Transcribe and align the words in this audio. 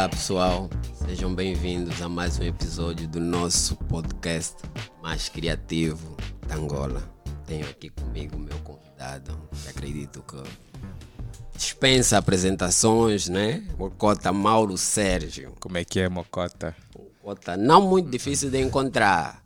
Olá 0.00 0.08
pessoal, 0.08 0.70
sejam 0.94 1.34
bem-vindos 1.34 2.00
a 2.00 2.08
mais 2.08 2.38
um 2.38 2.42
episódio 2.42 3.06
do 3.06 3.20
nosso 3.20 3.76
podcast 3.76 4.56
mais 5.02 5.28
criativo 5.28 6.16
da 6.48 6.54
Angola. 6.54 7.02
Tenho 7.46 7.68
aqui 7.68 7.90
comigo 7.90 8.34
o 8.34 8.38
meu 8.40 8.58
convidado, 8.60 9.38
que 9.62 9.68
acredito 9.68 10.22
que 10.22 10.42
dispensa 11.54 12.16
apresentações, 12.16 13.28
né? 13.28 13.62
Mocota 13.76 14.32
Mauro 14.32 14.78
Sérgio. 14.78 15.54
Como 15.60 15.76
é 15.76 15.84
que 15.84 16.00
é, 16.00 16.08
Mocota? 16.08 16.74
Mocota 17.22 17.54
não 17.58 17.86
muito 17.86 18.08
difícil 18.08 18.50
de 18.50 18.58
encontrar, 18.58 19.42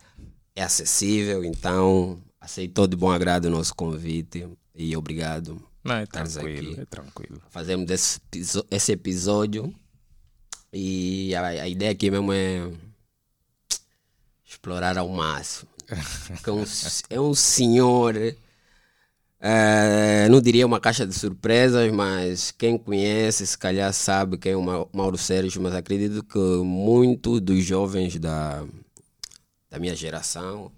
é 0.54 0.62
acessível, 0.62 1.44
então 1.44 2.22
aceitou 2.40 2.86
de 2.86 2.94
bom 2.94 3.10
agrado 3.10 3.46
o 3.46 3.50
nosso 3.50 3.74
convite 3.74 4.48
e 4.72 4.96
obrigado. 4.96 5.60
Não, 5.82 5.96
é 5.96 6.06
tranquilo, 6.06 6.80
é 6.80 6.84
tranquilo. 6.84 7.42
Fazemos 7.50 7.90
esse, 7.90 8.20
esse 8.70 8.92
episódio 8.92 9.74
e 10.76 11.32
a, 11.36 11.46
a, 11.46 11.68
ideia 11.68 11.92
aqui 11.92 12.10
mesmo 12.10 12.32
é 12.32 12.68
explorar 14.44 14.98
ao 14.98 15.08
máximo. 15.08 15.70
é, 16.44 16.50
um, 16.50 16.64
é 17.10 17.20
um 17.20 17.32
senhor, 17.32 18.16
é, 19.38 20.28
não 20.28 20.40
diria 20.40 20.66
uma 20.66 20.80
caixa 20.80 21.06
de 21.06 21.14
surpresas, 21.14 21.92
mas 21.92 22.50
quem 22.50 22.76
conhece, 22.76 23.46
se 23.46 23.56
calhar 23.56 23.92
sabe 23.92 24.36
quem 24.36 24.52
é 24.52 24.56
o 24.56 24.88
Mauro 24.92 25.16
Sérgio, 25.16 25.62
mas 25.62 25.74
acredito 25.74 26.24
que 26.24 26.38
muito 26.38 27.38
dos 27.40 27.62
jovens 27.62 28.18
da, 28.18 28.66
da 29.70 29.78
minha 29.78 29.94
geração, 29.94 30.72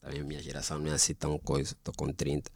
da 0.00 0.10
minha 0.22 0.40
geração 0.40 0.78
não 0.78 0.92
é 0.92 0.94
assim 0.94 1.14
tão 1.14 1.36
coisa, 1.40 1.72
estou 1.72 1.92
com 1.96 2.12
30, 2.12 2.48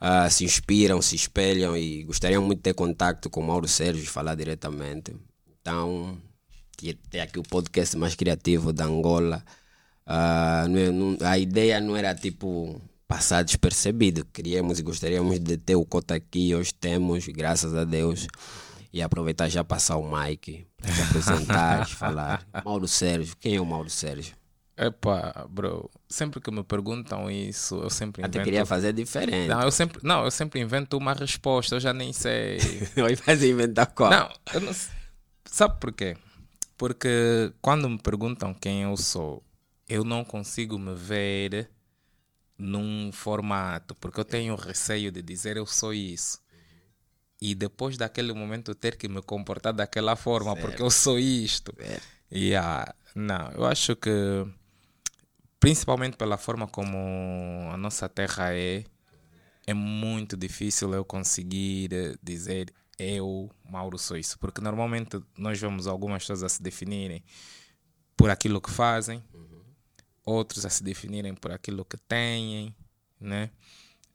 uh, 0.00 0.30
se 0.30 0.44
inspiram, 0.44 1.02
se 1.02 1.14
espelham 1.14 1.76
e 1.76 2.04
gostariam 2.04 2.42
muito 2.42 2.60
de 2.60 2.62
ter 2.62 2.74
contato 2.74 3.28
com 3.28 3.40
o 3.40 3.46
Mauro 3.46 3.68
Sérgio 3.68 4.02
e 4.02 4.06
falar 4.06 4.34
diretamente. 4.34 5.14
Então, 5.70 6.18
ter 7.08 7.20
aqui 7.20 7.38
o 7.38 7.44
podcast 7.44 7.96
mais 7.96 8.16
criativo 8.16 8.72
da 8.72 8.86
Angola. 8.86 9.40
Uh, 10.04 10.68
não, 10.68 10.92
não, 10.92 11.28
a 11.28 11.38
ideia 11.38 11.80
não 11.80 11.96
era 11.96 12.12
tipo 12.12 12.82
passar 13.06 13.44
despercebido. 13.44 14.24
Queríamos 14.32 14.80
e 14.80 14.82
gostaríamos 14.82 15.38
de 15.38 15.56
ter 15.56 15.76
o 15.76 15.84
Cota 15.84 16.16
aqui, 16.16 16.52
hoje 16.56 16.74
temos, 16.74 17.24
graças 17.28 17.72
a 17.72 17.84
Deus. 17.84 18.26
E 18.92 19.00
aproveitar 19.00 19.48
já 19.48 19.62
passar 19.62 19.96
o 19.96 20.10
mic 20.10 20.66
para 20.76 20.92
se 20.92 21.02
apresentar, 21.02 21.86
falar. 21.94 22.44
Mauro 22.64 22.88
Sérgio, 22.88 23.36
quem 23.38 23.54
é 23.54 23.60
o 23.60 23.64
Mauro 23.64 23.88
Sérgio? 23.88 24.34
Epá, 24.76 25.46
bro, 25.48 25.88
sempre 26.08 26.40
que 26.40 26.50
me 26.50 26.64
perguntam 26.64 27.30
isso, 27.30 27.76
eu 27.76 27.90
sempre 27.90 28.22
invento... 28.22 28.38
Até 28.38 28.44
queria 28.44 28.66
fazer 28.66 28.92
diferente. 28.92 29.46
Não, 29.46 29.60
eu 29.60 29.70
sempre, 29.70 30.00
não, 30.02 30.24
eu 30.24 30.30
sempre 30.32 30.58
invento 30.58 30.96
uma 30.96 31.12
resposta, 31.12 31.76
eu 31.76 31.80
já 31.80 31.92
nem 31.92 32.12
sei. 32.12 32.58
Vai 32.96 33.14
fazer 33.14 33.50
inventar 33.50 33.86
qual? 33.88 34.10
Não, 34.10 34.28
eu 34.52 34.60
não 34.62 34.72
Sabe 35.50 35.80
por 35.80 35.92
quê? 35.92 36.16
Porque 36.76 37.52
quando 37.60 37.90
me 37.90 37.98
perguntam 37.98 38.54
quem 38.54 38.82
eu 38.82 38.96
sou, 38.96 39.42
eu 39.88 40.04
não 40.04 40.24
consigo 40.24 40.78
me 40.78 40.94
ver 40.94 41.68
num 42.56 43.10
formato, 43.12 43.94
porque 43.96 44.20
eu 44.20 44.24
tenho 44.24 44.54
receio 44.54 45.10
de 45.10 45.20
dizer 45.20 45.56
eu 45.56 45.66
sou 45.66 45.92
isso. 45.92 46.40
E 47.42 47.54
depois 47.54 47.96
daquele 47.96 48.32
momento 48.32 48.74
ter 48.76 48.96
que 48.96 49.08
me 49.08 49.20
comportar 49.20 49.72
daquela 49.72 50.14
forma, 50.14 50.52
certo. 50.52 50.66
porque 50.66 50.82
eu 50.82 50.90
sou 50.90 51.18
isto. 51.18 51.74
Certo. 51.76 52.06
Yeah, 52.32 52.94
não, 53.14 53.50
eu 53.50 53.64
acho 53.66 53.96
que 53.96 54.10
principalmente 55.58 56.16
pela 56.16 56.38
forma 56.38 56.68
como 56.68 56.96
a 57.72 57.76
nossa 57.76 58.08
terra 58.08 58.54
é, 58.54 58.84
é 59.66 59.74
muito 59.74 60.36
difícil 60.36 60.94
eu 60.94 61.04
conseguir 61.04 61.90
dizer 62.22 62.72
eu, 63.00 63.50
Mauro, 63.64 63.98
sou 63.98 64.16
isso. 64.16 64.38
Porque 64.38 64.60
normalmente 64.60 65.20
nós 65.36 65.58
vemos 65.58 65.86
algumas 65.86 66.22
pessoas 66.22 66.42
a 66.42 66.48
se 66.48 66.62
definirem 66.62 67.24
por 68.16 68.28
aquilo 68.28 68.60
que 68.60 68.70
fazem, 68.70 69.24
uhum. 69.32 69.62
outros 70.24 70.66
a 70.66 70.70
se 70.70 70.82
definirem 70.84 71.34
por 71.34 71.50
aquilo 71.50 71.84
que 71.84 71.96
têm, 71.96 72.74
né? 73.18 73.50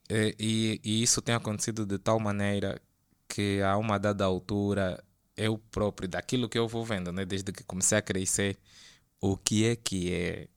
E, 0.08 0.36
e, 0.40 0.82
e, 0.84 1.02
isso 1.02 1.20
tem 1.20 1.34
acontecido 1.34 1.84
de 1.86 1.98
tal 1.98 2.20
maneira 2.20 2.80
que 3.28 3.60
a 3.64 3.76
uma 3.78 3.98
dada 3.98 4.24
altura 4.24 5.04
eu 5.36 5.58
próprio, 5.58 6.08
daquilo 6.08 6.48
que 6.48 6.60
eu 6.60 6.68
vou 6.68 6.86
vendo, 6.86 7.12
né? 7.12 7.26
Desde 7.26 7.52
que 7.52 7.64
comecei 7.64 7.98
a 7.98 8.02
crescer, 8.04 8.58
o 9.20 9.36
que 9.36 9.66
é 9.66 9.76
que 9.76 10.14
é 10.14 10.48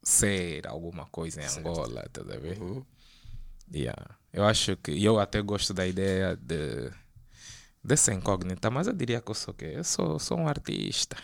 ser 0.00 0.66
alguma 0.68 1.06
coisa 1.06 1.42
em 1.42 1.48
certo. 1.48 1.68
Angola, 1.68 2.08
tá 2.12 2.20
a 2.20 2.38
ver? 2.38 2.60
Uhum. 2.60 2.84
Yeah. 3.72 4.16
Eu 4.32 4.44
acho 4.44 4.76
que 4.76 4.92
eu 5.02 5.18
até 5.18 5.42
gosto 5.42 5.74
da 5.74 5.86
ideia 5.86 6.36
de 6.36 6.92
dessa 7.84 8.12
incógnita, 8.12 8.70
mas 8.70 8.86
eu 8.86 8.92
diria 8.92 9.20
que 9.20 9.30
eu 9.30 9.34
sou 9.34 9.52
o 9.52 9.56
quê? 9.56 9.72
Eu 9.74 9.84
sou, 9.84 10.18
sou 10.18 10.38
um 10.38 10.48
artista 10.48 11.16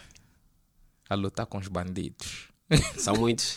a 1.09 1.15
lutar 1.15 1.47
com 1.47 1.59
os 1.59 1.69
bandidos. 1.69 2.49
São 2.97 3.17
muitos. 3.17 3.57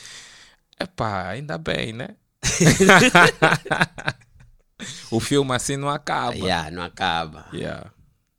Epá, 0.80 1.30
ainda 1.30 1.58
bem, 1.58 1.94
né? 1.94 2.16
o 5.12 5.20
filme 5.20 5.54
assim 5.54 5.78
não 5.78 5.90
acaba. 5.90 6.36
Yeah, 6.36 6.72
não 6.72 6.84
acaba. 6.84 7.48
Yeah. 7.54 7.92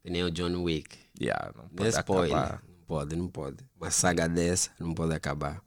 Que 0.03 0.11
nem 0.11 0.25
o 0.25 0.31
John 0.31 0.63
Wick. 0.63 0.99
Yeah, 1.21 1.53
não 1.57 1.69
pode 1.69 1.97
acabar 1.97 2.63
pode, 2.87 3.17
não 3.17 3.29
pode. 3.29 3.57
Uma 3.77 3.91
saga 3.91 4.29
dessa 4.29 4.71
não 4.79 4.95
pode 4.95 5.13
acabar. 5.13 5.61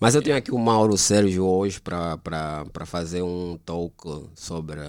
Mas 0.00 0.14
eu 0.14 0.22
tenho 0.22 0.36
aqui 0.36 0.50
o 0.50 0.58
Mauro 0.58 0.96
Sérgio 0.98 1.44
hoje 1.44 1.80
para 1.80 2.86
fazer 2.86 3.22
um 3.22 3.58
talk 3.64 3.94
sobre 4.34 4.80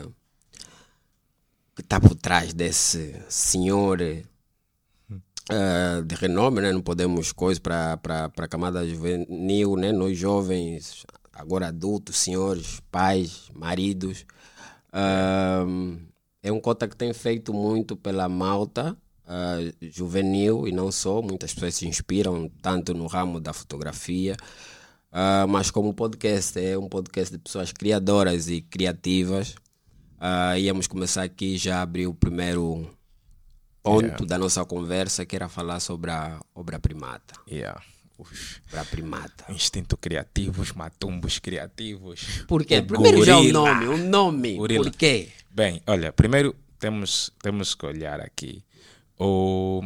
que 1.75 1.81
está 1.81 1.99
por 1.99 2.15
trás 2.15 2.53
desse 2.53 3.19
senhor 3.27 3.99
uh, 4.01 6.03
de 6.05 6.15
renome, 6.15 6.61
né? 6.61 6.71
Não 6.71 6.81
podemos 6.81 7.31
coisas 7.31 7.59
para 7.59 7.99
a 8.37 8.47
camada 8.47 8.87
juvenil, 8.87 9.75
né? 9.75 9.91
Nós 9.91 10.17
jovens, 10.17 11.05
agora 11.33 11.67
adultos, 11.67 12.17
senhores, 12.17 12.79
pais, 12.91 13.49
maridos. 13.53 14.25
Uh, 14.89 15.97
é 16.43 16.51
um 16.51 16.59
cota 16.59 16.87
que 16.87 16.95
tem 16.95 17.11
feito 17.13 17.53
muito 17.53 17.95
pela 17.95 18.29
malta 18.29 18.95
uh, 19.25 19.75
juvenil 19.81 20.67
e 20.67 20.71
não 20.71 20.91
só. 20.91 21.23
Muitas 21.23 21.53
pessoas 21.53 21.75
se 21.75 21.87
inspiram 21.87 22.49
tanto 22.61 22.93
no 22.93 23.07
ramo 23.07 23.39
da 23.39 23.53
fotografia, 23.53 24.35
mas 25.47 25.69
como 25.69 25.93
podcast, 25.93 26.59
é 26.59 26.77
um 26.77 26.89
podcast 26.89 27.31
de 27.31 27.39
pessoas 27.39 27.71
criadoras 27.71 28.49
e 28.49 28.61
criativas. 28.61 29.55
Uh, 30.23 30.57
íamos 30.57 30.87
começar 30.87 31.23
aqui, 31.23 31.57
já 31.57 31.81
abrir 31.81 32.07
o 32.07 32.13
primeiro 32.13 32.89
ponto 33.81 34.05
yeah. 34.05 34.25
da 34.25 34.37
nossa 34.37 34.63
conversa, 34.63 35.25
que 35.25 35.35
era 35.35 35.49
falar 35.49 35.81
sobre 35.81 36.11
a 36.11 36.39
obra 36.55 36.79
primata. 36.79 37.35
Yeah. 37.51 37.83
Obra 38.17 38.85
primata. 38.85 39.51
Instinto 39.51 39.97
criativo, 39.97 40.61
os 40.61 40.71
matumbos 40.71 41.39
criativos. 41.39 42.45
Por 42.47 42.63
quê? 42.63 42.81
Primeiro 42.81 43.17
gorila. 43.17 43.25
já 43.25 43.37
o 43.37 43.51
nome, 43.51 43.87
o 43.87 43.97
nome. 43.97 44.55
Gorila. 44.55 44.83
Por 44.85 44.95
quê? 44.95 45.29
Bem, 45.51 45.81
olha, 45.85 46.13
primeiro 46.13 46.55
temos, 46.79 47.29
temos 47.41 47.75
que 47.75 47.85
olhar 47.85 48.21
aqui 48.21 48.63
o, 49.17 49.81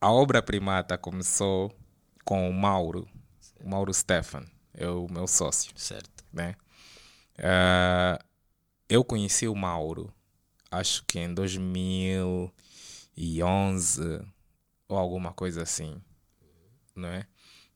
a 0.00 0.10
obra 0.12 0.42
primata 0.42 0.98
começou 0.98 1.74
com 2.24 2.48
o 2.48 2.52
Mauro, 2.52 3.08
o 3.62 3.68
Mauro 3.68 3.92
Stefan, 3.92 4.44
é 4.74 4.88
o 4.88 5.06
meu 5.10 5.26
sócio. 5.26 5.72
Certo. 5.76 6.24
Né? 6.32 6.54
Uh, 7.38 8.22
eu 8.88 9.04
conheci 9.04 9.48
o 9.48 9.54
Mauro, 9.54 10.12
acho 10.70 11.04
que 11.06 11.18
em 11.18 11.32
2011 11.32 14.20
ou 14.88 14.98
alguma 14.98 15.32
coisa 15.32 15.62
assim, 15.62 16.00
não 16.94 17.08
é? 17.08 17.26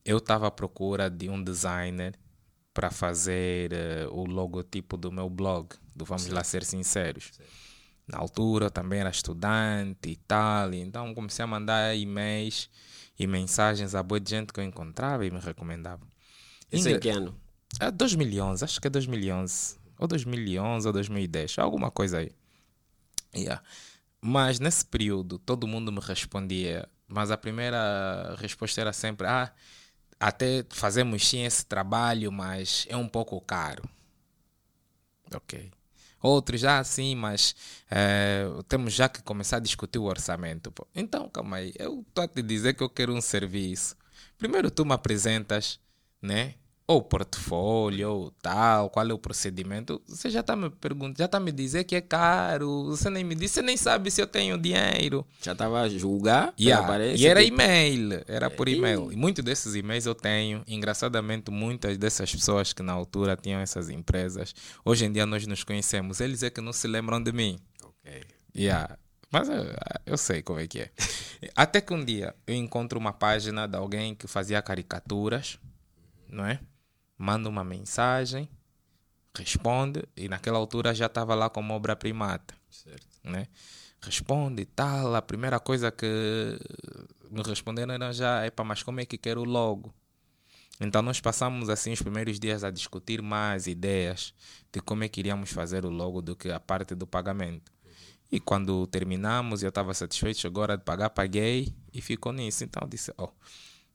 Eu 0.05 0.19
estava 0.19 0.47
à 0.47 0.51
procura 0.51 1.11
de 1.11 1.29
um 1.29 1.43
designer 1.43 2.19
para 2.73 2.91
fazer 2.91 3.73
uh, 3.73 4.15
o 4.15 4.25
logotipo 4.25 4.97
do 4.97 5.11
meu 5.11 5.29
blog, 5.29 5.75
do 5.95 6.05
Vamos 6.05 6.29
Lá 6.29 6.45
Ser 6.45 6.65
Sinceros. 6.65 7.31
Certo 7.33 7.69
na 8.09 8.19
altura 8.19 8.71
também 8.71 9.01
era 9.01 9.11
estudante 9.11 10.09
e 10.09 10.16
tal, 10.16 10.72
então 10.72 11.15
comecei 11.15 11.45
a 11.45 11.47
mandar 11.47 11.95
e-mails 11.95 12.71
e 13.19 13.27
mensagens 13.27 13.95
a 13.95 14.03
boa 14.03 14.19
de 14.19 14.31
gente 14.31 14.53
que 14.53 14.59
eu 14.59 14.65
encontrava 14.65 15.27
e 15.27 15.31
me 15.31 15.39
recomendava. 15.39 16.03
Isso 16.72 16.89
em 16.89 16.99
que 16.99 17.11
ano? 17.11 17.39
É 17.78 17.91
2011, 17.91 18.65
acho 18.65 18.81
que 18.81 18.87
é 18.87 18.91
2011. 18.91 19.77
Ou 19.98 20.06
2011 20.06 20.86
ou 20.86 20.92
2010, 20.92 21.59
alguma 21.59 21.91
coisa 21.91 22.18
aí. 22.18 22.33
Yeah. 23.34 23.62
Mas 24.21 24.59
nesse 24.59 24.84
período 24.84 25.39
todo 25.39 25.66
mundo 25.66 25.92
me 25.92 26.00
respondia, 26.00 26.89
mas 27.06 27.30
a 27.30 27.36
primeira 27.36 28.36
resposta 28.39 28.80
era 28.80 28.92
sempre: 28.92 29.27
ah, 29.27 29.53
até 30.18 30.65
fazemos 30.71 31.27
sim 31.27 31.45
esse 31.45 31.65
trabalho, 31.65 32.33
mas 32.33 32.86
é 32.89 32.97
um 32.97 33.09
pouco 33.09 33.41
caro. 33.41 33.83
Ok. 35.34 35.71
Outros 36.21 36.60
já 36.60 36.83
sim, 36.83 37.15
mas 37.15 37.54
é, 37.91 38.44
temos 38.68 38.92
já 38.92 39.09
que 39.09 39.22
começar 39.22 39.59
a 39.59 39.60
discutir 39.60 39.98
o 39.98 40.04
orçamento. 40.04 40.72
Pô. 40.72 40.86
Então, 40.94 41.28
calma 41.28 41.59
aí, 41.59 41.72
eu 41.78 42.04
estou 42.09 42.24
a 42.24 42.28
te 42.28 42.42
dizer 42.42 42.74
que 42.74 42.83
eu 42.83 42.91
quero 42.91 43.15
um 43.15 43.21
serviço. 43.21 43.97
Primeiro 44.36 44.71
tu 44.71 44.84
me 44.84 44.94
apresentas, 44.94 45.78
né? 46.21 46.54
Ou 46.89 47.03
portfólio, 47.03 48.11
ou 48.11 48.31
tal, 48.41 48.89
qual 48.89 49.07
é 49.07 49.13
o 49.13 49.19
procedimento, 49.19 50.01
você 50.09 50.31
já 50.31 50.41
está 50.41 50.57
me 50.57 50.71
perguntando, 50.71 51.19
já 51.19 51.27
está 51.27 51.39
me 51.39 51.53
dizer 51.53 51.85
que 51.85 51.95
é 51.95 52.01
caro, 52.01 52.85
você 52.85 53.11
nem 53.11 53.23
me 53.23 53.35
disse, 53.35 53.57
você 53.57 53.63
nem 53.63 53.77
sabe 53.77 54.11
se 54.11 54.23
eu 54.23 54.27
tenho 54.27 54.57
dinheiro. 54.57 55.25
Já 55.43 55.53
estava 55.53 55.83
a 55.83 55.89
julgar? 55.91 56.55
Yeah. 56.59 57.05
E 57.15 57.27
era 57.27 57.45
tipo... 57.45 57.55
e-mail, 57.55 58.25
era 58.27 58.49
por 58.49 58.71
e-mail. 58.71 59.13
E 59.13 59.17
muitos 59.17 59.45
desses 59.45 59.75
e-mails 59.75 60.07
eu 60.07 60.15
tenho. 60.15 60.63
Engraçadamente, 60.67 61.51
muitas 61.51 61.99
dessas 61.99 62.35
pessoas 62.35 62.73
que 62.73 62.83
na 62.83 62.95
altura 62.95 63.37
tinham 63.37 63.61
essas 63.61 63.91
empresas, 63.91 64.55
hoje 64.83 65.05
em 65.05 65.13
dia 65.13 65.27
nós 65.27 65.47
nos 65.47 65.63
conhecemos, 65.63 66.21
eles 66.21 66.43
é 66.43 66.49
que 66.49 66.63
não 66.63 66.73
se 66.73 66.89
lembram 66.89 67.23
de 67.23 67.33
mim. 67.33 67.59
Ok. 67.85 68.25
Yeah. 68.57 68.97
Mas 69.31 69.51
eu, 69.51 69.63
eu 70.07 70.17
sei 70.17 70.41
como 70.41 70.59
é 70.59 70.67
que 70.67 70.81
é. 70.81 70.91
Até 71.55 71.83
que 71.83 71.93
um 71.93 72.03
dia 72.03 72.35
eu 72.47 72.55
encontro 72.55 72.99
uma 72.99 73.13
página 73.13 73.69
de 73.69 73.77
alguém 73.77 74.15
que 74.15 74.27
fazia 74.27 74.63
caricaturas, 74.63 75.59
não 76.31 76.47
é? 76.47 76.59
Manda 77.18 77.48
uma 77.48 77.65
mensagem, 77.65 78.48
responde, 79.36 80.04
e 80.16 80.28
naquela 80.28 80.59
altura 80.59 80.94
já 80.94 81.06
estava 81.06 81.34
lá 81.34 81.50
como 81.50 81.74
obra 81.74 81.97
primata. 81.97 82.54
Certo. 82.70 83.06
Né? 83.24 83.48
Responde 84.00 84.62
e 84.62 84.66
tal. 84.66 85.15
A 85.15 85.20
primeira 85.20 85.59
coisa 85.59 85.91
que 85.91 86.06
me 87.30 87.42
responderam 87.42 87.92
era 87.92 88.12
já, 88.12 88.47
epa, 88.47 88.62
mas 88.62 88.82
como 88.82 89.00
é 89.00 89.04
que 89.04 89.18
quero 89.18 89.42
logo? 89.44 89.92
Então 90.80 91.03
nós 91.03 91.20
passamos 91.20 91.68
assim 91.68 91.92
os 91.92 92.00
primeiros 92.00 92.38
dias 92.38 92.62
a 92.62 92.70
discutir 92.70 93.20
mais 93.20 93.66
ideias 93.66 94.32
de 94.72 94.80
como 94.80 95.03
é 95.03 95.09
que 95.09 95.18
iríamos 95.18 95.50
fazer 95.50 95.84
o 95.84 95.91
logo 95.91 96.22
do 96.22 96.36
que 96.36 96.50
a 96.50 96.60
parte 96.60 96.94
do 96.94 97.06
pagamento. 97.06 97.72
E 98.30 98.38
quando 98.38 98.86
terminamos, 98.86 99.62
eu 99.62 99.70
estava 99.70 99.92
satisfeito, 99.94 100.38
chegou 100.38 100.60
a 100.60 100.65
hora 100.65 100.76
de 100.76 100.84
pagar, 100.84 101.10
paguei 101.10 101.74
e 101.92 102.00
ficou 102.00 102.32
nisso. 102.32 102.62
Então 102.62 102.82
eu 102.82 102.88
disse, 102.88 103.12
oh, 103.16 103.30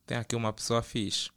tem 0.06 0.18
aqui 0.18 0.36
uma 0.36 0.52
pessoa 0.52 0.82
fixe. 0.82 1.30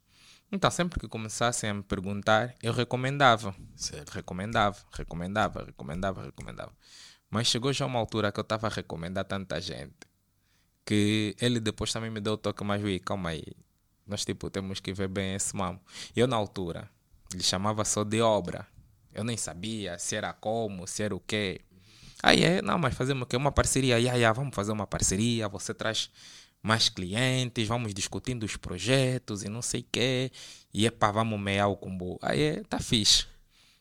Então, 0.57 0.71
sempre 0.71 0.99
que 0.99 1.07
começassem 1.07 1.69
a 1.69 1.75
me 1.75 1.83
perguntar, 1.83 2.55
eu 2.63 2.73
recomendava. 2.73 3.55
Certo. 3.77 4.11
Recomendava, 4.11 4.79
recomendava, 4.91 5.65
recomendava, 5.65 6.23
recomendava. 6.25 6.73
Mas 7.29 7.47
chegou 7.47 7.75
já 7.75 7.85
uma 7.85 7.99
altura 7.99 8.33
que 8.33 8.41
eu 8.41 8.43
estava 8.43 8.67
a 8.67 8.71
recomendar 8.71 9.27
tanta 9.27 9.61
gente 9.61 9.95
que 10.83 11.37
ele 11.39 11.61
depois 11.61 11.93
também 11.93 12.11
me 12.11 12.21
deu 12.21 12.35
o 12.35 12.37
toque 12.39 12.65
mais, 12.65 12.83
ui, 12.83 12.99
calma 12.99 13.31
aí. 13.31 13.45
Nós, 14.07 14.25
tipo, 14.25 14.49
temos 14.49 14.81
que 14.81 14.95
ver 14.95 15.09
bem 15.09 15.35
esse 15.35 15.55
mamo. 15.55 15.79
Eu, 16.15 16.27
na 16.27 16.37
altura, 16.37 16.89
lhe 17.35 17.43
chamava 17.43 17.85
só 17.85 18.03
de 18.03 18.23
obra. 18.23 18.67
Eu 19.13 19.25
nem 19.25 19.37
sabia 19.37 19.99
se 19.99 20.17
era 20.17 20.33
como, 20.33 20.87
se 20.87 21.03
era 21.03 21.15
o 21.15 21.21
quê. 21.21 21.61
Aí 22.23 22.43
é, 22.45 22.63
não, 22.63 22.79
mas 22.79 22.95
fazemos 22.95 23.25
o 23.25 23.27
quê? 23.27 23.37
Uma 23.37 23.53
parceria. 23.53 23.99
Ya, 23.99 24.15
ya, 24.15 24.33
vamos 24.33 24.55
fazer 24.55 24.73
uma 24.73 24.87
parceria. 24.87 25.49
Você 25.49 25.75
traz 25.75 26.11
mais 26.67 26.89
clientes, 26.89 27.69
vamos 27.69 27.95
discutindo 27.95 28.43
os 28.43 28.57
projetos 28.57 29.45
e 29.45 29.49
não 29.49 29.63
sei 29.63 29.83
o 29.83 29.87
quê. 29.93 30.33
E 30.75 30.85
é 30.85 30.91
para 30.91 31.13
vamos 31.13 31.41
mear 31.41 31.69
o 31.69 31.77
combo. 31.77 32.19
Aí 32.21 32.43
é, 32.43 32.63
tá 32.65 32.81
fixe. 32.81 33.27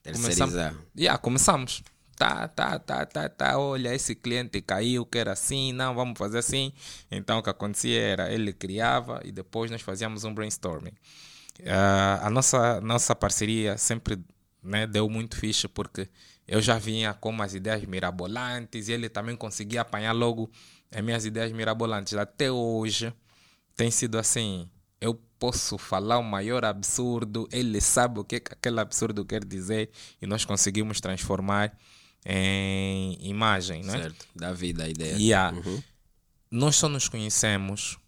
Começamos. 0.03 0.53
Yeah, 0.95 1.17
começamos. 1.17 1.83
Tá, 2.15 2.47
tá, 2.47 2.77
tá, 2.77 3.05
tá, 3.05 3.27
tá. 3.27 3.57
Olha, 3.57 3.93
esse 3.93 4.13
cliente 4.13 4.61
caiu, 4.61 5.03
que 5.03 5.17
era 5.17 5.33
assim, 5.33 5.73
não, 5.73 5.95
vamos 5.95 6.17
fazer 6.17 6.37
assim. 6.37 6.71
Então 7.09 7.39
o 7.39 7.43
que 7.43 7.49
acontecia 7.49 7.99
era, 7.99 8.31
ele 8.31 8.53
criava 8.53 9.19
e 9.25 9.31
depois 9.31 9.71
nós 9.71 9.81
fazíamos 9.81 10.23
um 10.23 10.33
brainstorming. 10.33 10.93
Uh, 11.61 12.21
a 12.21 12.29
nossa, 12.29 12.79
nossa 12.81 13.15
parceria 13.15 13.77
sempre 13.77 14.19
né, 14.61 14.85
deu 14.85 15.09
muito 15.09 15.38
fixe 15.38 15.67
porque 15.67 16.07
eu 16.47 16.61
já 16.61 16.77
vinha 16.77 17.13
com 17.15 17.29
umas 17.29 17.55
ideias 17.55 17.83
mirabolantes 17.85 18.88
e 18.88 18.91
ele 18.91 19.09
também 19.09 19.35
conseguia 19.35 19.81
apanhar 19.81 20.11
logo 20.11 20.51
as 20.95 21.03
minhas 21.03 21.25
ideias 21.25 21.51
mirabolantes 21.51 22.13
até 22.13 22.50
hoje 22.50 23.13
tem 23.75 23.92
sido 23.92 24.18
assim. 24.18 24.69
Eu 25.01 25.13
posso 25.38 25.77
falar 25.77 26.18
o 26.18 26.24
maior 26.24 26.63
absurdo, 26.63 27.50
ele 27.51 27.81
sabe 27.81 28.21
o 28.21 28.24
que, 28.24 28.39
que 28.39 28.53
aquele 28.53 28.80
absurdo 28.80 29.25
quer 29.25 29.44
dizer 29.44 29.89
e 30.21 30.25
nós 30.25 30.45
conseguimos 30.45 31.01
transformar 31.01 31.77
em 32.25 33.18
imagem, 33.27 33.83
né? 33.83 34.03
Certo, 34.03 34.25
dá 34.33 34.53
vida 34.53 34.86
a 34.86 34.89
ideia. 34.89 35.15
Yeah. 35.18 35.57
Uhum. 35.57 35.83
Nós 36.50 36.77
só 36.77 36.88
nos 36.88 37.09
conhecemos 37.09 38.00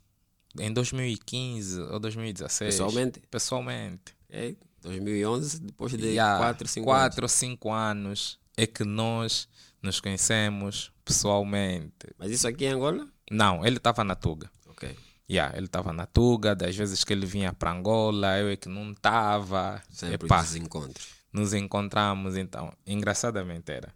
em 0.57 0.71
2015 0.71 1.81
ou 1.81 1.99
2016. 1.99 2.73
Pessoalmente? 2.73 3.19
Pessoalmente. 3.29 4.15
É, 4.29 4.55
2011, 4.81 5.59
depois 5.59 5.91
de 5.91 6.15
4, 6.15 6.67
5 6.69 6.89
anos. 6.89 7.01
4 7.01 7.25
ou 7.25 7.29
5 7.29 7.71
anos 7.73 8.39
é 8.57 8.65
que 8.65 8.83
nós 8.83 9.47
nos 9.81 9.99
conhecemos 9.99 10.91
pessoalmente. 11.05 12.07
Mas 12.17 12.31
isso 12.31 12.47
aqui 12.47 12.65
em 12.65 12.69
Angola? 12.69 13.07
Não, 13.29 13.65
ele 13.65 13.77
estava 13.77 14.03
na 14.03 14.15
Tuga. 14.15 14.49
Ok. 14.67 14.97
Yeah, 15.29 15.55
ele 15.55 15.67
estava 15.67 15.93
na 15.93 16.05
Tuga, 16.05 16.55
das 16.55 16.75
vezes 16.75 17.03
que 17.03 17.13
ele 17.13 17.25
vinha 17.25 17.53
para 17.53 17.71
Angola, 17.71 18.39
eu 18.39 18.49
é 18.49 18.55
que 18.57 18.67
não 18.67 18.91
estava. 18.91 19.81
Sempre 19.89 20.25
Epá, 20.25 20.41
nos 20.41 20.55
encontros. 20.55 21.07
Nos 21.31 21.53
encontramos, 21.53 22.35
então. 22.35 22.73
Engraçadamente 22.85 23.71
era. 23.71 23.93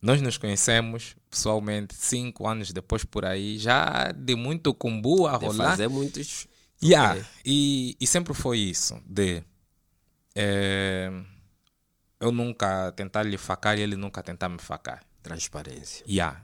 Nós 0.00 0.20
nos 0.20 0.38
conhecemos 0.38 1.16
pessoalmente 1.30 1.94
cinco 1.94 2.46
anos 2.46 2.72
depois 2.72 3.04
por 3.04 3.24
aí, 3.24 3.58
já 3.58 4.12
de 4.12 4.34
muito 4.34 4.72
cumbu 4.74 5.26
a 5.26 5.38
de 5.38 5.46
rolar. 5.46 5.70
fazer 5.70 5.88
muitos... 5.88 6.46
Yeah, 6.82 7.14
okay. 7.14 7.24
e, 7.44 7.96
e 7.98 8.06
sempre 8.06 8.34
foi 8.34 8.58
isso, 8.58 9.00
de... 9.06 9.42
É, 10.34 11.10
eu 12.24 12.32
nunca 12.32 12.90
tentar 12.92 13.22
lhe 13.22 13.36
facar 13.36 13.78
e 13.78 13.82
ele 13.82 13.96
nunca 13.96 14.22
tentar 14.22 14.48
me 14.48 14.58
facar. 14.58 15.04
Transparência. 15.22 16.04
Yeah. 16.08 16.42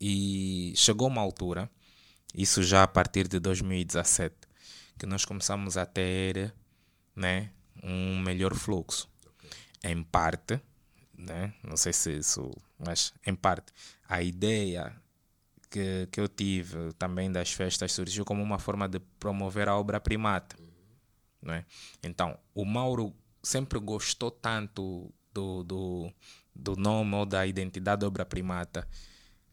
E 0.00 0.72
chegou 0.74 1.08
uma 1.08 1.20
altura, 1.20 1.70
isso 2.34 2.62
já 2.62 2.82
a 2.82 2.88
partir 2.88 3.28
de 3.28 3.38
2017, 3.38 4.34
que 4.98 5.04
nós 5.04 5.26
começamos 5.26 5.76
a 5.76 5.84
ter 5.84 6.54
né, 7.14 7.50
um 7.82 8.18
melhor 8.20 8.54
fluxo. 8.54 9.10
Okay. 9.36 9.92
Em 9.92 10.02
parte, 10.02 10.58
né, 11.16 11.52
não 11.62 11.76
sei 11.76 11.92
se 11.92 12.16
isso, 12.16 12.50
mas 12.78 13.12
em 13.26 13.34
parte, 13.34 13.74
a 14.08 14.22
ideia 14.22 14.96
que, 15.68 16.08
que 16.10 16.18
eu 16.18 16.28
tive 16.28 16.94
também 16.94 17.30
das 17.30 17.52
festas 17.52 17.92
surgiu 17.92 18.24
como 18.24 18.42
uma 18.42 18.58
forma 18.58 18.88
de 18.88 18.98
promover 19.18 19.68
a 19.68 19.76
obra 19.76 20.00
primata. 20.00 20.56
Uhum. 20.58 20.66
Né? 21.42 21.66
Então, 22.02 22.38
o 22.54 22.64
Mauro 22.64 23.14
sempre 23.42 23.78
gostou 23.78 24.30
tanto 24.30 25.12
do, 25.32 25.62
do, 25.62 26.12
do 26.54 26.76
nome 26.76 27.14
ou 27.14 27.26
da 27.26 27.46
identidade 27.46 28.00
da 28.00 28.06
obra 28.06 28.24
primata 28.24 28.86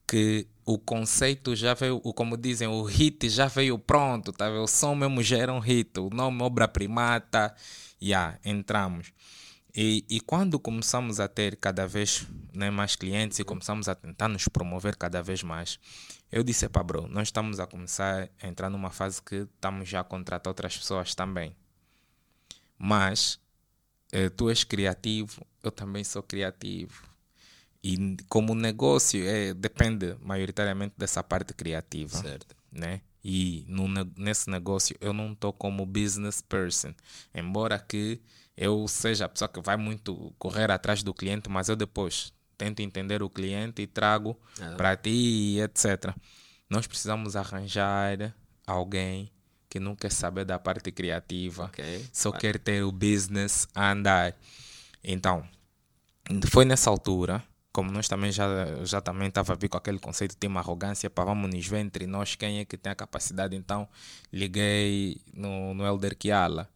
que 0.07 0.47
o 0.65 0.77
conceito 0.79 1.53
já 1.53 1.73
veio, 1.73 1.99
como 1.99 2.37
dizem, 2.37 2.67
o 2.67 2.83
hit 2.83 3.29
já 3.29 3.47
veio 3.47 3.77
pronto, 3.77 4.31
tá? 4.31 4.49
o 4.49 4.67
som 4.67 4.95
mesmo 4.95 5.21
já 5.21 5.37
era 5.37 5.53
um 5.53 5.59
hit, 5.59 5.99
o 5.99 6.09
nome 6.09 6.41
obra 6.41 6.67
primata, 6.67 7.53
já 7.99 8.07
yeah, 8.07 8.39
entramos. 8.45 9.11
E, 9.75 10.05
e 10.09 10.19
quando 10.21 10.57
começamos 10.57 11.19
a 11.19 11.27
ter 11.27 11.57
cada 11.57 11.85
vez 11.85 12.25
né, 12.53 12.71
mais 12.71 12.95
clientes 12.95 13.37
e 13.37 13.43
começamos 13.43 13.87
a 13.89 13.93
tentar 13.93 14.27
nos 14.29 14.47
promover 14.47 14.95
cada 14.95 15.21
vez 15.21 15.43
mais, 15.43 15.77
eu 16.31 16.41
disse, 16.41 16.67
para 16.69 16.83
bro, 16.83 17.07
nós 17.07 17.27
estamos 17.27 17.59
a 17.59 17.67
começar 17.67 18.29
a 18.41 18.47
entrar 18.47 18.69
numa 18.69 18.89
fase 18.89 19.21
que 19.21 19.35
estamos 19.35 19.87
já 19.87 19.99
a 19.99 20.03
contratar 20.03 20.49
outras 20.49 20.77
pessoas 20.77 21.13
também. 21.13 21.55
Mas 22.77 23.39
tu 24.35 24.49
és 24.49 24.63
criativo, 24.63 25.45
eu 25.63 25.71
também 25.71 26.03
sou 26.03 26.23
criativo. 26.23 27.03
E 27.83 28.17
como 28.27 28.55
negócio, 28.55 29.25
é, 29.25 29.53
depende 29.53 30.15
maioritariamente 30.21 30.95
dessa 30.97 31.23
parte 31.23 31.53
criativa. 31.53 32.17
Certo. 32.17 32.55
Né? 32.71 33.01
E 33.23 33.65
no, 33.67 33.87
nesse 34.17 34.49
negócio 34.49 34.95
eu 34.99 35.13
não 35.13 35.33
estou 35.33 35.53
como 35.53 35.85
business 35.85 36.41
person. 36.41 36.93
Embora 37.33 37.77
que 37.79 38.21
eu 38.55 38.87
seja 38.87 39.25
a 39.25 39.29
pessoa 39.29 39.49
que 39.49 39.61
vai 39.61 39.77
muito 39.77 40.33
correr 40.39 40.71
atrás 40.71 41.03
do 41.03 41.13
cliente, 41.13 41.49
mas 41.49 41.69
eu 41.69 41.75
depois 41.75 42.33
tento 42.57 42.79
entender 42.79 43.21
o 43.21 43.29
cliente 43.29 43.81
e 43.81 43.87
trago 43.87 44.37
ah. 44.59 44.73
para 44.75 44.95
ti, 44.97 45.59
etc. 45.59 46.15
Nós 46.69 46.87
precisamos 46.87 47.35
arranjar 47.35 48.35
alguém 48.65 49.31
que 49.77 49.79
não 49.79 49.95
quer 49.95 50.11
saber 50.11 50.43
da 50.43 50.57
parte 50.57 50.91
criativa, 50.91 51.65
okay. 51.65 52.03
só 52.11 52.31
quer 52.31 52.57
ter 52.57 52.83
o 52.83 52.91
business 52.91 53.67
a 53.75 53.91
andar. 53.91 54.35
Então, 55.03 55.47
foi 56.49 56.65
nessa 56.65 56.89
altura, 56.89 57.43
como 57.71 57.91
nós 57.91 58.07
também 58.07 58.31
já, 58.31 58.47
já 58.83 58.99
também 58.99 59.27
estava 59.27 59.53
a 59.53 59.55
vir 59.55 59.69
com 59.69 59.77
aquele 59.77 59.99
conceito 59.99 60.35
de 60.39 60.47
uma 60.47 60.59
arrogância, 60.61 61.11
para 61.11 61.25
vamos 61.25 61.53
nos 61.53 61.67
ver 61.67 61.79
entre 61.79 62.07
nós 62.07 62.35
quem 62.35 62.59
é 62.59 62.65
que 62.65 62.75
tem 62.75 62.91
a 62.91 62.95
capacidade. 62.95 63.55
Então, 63.55 63.87
liguei 64.33 65.21
no, 65.31 65.75
no 65.75 65.85
Elder 65.85 66.17
Kiala. 66.17 66.67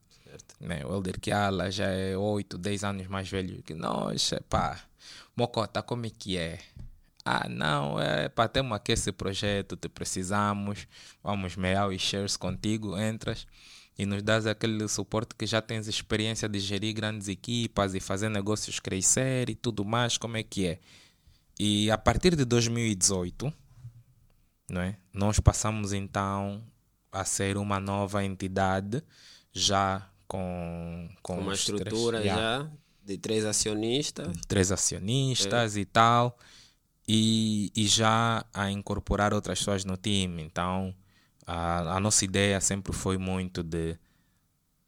Né? 0.59 0.85
O 0.85 0.93
Elder 0.93 1.19
Kiala 1.19 1.71
já 1.71 1.87
é 1.87 2.15
8, 2.15 2.55
10 2.55 2.83
anos 2.83 3.07
mais 3.07 3.27
velho 3.27 3.63
que 3.63 3.73
nós. 3.73 4.31
Pá, 4.47 4.79
Mocota, 5.35 5.81
como 5.81 6.05
é 6.05 6.11
que 6.11 6.37
é? 6.37 6.59
Ah, 7.23 7.47
não, 7.47 7.99
é 7.99 8.29
para 8.29 8.49
termos 8.49 8.75
aqui 8.75 8.93
esse 8.93 9.11
projeto, 9.11 9.75
te 9.75 9.87
precisamos, 9.87 10.87
vamos 11.23 11.55
mear 11.55 11.87
os 11.87 12.01
shares 12.01 12.35
contigo, 12.35 12.97
entras 12.97 13.45
e 13.97 14.05
nos 14.05 14.23
dás 14.23 14.47
aquele 14.47 14.87
suporte 14.87 15.35
que 15.35 15.45
já 15.45 15.61
tens 15.61 15.87
experiência 15.87 16.49
de 16.49 16.59
gerir 16.59 16.93
grandes 16.93 17.27
equipas 17.27 17.93
e 17.93 17.99
fazer 17.99 18.29
negócios 18.29 18.79
crescer 18.79 19.49
e 19.49 19.55
tudo 19.55 19.85
mais, 19.85 20.17
como 20.17 20.37
é 20.37 20.43
que 20.43 20.65
é? 20.65 20.79
E 21.59 21.91
a 21.91 21.97
partir 21.97 22.35
de 22.35 22.43
2018, 22.43 23.53
não 24.69 24.81
é? 24.81 24.97
nós 25.13 25.39
passamos 25.39 25.93
então 25.93 26.63
a 27.11 27.25
ser 27.25 27.57
uma 27.57 27.79
nova 27.79 28.23
entidade, 28.23 29.03
já 29.53 30.09
com, 30.27 31.09
com, 31.21 31.39
Uma 31.39 31.53
estrutura 31.53 32.19
três, 32.19 32.33
yeah, 32.33 32.63
já 32.63 32.71
de 33.03 33.17
três 33.17 33.45
acionistas. 33.45 34.35
três 34.47 34.71
acionistas 34.71 35.75
e 35.75 35.83
tal, 35.83 36.37
e, 37.13 37.73
e 37.75 37.87
já 37.87 38.45
a 38.53 38.71
incorporar 38.71 39.33
outras 39.33 39.59
pessoas 39.59 39.83
no 39.83 39.97
time. 39.97 40.41
Então, 40.41 40.95
a, 41.45 41.97
a 41.97 41.99
nossa 41.99 42.23
ideia 42.23 42.61
sempre 42.61 42.93
foi 42.93 43.17
muito 43.17 43.61
de 43.61 43.99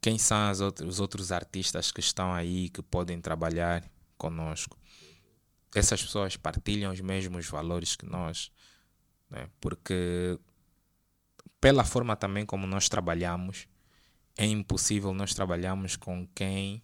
quem 0.00 0.16
são 0.16 0.48
as 0.48 0.58
outros, 0.62 0.88
os 0.88 1.00
outros 1.00 1.30
artistas 1.30 1.92
que 1.92 2.00
estão 2.00 2.32
aí, 2.32 2.70
que 2.70 2.80
podem 2.80 3.20
trabalhar 3.20 3.84
conosco. 4.16 4.78
Essas 5.74 6.02
pessoas 6.02 6.34
partilham 6.34 6.90
os 6.94 7.00
mesmos 7.02 7.46
valores 7.46 7.94
que 7.94 8.06
nós, 8.06 8.50
né? 9.28 9.46
porque 9.60 10.38
pela 11.60 11.84
forma 11.84 12.16
também 12.16 12.46
como 12.46 12.66
nós 12.66 12.88
trabalhamos, 12.88 13.68
é 14.34 14.46
impossível 14.46 15.12
nós 15.12 15.34
trabalharmos 15.34 15.94
com 15.94 16.26
quem 16.34 16.82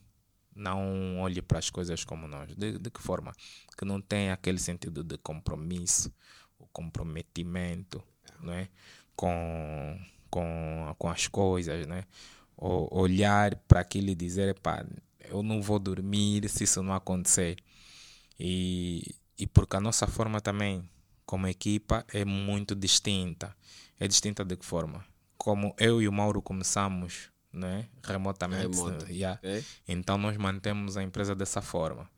não 0.54 1.20
olhe 1.20 1.40
para 1.42 1.58
as 1.58 1.70
coisas 1.70 2.04
como 2.04 2.26
nós. 2.26 2.54
De, 2.54 2.78
de 2.78 2.90
que 2.90 3.00
forma? 3.00 3.32
Que 3.76 3.84
não 3.84 4.00
tem 4.00 4.30
aquele 4.30 4.58
sentido 4.58 5.02
de 5.02 5.16
compromisso, 5.18 6.12
o 6.58 6.66
comprometimento 6.66 8.02
não 8.42 8.52
é? 8.52 8.68
com, 9.14 9.98
com, 10.30 10.94
com 10.98 11.08
as 11.08 11.28
coisas, 11.28 11.86
né? 11.86 12.04
O, 12.56 13.00
olhar 13.00 13.54
para 13.68 13.80
aquilo 13.80 14.10
e 14.10 14.14
dizer, 14.14 14.58
pá, 14.60 14.84
eu 15.28 15.42
não 15.42 15.60
vou 15.60 15.78
dormir 15.78 16.48
se 16.48 16.64
isso 16.64 16.82
não 16.82 16.94
acontecer. 16.94 17.56
E, 18.38 19.14
e 19.38 19.46
porque 19.46 19.76
a 19.76 19.80
nossa 19.80 20.06
forma 20.06 20.40
também, 20.40 20.88
como 21.26 21.46
equipa, 21.46 22.04
é 22.12 22.24
muito 22.24 22.74
distinta. 22.74 23.54
É 23.98 24.08
distinta 24.08 24.44
de 24.44 24.56
que 24.56 24.64
forma? 24.64 25.04
Como 25.36 25.74
eu 25.78 26.00
e 26.00 26.08
o 26.08 26.12
Mauro 26.12 26.40
começamos 26.40 27.30
né? 27.52 27.88
remotamente. 28.02 28.76
Remoto. 28.76 29.10
yeah. 29.10 29.40
Então 29.86 30.16
nós 30.18 30.36
mantemos 30.36 30.96
a 30.96 31.02
empresa 31.02 31.34
dessa 31.34 31.60
forma. 31.60 32.08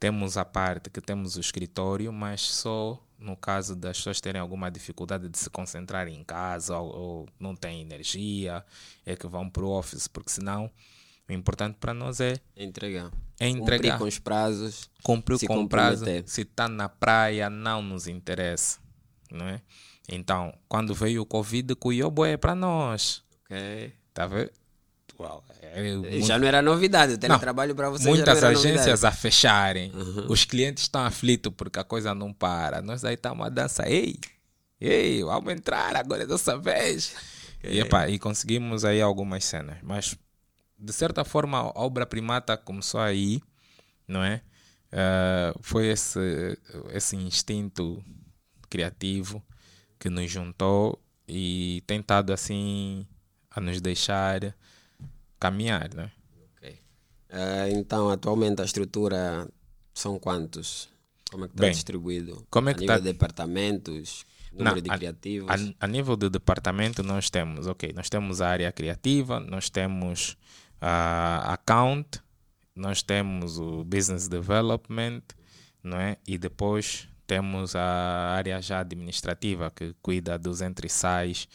Temos 0.00 0.36
a 0.36 0.44
parte 0.44 0.90
que 0.90 1.00
temos 1.00 1.36
o 1.36 1.40
escritório, 1.40 2.12
mas 2.12 2.40
só 2.42 3.02
no 3.18 3.36
caso 3.36 3.74
das 3.74 3.96
pessoas 3.96 4.20
terem 4.20 4.40
alguma 4.40 4.70
dificuldade 4.70 5.28
de 5.28 5.36
se 5.36 5.50
concentrar 5.50 6.06
em 6.06 6.22
casa 6.22 6.78
ou, 6.78 6.96
ou 6.96 7.28
não 7.38 7.56
têm 7.56 7.80
energia, 7.80 8.64
é 9.04 9.16
que 9.16 9.26
vão 9.26 9.50
para 9.50 9.64
o 9.64 9.70
office, 9.70 10.06
porque 10.06 10.30
senão 10.30 10.70
o 11.28 11.32
importante 11.32 11.76
para 11.80 11.92
nós 11.92 12.20
é, 12.20 12.38
Entregar. 12.56 13.10
é 13.40 13.48
entregar, 13.48 13.94
Cumprir 13.94 13.98
com 13.98 14.04
os 14.04 14.18
prazos. 14.20 14.88
cumprir 15.02 15.38
com 15.48 15.66
prazo. 15.66 15.98
comprometer. 16.04 16.28
Se 16.30 16.42
está 16.42 16.68
na 16.68 16.88
praia, 16.88 17.50
não 17.50 17.82
nos 17.82 18.06
interessa. 18.06 18.78
Não 19.30 19.46
é? 19.46 19.60
Então, 20.08 20.56
quando 20.68 20.94
veio 20.94 21.20
o 21.22 21.26
Covid, 21.26 21.74
cuiou 21.74 22.10
boé 22.10 22.36
para 22.36 22.54
nós. 22.54 23.22
ok? 23.44 23.92
Tá 24.14 24.26
vendo? 24.26 24.50
Uau, 25.18 25.44
é 25.60 25.82
muito- 25.96 26.20
Já 26.26 26.38
não 26.38 26.46
era 26.46 26.62
novidade. 26.62 27.14
O 27.14 27.18
teletrabalho 27.18 27.74
para 27.74 27.90
vocês 27.90 28.06
muitas 28.08 28.42
agências 28.44 28.86
novidade. 28.86 29.06
a 29.06 29.10
fecharem. 29.12 29.92
Os 30.28 30.44
clientes 30.44 30.84
estão 30.84 31.04
aflitos 31.04 31.52
porque 31.56 31.78
a 31.78 31.84
coisa 31.84 32.14
não 32.14 32.32
para. 32.32 32.80
Nós 32.80 33.04
aí 33.04 33.14
estamos 33.14 33.44
a 33.44 33.48
dança. 33.48 33.88
Ei, 33.88 34.18
ei, 34.80 35.22
vamos 35.24 35.52
entrar 35.52 35.96
agora 35.96 36.22
é 36.22 36.26
dessa 36.26 36.56
vez. 36.56 37.16
E, 37.64 37.80
epá, 37.80 38.08
e 38.08 38.18
conseguimos 38.18 38.84
aí 38.84 39.02
algumas 39.02 39.44
cenas. 39.44 39.78
Mas, 39.82 40.16
de 40.78 40.92
certa 40.92 41.24
forma, 41.24 41.58
a 41.58 41.80
obra 41.80 42.06
primata 42.06 42.56
começou 42.56 43.00
aí, 43.00 43.40
não 44.06 44.22
é? 44.22 44.40
Eh, 44.92 45.52
foi 45.60 45.88
esse, 45.88 46.56
esse 46.92 47.16
instinto 47.16 48.02
criativo 48.70 49.42
que 49.98 50.08
nos 50.08 50.30
juntou 50.30 51.02
e 51.26 51.82
tem 51.86 51.98
estado 52.00 52.32
assim 52.32 53.04
a 53.50 53.60
nos 53.60 53.80
deixar 53.80 54.54
caminhar, 55.38 55.92
né? 55.94 56.10
Ok. 56.56 56.78
Ah, 57.30 57.68
então, 57.70 58.10
atualmente 58.10 58.60
a 58.62 58.64
estrutura 58.64 59.48
são 59.94 60.18
quantos? 60.18 60.88
Como 61.30 61.44
é 61.44 61.48
que 61.48 61.54
está 61.54 61.68
distribuído? 61.68 62.46
como 62.50 62.68
é 62.68 62.72
a 62.72 62.74
que 62.74 62.80
nível 62.80 62.96
tá- 62.96 63.00
de 63.00 63.12
departamentos, 63.12 64.24
número 64.52 64.76
Não, 64.76 64.82
de 64.82 64.90
a- 64.90 64.96
criativos. 64.96 65.50
A, 65.50 65.84
a 65.84 65.86
nível 65.86 66.16
de 66.16 66.30
departamento, 66.30 67.02
nós 67.02 67.28
temos, 67.28 67.66
ok, 67.66 67.92
nós 67.94 68.08
temos 68.08 68.40
a 68.40 68.48
área 68.48 68.72
criativa, 68.72 69.38
nós 69.40 69.68
temos 69.68 70.36
a 70.80 71.52
account, 71.52 72.20
nós 72.74 73.02
temos 73.02 73.58
o 73.58 73.84
business 73.84 74.26
development, 74.28 75.20
não 75.82 75.98
é? 75.98 76.16
E 76.26 76.38
depois 76.38 77.08
temos 77.26 77.76
a 77.76 78.30
área 78.34 78.62
já 78.62 78.80
administrativa 78.80 79.70
que 79.70 79.94
cuida 80.00 80.38
dos 80.38 80.62
entre-sais 80.62 81.46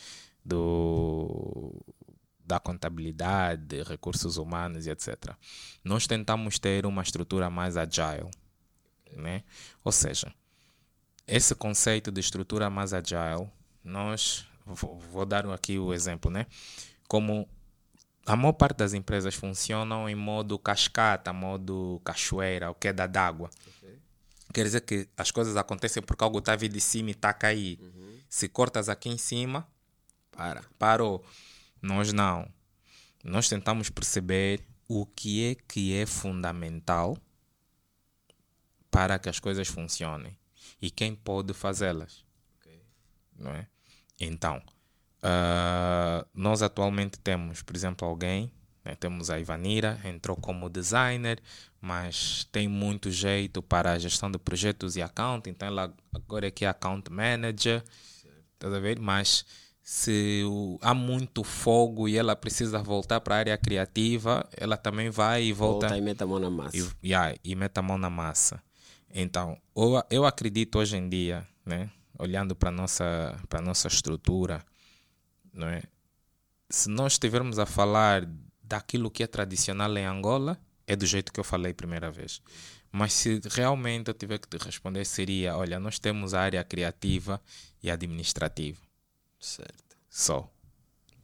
do 0.45 1.73
da 2.45 2.59
contabilidade, 2.59 3.83
recursos 3.83 4.37
humanos 4.37 4.85
e 4.85 4.89
etc. 4.89 5.33
Nós 5.83 6.07
tentamos 6.07 6.59
ter 6.59 6.85
uma 6.85 7.01
estrutura 7.01 7.49
mais 7.49 7.77
agile, 7.77 8.29
né? 9.15 9.43
Ou 9.83 9.91
seja, 9.91 10.33
esse 11.27 11.55
conceito 11.55 12.11
de 12.11 12.19
estrutura 12.19 12.69
mais 12.69 12.93
agile, 12.93 13.49
nós 13.83 14.45
vou, 14.65 14.99
vou 14.99 15.25
dar 15.25 15.45
aqui 15.49 15.79
o 15.79 15.93
exemplo, 15.93 16.29
né? 16.29 16.45
Como 17.07 17.47
a 18.25 18.35
maior 18.35 18.53
parte 18.53 18.77
das 18.77 18.93
empresas 18.93 19.35
funcionam 19.35 20.07
em 20.09 20.15
modo 20.15 20.57
cascata, 20.57 21.33
modo 21.33 22.01
cachoeira, 22.03 22.69
ou 22.69 22.75
queda 22.75 23.07
d'água. 23.07 23.49
Quer 24.53 24.63
dizer 24.63 24.81
que 24.81 25.07
as 25.17 25.31
coisas 25.31 25.57
acontecem 25.57 26.01
porque 26.03 26.23
algo 26.23 26.39
está 26.39 26.55
vindo 26.55 26.73
de 26.73 26.81
cima 26.81 27.09
e 27.09 27.11
está 27.11 27.29
a 27.29 27.33
cair. 27.33 27.79
Se 28.29 28.47
cortas 28.47 28.87
aqui 28.87 29.09
em 29.09 29.17
cima, 29.17 29.67
Para. 30.31 30.63
parou. 30.77 31.23
Nós 31.83 32.13
não. 32.13 32.47
Nós 33.25 33.49
tentamos 33.49 33.89
perceber 33.89 34.65
o 34.87 35.05
que 35.05 35.51
é 35.51 35.55
que 35.55 35.93
é 35.93 36.05
fundamental 36.05 37.17
para 38.89 39.19
que 39.19 39.27
as 39.27 39.37
coisas 39.37 39.67
funcionem 39.67 40.37
e 40.81 40.89
quem 40.89 41.13
pode 41.13 41.53
fazê-las. 41.53 42.23
Não 43.37 43.51
é? 43.51 43.67
Então, 44.17 44.61
ah, 45.21 46.25
nós 46.33 46.61
atualmente 46.61 47.19
temos, 47.19 47.61
por 47.61 47.75
exemplo, 47.75 48.07
alguém, 48.07 48.49
né, 48.85 48.95
temos 48.95 49.29
a 49.29 49.37
Ivanira, 49.37 49.99
entrou 50.05 50.37
como 50.37 50.69
designer, 50.69 51.41
mas 51.81 52.47
tem 52.49 52.67
muito 52.69 53.11
jeito 53.11 53.61
para 53.61 53.91
a 53.91 53.99
gestão 53.99 54.31
de 54.31 54.37
projetos 54.37 54.95
e 54.95 55.01
account, 55.01 55.49
então 55.49 55.67
ela 55.67 55.93
agora 56.13 56.47
é 56.47 56.51
que 56.51 56.63
é 56.63 56.69
account 56.69 57.11
manager, 57.11 57.83
ver? 58.81 58.99
Mas 58.99 59.45
se 59.83 60.43
há 60.81 60.93
muito 60.93 61.43
fogo 61.43 62.07
e 62.07 62.17
ela 62.17 62.37
precisa 62.37 62.81
voltar 62.81 63.19
para 63.19 63.35
a 63.35 63.37
área 63.39 63.57
criativa, 63.57 64.49
ela 64.55 64.77
também 64.77 65.09
vai 65.09 65.43
e 65.43 65.53
volta, 65.53 65.89
Volta 65.89 65.97
e 65.97 66.01
mete 66.01 66.23
a 66.23 66.25
mão 66.25 66.39
na 66.39 66.49
massa. 66.49 66.77
e, 66.77 67.07
yeah, 67.07 67.35
e 67.43 67.53
mete 67.53 67.77
a 67.77 67.81
mão 67.81 67.97
na 67.97 68.09
massa. 68.09 68.63
Então, 69.13 69.57
eu, 69.75 70.01
eu 70.09 70.25
acredito 70.25 70.79
hoje 70.79 70.95
em 70.95 71.09
dia, 71.09 71.45
né, 71.65 71.89
olhando 72.17 72.55
para 72.55 72.69
a 72.69 72.71
nossa, 72.71 73.37
nossa 73.61 73.89
estrutura, 73.89 74.63
não 75.53 75.67
é? 75.67 75.83
se 76.69 76.89
nós 76.89 77.13
estivermos 77.13 77.59
a 77.59 77.65
falar 77.65 78.27
daquilo 78.63 79.11
que 79.11 79.21
é 79.21 79.27
tradicional 79.27 79.95
em 79.97 80.05
Angola, 80.05 80.57
é 80.87 80.95
do 80.95 81.05
jeito 81.05 81.31
que 81.31 81.39
eu 81.39 81.43
falei 81.43 81.71
a 81.71 81.75
primeira 81.75 82.09
vez. 82.09 82.41
Mas 82.91 83.13
se 83.13 83.41
realmente 83.51 84.07
eu 84.07 84.13
tiver 84.13 84.39
que 84.39 84.47
te 84.47 84.57
responder, 84.63 85.05
seria: 85.05 85.55
olha, 85.57 85.79
nós 85.79 85.99
temos 85.99 86.33
a 86.33 86.41
área 86.41 86.63
criativa 86.63 87.41
e 87.81 87.91
administrativa. 87.91 88.79
Certo. 89.43 89.97
Só. 90.09 90.49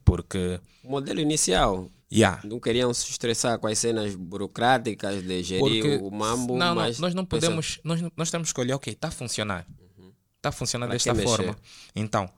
Porque, 0.04 0.60
O 0.84 0.90
modelo 0.90 1.20
inicial, 1.20 1.88
yeah, 2.12 2.40
não 2.44 2.60
queriam 2.60 2.92
se 2.92 3.08
estressar 3.10 3.58
com 3.58 3.66
as 3.66 3.78
cenas 3.78 4.14
burocráticas 4.14 5.22
de 5.22 5.42
gerir 5.42 5.82
porque 5.82 5.96
o 6.04 6.10
mambo, 6.10 6.56
não, 6.58 6.74
não, 6.74 6.82
mas 6.82 6.98
nós 6.98 7.14
não 7.14 7.24
podemos, 7.24 7.80
nós, 7.82 8.00
nós 8.14 8.30
temos 8.30 8.52
que 8.52 8.60
olhar, 8.60 8.76
ok, 8.76 8.92
está 8.92 9.08
a 9.08 9.10
funcionar. 9.10 9.66
Está 10.36 10.50
a 10.50 10.52
funcionar 10.52 10.86
Pra 10.86 10.94
desta 10.94 11.14
mexer? 11.14 11.26
forma. 11.28 11.56
Então, 11.94 12.30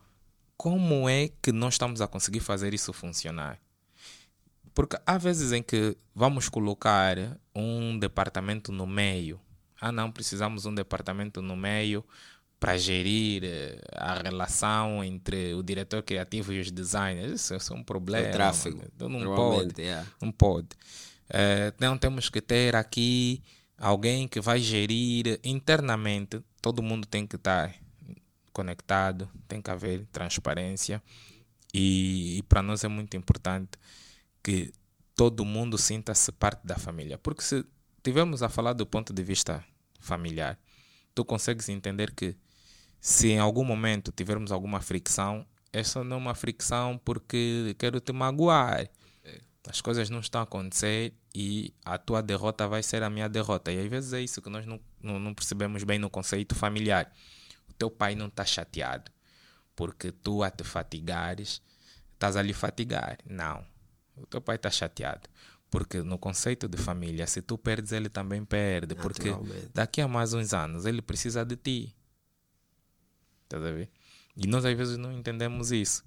como 0.56 1.08
é 1.08 1.30
que 1.40 1.50
nós 1.50 1.74
estamos 1.74 2.00
a 2.00 2.06
conseguir 2.06 2.40
fazer 2.40 2.74
isso 2.74 2.92
funcionar? 2.92 3.58
Porque 4.74 4.96
há 5.04 5.18
vezes 5.18 5.52
em 5.52 5.62
que 5.62 5.96
vamos 6.14 6.48
colocar 6.48 7.16
um 7.54 7.98
departamento 7.98 8.70
no 8.70 8.86
meio. 8.86 9.40
Ah, 9.80 9.90
não, 9.90 10.12
precisamos 10.12 10.62
de 10.62 10.68
um 10.68 10.74
departamento 10.74 11.42
no 11.42 11.56
meio 11.56 12.04
para 12.62 12.78
gerir 12.78 13.42
eh, 13.42 13.80
a 13.92 14.22
relação 14.22 15.02
entre 15.02 15.52
o 15.52 15.64
diretor 15.64 16.00
criativo 16.00 16.52
e 16.52 16.60
os 16.60 16.70
designers. 16.70 17.32
Isso, 17.32 17.56
isso 17.56 17.72
é 17.72 17.76
um 17.76 17.82
problema. 17.82 18.28
o 18.28 18.30
tráfego. 18.30 18.84
Então 18.94 19.08
não 19.08 19.18
normalmente, 19.18 19.74
pode. 19.74 19.82
yeah. 19.82 20.08
Não 20.20 20.30
pode. 20.30 20.68
Não 21.80 21.98
temos 21.98 22.30
que 22.30 22.40
ter 22.40 22.76
aqui 22.76 23.42
alguém 23.76 24.28
que 24.28 24.40
vai 24.40 24.60
gerir 24.60 25.40
internamente. 25.42 26.40
Todo 26.60 26.84
mundo 26.84 27.04
tem 27.04 27.26
que 27.26 27.34
estar 27.34 27.74
conectado, 28.52 29.28
tem 29.48 29.60
que 29.60 29.70
haver 29.70 30.06
transparência. 30.12 31.02
E, 31.74 32.38
e 32.38 32.42
para 32.44 32.62
nós 32.62 32.84
é 32.84 32.88
muito 32.88 33.16
importante 33.16 33.72
que 34.40 34.72
todo 35.16 35.44
mundo 35.44 35.76
sinta-se 35.76 36.30
parte 36.30 36.64
da 36.64 36.76
família. 36.76 37.18
Porque 37.18 37.42
se 37.42 37.64
tivermos 38.04 38.40
a 38.40 38.48
falar 38.48 38.72
do 38.72 38.86
ponto 38.86 39.12
de 39.12 39.24
vista 39.24 39.64
familiar, 39.98 40.56
tu 41.12 41.24
consegues 41.24 41.68
entender 41.68 42.14
que 42.14 42.36
se 43.02 43.30
em 43.32 43.40
algum 43.40 43.64
momento 43.64 44.12
tivermos 44.12 44.52
alguma 44.52 44.80
fricção, 44.80 45.44
essa 45.72 46.04
não 46.04 46.18
é 46.18 46.20
uma 46.20 46.34
fricção 46.36 47.00
porque 47.04 47.74
quero 47.76 47.98
te 47.98 48.12
magoar. 48.12 48.88
As 49.68 49.80
coisas 49.80 50.08
não 50.08 50.20
estão 50.20 50.40
a 50.40 50.44
acontecer 50.44 51.12
e 51.34 51.74
a 51.84 51.98
tua 51.98 52.22
derrota 52.22 52.68
vai 52.68 52.80
ser 52.80 53.02
a 53.02 53.10
minha 53.10 53.28
derrota. 53.28 53.72
E 53.72 53.80
às 53.80 53.88
vezes 53.88 54.12
é 54.12 54.20
isso 54.20 54.40
que 54.40 54.48
nós 54.48 54.64
não, 54.64 54.78
não, 55.02 55.18
não 55.18 55.34
percebemos 55.34 55.82
bem 55.82 55.98
no 55.98 56.08
conceito 56.08 56.54
familiar. 56.54 57.12
O 57.68 57.72
teu 57.72 57.90
pai 57.90 58.14
não 58.14 58.28
está 58.28 58.44
chateado 58.44 59.10
porque 59.74 60.12
tu 60.12 60.44
a 60.44 60.50
te 60.50 60.62
fatigares, 60.62 61.60
estás 62.12 62.36
a 62.36 62.42
lhe 62.42 62.52
fatigar. 62.52 63.18
Não. 63.28 63.64
O 64.16 64.24
teu 64.26 64.40
pai 64.40 64.54
está 64.54 64.70
chateado. 64.70 65.28
Porque 65.68 66.02
no 66.02 66.18
conceito 66.18 66.68
de 66.68 66.78
família, 66.78 67.26
se 67.26 67.42
tu 67.42 67.58
perdes, 67.58 67.90
ele 67.90 68.08
também 68.08 68.44
perde. 68.44 68.94
Porque 68.94 69.30
daqui 69.74 70.00
a 70.00 70.06
mais 70.06 70.34
uns 70.34 70.54
anos 70.54 70.86
ele 70.86 71.02
precisa 71.02 71.44
de 71.44 71.56
ti. 71.56 71.96
Estás 73.52 73.64
a 73.64 73.70
ver? 73.70 73.90
E 74.34 74.46
nós 74.46 74.64
às 74.64 74.74
vezes 74.74 74.96
não 74.96 75.12
entendemos 75.12 75.70
isso. 75.70 76.02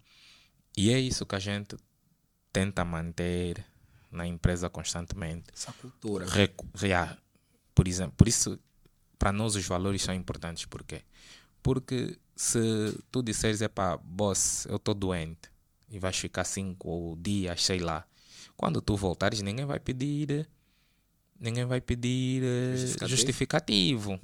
E 0.76 0.92
é 0.92 1.00
isso 1.00 1.26
que 1.26 1.36
a 1.36 1.40
gente 1.40 1.78
tenta 2.52 2.84
manter 2.84 3.64
na 4.12 4.26
empresa 4.26 4.70
constantemente. 4.70 5.46
Essa 5.54 5.72
cultura. 5.74 6.26
Recu 6.26 6.68
por 7.76 7.88
exemplo, 7.88 8.14
por 8.18 8.28
isso, 8.28 8.58
para 9.20 9.32
nós 9.32 9.56
os 9.56 9.68
valores 9.68 10.02
são 10.02 10.16
importantes. 10.16 10.66
Por 10.66 10.84
quê? 10.84 11.04
Porque 11.62 12.18
se 12.36 12.98
tu 13.12 13.22
disseres, 13.22 13.62
é 13.62 13.68
pá, 13.68 13.98
boss, 13.98 14.66
eu 14.66 14.78
estou 14.78 14.96
doente 14.96 15.52
e 15.90 16.00
vais 16.00 16.18
ficar 16.18 16.46
cinco 16.46 17.18
dias, 17.22 17.64
sei 17.64 17.80
lá. 17.80 18.06
Quando 18.58 18.82
tu 18.82 18.96
voltares, 18.96 19.42
ninguém 19.42 19.66
vai 19.66 19.80
pedir, 19.80 20.48
ninguém 21.40 21.66
vai 21.66 21.82
pedir 21.82 22.42
justificativo. 22.78 23.10
justificativo. 23.10 24.20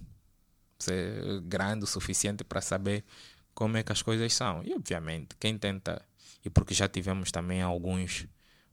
Ser 0.81 1.41
grande 1.41 1.83
o 1.83 1.87
suficiente 1.87 2.43
para 2.43 2.61
saber 2.61 3.03
como 3.53 3.77
é 3.77 3.83
que 3.83 3.91
as 3.91 4.01
coisas 4.01 4.33
são. 4.33 4.63
E 4.63 4.73
obviamente, 4.73 5.35
quem 5.39 5.57
tenta 5.57 6.01
e 6.43 6.49
porque 6.49 6.73
já 6.73 6.87
tivemos 6.87 7.31
também 7.31 7.61
alguns 7.61 8.25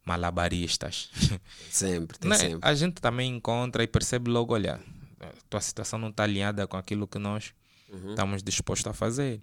malabaristas. 0.04 1.10
Sempre, 1.70 2.18
tem 2.18 2.30
né? 2.30 2.36
sempre. 2.36 2.60
A 2.62 2.74
gente 2.74 3.00
também 3.00 3.36
encontra 3.36 3.82
e 3.82 3.86
percebe 3.86 4.30
logo, 4.30 4.54
olha, 4.54 4.80
a 5.20 5.30
tua 5.50 5.60
situação 5.60 5.98
não 5.98 6.08
está 6.08 6.22
alinhada 6.22 6.66
com 6.66 6.78
aquilo 6.78 7.06
que 7.06 7.18
nós 7.18 7.52
uhum. 7.90 8.10
estamos 8.10 8.42
dispostos 8.42 8.90
a 8.90 8.94
fazer. 8.94 9.42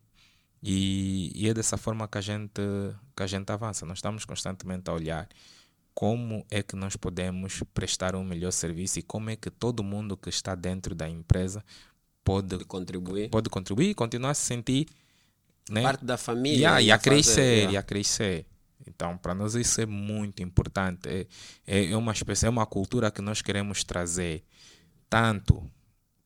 E, 0.63 1.31
e, 1.36 1.48
é 1.48 1.53
dessa 1.53 1.77
forma 1.77 2.07
que 2.07 2.17
a, 2.17 2.22
gente, 2.22 2.62
que 3.15 3.22
a 3.22 3.27
gente 3.27 3.51
avança. 3.51 3.86
Nós 3.86 4.00
estamos 4.00 4.25
constantemente 4.25 4.89
a 4.89 4.93
olhar 4.93 5.29
como 5.93 6.43
é 6.50 6.63
que 6.63 6.75
nós 6.75 6.95
podemos 6.95 7.62
prestar 7.72 8.15
um 8.15 8.24
melhor 8.24 8.51
serviço 8.51 8.98
e 8.98 9.03
como 9.03 9.29
é 9.29 9.36
que 9.36 9.51
todo 9.51 9.84
mundo 9.84 10.17
que 10.17 10.29
está 10.29 10.55
dentro 10.55 10.95
da 10.95 11.07
empresa 11.07 11.63
pode, 12.25 12.65
contribuir. 12.65 13.29
pode 13.29 13.50
contribuir 13.50 13.91
e 13.91 13.94
continuar 13.94 14.32
a 14.32 14.34
se 14.34 14.41
sentir 14.41 14.88
né? 15.70 15.82
parte 15.82 16.03
da 16.03 16.17
família. 16.17 16.58
Yeah, 16.58 16.82
e 16.82 16.91
a 16.91 16.98
crescer, 16.98 17.70
e 17.70 17.77
a 17.77 17.84
crescer. 17.84 18.46
Então, 18.88 19.17
para 19.17 19.34
nós 19.34 19.55
isso 19.55 19.79
é 19.79 19.86
muito 19.86 20.44
importante. 20.44 21.08
É, 21.08 21.27
é, 21.65 21.91
é 21.91 21.98
uma 21.98 22.12
espécie, 22.12 22.46
é 22.46 22.50
uma 22.50 22.65
cultura 22.65 23.10
que 23.10 23.22
nós 23.22 23.41
queremos 23.41 23.84
trazer 23.84 24.44
tanto 25.10 25.63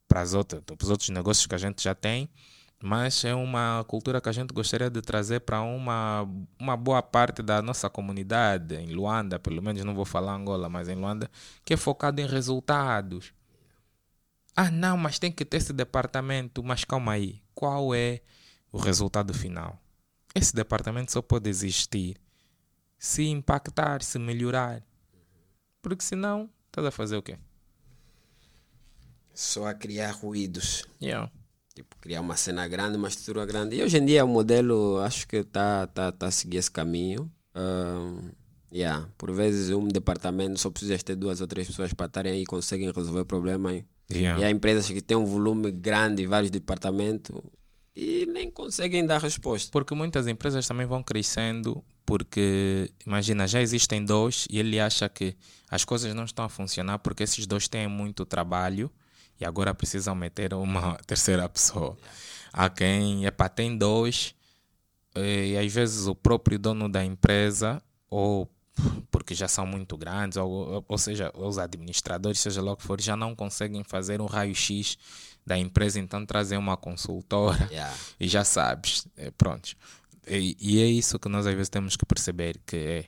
para, 0.07 0.21
as 0.21 0.33
outras, 0.33 0.61
para 0.63 0.75
os 0.81 0.89
outros 0.89 1.09
negócios 1.09 1.45
que 1.45 1.55
a 1.55 1.57
gente 1.57 1.83
já 1.83 1.93
tem, 1.93 2.29
mas 2.81 3.23
é 3.23 3.35
uma 3.35 3.83
cultura 3.87 4.19
que 4.19 4.29
a 4.29 4.31
gente 4.31 4.53
gostaria 4.53 4.89
de 4.89 5.01
trazer 5.01 5.41
para 5.41 5.61
uma, 5.61 6.27
uma 6.57 6.75
boa 6.75 7.01
parte 7.01 7.43
da 7.43 7.61
nossa 7.61 7.89
comunidade, 7.89 8.75
em 8.75 8.87
Luanda, 8.87 9.37
pelo 9.37 9.61
menos 9.61 9.83
não 9.83 9.93
vou 9.93 10.05
falar 10.05 10.33
Angola, 10.33 10.69
mas 10.69 10.89
em 10.89 10.95
Luanda, 10.95 11.29
que 11.63 11.73
é 11.73 11.77
focado 11.77 12.19
em 12.19 12.25
resultados. 12.25 13.33
Ah, 14.61 14.69
não, 14.69 14.97
mas 14.97 15.17
tem 15.17 15.31
que 15.31 15.45
ter 15.45 15.55
esse 15.55 15.71
departamento. 15.71 16.61
Mas 16.61 16.83
calma 16.83 17.13
aí, 17.13 17.41
qual 17.55 17.95
é 17.95 18.19
o 18.73 18.77
resultado 18.77 19.33
final. 19.33 19.81
Esse 20.35 20.53
departamento 20.53 21.13
só 21.13 21.21
pode 21.21 21.49
existir 21.49 22.17
se 22.97 23.23
impactar, 23.23 24.03
se 24.03 24.19
melhorar. 24.19 24.83
Porque 25.81 26.03
senão, 26.03 26.49
estás 26.65 26.85
a 26.85 26.91
fazer 26.91 27.15
o 27.15 27.23
quê? 27.23 27.37
Só 29.33 29.65
a 29.65 29.73
criar 29.73 30.11
ruídos. 30.11 30.83
Yeah. 31.01 31.31
Tipo, 31.73 31.95
criar 32.01 32.19
uma 32.19 32.35
cena 32.35 32.67
grande, 32.67 32.97
uma 32.97 33.07
estrutura 33.07 33.45
grande. 33.45 33.77
E 33.77 33.81
hoje 33.81 33.97
em 33.97 34.05
dia 34.05 34.25
o 34.25 34.27
modelo 34.27 34.99
acho 34.99 35.25
que 35.25 35.37
está 35.37 35.87
tá, 35.87 36.11
tá 36.11 36.27
a 36.27 36.31
seguir 36.31 36.57
esse 36.57 36.69
caminho. 36.69 37.31
Uh, 37.55 38.29
yeah. 38.73 39.07
Por 39.17 39.31
vezes 39.31 39.69
um 39.69 39.87
departamento 39.87 40.59
só 40.59 40.69
precisa 40.69 40.97
ter 41.01 41.15
duas 41.15 41.39
ou 41.39 41.47
três 41.47 41.65
pessoas 41.65 41.93
para 41.93 42.07
estarem 42.07 42.33
aí 42.33 42.41
e 42.41 42.45
conseguem 42.45 42.91
resolver 42.91 43.21
o 43.21 43.25
problema. 43.25 43.71
Yeah. 44.11 44.41
E 44.41 44.45
há 44.45 44.49
empresas 44.49 44.87
que 44.87 45.01
têm 45.01 45.17
um 45.17 45.25
volume 45.25 45.71
grande, 45.71 46.25
vários 46.25 46.49
departamentos, 46.49 47.39
e 47.95 48.25
nem 48.27 48.49
conseguem 48.49 49.05
dar 49.05 49.19
resposta. 49.19 49.69
Porque 49.71 49.93
muitas 49.93 50.27
empresas 50.27 50.67
também 50.67 50.85
vão 50.85 51.03
crescendo 51.03 51.83
porque, 52.05 52.91
imagina, 53.05 53.47
já 53.47 53.61
existem 53.61 54.03
dois 54.03 54.47
e 54.49 54.57
ele 54.57 54.79
acha 54.79 55.07
que 55.07 55.35
as 55.69 55.85
coisas 55.85 56.13
não 56.15 56.23
estão 56.23 56.45
a 56.45 56.49
funcionar 56.49 56.97
porque 56.99 57.23
esses 57.23 57.45
dois 57.45 57.67
têm 57.67 57.87
muito 57.87 58.25
trabalho 58.25 58.91
e 59.39 59.45
agora 59.45 59.75
precisam 59.75 60.15
meter 60.15 60.53
uma 60.53 60.95
terceira 61.05 61.47
pessoa. 61.47 61.97
Há 62.51 62.67
quem, 62.69 63.25
epá, 63.25 63.47
tem 63.47 63.77
dois 63.77 64.33
e 65.15 65.57
às 65.57 65.71
vezes 65.71 66.07
o 66.07 66.15
próprio 66.15 66.57
dono 66.57 66.87
da 66.87 67.03
empresa 67.03 67.81
ou 68.09 68.49
porque 69.11 69.33
já 69.33 69.47
são 69.47 69.65
muito 69.65 69.97
grandes, 69.97 70.37
ou, 70.37 70.83
ou 70.87 70.97
seja, 70.97 71.31
os 71.35 71.57
administradores, 71.57 72.39
seja 72.39 72.61
lá 72.61 72.73
o 72.73 72.77
que 72.77 72.83
for, 72.83 72.99
já 73.01 73.15
não 73.15 73.35
conseguem 73.35 73.83
fazer 73.83 74.21
um 74.21 74.25
raio-x 74.25 74.97
da 75.45 75.57
empresa, 75.57 75.99
então 75.99 76.25
trazer 76.25 76.57
uma 76.57 76.77
consultora 76.77 77.67
yeah. 77.71 77.95
e 78.19 78.27
já 78.27 78.43
sabes, 78.43 79.07
é, 79.17 79.31
pronto. 79.31 79.75
E, 80.27 80.55
e, 80.59 80.81
é 80.81 80.85
isso 80.85 81.17
que 81.17 81.27
nós 81.27 81.47
às 81.47 81.53
vezes 81.53 81.69
temos 81.69 81.95
que 81.95 82.05
perceber, 82.05 82.59
que 82.65 82.75
é, 82.75 83.05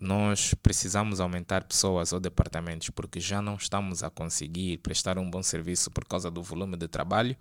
nós 0.00 0.52
precisamos 0.54 1.20
aumentar 1.20 1.64
pessoas 1.64 2.12
ou 2.12 2.20
departamentos 2.20 2.90
porque 2.90 3.20
já 3.20 3.40
não 3.40 3.54
estamos 3.54 4.02
a 4.02 4.10
conseguir 4.10 4.78
prestar 4.78 5.18
um 5.18 5.30
bom 5.30 5.42
serviço 5.42 5.90
por 5.90 6.04
causa 6.04 6.30
do 6.30 6.42
volume 6.42 6.76
de 6.76 6.88
trabalho 6.88 7.36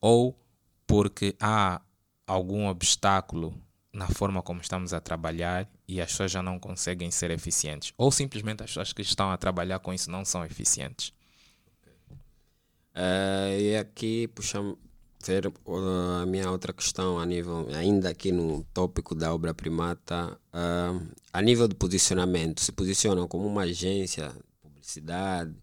ou 0.00 0.38
porque 0.86 1.34
há 1.40 1.80
algum 2.26 2.68
obstáculo 2.68 3.60
na 3.92 4.06
forma 4.08 4.42
como 4.42 4.60
estamos 4.60 4.92
a 4.92 5.00
trabalhar 5.00 5.68
e 5.86 6.00
as 6.00 6.10
pessoas 6.10 6.30
já 6.30 6.42
não 6.42 6.58
conseguem 6.58 7.10
ser 7.10 7.30
eficientes. 7.30 7.92
Ou 7.96 8.10
simplesmente 8.10 8.62
as 8.62 8.70
pessoas 8.70 8.92
que 8.92 9.02
estão 9.02 9.30
a 9.30 9.36
trabalhar 9.36 9.78
com 9.78 9.92
isso 9.92 10.10
não 10.10 10.24
são 10.24 10.44
eficientes. 10.44 11.12
Uh, 12.94 13.60
e 13.60 13.76
aqui 13.76 14.28
puxamos 14.28 14.76
ver 15.24 15.46
uh, 15.46 16.22
a 16.22 16.26
minha 16.26 16.50
outra 16.50 16.72
questão 16.72 17.18
a 17.18 17.24
nível, 17.24 17.68
ainda 17.74 18.08
aqui 18.08 18.32
no 18.32 18.64
tópico 18.74 19.14
da 19.14 19.32
obra 19.32 19.54
primata, 19.54 20.38
uh, 20.52 21.08
a 21.32 21.42
nível 21.42 21.68
de 21.68 21.74
posicionamento, 21.74 22.60
se 22.60 22.72
posicionam 22.72 23.28
como 23.28 23.46
uma 23.46 23.62
agência 23.62 24.28
de 24.28 24.42
publicidade, 24.60 25.54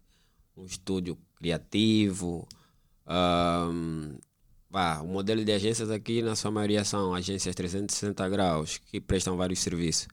um 0.56 0.64
estúdio 0.64 1.18
criativo. 1.36 2.46
Uh, 4.76 5.02
o 5.02 5.06
modelo 5.06 5.42
de 5.42 5.50
agências 5.52 5.90
aqui, 5.90 6.20
na 6.20 6.36
sua 6.36 6.50
maioria, 6.50 6.84
são 6.84 7.14
agências 7.14 7.54
360 7.54 8.28
graus, 8.28 8.76
que 8.76 9.00
prestam 9.00 9.34
vários 9.34 9.60
serviços. 9.60 10.06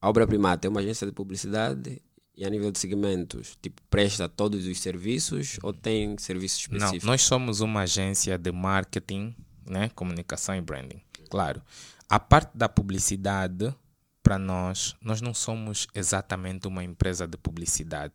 A 0.00 0.08
obra 0.08 0.26
primata 0.26 0.66
é 0.66 0.70
uma 0.70 0.80
agência 0.80 1.06
de 1.06 1.12
publicidade 1.12 2.00
e 2.34 2.46
a 2.46 2.48
nível 2.48 2.70
de 2.72 2.78
segmentos, 2.78 3.58
tipo, 3.60 3.82
presta 3.90 4.26
todos 4.26 4.64
os 4.64 4.80
serviços 4.80 5.58
ou 5.62 5.74
tem 5.74 6.16
serviços 6.16 6.60
específicos? 6.60 7.04
Não, 7.04 7.10
nós 7.10 7.20
somos 7.20 7.60
uma 7.60 7.80
agência 7.80 8.38
de 8.38 8.50
marketing, 8.50 9.34
né, 9.68 9.90
comunicação 9.90 10.54
e 10.54 10.62
branding. 10.62 11.02
Claro. 11.28 11.60
A 12.08 12.18
parte 12.18 12.56
da 12.56 12.70
publicidade, 12.70 13.74
para 14.22 14.38
nós, 14.38 14.96
nós 15.02 15.20
não 15.20 15.34
somos 15.34 15.88
exatamente 15.94 16.66
uma 16.66 16.82
empresa 16.82 17.26
de 17.26 17.36
publicidade. 17.36 18.14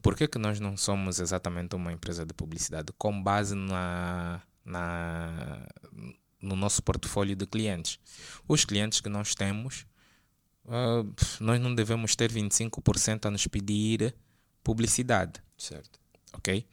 Por 0.00 0.16
que, 0.16 0.26
que 0.26 0.38
nós 0.38 0.60
não 0.60 0.78
somos 0.78 1.18
exatamente 1.18 1.76
uma 1.76 1.92
empresa 1.92 2.24
de 2.24 2.32
publicidade? 2.32 2.90
Com 2.96 3.22
base 3.22 3.54
na, 3.54 4.40
na, 4.64 5.66
no 6.40 6.56
nosso 6.56 6.82
portfólio 6.82 7.36
de 7.36 7.46
clientes. 7.46 7.98
Os 8.48 8.64
clientes 8.64 9.00
que 9.00 9.08
nós 9.08 9.34
temos 9.34 9.86
uh, 10.64 11.14
nós 11.40 11.60
não 11.60 11.74
devemos 11.74 12.14
ter 12.16 12.30
25% 12.30 13.26
a 13.26 13.30
nos 13.30 13.46
pedir 13.46 14.14
publicidade. 14.62 15.42
Certo. 15.56 16.00
Ok? 16.32 16.66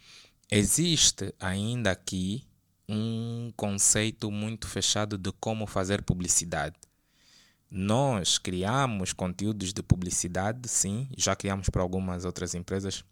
Existe 0.49 1.33
ainda 1.39 1.91
aqui 1.91 2.45
um 2.87 3.53
conceito 3.55 4.29
muito 4.29 4.67
fechado 4.67 5.17
de 5.17 5.31
como 5.33 5.65
fazer 5.65 6.01
publicidade. 6.01 6.75
Nós 7.69 8.37
criamos 8.37 9.13
conteúdos 9.13 9.71
de 9.71 9.81
publicidade, 9.81 10.67
sim, 10.67 11.07
já 11.17 11.33
criamos 11.37 11.69
para 11.69 11.81
algumas 11.81 12.25
outras 12.25 12.53
empresas. 12.53 13.05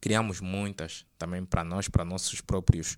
Criamos 0.00 0.40
muitas 0.40 1.04
também 1.18 1.44
para 1.44 1.64
nós, 1.64 1.88
para 1.88 2.04
nossos 2.04 2.40
próprios 2.40 2.96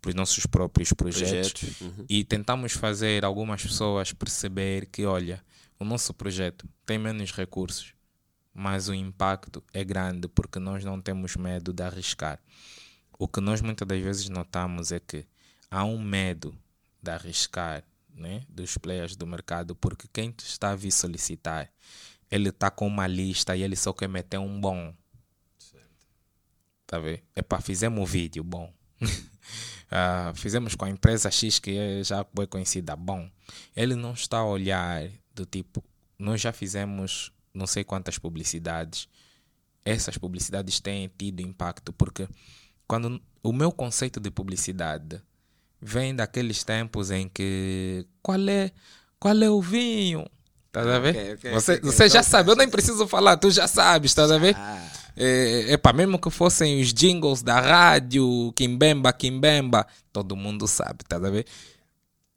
para 0.00 0.08
os 0.08 0.14
nossos 0.14 0.46
próprios 0.46 0.92
projetos, 0.92 1.52
projetos. 1.52 1.80
Uhum. 1.80 2.04
e 2.08 2.24
tentamos 2.24 2.72
fazer 2.72 3.24
algumas 3.24 3.62
pessoas 3.62 4.12
perceber 4.12 4.86
que, 4.86 5.04
olha, 5.04 5.44
o 5.78 5.84
nosso 5.84 6.14
projeto 6.14 6.68
tem 6.86 6.98
menos 6.98 7.32
recursos, 7.32 7.94
mas 8.52 8.88
o 8.88 8.94
impacto 8.94 9.62
é 9.72 9.84
grande 9.84 10.28
porque 10.28 10.58
nós 10.58 10.84
não 10.84 11.00
temos 11.00 11.36
medo 11.36 11.72
de 11.72 11.82
arriscar. 11.82 12.40
O 13.18 13.28
que 13.28 13.40
nós 13.40 13.60
muitas 13.60 13.86
das 13.86 14.02
vezes 14.02 14.28
notamos 14.28 14.92
é 14.92 15.00
que 15.00 15.26
há 15.70 15.84
um 15.84 16.00
medo 16.00 16.56
de 17.02 17.10
arriscar 17.10 17.84
né, 18.14 18.42
dos 18.48 18.76
players 18.78 19.16
do 19.16 19.26
mercado, 19.26 19.74
porque 19.76 20.08
quem 20.12 20.34
está 20.38 20.70
a 20.70 20.76
vir 20.76 20.90
solicitar 20.90 21.70
ele 22.30 22.52
tá 22.52 22.70
com 22.70 22.86
uma 22.86 23.06
lista 23.06 23.56
e 23.56 23.62
ele 23.62 23.74
só 23.74 23.92
quer 23.92 24.08
meter 24.08 24.38
um 24.38 24.60
bom. 24.60 24.94
Tá 26.86 26.98
vendo? 26.98 27.20
Epá, 27.34 27.60
fizemos 27.60 28.00
um 28.00 28.04
vídeo 28.04 28.44
bom. 28.44 28.72
uh, 29.90 30.34
fizemos 30.34 30.74
com 30.74 30.84
a 30.84 30.90
empresa 30.90 31.30
X 31.30 31.58
que 31.58 31.76
é 31.76 32.04
já 32.04 32.24
foi 32.34 32.46
conhecida. 32.46 32.96
Bom, 32.96 33.28
ele 33.76 33.94
não 33.94 34.12
está 34.12 34.38
a 34.38 34.44
olhar 34.44 35.08
do 35.34 35.44
tipo, 35.44 35.84
nós 36.18 36.40
já 36.40 36.52
fizemos 36.52 37.32
não 37.52 37.66
sei 37.66 37.84
quantas 37.84 38.18
publicidades. 38.18 39.08
Essas 39.84 40.16
publicidades 40.18 40.78
têm 40.80 41.10
tido 41.16 41.40
impacto 41.40 41.92
porque 41.92 42.28
quando 42.86 43.20
o 43.42 43.52
meu 43.52 43.72
conceito 43.72 44.20
de 44.20 44.30
publicidade 44.30 45.20
vem 45.80 46.14
daqueles 46.14 46.62
tempos 46.62 47.10
em 47.10 47.28
que 47.28 48.06
qual 48.22 48.48
é 48.48 48.70
qual 49.18 49.36
é 49.42 49.50
o 49.50 49.60
vinho? 49.60 50.26
Tá 50.72 50.82
a 50.82 50.98
ver? 51.00 51.10
Okay, 51.10 51.34
okay, 51.34 51.50
você 51.52 51.72
okay, 51.74 51.90
você 51.90 52.08
já 52.08 52.22
sabe, 52.22 52.50
eu 52.50 52.56
nem 52.56 52.68
preciso 52.68 53.06
falar, 53.08 53.36
tu 53.36 53.50
já 53.50 53.66
sabes, 53.66 54.14
tá 54.14 54.24
a 54.24 54.38
ver? 54.38 54.54
Ah. 54.56 54.99
É, 55.16 55.76
para 55.76 55.96
mesmo 55.96 56.18
que 56.18 56.30
fossem 56.30 56.80
os 56.80 56.92
jingles 56.92 57.42
da 57.42 57.60
rádio, 57.60 58.52
Kimbemba, 58.54 59.12
Kimbemba, 59.12 59.86
todo 60.12 60.36
mundo 60.36 60.66
sabe, 60.66 61.04
tá 61.06 61.16
a 61.16 61.30
ver? 61.30 61.46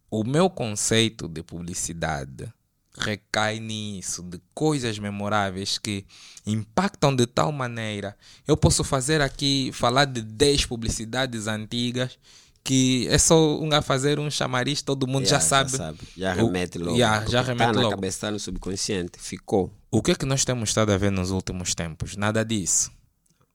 O 0.09 0.23
meu 0.23 0.49
conceito 0.49 1.27
de 1.27 1.41
publicidade 1.41 2.51
recai 2.97 3.59
nisso, 3.59 4.21
de 4.21 4.39
coisas 4.53 4.99
memoráveis 4.99 5.77
que 5.77 6.05
impactam 6.45 7.15
de 7.15 7.25
tal 7.25 7.51
maneira. 7.51 8.15
Eu 8.47 8.55
posso 8.55 8.83
fazer 8.83 9.21
aqui, 9.21 9.71
falar 9.73 10.05
de 10.05 10.21
10 10.21 10.67
publicidades 10.67 11.47
antigas 11.47 12.17
que 12.63 13.07
é 13.09 13.17
só 13.17 13.59
um 13.59 13.73
a 13.73 13.81
fazer 13.81 14.19
um 14.19 14.31
chamariz, 14.31 14.81
todo 14.81 15.05
mundo 15.05 15.25
yeah, 15.25 15.39
já, 15.39 15.45
sabe. 15.45 15.71
já 15.71 15.77
sabe. 15.77 15.99
Já 16.15 16.33
remete 16.33 16.77
logo. 16.77 16.95
Yeah, 16.95 17.25
já 17.27 17.41
remete 17.41 17.73
tá 17.73 17.79
logo. 17.79 17.89
na 17.89 17.95
cabeça, 17.95 18.31
no 18.31 18.39
subconsciente, 18.39 19.19
ficou. 19.19 19.71
O 19.91 20.01
que 20.01 20.11
é 20.11 20.15
que 20.15 20.25
nós 20.25 20.45
temos 20.45 20.69
estado 20.69 20.91
a 20.91 20.97
ver 20.97 21.11
nos 21.11 21.29
últimos 21.29 21.75
tempos? 21.75 22.15
Nada 22.15 22.43
disso. 22.45 22.91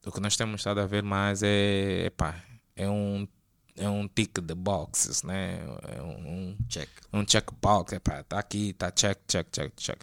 O 0.06 0.12
que 0.12 0.20
nós 0.20 0.36
temos 0.36 0.60
estado 0.60 0.80
a 0.80 0.86
ver 0.86 1.02
mais 1.02 1.42
é, 1.42 2.06
epá, 2.06 2.42
é 2.76 2.88
um 2.88 3.26
é 3.78 3.88
um 3.88 4.08
tick 4.08 4.40
de 4.40 4.54
boxes, 4.54 5.22
né? 5.22 5.60
É 5.86 6.02
um, 6.02 6.56
check. 6.68 6.88
Um 7.12 7.24
check 7.24 7.48
box, 7.62 7.94
epá, 7.94 8.24
tá 8.24 8.38
aqui, 8.38 8.72
tá 8.72 8.90
check, 8.90 9.18
check, 9.26 9.46
check, 9.52 9.72
check. 9.76 10.00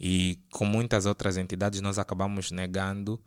E 0.00 0.38
com 0.50 0.64
muitas 0.64 1.06
outras 1.06 1.36
entidades 1.36 1.80
nós 1.80 1.98
acabamos 1.98 2.50
negando 2.50 3.22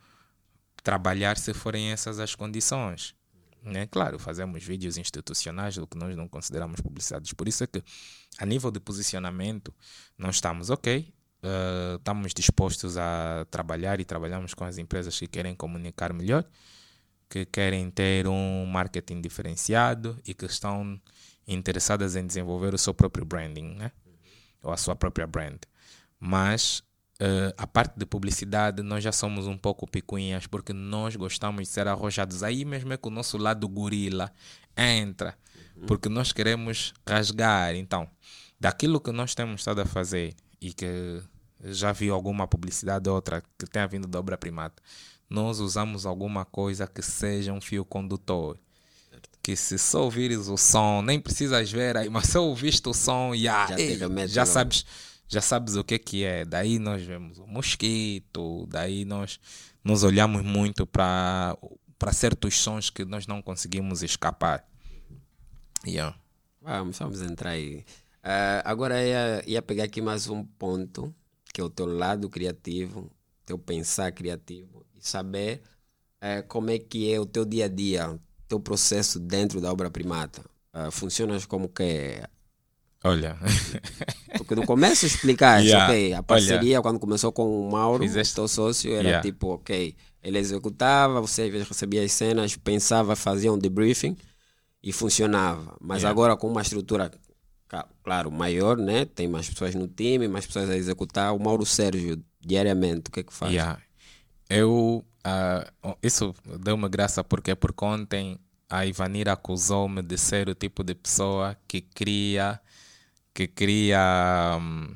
trabalhar 0.84 1.38
se 1.38 1.54
forem 1.54 1.92
essas 1.92 2.20
as 2.20 2.36
condições. 2.36 3.16
Né? 3.64 3.88
Claro, 3.88 4.20
fazemos 4.20 4.62
vídeos 4.62 4.98
institucionais, 4.98 5.78
o 5.78 5.88
que 5.88 5.98
nós 5.98 6.16
não 6.18 6.28
consideramos 6.28 6.82
publicidades. 6.82 7.32
Por 7.34 7.48
isso 7.48 7.64
é 7.64 7.68
que, 7.68 7.82
a 8.38 8.46
nível 8.46 8.70
de 8.70 8.80
posicionamento, 8.80 9.74
nós 10.18 10.36
estamos 10.36 10.70
ok, 10.70 11.14
uh, 11.44 11.96
estamos 11.96 12.34
dispostos 12.34 12.98
a 12.98 13.46
trabalhar 13.50 14.02
e 14.02 14.06
trabalhamos 14.06 14.54
com 14.54 14.66
as 14.66 14.78
empresas 14.78 15.18
que 15.18 15.28
querem 15.28 15.56
comunicar 15.56 16.12
melhor, 16.12 16.46
que 17.30 17.46
querem 17.46 17.90
ter 17.90 18.28
um 18.28 18.66
marketing 18.66 19.22
diferenciado 19.22 20.20
e 20.26 20.34
que 20.34 20.46
estão 20.46 21.00
interessadas 21.48 22.18
em 22.18 22.28
desenvolver 22.28 22.74
o 22.74 22.78
seu 22.78 22.94
próprio 22.94 23.26
branding, 23.26 23.76
né? 23.76 23.92
ou 24.62 24.72
a 24.72 24.78
sua 24.78 24.96
própria 24.96 25.26
brand. 25.26 25.60
Mas 26.20 26.84
Uh, 27.24 27.54
a 27.58 27.66
parte 27.66 27.98
de 27.98 28.06
publicidade, 28.06 28.84
nós 28.84 29.02
já 29.02 29.14
somos 29.14 29.48
um 29.48 29.58
pouco 29.58 29.88
picuinhas 29.88 30.46
porque 30.46 30.74
nós 30.74 31.16
gostamos 31.16 31.62
de 31.62 31.68
ser 31.70 31.88
arrojados. 31.88 32.44
Aí 32.44 32.66
mesmo 32.66 32.92
é 32.92 32.98
que 32.98 33.08
o 33.08 33.12
nosso 33.12 33.38
lado 33.38 33.66
gorila 33.66 34.30
entra, 34.76 35.34
uhum. 35.78 35.86
porque 35.86 36.10
nós 36.10 36.34
queremos 36.34 36.94
rasgar. 37.08 37.76
Então, 37.76 38.10
daquilo 38.60 39.00
que 39.00 39.14
nós 39.14 39.34
temos 39.34 39.62
estado 39.62 39.80
a 39.80 39.86
fazer 39.86 40.36
e 40.60 40.74
que 40.74 41.22
já 41.64 41.94
vi 41.94 42.10
alguma 42.10 42.46
publicidade 42.46 43.10
outra 43.10 43.42
que 43.58 43.68
tenha 43.68 43.88
vindo 43.88 44.06
da 44.06 44.20
obra 44.20 44.38
primata, 44.38 44.84
nós 45.30 45.62
usamos 45.62 46.06
alguma 46.06 46.44
coisa 46.44 46.86
que 46.88 47.02
seja 47.02 47.54
um 47.54 47.62
fio 47.62 47.86
condutor. 47.86 48.58
Que 49.42 49.56
se 49.56 49.78
só 49.78 50.04
ouvires 50.04 50.50
o 50.50 50.58
som, 50.58 51.02
nem 51.02 51.22
precisas 51.22 51.72
ver 51.72 51.96
aí, 51.96 52.10
mas 52.10 52.26
se 52.26 52.38
ouviste 52.38 52.90
o 52.90 52.94
som, 52.94 53.34
yeah, 53.34 53.70
já, 53.70 53.80
ei, 53.80 54.28
já 54.28 54.46
sabes 54.46 54.86
já 55.28 55.42
sabes 55.42 55.76
o 55.76 55.84
que 55.84 55.98
que 55.98 56.24
é. 56.24 56.46
Daí 56.46 56.80
nós 56.80 57.04
vemos 57.04 57.40
o 57.40 57.48
mosquito, 57.48 58.66
daí 58.68 59.06
nós 59.06 59.40
nos 59.84 60.04
olhamos 60.04 60.44
muito 60.44 60.86
para 60.86 61.58
certos 62.12 62.58
sons 62.60 62.90
que 62.90 63.04
nós 63.06 63.28
não 63.28 63.42
conseguimos 63.42 64.04
escapar. 64.04 64.68
Yeah. 65.86 66.18
Vamos, 66.62 66.98
vamos 66.98 67.22
entrar 67.22 67.52
aí. 67.52 67.86
Uh, 68.24 68.64
agora 68.64 69.04
ia, 69.04 69.44
ia 69.46 69.62
pegar 69.62 69.84
aqui 69.84 70.02
mais 70.02 70.30
um 70.30 70.46
ponto, 70.46 71.14
que 71.54 71.60
é 71.60 71.64
o 71.64 71.70
teu 71.70 71.86
lado 71.86 72.30
criativo, 72.30 73.12
teu 73.46 73.60
pensar 73.60 74.14
criativo, 74.14 74.86
e 74.96 75.06
saber 75.06 75.62
uh, 76.22 76.48
como 76.48 76.70
é 76.70 76.80
que 76.80 77.12
é 77.12 77.20
o 77.20 77.26
teu 77.26 77.44
dia 77.44 77.66
a 77.66 77.68
dia, 77.68 78.18
teu 78.48 78.62
processo 78.62 79.20
dentro 79.20 79.60
da 79.60 79.70
obra 79.70 79.92
primata. 79.92 80.42
Uh, 80.74 80.90
funcionas 80.90 81.46
como 81.46 81.68
que 81.68 82.24
Olha. 83.04 83.38
Porque 84.38 84.56
no 84.56 84.66
começo 84.66 85.06
explicaste, 85.06 85.68
yeah. 85.68 85.86
ok, 85.86 86.14
a 86.14 86.24
parceria 86.24 86.78
Olha. 86.78 86.82
quando 86.82 87.00
começou 87.00 87.32
com 87.32 87.68
o 87.68 87.72
Mauro, 87.72 88.04
Fizeste... 88.04 88.34
teu 88.34 88.48
sócio, 88.48 88.92
era 88.94 89.04
yeah. 89.04 89.22
tipo, 89.22 89.50
ok, 89.50 89.96
ele 90.24 90.40
executava, 90.40 91.20
você 91.20 91.44
às 91.44 91.52
vezes 91.52 91.68
recebia 91.68 92.04
as 92.04 92.12
cenas, 92.14 92.56
pensava, 92.56 93.16
fazia 93.16 93.52
um 93.52 93.58
debriefing 93.58 94.16
e 94.82 94.94
funcionava. 94.94 95.76
Mas 95.82 96.00
yeah. 96.00 96.10
agora 96.10 96.38
com 96.38 96.48
uma 96.48 96.62
estrutura, 96.62 97.12
claro, 98.04 98.32
maior, 98.32 98.78
né? 98.78 99.06
Tem 99.06 99.28
mais 99.28 99.50
pessoas 99.50 99.76
no 99.76 99.88
time, 99.88 100.28
mais 100.28 100.46
pessoas 100.46 100.70
a 100.70 100.78
executar. 100.78 101.36
O 101.36 101.40
Mauro 101.40 101.66
Sérgio, 101.66 102.24
diariamente, 102.40 103.10
o 103.10 103.12
que 103.12 103.20
é 103.20 103.24
que 103.24 103.34
faz? 103.34 103.52
Yeah. 103.52 103.80
Eu, 104.50 105.04
uh, 105.26 105.98
isso 106.02 106.34
deu 106.60 106.76
uma 106.76 106.88
graça 106.88 107.24
porque 107.24 107.54
por 107.54 107.74
ontem 107.82 108.40
a 108.70 108.86
Ivanira 108.86 109.34
acusou-me 109.34 110.02
de 110.02 110.18
ser 110.18 110.48
o 110.50 110.56
tipo 110.56 110.84
de 110.84 110.96
pessoa 110.96 111.56
que 111.68 111.82
cria 111.82 112.60
que 113.34 113.48
cria 113.48 114.58
um, 114.60 114.94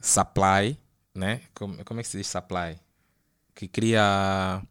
supply, 0.00 0.78
né? 1.14 1.42
Como, 1.54 1.84
como 1.84 2.00
é 2.00 2.02
que 2.02 2.08
se 2.08 2.18
diz 2.18 2.26
supply? 2.28 2.78
Que 3.54 3.66
cria 3.66 4.62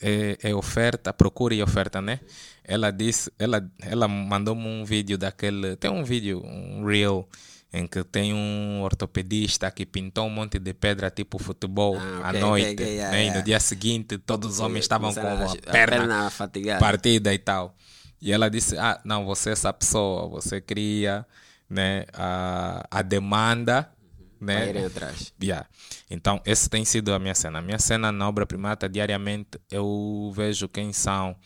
é, 0.00 0.38
é, 0.42 0.54
oferta, 0.54 1.12
procura 1.12 1.54
e 1.54 1.62
oferta, 1.62 2.00
né? 2.00 2.20
Ela 2.64 2.90
disse, 2.90 3.30
ela, 3.38 3.70
ela 3.80 4.08
mandou-me 4.08 4.66
um 4.66 4.84
vídeo 4.84 5.18
daquele, 5.18 5.76
tem 5.76 5.90
um 5.90 6.04
vídeo, 6.04 6.42
um 6.44 6.84
reel, 6.84 7.28
em 7.72 7.86
que 7.86 8.04
tem 8.04 8.32
um 8.34 8.82
ortopedista 8.82 9.70
que 9.70 9.86
pintou 9.86 10.26
um 10.26 10.30
monte 10.30 10.58
de 10.58 10.74
pedra 10.74 11.10
tipo 11.10 11.38
futebol 11.38 11.96
ah, 11.98 12.28
okay, 12.28 12.40
à 12.40 12.40
noite, 12.40 12.72
okay, 12.74 12.94
yeah, 12.96 13.10
né? 13.10 13.22
Yeah. 13.22 13.34
E 13.34 13.38
no 13.38 13.44
dia 13.44 13.60
seguinte 13.60 14.18
todos 14.18 14.54
os 14.54 14.60
homens 14.60 14.84
estavam 14.84 15.12
com 15.12 15.20
a 15.20 15.48
perna, 15.72 16.28
a 16.28 16.48
perna 16.48 16.78
partida 16.78 17.32
e 17.32 17.38
tal. 17.38 17.74
E 18.20 18.30
ela 18.30 18.48
disse, 18.48 18.78
ah, 18.78 19.00
não, 19.04 19.24
você 19.24 19.50
é 19.50 19.52
essa 19.52 19.72
pessoa, 19.72 20.28
você 20.28 20.60
cria 20.60 21.26
né, 21.72 22.04
a, 22.12 22.86
a 22.90 23.02
demanda. 23.02 23.90
Né? 24.38 24.68
irem 24.68 24.84
atrás. 24.84 25.32
Yeah. 25.40 25.68
Então, 26.10 26.40
essa 26.44 26.68
tem 26.68 26.84
sido 26.84 27.14
a 27.14 27.18
minha 27.18 27.34
cena. 27.34 27.60
A 27.60 27.62
minha 27.62 27.78
cena 27.78 28.10
na 28.12 28.28
obra 28.28 28.44
primata, 28.44 28.88
diariamente, 28.88 29.58
eu 29.70 30.32
vejo 30.34 30.68
quem 30.68 30.92
são, 30.92 31.36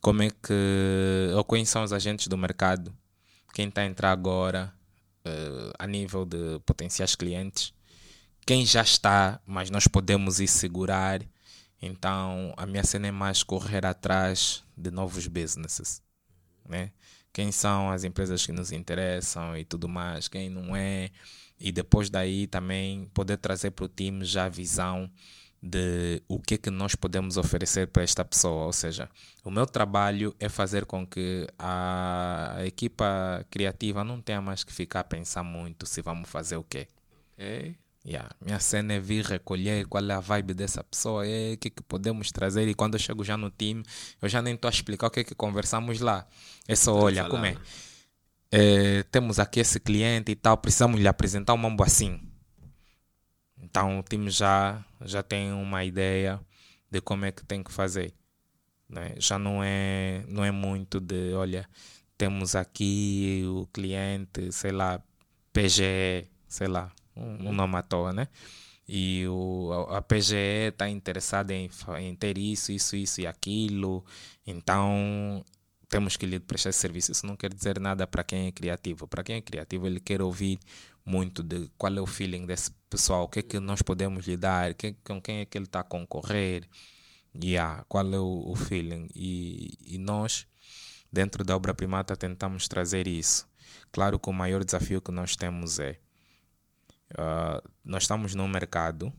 como 0.00 0.22
é 0.22 0.30
que, 0.30 1.32
ou 1.34 1.44
quem 1.44 1.64
são 1.64 1.82
os 1.82 1.92
agentes 1.92 2.28
do 2.28 2.38
mercado, 2.38 2.94
quem 3.52 3.68
está 3.68 3.82
a 3.82 3.86
entrar 3.86 4.12
agora, 4.12 4.72
uh, 5.26 5.72
a 5.78 5.86
nível 5.86 6.24
de 6.24 6.60
potenciais 6.64 7.16
clientes, 7.16 7.74
quem 8.46 8.64
já 8.64 8.82
está, 8.82 9.40
mas 9.44 9.68
nós 9.68 9.88
podemos 9.88 10.38
ir 10.38 10.48
segurar. 10.48 11.20
Então, 11.82 12.54
a 12.56 12.64
minha 12.66 12.84
cena 12.84 13.08
é 13.08 13.10
mais 13.10 13.42
correr 13.42 13.84
atrás 13.84 14.62
de 14.76 14.90
novos 14.92 15.26
businesses, 15.26 16.00
né? 16.68 16.92
Quem 17.34 17.50
são 17.50 17.90
as 17.90 18.04
empresas 18.04 18.46
que 18.46 18.52
nos 18.52 18.70
interessam 18.70 19.56
e 19.58 19.64
tudo 19.64 19.88
mais, 19.88 20.28
quem 20.28 20.48
não 20.48 20.74
é. 20.76 21.10
E 21.58 21.72
depois 21.72 22.08
daí 22.08 22.46
também 22.46 23.06
poder 23.12 23.38
trazer 23.38 23.72
para 23.72 23.84
o 23.84 23.88
time 23.88 24.24
já 24.24 24.46
a 24.46 24.48
visão 24.48 25.10
de 25.60 26.22
o 26.28 26.38
que 26.38 26.54
é 26.54 26.58
que 26.58 26.70
nós 26.70 26.94
podemos 26.94 27.36
oferecer 27.36 27.88
para 27.88 28.04
esta 28.04 28.24
pessoa. 28.24 28.66
Ou 28.66 28.72
seja, 28.72 29.10
o 29.42 29.50
meu 29.50 29.66
trabalho 29.66 30.34
é 30.38 30.48
fazer 30.48 30.86
com 30.86 31.04
que 31.04 31.46
a 31.58 32.58
equipa 32.64 33.44
criativa 33.50 34.04
não 34.04 34.20
tenha 34.20 34.40
mais 34.40 34.62
que 34.62 34.72
ficar 34.72 35.00
a 35.00 35.04
pensar 35.04 35.42
muito 35.42 35.86
se 35.86 36.02
vamos 36.02 36.30
fazer 36.30 36.56
o 36.56 36.62
quê. 36.62 36.88
Okay? 37.34 37.76
Yeah. 38.06 38.28
Minha 38.44 38.60
cena 38.60 38.92
é 38.92 39.00
vir 39.00 39.24
recolher 39.24 39.86
qual 39.86 40.04
é 40.04 40.12
a 40.12 40.20
vibe 40.20 40.52
dessa 40.52 40.84
pessoa, 40.84 41.26
é, 41.26 41.54
o 41.54 41.56
que, 41.56 41.70
que 41.70 41.82
podemos 41.82 42.30
trazer. 42.30 42.68
E 42.68 42.74
quando 42.74 42.94
eu 42.94 43.00
chego 43.00 43.24
já 43.24 43.36
no 43.36 43.50
time, 43.50 43.82
eu 44.20 44.28
já 44.28 44.42
nem 44.42 44.54
estou 44.54 44.68
a 44.68 44.72
explicar 44.72 45.06
o 45.06 45.10
que 45.10 45.20
é 45.20 45.24
que 45.24 45.34
conversamos 45.34 46.00
lá. 46.00 46.26
É 46.68 46.76
só, 46.76 46.94
olha, 46.94 47.24
como 47.24 47.46
é? 47.46 47.56
é? 48.52 49.02
Temos 49.04 49.38
aqui 49.38 49.60
esse 49.60 49.80
cliente 49.80 50.32
e 50.32 50.36
tal, 50.36 50.58
precisamos 50.58 51.00
lhe 51.00 51.08
apresentar 51.08 51.54
um 51.54 51.56
mambo 51.56 51.82
assim. 51.82 52.20
Então 53.58 53.98
o 54.00 54.02
time 54.02 54.28
já, 54.30 54.84
já 55.00 55.22
tem 55.22 55.52
uma 55.52 55.82
ideia 55.82 56.38
de 56.90 57.00
como 57.00 57.24
é 57.24 57.32
que 57.32 57.44
tem 57.44 57.62
que 57.62 57.72
fazer. 57.72 58.12
Né? 58.86 59.14
Já 59.16 59.38
não 59.38 59.64
é, 59.64 60.24
não 60.28 60.44
é 60.44 60.50
muito 60.50 61.00
de, 61.00 61.32
olha, 61.32 61.66
temos 62.18 62.54
aqui 62.54 63.42
o 63.46 63.66
cliente, 63.72 64.52
sei 64.52 64.72
lá, 64.72 65.02
PGE, 65.52 66.28
sei 66.46 66.68
lá, 66.68 66.92
um, 67.16 67.48
um 67.48 67.52
nome 67.52 67.76
à 67.76 67.82
toa, 67.82 68.12
né? 68.12 68.28
e 68.86 69.26
o, 69.28 69.72
a 69.90 70.02
PGE 70.02 70.68
está 70.68 70.88
interessada 70.88 71.54
em, 71.54 71.70
em 72.00 72.14
ter 72.14 72.36
isso, 72.36 72.70
isso, 72.70 72.94
isso 72.96 73.20
e 73.20 73.26
aquilo, 73.26 74.04
então 74.46 75.42
temos 75.88 76.16
que 76.16 76.26
lhe 76.26 76.40
prestar 76.40 76.72
serviço. 76.72 77.12
Isso 77.12 77.26
não 77.26 77.36
quer 77.36 77.52
dizer 77.52 77.80
nada 77.80 78.06
para 78.06 78.24
quem 78.24 78.48
é 78.48 78.52
criativo. 78.52 79.06
Para 79.06 79.22
quem 79.22 79.36
é 79.36 79.40
criativo, 79.40 79.86
ele 79.86 80.00
quer 80.00 80.20
ouvir 80.20 80.58
muito 81.04 81.42
de 81.42 81.70
qual 81.78 81.94
é 81.94 82.00
o 82.00 82.06
feeling 82.06 82.46
desse 82.46 82.72
pessoal, 82.90 83.24
o 83.24 83.28
que 83.28 83.40
é 83.40 83.42
que 83.42 83.60
nós 83.60 83.82
podemos 83.82 84.26
lhe 84.26 84.36
dar, 84.36 84.74
que, 84.74 84.94
com 85.04 85.20
quem 85.20 85.40
é 85.40 85.44
que 85.44 85.56
ele 85.56 85.66
está 85.66 85.80
a 85.80 85.84
concorrer, 85.84 86.66
yeah, 87.34 87.84
qual 87.88 88.06
é 88.12 88.18
o, 88.18 88.50
o 88.50 88.56
feeling. 88.56 89.08
E, 89.14 89.78
e 89.94 89.98
nós, 89.98 90.46
dentro 91.12 91.44
da 91.44 91.54
obra 91.56 91.74
primata, 91.74 92.16
tentamos 92.16 92.68
trazer 92.68 93.06
isso. 93.06 93.46
Claro 93.92 94.18
que 94.18 94.28
o 94.28 94.32
maior 94.32 94.64
desafio 94.64 95.00
que 95.00 95.12
nós 95.12 95.36
temos 95.36 95.78
é 95.78 95.98
uh, 97.14 97.68
nós 97.84 98.04
estamos 98.04 98.34
num 98.34 98.48
mercado 98.48 99.12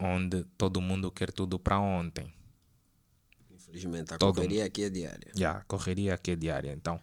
onde 0.00 0.44
todo 0.56 0.80
mundo 0.80 1.10
quer 1.10 1.32
tudo 1.32 1.58
para 1.58 1.78
ontem. 1.78 2.32
Infelizmente, 3.50 4.14
a 4.14 4.18
todo 4.18 4.36
correria 4.36 4.64
aqui 4.64 4.84
é 4.84 4.90
diária. 4.90 5.32
Yeah, 5.36 5.60
a 5.60 5.64
correria 5.64 6.14
aqui 6.14 6.30
é 6.30 6.36
diária. 6.36 6.72
Então, 6.72 7.00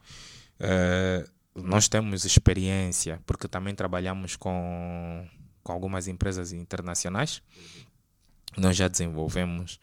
uh, 0.59 1.29
nós 1.55 1.87
temos 1.87 2.25
experiência, 2.25 3.21
porque 3.25 3.47
também 3.47 3.75
trabalhamos 3.75 4.35
com, 4.35 5.27
com 5.63 5.71
algumas 5.71 6.07
empresas 6.07 6.51
internacionais. 6.51 7.41
Nós 8.57 8.75
já 8.75 8.87
desenvolvemos, 8.87 9.79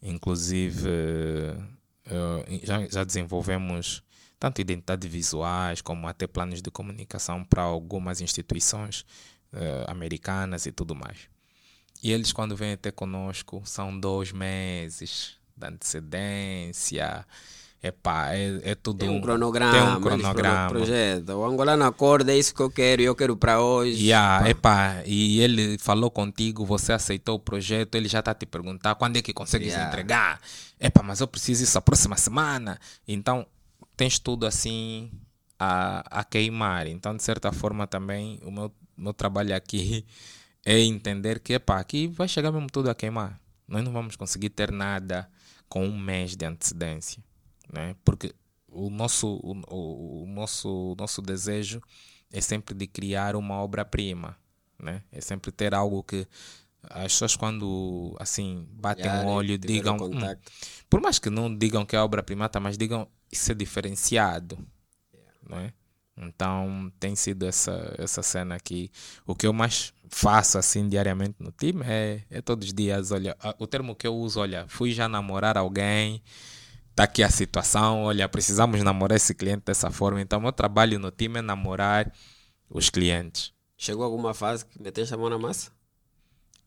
inclusive, 0.00 0.88
uh, 0.88 2.60
já, 2.64 2.86
já 2.86 3.04
desenvolvemos 3.04 4.02
tanto 4.38 4.60
identidades 4.60 5.10
visuais 5.10 5.80
como 5.80 6.08
até 6.08 6.26
planos 6.26 6.62
de 6.62 6.70
comunicação 6.70 7.44
para 7.44 7.62
algumas 7.62 8.20
instituições 8.20 9.04
uh, 9.52 9.90
americanas 9.90 10.66
e 10.66 10.72
tudo 10.72 10.94
mais. 10.94 11.28
E 12.02 12.10
eles, 12.10 12.32
quando 12.32 12.56
vêm 12.56 12.72
até 12.72 12.90
conosco, 12.90 13.62
são 13.64 13.98
dois 13.98 14.32
meses 14.32 15.36
de 15.56 15.66
antecedência. 15.66 17.24
Epá, 17.82 18.32
é, 18.32 18.60
é 18.62 18.74
tudo 18.76 19.00
tem 19.00 19.08
um 19.08 19.20
cronograma. 19.20 19.72
Tem 19.72 19.82
um 19.82 20.00
cronograma. 20.00 20.68
Projeto. 20.68 21.30
O 21.30 21.44
angolano 21.44 21.84
acorda, 21.84 22.32
é 22.32 22.38
isso 22.38 22.54
que 22.54 22.62
eu 22.62 22.70
quero, 22.70 23.02
eu 23.02 23.14
quero 23.14 23.36
para 23.36 23.60
hoje. 23.60 24.04
Yeah, 24.04 24.48
epá, 24.48 25.02
e 25.04 25.40
ele 25.40 25.76
falou 25.78 26.08
contigo, 26.08 26.64
você 26.64 26.92
aceitou 26.92 27.36
o 27.36 27.40
projeto, 27.40 27.96
ele 27.96 28.08
já 28.08 28.20
está 28.20 28.32
te 28.32 28.46
perguntar 28.46 28.94
quando 28.94 29.16
é 29.16 29.22
que 29.22 29.32
consegues 29.32 29.68
yeah. 29.68 29.88
entregar. 29.88 30.40
Epá, 30.80 31.02
mas 31.02 31.20
eu 31.20 31.26
preciso 31.26 31.64
isso 31.64 31.76
a 31.76 31.80
próxima 31.80 32.16
semana. 32.16 32.78
Então, 33.06 33.44
tens 33.96 34.16
tudo 34.20 34.46
assim 34.46 35.10
a, 35.58 36.20
a 36.20 36.24
queimar. 36.24 36.86
Então, 36.86 37.16
de 37.16 37.22
certa 37.22 37.50
forma, 37.50 37.86
também 37.88 38.38
o 38.44 38.50
meu, 38.52 38.72
meu 39.02 39.12
trabalho 39.12 39.54
aqui 39.54 40.06
é 40.64 40.78
entender 40.80 41.40
que, 41.40 41.54
epá, 41.54 41.78
aqui 41.78 42.06
vai 42.08 42.28
chegar 42.28 42.52
mesmo 42.52 42.68
tudo 42.70 42.90
a 42.90 42.94
queimar. 42.94 43.40
Nós 43.66 43.84
não 43.84 43.92
vamos 43.92 44.16
conseguir 44.16 44.50
ter 44.50 44.70
nada 44.70 45.28
com 45.68 45.86
um 45.86 45.98
mês 45.98 46.36
de 46.36 46.44
antecedência 46.44 47.22
né? 47.72 47.96
porque 48.04 48.34
o 48.68 48.90
nosso, 48.90 49.40
o, 49.42 50.22
o 50.22 50.26
nosso, 50.26 50.94
nosso 50.98 51.20
desejo 51.22 51.82
é 52.30 52.40
sempre 52.40 52.74
de 52.74 52.86
criar 52.86 53.34
uma 53.34 53.56
obra-prima, 53.56 54.36
né? 54.78 55.02
é 55.10 55.20
sempre 55.20 55.50
ter 55.50 55.74
algo 55.74 56.02
que 56.02 56.26
as 56.82 57.12
pessoas 57.12 57.36
quando 57.36 58.16
assim 58.18 58.66
batem 58.72 59.08
o 59.08 59.14
um 59.14 59.26
olho 59.28 59.56
digam 59.56 59.96
hum, 59.96 60.36
por 60.90 61.00
mais 61.00 61.20
que 61.20 61.30
não 61.30 61.54
digam 61.56 61.86
que 61.86 61.94
é 61.94 62.00
obra-prima 62.00 62.50
mas 62.60 62.76
digam 62.76 63.06
isso 63.30 63.52
é 63.52 63.54
diferenciado 63.54 64.58
yeah. 65.14 65.32
né? 65.48 65.72
Então 66.16 66.92
tem 67.00 67.16
sido 67.16 67.46
essa 67.46 67.94
essa 67.98 68.22
cena 68.22 68.54
aqui 68.54 68.90
o 69.26 69.34
que 69.34 69.46
eu 69.46 69.52
mais 69.52 69.94
faço 70.08 70.58
assim 70.58 70.88
diariamente 70.88 71.36
no 71.38 71.50
time 71.50 71.82
é, 71.86 72.22
é 72.30 72.42
todos 72.42 72.68
os 72.68 72.74
dias 72.74 73.10
olha 73.10 73.36
o 73.58 73.66
termo 73.66 73.94
que 73.94 74.06
eu 74.06 74.14
uso 74.14 74.40
olha 74.40 74.66
fui 74.68 74.92
já 74.92 75.08
namorar 75.08 75.56
alguém 75.56 76.22
está 76.92 77.04
aqui 77.04 77.22
a 77.22 77.30
situação, 77.30 78.04
olha, 78.04 78.28
precisamos 78.28 78.82
namorar 78.82 79.16
esse 79.16 79.34
cliente 79.34 79.62
dessa 79.64 79.90
forma. 79.90 80.20
Então, 80.20 80.40
meu 80.40 80.52
trabalho 80.52 80.98
no 80.98 81.10
time 81.10 81.38
é 81.38 81.42
namorar 81.42 82.12
os 82.70 82.88
clientes. 82.88 83.52
Chegou 83.76 84.04
alguma 84.04 84.32
fase 84.32 84.64
que 84.64 84.80
meteste 84.80 85.12
a 85.12 85.16
mão 85.16 85.28
na 85.28 85.38
massa? 85.38 85.72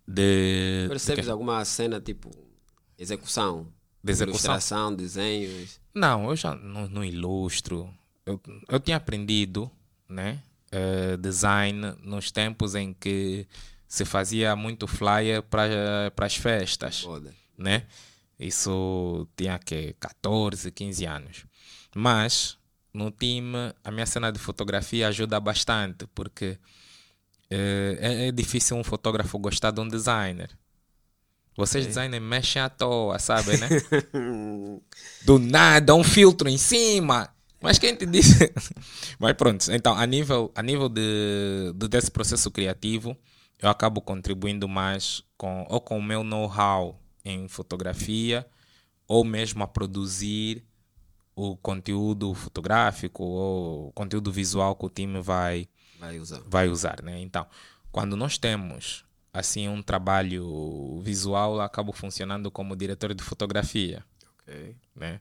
De. 0.07 0.85
Percebes 0.87 1.25
de 1.25 1.31
alguma 1.31 1.63
cena 1.63 1.99
tipo 2.01 2.29
execução? 2.97 3.71
De 4.03 4.11
execução? 4.11 4.51
Ilustração, 4.51 4.93
desenhos? 4.93 5.79
Não, 5.93 6.29
eu 6.29 6.35
já 6.35 6.53
não, 6.53 6.87
não 6.87 7.03
ilustro. 7.03 7.91
Eu, 8.25 8.41
eu 8.67 8.79
tinha 8.79 8.97
aprendido, 8.97 9.69
né? 10.09 10.41
Uh, 10.73 11.17
design 11.17 11.95
nos 12.01 12.31
tempos 12.31 12.75
em 12.75 12.93
que 12.93 13.47
se 13.87 14.03
fazia 14.03 14.55
muito 14.55 14.87
flyer 14.87 15.41
para 15.43 16.11
as 16.17 16.35
festas, 16.35 17.01
Foda. 17.01 17.33
né? 17.57 17.85
Isso 18.39 19.27
tinha 19.37 19.57
que 19.59 19.93
14, 19.99 20.71
15 20.71 21.05
anos. 21.05 21.45
Mas 21.95 22.57
no 22.93 23.11
time, 23.11 23.73
a 23.83 23.91
minha 23.91 24.05
cena 24.05 24.31
de 24.31 24.39
fotografia 24.39 25.07
ajuda 25.07 25.39
bastante, 25.39 26.07
porque 26.13 26.57
é, 27.49 27.97
é, 27.99 28.27
é 28.27 28.31
difícil 28.31 28.75
um 28.75 28.83
fotógrafo 28.83 29.37
gostar 29.37 29.71
de 29.71 29.79
um 29.79 29.87
designer. 29.87 30.49
Vocês, 31.55 31.85
é. 31.85 31.87
designers, 31.87 32.23
mexem 32.23 32.61
à 32.61 32.69
toa, 32.69 33.17
sabe, 33.17 33.57
né? 33.57 33.69
Do 35.23 35.39
nada, 35.39 35.95
um 35.95 36.03
filtro 36.03 36.49
em 36.49 36.57
cima. 36.57 37.33
Mas 37.65 37.79
quem 37.79 37.95
te 37.95 38.05
disse? 38.05 38.53
Mas 39.17 39.33
pronto, 39.33 39.71
então, 39.71 39.97
a 39.97 40.05
nível, 40.05 40.51
a 40.53 40.61
nível 40.61 40.87
de, 40.87 41.73
de, 41.75 41.87
desse 41.87 42.11
processo 42.11 42.51
criativo, 42.51 43.17
eu 43.59 43.67
acabo 43.69 44.01
contribuindo 44.01 44.67
mais 44.67 45.23
com, 45.35 45.65
ou 45.67 45.81
com 45.81 45.97
o 45.97 46.03
meu 46.03 46.23
know-how 46.23 47.01
em 47.25 47.47
fotografia 47.47 48.45
ou 49.07 49.23
mesmo 49.23 49.63
a 49.63 49.67
produzir 49.67 50.63
o 51.35 51.57
conteúdo 51.57 52.35
fotográfico 52.35 53.23
ou 53.23 53.91
conteúdo 53.93 54.31
visual 54.31 54.75
que 54.75 54.85
o 54.85 54.89
time 54.89 55.19
vai, 55.19 55.67
vai 55.99 56.19
usar. 56.19 56.41
Vai 56.45 56.69
usar 56.69 57.01
né? 57.01 57.19
Então, 57.19 57.47
quando 57.91 58.15
nós 58.15 58.37
temos 58.37 59.03
assim 59.33 59.67
um 59.67 59.81
trabalho 59.81 61.01
visual, 61.01 61.55
eu 61.55 61.61
acabo 61.61 61.91
funcionando 61.91 62.51
como 62.51 62.75
diretor 62.75 63.15
de 63.15 63.23
fotografia. 63.23 64.05
Okay. 64.43 64.75
Né? 64.95 65.19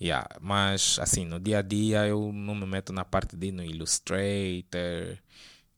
Yeah, 0.00 0.26
mas 0.40 0.98
assim, 0.98 1.26
no 1.26 1.38
dia 1.38 1.58
a 1.58 1.62
dia 1.62 2.06
eu 2.06 2.32
não 2.32 2.54
me 2.54 2.64
meto 2.64 2.90
na 2.90 3.04
parte 3.04 3.36
de 3.36 3.48
ir 3.48 3.52
no 3.52 3.62
Illustrator, 3.62 5.18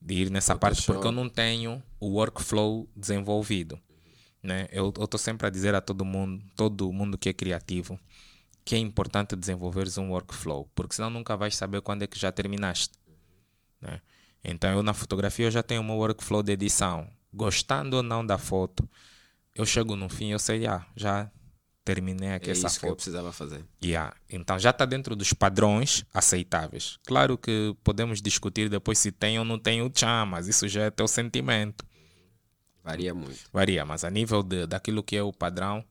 de 0.01 0.15
ir 0.15 0.31
nessa 0.31 0.55
parte 0.55 0.87
porque 0.87 1.07
eu 1.07 1.13
não 1.13 1.29
tenho 1.29 1.83
o 1.99 2.11
workflow 2.11 2.89
desenvolvido. 2.95 3.81
Né? 4.41 4.69
Eu 4.71 4.91
estou 4.91 5.19
sempre 5.19 5.47
a 5.47 5.51
dizer 5.51 5.75
a 5.75 5.81
todo 5.81 6.05
mundo, 6.05 6.45
todo 6.55 6.93
mundo 6.93 7.19
que 7.19 7.29
é 7.29 7.33
criativo, 7.33 7.99
que 8.65 8.77
é 8.77 8.79
importante 8.79 9.35
desenvolveres 9.35 9.99
um 9.99 10.11
workflow, 10.11 10.71
porque 10.73 10.95
senão 10.95 11.11
nunca 11.11 11.37
vais 11.37 11.57
saber 11.57 11.81
quando 11.81 12.03
é 12.03 12.07
que 12.07 12.19
já 12.19 12.31
terminaste. 12.31 12.95
Né? 13.81 14.01
Então 14.45 14.71
eu 14.71 14.85
na 14.85 14.95
fotografia 14.95 15.47
eu 15.47 15.51
já 15.51 15.65
tenho 15.65 15.83
meu 15.83 15.97
workflow 15.97 16.45
de 16.45 16.53
edição. 16.53 17.09
Gostando 17.35 17.97
ou 17.97 18.03
não 18.03 18.25
da 18.25 18.39
foto, 18.39 18.89
eu 19.53 19.67
chego 19.67 19.97
no 19.97 20.09
fim 20.09 20.31
eu 20.31 20.39
sei, 20.39 20.67
ah, 20.67 20.87
já 20.95 21.31
terminei 21.85 22.33
aqui 22.33 22.49
é 22.49 22.53
essa 22.53 22.67
isso 22.67 22.77
foto. 22.77 22.87
que 22.87 22.93
eu 22.93 22.97
precisava 22.97 23.33
fazer. 23.33 23.65
Yeah. 23.85 24.15
Então 24.31 24.59
já 24.59 24.71
está 24.71 24.85
dentro 24.85 25.17
dos 25.17 25.33
padrões 25.33 26.05
aceitáveis. 26.13 26.99
Claro 27.07 27.37
que 27.37 27.75
podemos 27.83 28.21
discutir 28.21 28.69
depois 28.69 28.99
se 28.99 29.11
tem 29.11 29.39
ou 29.39 29.45
não 29.45 29.59
tem 29.59 29.83
o 29.83 29.91
tchan, 29.91 30.27
mas 30.27 30.49
isso 30.49 30.69
já 30.69 30.85
é 30.85 30.91
teu 30.91 31.09
sentimento. 31.09 31.85
Varia 32.85 33.15
muito. 33.15 33.39
Varia, 33.53 33.85
mas 33.85 34.05
a 34.05 34.11
nível 34.11 34.43
de, 34.43 34.67
daquilo 34.67 35.03
que 35.03 35.17
é 35.17 35.23
o 35.23 35.33
padrão, 35.33 35.85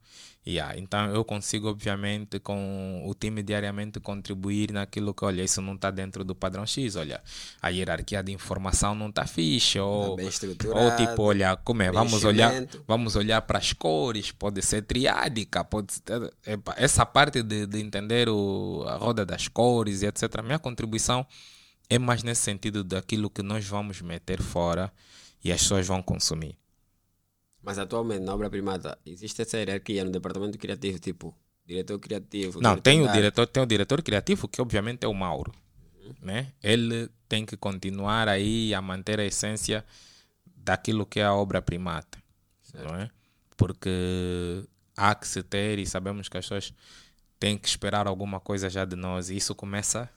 yeah. 0.45 0.77
então 0.77 1.05
eu 1.15 1.23
consigo, 1.23 1.69
obviamente, 1.69 2.37
com 2.37 3.03
o 3.05 3.13
time 3.13 3.41
diariamente 3.41 3.97
contribuir 4.01 4.73
naquilo 4.73 5.13
que, 5.13 5.23
olha, 5.23 5.41
isso 5.41 5.61
não 5.61 5.75
está 5.75 5.89
dentro 5.89 6.25
do 6.25 6.35
padrão 6.35 6.65
X, 6.65 6.97
olha, 6.97 7.21
a 7.61 7.69
hierarquia 7.69 8.21
de 8.21 8.33
informação 8.33 8.93
não 8.93 9.07
está 9.07 9.25
fixe, 9.25 9.79
ou, 9.79 10.17
tá 10.17 10.23
ou 10.67 10.95
tipo, 10.97 11.23
olha, 11.23 11.55
como 11.55 11.81
é, 11.81 11.89
vamos 11.89 12.25
olhar, 12.25 12.51
vamos 12.85 13.15
olhar 13.15 13.41
para 13.41 13.59
as 13.59 13.71
cores, 13.71 14.31
pode 14.31 14.61
ser 14.61 14.81
triádica, 14.81 15.63
pode 15.63 15.93
ser, 15.93 16.33
essa 16.75 17.05
parte 17.05 17.41
de, 17.41 17.65
de 17.65 17.79
entender 17.79 18.27
o, 18.27 18.83
a 18.85 18.97
roda 18.97 19.25
das 19.25 19.47
cores 19.47 20.01
e 20.01 20.07
etc. 20.07 20.23
A 20.39 20.41
minha 20.41 20.59
contribuição 20.59 21.25
é 21.89 21.97
mais 21.97 22.21
nesse 22.21 22.41
sentido 22.41 22.83
daquilo 22.83 23.29
que 23.29 23.41
nós 23.41 23.65
vamos 23.65 24.01
meter 24.01 24.41
fora 24.41 24.91
e 25.41 25.51
as 25.53 25.61
pessoas 25.61 25.87
vão 25.87 26.01
consumir. 26.01 26.60
Mas 27.63 27.77
atualmente 27.77 28.23
na 28.23 28.33
obra 28.33 28.49
primata 28.49 28.97
existe 29.05 29.41
essa 29.41 29.57
hierarquia 29.57 30.03
no 30.03 30.11
departamento 30.11 30.57
criativo, 30.57 30.99
tipo 30.99 31.35
diretor 31.65 31.99
criativo. 31.99 32.59
Não, 32.61 32.77
tem 32.77 33.01
o 33.01 33.11
diretor, 33.11 33.47
tem 33.47 33.61
o 33.61 33.65
diretor 33.65 34.01
criativo 34.01 34.47
que 34.47 34.61
obviamente 34.61 35.03
é 35.03 35.07
o 35.07 35.13
Mauro, 35.13 35.53
uhum. 36.03 36.13
né? 36.21 36.51
Ele 36.61 37.09
tem 37.29 37.45
que 37.45 37.55
continuar 37.55 38.27
aí 38.27 38.73
a 38.73 38.81
manter 38.81 39.19
a 39.19 39.25
essência 39.25 39.85
daquilo 40.45 41.05
que 41.05 41.19
é 41.19 41.23
a 41.23 41.33
obra 41.33 41.61
primata, 41.61 42.17
certo. 42.61 42.87
não 42.87 42.99
é? 42.99 43.09
Porque 43.55 44.63
há 44.97 45.15
que 45.15 45.27
se 45.27 45.43
ter 45.43 45.79
e 45.79 45.85
sabemos 45.85 46.27
que 46.27 46.37
as 46.37 46.45
pessoas 46.45 46.73
têm 47.39 47.57
que 47.57 47.67
esperar 47.67 48.07
alguma 48.07 48.39
coisa 48.39 48.69
já 48.69 48.85
de 48.85 48.95
nós 48.95 49.29
e 49.29 49.37
isso 49.37 49.55
começa 49.55 50.09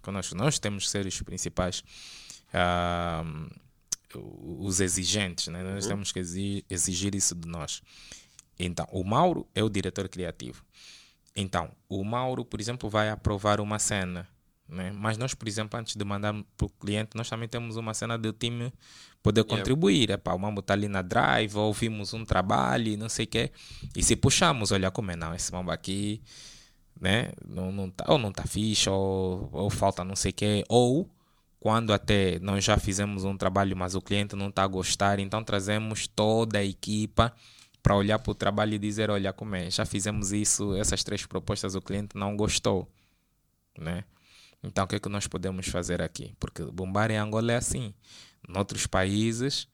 conosco. 0.00 0.34
Nós 0.34 0.58
temos 0.58 0.84
que 0.84 0.90
ser 0.90 1.06
os 1.06 1.22
principais 1.22 1.82
uh, 2.54 3.50
os 4.18 4.80
exigentes, 4.80 5.48
né? 5.48 5.62
nós 5.62 5.84
uhum. 5.84 5.90
temos 5.90 6.12
que 6.12 6.18
exigir, 6.18 6.64
exigir 6.68 7.14
isso 7.14 7.34
de 7.34 7.48
nós. 7.48 7.82
Então, 8.58 8.86
o 8.92 9.02
Mauro 9.04 9.46
é 9.54 9.62
o 9.62 9.68
diretor 9.68 10.08
criativo. 10.08 10.62
Então, 11.34 11.70
o 11.88 12.04
Mauro, 12.04 12.44
por 12.44 12.60
exemplo, 12.60 12.90
vai 12.90 13.08
aprovar 13.08 13.60
uma 13.60 13.78
cena. 13.78 14.28
Né? 14.68 14.92
Mas 14.92 15.18
nós, 15.18 15.34
por 15.34 15.48
exemplo, 15.48 15.78
antes 15.78 15.96
de 15.96 16.04
mandar 16.04 16.32
para 16.56 16.66
o 16.66 16.68
cliente, 16.68 17.10
nós 17.16 17.28
também 17.28 17.48
temos 17.48 17.76
uma 17.76 17.92
cena 17.94 18.16
do 18.16 18.32
time 18.32 18.72
poder 19.22 19.40
yeah. 19.40 19.56
contribuir. 19.56 20.10
Epá, 20.10 20.32
o 20.32 20.38
mambo 20.38 20.60
está 20.60 20.74
ali 20.74 20.88
na 20.88 21.02
drive, 21.02 21.56
ouvimos 21.56 22.14
um 22.14 22.24
trabalho, 22.24 22.96
não 22.96 23.08
sei 23.08 23.24
o 23.24 23.28
quê. 23.28 23.50
E 23.96 24.02
se 24.02 24.14
puxamos, 24.14 24.70
olha 24.70 24.90
como 24.90 25.10
é, 25.10 25.16
não, 25.16 25.34
esse 25.34 25.50
mambo 25.50 25.70
aqui, 25.70 26.22
né? 27.00 27.32
Não, 27.46 27.72
não 27.72 27.90
tá, 27.90 28.04
ou 28.08 28.18
não 28.18 28.28
está 28.30 28.44
fixe, 28.44 28.88
ou, 28.88 29.48
ou 29.52 29.70
falta 29.70 30.04
não 30.04 30.14
sei 30.14 30.30
o 30.30 30.34
quê, 30.34 30.64
ou 30.68 31.10
quando 31.60 31.92
até 31.92 32.38
nós 32.40 32.64
já 32.64 32.78
fizemos 32.78 33.22
um 33.22 33.36
trabalho, 33.36 33.76
mas 33.76 33.94
o 33.94 34.00
cliente 34.00 34.34
não 34.34 34.48
está 34.48 34.64
a 34.64 34.66
gostar, 34.66 35.18
então 35.18 35.44
trazemos 35.44 36.06
toda 36.08 36.58
a 36.58 36.64
equipa 36.64 37.32
para 37.82 37.94
olhar 37.94 38.18
para 38.18 38.32
o 38.32 38.34
trabalho 38.34 38.74
e 38.74 38.78
dizer, 38.78 39.10
olha 39.10 39.32
como 39.32 39.54
é, 39.54 39.70
já 39.70 39.84
fizemos 39.84 40.32
isso, 40.32 40.74
essas 40.74 41.04
três 41.04 41.26
propostas, 41.26 41.74
o 41.74 41.82
cliente 41.82 42.16
não 42.16 42.34
gostou, 42.34 42.90
né? 43.78 44.04
Então 44.62 44.84
o 44.84 44.88
que 44.88 44.96
é 44.96 44.98
que 44.98 45.08
nós 45.08 45.26
podemos 45.26 45.68
fazer 45.68 46.00
aqui? 46.02 46.34
Porque 46.40 46.62
bombar 46.64 47.10
em 47.10 47.16
Angola 47.16 47.52
é 47.52 47.56
assim. 47.56 47.94
Em 48.46 48.58
outros 48.58 48.86
países, 48.86 49.68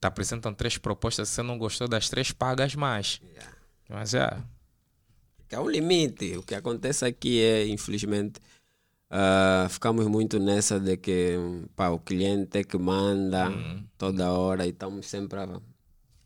te 0.00 0.06
apresentam 0.06 0.54
três 0.54 0.78
propostas, 0.78 1.28
se 1.28 1.36
você 1.36 1.42
não 1.42 1.58
gostou 1.58 1.88
das 1.88 2.08
três, 2.08 2.30
pagas 2.32 2.74
mais. 2.74 3.20
Yeah. 3.22 3.56
Mas 3.88 4.10
já. 4.10 4.42
É 5.50 5.60
um 5.60 5.68
limite. 5.68 6.36
O 6.36 6.42
que 6.42 6.54
acontece 6.54 7.04
aqui 7.04 7.40
é, 7.40 7.66
infelizmente, 7.68 8.40
uh, 9.10 9.68
ficamos 9.68 10.06
muito 10.06 10.38
nessa 10.38 10.78
de 10.78 10.96
que 10.96 11.36
pá, 11.74 11.88
o 11.90 11.98
cliente 11.98 12.58
é 12.58 12.64
que 12.64 12.78
manda 12.78 13.48
uhum. 13.48 13.84
toda 13.96 14.32
hora 14.32 14.66
e 14.66 14.70
estamos 14.70 15.06
sempre 15.06 15.38
a, 15.38 15.60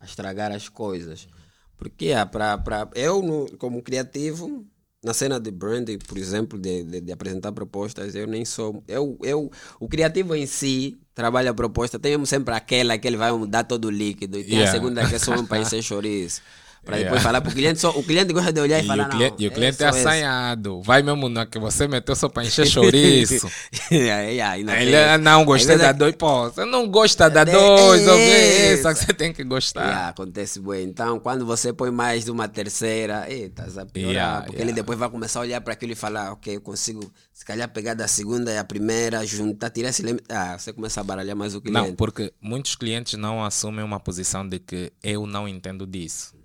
a, 0.00 0.04
estragar 0.04 0.52
as 0.52 0.68
coisas. 0.68 1.28
Porque 1.76 2.12
ah, 2.12 2.26
pra, 2.26 2.58
pra, 2.58 2.88
eu, 2.94 3.22
no, 3.22 3.56
como 3.56 3.82
criativo, 3.82 4.66
na 5.02 5.14
cena 5.14 5.38
de 5.38 5.50
branding, 5.50 5.98
por 5.98 6.18
exemplo, 6.18 6.58
de, 6.58 6.82
de, 6.82 7.00
de, 7.00 7.12
apresentar 7.12 7.52
propostas, 7.52 8.14
eu 8.14 8.26
nem 8.26 8.44
sou. 8.44 8.82
Eu, 8.88 9.16
eu, 9.22 9.50
o 9.78 9.88
criativo 9.88 10.34
em 10.34 10.46
si 10.46 10.98
trabalha 11.14 11.50
a 11.50 11.54
proposta, 11.54 11.98
temos 11.98 12.28
sempre 12.28 12.54
aquela 12.54 12.98
que 12.98 13.06
ele 13.06 13.16
vai 13.16 13.30
mudar 13.32 13.64
todo 13.64 13.86
o 13.86 13.90
líquido, 13.90 14.38
e 14.38 14.44
tem 14.44 14.54
yeah. 14.54 14.70
a 14.70 14.72
segunda 14.72 15.08
que 15.08 15.14
é 15.14 15.18
só 15.18 15.32
um 15.32 15.46
para 15.46 15.60
encher 15.60 15.82
chouriço. 15.82 16.42
Para 16.84 16.96
yeah. 16.96 17.10
depois 17.10 17.22
falar 17.22 17.40
para 17.42 17.50
o 17.50 17.54
cliente, 17.54 17.80
só, 17.80 17.90
o 17.90 18.02
cliente 18.02 18.32
gosta 18.32 18.50
de 18.50 18.60
olhar 18.60 18.80
e, 18.80 18.84
e 18.84 18.86
falar, 18.86 19.08
o 19.08 19.10
cliente, 19.10 19.34
não. 19.38 19.44
E 19.44 19.48
o 19.48 19.50
cliente 19.50 19.82
é, 19.82 19.86
é 19.86 19.88
assanhado. 19.90 20.80
Vai 20.80 21.02
mesmo 21.02 21.28
na 21.28 21.44
que 21.44 21.58
você 21.58 21.86
meteu 21.86 22.16
só 22.16 22.30
para 22.30 22.44
encher 22.44 22.64
chouriço. 22.66 23.46
yeah, 23.92 24.22
yeah, 24.22 24.64
não 24.64 24.72
Ele 24.74 24.94
é, 24.94 25.18
não 25.18 25.44
gostei 25.44 25.76
da 25.76 25.92
dois. 25.92 26.14
Pô, 26.16 26.44
você 26.44 26.64
não 26.64 26.88
gosta 26.88 27.28
da 27.28 27.44
dois, 27.44 28.06
é, 28.06 28.76
só 28.78 28.94
que 28.94 29.00
você 29.00 29.12
tem 29.12 29.34
que 29.34 29.44
gostar. 29.44 30.08
Acontece 30.08 30.60
bem. 30.60 30.84
Então, 30.84 31.20
quando 31.20 31.44
você 31.44 31.74
põe 31.74 31.90
mais 31.90 32.24
de 32.24 32.30
uma 32.30 32.48
terceira, 32.48 33.30
estás 33.30 33.76
a 33.76 33.84
piorar. 33.84 34.14
Yeah, 34.14 34.46
porque 34.46 34.62
ele 34.62 34.72
depois 34.72 34.98
vai 34.98 35.10
começar 35.10 35.40
a 35.40 35.42
olhar 35.42 35.60
para 35.60 35.74
aquilo 35.74 35.92
e 35.92 35.96
falar, 35.96 36.32
ok, 36.32 36.56
eu 36.56 36.60
consigo, 36.62 37.12
se 37.34 37.44
calhar, 37.44 37.68
pegar 37.68 37.92
da 37.92 38.08
segunda 38.08 38.50
e 38.50 38.56
a 38.56 38.64
primeira, 38.64 39.26
juntar, 39.26 39.68
tirar 39.68 39.90
esse 39.90 40.02
limite. 40.02 40.24
Ah, 40.30 40.56
você 40.58 40.72
começa 40.72 41.02
a 41.02 41.04
baralhar 41.04 41.36
mais 41.36 41.54
o 41.54 41.60
cliente. 41.60 41.88
Não, 41.88 41.94
porque 41.94 42.32
muitos 42.40 42.76
clientes 42.76 43.18
não 43.18 43.44
assumem 43.44 43.84
uma 43.84 44.00
posição 44.00 44.48
de 44.48 44.58
que 44.58 44.90
eu 45.02 45.26
não 45.26 45.46
entendo 45.46 45.86
disso 45.86 46.37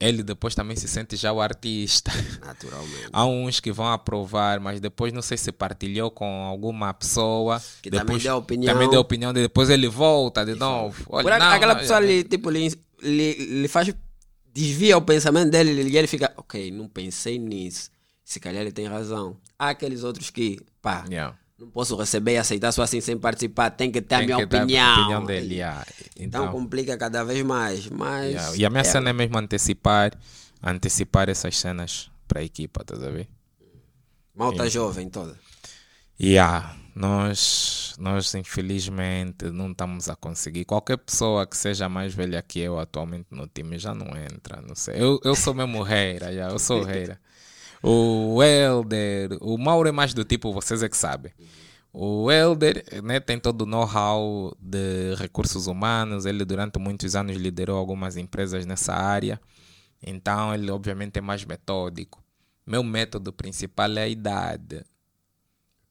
ele 0.00 0.22
depois 0.22 0.54
também 0.54 0.74
se 0.76 0.88
sente 0.88 1.14
já 1.14 1.30
o 1.30 1.40
artista. 1.40 2.10
Naturalmente. 2.40 3.08
Há 3.12 3.26
uns 3.26 3.60
que 3.60 3.70
vão 3.70 3.86
aprovar, 3.86 4.58
mas 4.58 4.80
depois 4.80 5.12
não 5.12 5.20
sei 5.20 5.36
se 5.36 5.52
partilhou 5.52 6.10
com 6.10 6.44
alguma 6.44 6.94
pessoa. 6.94 7.62
Que 7.82 7.90
depois, 7.90 8.06
também 8.06 8.22
deu 8.22 8.36
opinião. 8.36 8.72
Também 8.72 8.90
deu 8.90 9.00
opinião, 9.00 9.32
de, 9.32 9.42
depois 9.42 9.68
ele 9.68 9.88
volta 9.88 10.44
de 10.44 10.54
novo. 10.54 11.04
Olha, 11.10 11.22
Por 11.22 11.38
não, 11.38 11.50
aquela 11.50 11.74
não, 11.74 11.80
pessoa 11.80 12.00
lhe, 12.00 12.24
tipo, 12.24 12.48
lhe, 12.48 12.72
lhe, 13.02 13.34
lhe 13.34 13.68
faz. 13.68 13.94
desvia 14.54 14.96
o 14.96 15.02
pensamento 15.02 15.50
dele 15.50 15.82
e 15.82 15.96
ele 15.96 16.06
fica, 16.06 16.32
ok, 16.36 16.70
não 16.70 16.88
pensei 16.88 17.38
nisso. 17.38 17.90
Se 18.24 18.40
calhar 18.40 18.62
ele 18.62 18.72
tem 18.72 18.86
razão. 18.86 19.36
Há 19.58 19.70
aqueles 19.70 20.02
outros 20.02 20.30
que, 20.30 20.58
pá. 20.80 21.04
Yeah 21.10 21.36
não 21.60 21.68
posso 21.70 21.94
receber 21.94 22.32
e 22.32 22.38
aceitar 22.38 22.72
só 22.72 22.82
assim 22.82 23.02
sem 23.02 23.18
participar, 23.18 23.70
tem 23.70 23.92
que 23.92 24.00
ter 24.00 24.16
tem 24.16 24.18
a 24.18 24.22
minha 24.22 24.38
opinião. 24.38 24.86
A 24.86 25.00
opinião 25.00 25.24
dele, 25.26 25.54
yeah. 25.56 25.86
então, 26.16 26.44
então, 26.44 26.52
complica 26.52 26.96
cada 26.96 27.22
vez 27.22 27.42
mais. 27.42 27.86
Mas, 27.86 28.30
yeah. 28.30 28.56
E 28.56 28.64
a 28.64 28.70
minha 28.70 28.80
é. 28.80 28.84
cena 28.84 29.10
é 29.10 29.12
mesmo 29.12 29.36
antecipar, 29.36 30.12
antecipar 30.62 31.28
essas 31.28 31.58
cenas 31.58 32.10
para 32.26 32.40
a 32.40 32.42
equipa, 32.42 32.80
estás 32.80 33.02
a 33.02 33.10
ver? 33.10 33.28
Malta 34.34 34.66
e, 34.66 34.70
jovem 34.70 35.10
toda. 35.10 35.38
Yeah. 36.18 36.76
Nós, 36.94 37.94
nós 37.98 38.34
infelizmente 38.34 39.50
não 39.50 39.70
estamos 39.70 40.08
a 40.08 40.16
conseguir. 40.16 40.64
Qualquer 40.64 40.96
pessoa 40.96 41.46
que 41.46 41.56
seja 41.56 41.88
mais 41.88 42.14
velha 42.14 42.42
que 42.42 42.58
eu 42.58 42.78
atualmente 42.78 43.26
no 43.30 43.46
time 43.46 43.78
já 43.78 43.94
não 43.94 44.16
entra. 44.16 44.62
Não 44.62 44.74
sei. 44.74 44.94
Eu, 45.00 45.20
eu 45.22 45.36
sou 45.36 45.52
mesmo 45.52 45.82
reira, 45.82 46.32
já, 46.32 46.48
eu 46.48 46.58
sou 46.58 46.82
reira. 46.84 47.20
O 47.82 48.42
Elder, 48.42 49.38
o 49.40 49.56
Mauro 49.56 49.88
é 49.88 49.92
mais 49.92 50.12
do 50.12 50.24
tipo, 50.24 50.52
vocês 50.52 50.82
é 50.82 50.88
que 50.88 50.96
sabem. 50.96 51.32
O 51.92 52.30
Elder 52.30 52.84
né, 53.02 53.18
tem 53.18 53.38
todo 53.38 53.62
o 53.62 53.66
know-how 53.66 54.54
de 54.60 55.14
recursos 55.16 55.66
humanos, 55.66 56.24
ele 56.24 56.44
durante 56.44 56.78
muitos 56.78 57.16
anos 57.16 57.36
liderou 57.36 57.76
algumas 57.76 58.16
empresas 58.16 58.64
nessa 58.64 58.94
área, 58.94 59.40
então 60.02 60.54
ele 60.54 60.70
obviamente 60.70 61.18
é 61.18 61.20
mais 61.20 61.44
metódico. 61.44 62.22
Meu 62.66 62.84
método 62.84 63.32
principal 63.32 63.90
é 63.98 64.02
a 64.02 64.08
idade. 64.08 64.84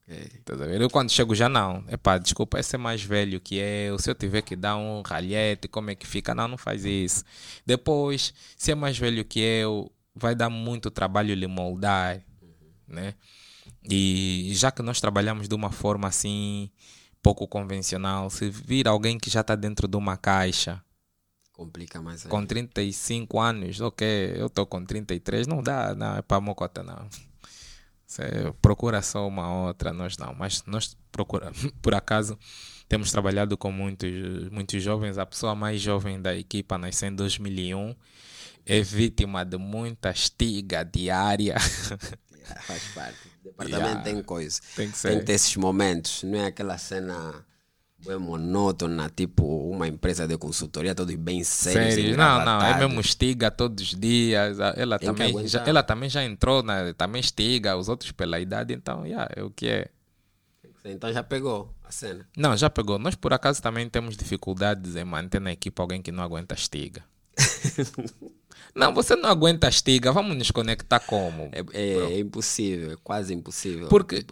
Okay. 0.09 0.41
Tá 0.43 0.53
eu 0.55 0.89
quando 0.89 1.11
chego 1.11 1.35
já 1.35 1.47
não. 1.47 1.83
Epá, 1.87 2.17
desculpa, 2.17 2.59
esse 2.59 2.75
é 2.75 2.79
mais 2.79 3.03
velho 3.03 3.39
que 3.39 3.57
eu. 3.57 3.99
Se 3.99 4.09
eu 4.09 4.15
tiver 4.15 4.41
que 4.41 4.55
dar 4.55 4.75
um 4.75 5.03
ralhete, 5.05 5.67
como 5.67 5.91
é 5.91 5.95
que 5.95 6.07
fica? 6.07 6.33
Não, 6.33 6.47
não 6.47 6.57
faz 6.57 6.83
isso. 6.83 7.23
Depois, 7.63 8.33
se 8.57 8.71
é 8.71 8.75
mais 8.75 8.97
velho 8.97 9.23
que 9.23 9.39
eu, 9.39 9.91
vai 10.19 10.35
dar 10.35 10.49
muito 10.49 10.91
trabalho 10.91 11.33
lhe 11.33 11.47
moldar, 11.47 12.21
né? 12.87 13.15
E 13.89 14.51
já 14.53 14.71
que 14.71 14.81
nós 14.81 14.99
trabalhamos 14.99 15.47
de 15.47 15.55
uma 15.55 15.71
forma 15.71 16.07
assim 16.07 16.69
pouco 17.21 17.47
convencional, 17.47 18.29
se 18.29 18.49
vir 18.49 18.87
alguém 18.87 19.17
que 19.17 19.29
já 19.29 19.41
está 19.41 19.55
dentro 19.55 19.87
de 19.87 19.97
uma 19.97 20.17
caixa, 20.17 20.81
complica 21.53 22.01
mais. 22.01 22.23
Com 22.23 22.45
35 22.45 23.39
anos, 23.39 23.81
ok, 23.81 24.33
eu 24.35 24.47
estou 24.47 24.65
com 24.65 24.83
33, 24.83 25.47
não 25.47 25.61
dá, 25.61 25.93
não 25.93 26.17
é 26.17 26.21
para 26.21 26.39
mocota 26.39 26.83
não. 26.83 27.07
Você 28.05 28.23
procura 28.61 29.01
só 29.01 29.27
uma 29.27 29.65
outra, 29.65 29.93
nós 29.93 30.17
não, 30.17 30.33
mas 30.33 30.63
nós 30.65 30.97
procura, 31.11 31.51
por 31.81 31.93
acaso 31.93 32.39
temos 32.87 33.11
trabalhado 33.11 33.55
com 33.55 33.71
muitos, 33.71 34.49
muitos 34.49 34.81
jovens, 34.81 35.17
a 35.17 35.25
pessoa 35.25 35.53
mais 35.53 35.79
jovem 35.79 36.19
da 36.19 36.35
equipa 36.35 36.77
nasceu 36.77 37.09
em 37.09 37.15
2001 37.15 37.95
é 38.65 38.81
vítima 38.81 39.43
de 39.43 39.57
muita 39.57 40.11
estiga 40.11 40.83
diária. 40.83 41.55
Yeah, 41.55 42.61
faz 42.67 42.83
parte. 42.93 43.17
O 43.41 43.43
departamento 43.45 43.87
yeah. 43.87 44.03
tem 44.03 44.23
coisa. 44.23 44.59
Tem 44.75 44.91
que, 44.91 44.97
ser. 44.97 45.09
tem 45.09 45.19
que 45.19 45.25
ter 45.25 45.33
esses 45.33 45.55
momentos. 45.55 46.23
Não 46.23 46.39
é 46.39 46.47
aquela 46.47 46.77
cena 46.77 47.45
bem 48.05 48.17
monótona, 48.17 49.09
tipo 49.09 49.43
uma 49.69 49.87
empresa 49.87 50.27
de 50.27 50.37
consultoria, 50.37 50.95
todos 50.95 51.15
bem 51.15 51.43
sérios. 51.43 51.95
Sério? 51.95 52.17
Não, 52.17 52.45
não, 52.45 52.61
é 52.61 52.77
mesmo 52.77 53.01
estiga 53.01 53.51
todos 53.51 53.83
os 53.83 53.99
dias. 53.99 54.57
Ela, 54.75 54.97
também 54.97 55.47
já, 55.47 55.63
ela 55.65 55.83
também 55.83 56.09
já 56.09 56.23
entrou, 56.23 56.63
na, 56.63 56.93
também 56.93 57.19
estiga 57.19 57.75
os 57.75 57.89
outros 57.89 58.11
pela 58.11 58.39
idade, 58.39 58.73
então 58.73 59.05
yeah, 59.05 59.29
é 59.35 59.43
o 59.43 59.49
que 59.49 59.67
é. 59.67 59.89
Então 60.85 61.11
já 61.11 61.21
pegou 61.21 61.75
a 61.83 61.91
cena? 61.91 62.25
Não, 62.37 62.55
já 62.55 62.69
pegou. 62.69 62.97
Nós 62.97 63.15
por 63.15 63.33
acaso 63.33 63.61
também 63.61 63.89
temos 63.89 64.15
dificuldades 64.15 64.95
em 64.95 65.03
manter 65.03 65.41
na 65.41 65.51
equipe 65.51 65.79
alguém 65.81 66.01
que 66.01 66.11
não 66.11 66.23
aguenta 66.23 66.55
estiga. 66.55 67.03
Não, 68.75 68.93
você 68.93 69.15
não 69.15 69.29
aguenta 69.29 69.67
a 69.67 69.69
estiga, 69.69 70.11
vamos 70.11 70.37
nos 70.37 70.51
conectar 70.51 70.99
como? 70.99 71.49
É, 71.51 71.63
é, 71.73 71.93
é 72.13 72.19
impossível, 72.19 72.93
é 72.93 72.97
quase 73.03 73.33
impossível. 73.33 73.87
Porque 73.87 74.25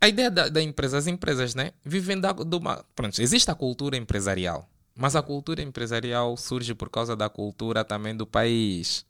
a 0.00 0.08
ideia 0.08 0.30
da, 0.30 0.48
da 0.48 0.62
empresa, 0.62 0.98
as 0.98 1.06
empresas, 1.06 1.54
né, 1.54 1.72
vivem 1.84 2.20
da, 2.20 2.32
de 2.32 2.56
uma. 2.56 2.84
Pronto, 2.94 3.20
existe 3.22 3.50
a 3.50 3.54
cultura 3.54 3.96
empresarial, 3.96 4.68
mas 4.94 5.16
a 5.16 5.22
cultura 5.22 5.62
empresarial 5.62 6.36
surge 6.36 6.74
por 6.74 6.90
causa 6.90 7.16
da 7.16 7.28
cultura 7.28 7.84
também 7.84 8.14
do 8.14 8.26
país. 8.26 9.06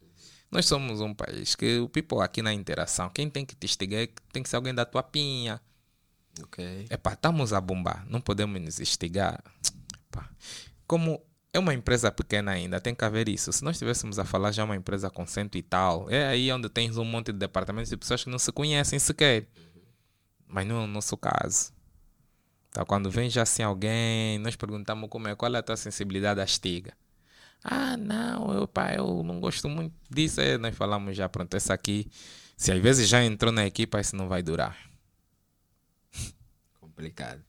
Nós 0.50 0.66
somos 0.66 1.00
um 1.00 1.12
país 1.12 1.56
que 1.56 1.80
o 1.80 1.88
people 1.88 2.20
aqui 2.20 2.40
na 2.40 2.52
interação, 2.52 3.11
quem 3.11 3.28
tem 3.28 3.44
que 3.44 3.56
te 3.56 3.66
estigar 3.66 4.06
tem 4.32 4.42
que 4.42 4.48
ser 4.48 4.56
alguém 4.56 4.74
da 4.74 4.84
tua 4.84 5.02
pinha. 5.02 5.61
Ok. 6.42 6.86
Epá, 6.90 7.12
estamos 7.12 7.52
a 7.52 7.61
bombar, 7.61 8.06
não 8.09 8.20
podemos 8.20 8.61
nos 8.61 8.78
estigar. 8.78 9.42
Epá. 10.09 10.30
Como 10.86 11.20
é 11.55 11.59
uma 11.59 11.72
empresa 11.72 12.11
pequena 12.11 12.50
ainda, 12.50 12.80
tem 12.80 12.92
que 12.94 13.05
haver 13.05 13.28
isso. 13.28 13.52
Se 13.52 13.62
nós 13.62 13.76
estivéssemos 13.76 14.18
a 14.18 14.24
falar 14.24 14.50
já 14.50 14.62
é 14.62 14.64
uma 14.64 14.74
empresa 14.74 15.09
com 15.09 15.24
cento 15.24 15.57
e 15.57 15.62
tal, 15.62 16.11
é 16.11 16.26
aí 16.26 16.50
onde 16.52 16.68
tens 16.68 16.96
um 16.96 17.05
monte 17.05 17.32
de 17.32 17.38
departamentos 17.38 17.88
de 17.88 17.96
pessoas 17.96 18.24
que 18.24 18.28
não 18.28 18.40
se 18.40 18.50
conhecem 18.50 18.98
sequer. 18.98 19.46
Mas 20.48 20.66
não 20.66 20.80
é 20.80 20.84
o 20.84 20.86
nosso 20.88 21.16
caso. 21.16 21.72
Então, 22.68 22.84
quando 22.84 23.09
vem 23.09 23.30
já 23.30 23.42
assim 23.42 23.62
alguém, 23.62 24.36
nós 24.40 24.57
perguntamos 24.57 25.09
como 25.09 25.28
é, 25.28 25.36
qual 25.36 25.55
é 25.55 25.59
a 25.59 25.62
tua 25.62 25.76
sensibilidade 25.76 26.40
à 26.40 26.44
estiga. 26.44 26.92
Ah, 27.62 27.96
não, 27.96 28.52
eu, 28.52 28.66
pá, 28.66 28.92
eu 28.92 29.22
não 29.22 29.38
gosto 29.38 29.68
muito 29.68 29.94
disso. 30.11 30.40
É, 30.40 30.59
nós 30.59 30.76
falamos 30.76 31.16
já, 31.16 31.28
pronto, 31.28 31.55
essa 31.55 31.72
aqui, 31.72 32.11
se 32.57 32.72
às 32.72 32.80
vezes 32.80 33.09
já 33.09 33.24
entrou 33.24 33.52
na 33.52 33.64
equipa, 33.64 34.00
isso 34.00 34.16
não 34.16 34.28
vai 34.28 34.42
durar. 34.42 34.76
Complicado. 36.80 37.44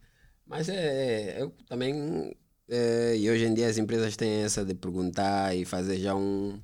Mas 0.46 0.70
é, 0.70 1.42
eu 1.42 1.50
também 1.68 2.36
É, 2.68 3.16
e 3.16 3.30
hoje 3.30 3.46
em 3.46 3.54
dia 3.54 3.68
as 3.68 3.78
empresas 3.78 4.16
têm 4.16 4.44
essa 4.44 4.66
de 4.66 4.74
perguntar 4.74 5.56
e 5.56 5.66
fazer 5.66 5.98
já 5.98 6.16
um. 6.16 6.60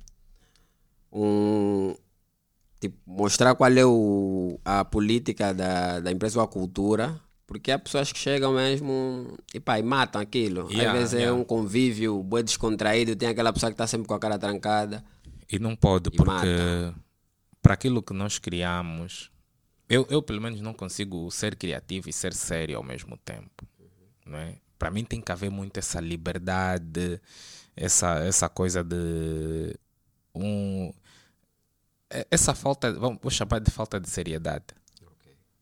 um 1.12 1.94
tipo, 2.80 2.96
mostrar 3.06 3.54
qual 3.54 3.70
é 3.70 3.84
o, 3.84 4.58
a 4.64 4.84
política 4.84 5.54
da, 5.54 6.00
da 6.00 6.10
empresa 6.10 6.38
ou 6.38 6.44
a 6.44 6.48
cultura. 6.48 7.20
Porque 7.46 7.70
há 7.70 7.78
pessoas 7.78 8.10
que 8.10 8.18
chegam 8.18 8.54
mesmo 8.54 9.36
e, 9.52 9.60
pá, 9.60 9.78
e 9.78 9.82
matam 9.82 10.20
aquilo. 10.20 10.70
Yeah, 10.70 10.90
Às 10.92 10.98
vezes 10.98 11.14
é 11.14 11.18
yeah. 11.18 11.38
um 11.38 11.44
convívio 11.44 12.22
bem 12.22 12.42
descontraído, 12.42 13.14
tem 13.14 13.28
aquela 13.28 13.52
pessoa 13.52 13.70
que 13.70 13.74
está 13.74 13.86
sempre 13.86 14.08
com 14.08 14.14
a 14.14 14.18
cara 14.18 14.38
trancada. 14.38 15.04
E 15.50 15.58
não 15.58 15.76
pode, 15.76 16.08
E 16.08 16.16
porque 16.16 16.94
para 17.60 17.74
aquilo 17.74 18.02
que 18.02 18.14
nós 18.14 18.38
criamos, 18.38 19.30
eu, 19.86 20.06
eu 20.08 20.22
pelo 20.22 20.40
menos 20.40 20.62
não 20.62 20.72
consigo 20.72 21.30
ser 21.30 21.54
criativo 21.54 22.08
e 22.08 22.12
ser 22.12 22.32
sério 22.32 22.78
ao 22.78 22.82
mesmo 22.82 23.18
tempo. 23.18 23.68
Não 24.24 24.38
é? 24.38 24.56
Para 24.82 24.90
mim 24.90 25.04
tem 25.04 25.20
que 25.20 25.30
haver 25.30 25.48
muito 25.48 25.78
essa 25.78 26.00
liberdade, 26.00 27.20
essa, 27.76 28.18
essa 28.24 28.48
coisa 28.48 28.82
de 28.82 29.78
um, 30.34 30.92
é- 32.10 32.26
essa 32.28 32.52
falta, 32.52 32.92
vamos, 32.92 33.20
vou 33.22 33.30
chamar 33.30 33.60
de 33.60 33.70
falta 33.70 34.00
de 34.00 34.10
seriedade, 34.10 34.64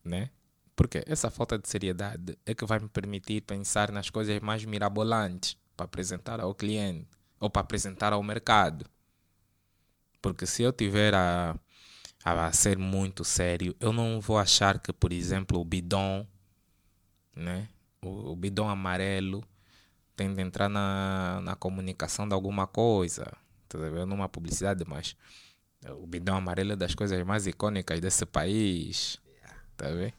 né? 0.03 0.31
Porque 0.75 1.03
essa 1.05 1.29
falta 1.29 1.55
de 1.59 1.69
seriedade 1.69 2.35
é 2.47 2.55
que 2.55 2.65
vai 2.65 2.79
me 2.79 2.89
permitir 2.89 3.41
pensar 3.41 3.91
nas 3.91 4.09
coisas 4.09 4.39
mais 4.39 4.65
mirabolantes 4.65 5.55
para 5.77 5.85
apresentar 5.85 6.39
ao 6.39 6.55
cliente 6.55 7.07
ou 7.39 7.47
para 7.47 7.61
apresentar 7.61 8.13
ao 8.13 8.23
mercado. 8.23 8.89
Porque 10.19 10.47
se 10.47 10.63
eu 10.63 10.73
tiver 10.73 11.13
a, 11.13 11.55
a 12.25 12.51
ser 12.51 12.75
muito 12.75 13.23
sério, 13.23 13.75
eu 13.79 13.93
não 13.93 14.19
vou 14.19 14.39
achar 14.39 14.79
que, 14.79 14.91
por 14.91 15.13
exemplo, 15.13 15.59
o 15.59 15.63
bidon, 15.63 16.25
né? 17.35 17.69
O, 18.03 18.31
o 18.31 18.35
bidon 18.35 18.67
amarelo, 18.67 19.43
tem 20.15 20.33
de 20.33 20.41
entrar 20.41 20.69
na, 20.69 21.39
na 21.43 21.55
comunicação 21.55 22.27
de 22.27 22.33
alguma 22.33 22.67
coisa. 22.67 23.31
Tá 23.67 23.77
vendo? 23.77 24.07
Numa 24.07 24.27
publicidade, 24.27 24.83
mas 24.87 25.15
o 25.99 26.05
bidão 26.05 26.35
amarelo 26.35 26.73
é 26.73 26.75
das 26.75 26.93
coisas 26.93 27.23
mais 27.25 27.47
icônicas 27.47 27.99
desse 27.99 28.25
país. 28.25 29.19
Tá 29.77 29.89
vendo? 29.89 30.13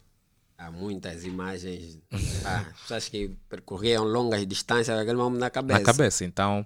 Há 0.57 0.71
muitas 0.71 1.25
imagens. 1.25 1.99
Ah, 2.45 2.65
pessoas 2.83 3.09
que 3.09 3.29
percorriam 3.49 4.05
longas 4.05 4.47
distâncias 4.47 4.97
aquele 4.97 5.17
momento 5.17 5.41
na 5.41 5.51
cabeça. 5.51 5.81
na 5.81 5.85
cabeça. 5.85 6.25
Então, 6.25 6.65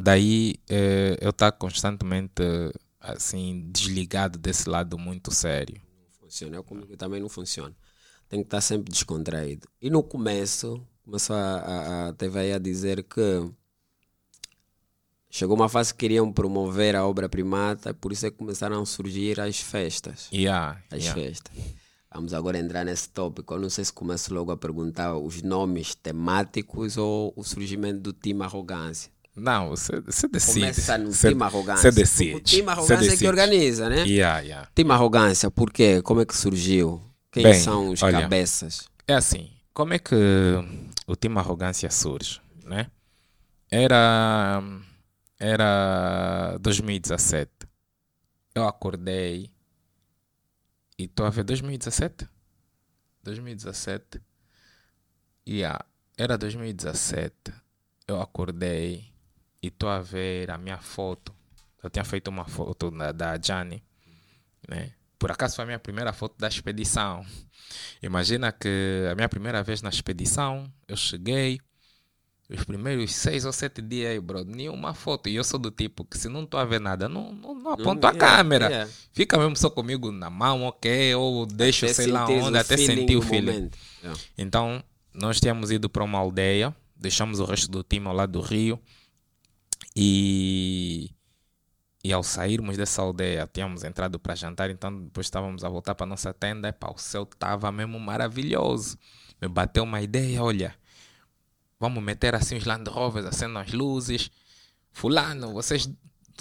daí 0.00 0.54
eh, 0.70 1.18
eu 1.20 1.30
estar 1.30 1.50
constantemente 1.52 2.42
assim 3.00 3.68
desligado 3.72 4.38
desse 4.38 4.68
lado 4.68 4.96
muito 4.96 5.32
sério. 5.32 5.80
funciona. 6.20 6.56
Eu 6.56 6.62
comigo 6.62 6.96
também 6.96 7.20
não 7.20 7.28
funciona. 7.28 7.74
Tem 8.32 8.40
que 8.40 8.46
estar 8.46 8.62
sempre 8.62 8.90
descontraído. 8.90 9.68
E 9.78 9.90
no 9.90 10.02
começo, 10.02 10.82
começou 11.04 11.36
a, 11.36 11.56
a, 11.58 12.08
a 12.08 12.12
TV 12.14 12.54
a 12.54 12.58
dizer 12.58 13.02
que 13.02 13.50
chegou 15.28 15.54
uma 15.54 15.68
fase 15.68 15.92
que 15.92 15.98
queriam 16.00 16.32
promover 16.32 16.96
a 16.96 17.06
obra 17.06 17.28
primata, 17.28 17.92
por 17.92 18.10
isso 18.10 18.24
é 18.24 18.30
que 18.30 18.38
começaram 18.38 18.80
a 18.80 18.86
surgir 18.86 19.38
as 19.38 19.60
festas. 19.60 20.28
Yeah, 20.32 20.80
As 20.90 21.02
yeah. 21.04 21.20
festas. 21.20 21.52
Vamos 22.10 22.32
agora 22.32 22.56
entrar 22.58 22.86
nesse 22.86 23.10
tópico. 23.10 23.52
Eu 23.52 23.60
não 23.60 23.68
sei 23.68 23.84
se 23.84 23.92
começo 23.92 24.32
logo 24.32 24.50
a 24.50 24.56
perguntar 24.56 25.14
os 25.18 25.42
nomes 25.42 25.94
temáticos 25.94 26.96
ou 26.96 27.34
o 27.36 27.44
surgimento 27.44 28.00
do 28.00 28.14
time 28.14 28.42
arrogância. 28.42 29.12
Não, 29.36 29.68
você, 29.68 30.00
você 30.00 30.26
decide. 30.26 30.60
Começa 30.60 30.96
no 30.96 31.12
Você- 31.12 31.28
time 31.28 31.42
arrogância. 31.42 31.92
Você 31.92 32.00
decide. 32.00 32.34
O 32.36 32.40
time 32.40 32.68
arrogância 32.70 33.12
é 33.12 33.16
que 33.18 33.28
organiza, 33.28 33.90
né? 33.90 34.04
Yeah, 34.06 34.40
yeah. 34.40 34.70
Time 34.74 34.90
arrogância, 34.90 35.50
por 35.50 35.70
quê? 35.70 36.00
Como 36.00 36.22
é 36.22 36.24
que 36.24 36.34
surgiu? 36.34 37.11
Quem 37.32 37.44
Bem, 37.44 37.54
são 37.54 37.88
os 37.88 38.02
olha. 38.02 38.20
cabeças? 38.20 38.88
É 39.08 39.14
assim, 39.14 39.50
como 39.72 39.94
é 39.94 39.98
que 39.98 40.14
o 41.06 41.16
time 41.16 41.38
Arrogância 41.38 41.90
surge, 41.90 42.42
né? 42.62 42.90
Era, 43.70 44.62
era 45.38 46.58
2017. 46.60 47.50
Eu 48.54 48.68
acordei 48.68 49.50
e 50.98 51.04
estou 51.04 51.24
a 51.24 51.30
ver 51.30 51.42
2017? 51.44 52.28
2017. 53.22 54.20
Yeah, 55.48 55.82
era 56.18 56.36
2017. 56.36 57.34
Eu 58.06 58.20
acordei 58.20 59.10
e 59.62 59.68
estou 59.68 59.88
a 59.88 60.00
ver 60.00 60.50
a 60.50 60.58
minha 60.58 60.78
foto. 60.78 61.34
Eu 61.82 61.88
tinha 61.88 62.04
feito 62.04 62.28
uma 62.28 62.44
foto 62.46 62.90
da, 62.90 63.10
da 63.10 63.40
Jani, 63.42 63.82
né? 64.68 64.92
Por 65.22 65.30
acaso 65.30 65.54
foi 65.54 65.62
a 65.62 65.66
minha 65.66 65.78
primeira 65.78 66.12
foto 66.12 66.34
da 66.36 66.48
expedição. 66.48 67.24
Imagina 68.02 68.50
que 68.50 69.06
a 69.08 69.14
minha 69.14 69.28
primeira 69.28 69.62
vez 69.62 69.80
na 69.80 69.88
expedição, 69.88 70.68
eu 70.88 70.96
cheguei, 70.96 71.60
os 72.50 72.64
primeiros 72.64 73.14
seis 73.14 73.44
ou 73.44 73.52
sete 73.52 73.80
dias 73.80 74.10
aí, 74.10 74.18
bro, 74.18 74.44
nenhuma 74.44 74.94
foto. 74.94 75.28
E 75.28 75.36
eu 75.36 75.44
sou 75.44 75.60
do 75.60 75.70
tipo 75.70 76.04
que 76.04 76.18
se 76.18 76.28
não 76.28 76.42
estou 76.42 76.58
a 76.58 76.64
ver 76.64 76.80
nada, 76.80 77.08
não, 77.08 77.32
não, 77.32 77.54
não 77.54 77.70
aponto 77.70 78.04
a 78.04 78.10
Yeah, 78.10 78.36
câmera. 78.36 78.66
yeah. 78.68 78.90
Fica 79.12 79.38
mesmo 79.38 79.56
só 79.56 79.70
comigo 79.70 80.10
na 80.10 80.28
mão, 80.28 80.64
ok? 80.64 81.14
Ou 81.14 81.46
deixo, 81.46 81.84
Até 81.84 81.94
sei 81.94 82.08
lá 82.08 82.26
onde, 82.26 82.58
até 82.58 82.76
sentir 82.76 83.14
o 83.16 83.22
feeling. 83.22 83.70
Yeah. 84.02 84.20
Então, 84.36 84.82
nós 85.14 85.38
tínhamos 85.38 85.70
ido 85.70 85.88
para 85.88 86.02
uma 86.02 86.18
aldeia, 86.18 86.74
deixamos 86.96 87.38
o 87.38 87.44
resto 87.44 87.70
do 87.70 87.84
time 87.84 88.08
ao 88.08 88.12
lado 88.12 88.32
do 88.32 88.40
rio 88.40 88.76
e, 89.94 91.12
e 92.04 92.12
ao 92.12 92.22
sairmos 92.22 92.76
dessa 92.76 93.00
aldeia, 93.00 93.48
tínhamos 93.52 93.84
entrado 93.84 94.18
para 94.18 94.34
jantar, 94.34 94.70
então 94.70 95.04
depois 95.04 95.26
estávamos 95.26 95.62
a 95.62 95.68
voltar 95.68 95.94
para 95.94 96.06
nossa 96.06 96.34
tenda, 96.34 96.68
epá, 96.68 96.90
o 96.90 96.98
céu 96.98 97.22
estava 97.22 97.70
mesmo 97.70 97.98
maravilhoso. 98.00 98.98
Me 99.40 99.48
bateu 99.48 99.84
uma 99.84 100.02
ideia, 100.02 100.42
olha, 100.42 100.74
vamos 101.78 102.02
meter 102.02 102.34
assim 102.34 102.56
os 102.56 102.64
Land 102.64 102.90
Rovers, 102.90 103.26
acendendo 103.26 103.60
as 103.60 103.72
luzes. 103.72 104.30
Fulano, 104.90 105.52
vocês 105.52 105.88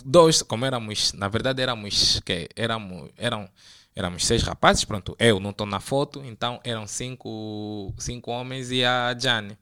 dois, 0.04 0.42
como 0.42 0.66
éramos, 0.66 1.14
na 1.14 1.28
verdade 1.28 1.62
éramos, 1.62 2.20
que 2.22 2.50
éramos, 2.56 3.12
eram, 3.16 3.48
éramos 3.96 4.26
seis 4.26 4.42
rapazes, 4.42 4.84
pronto, 4.84 5.16
eu 5.20 5.40
não 5.40 5.52
estou 5.52 5.68
na 5.68 5.80
foto, 5.80 6.24
então 6.26 6.60
eram 6.64 6.88
cinco, 6.88 7.94
cinco 8.00 8.32
homens 8.32 8.72
e 8.72 8.84
a 8.84 9.16
Jane. 9.18 9.58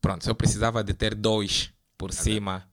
Pronto, 0.00 0.28
eu 0.28 0.34
precisava 0.34 0.82
de 0.82 0.94
ter 0.94 1.14
dois 1.14 1.72
por 1.96 2.12
cima 2.12 2.69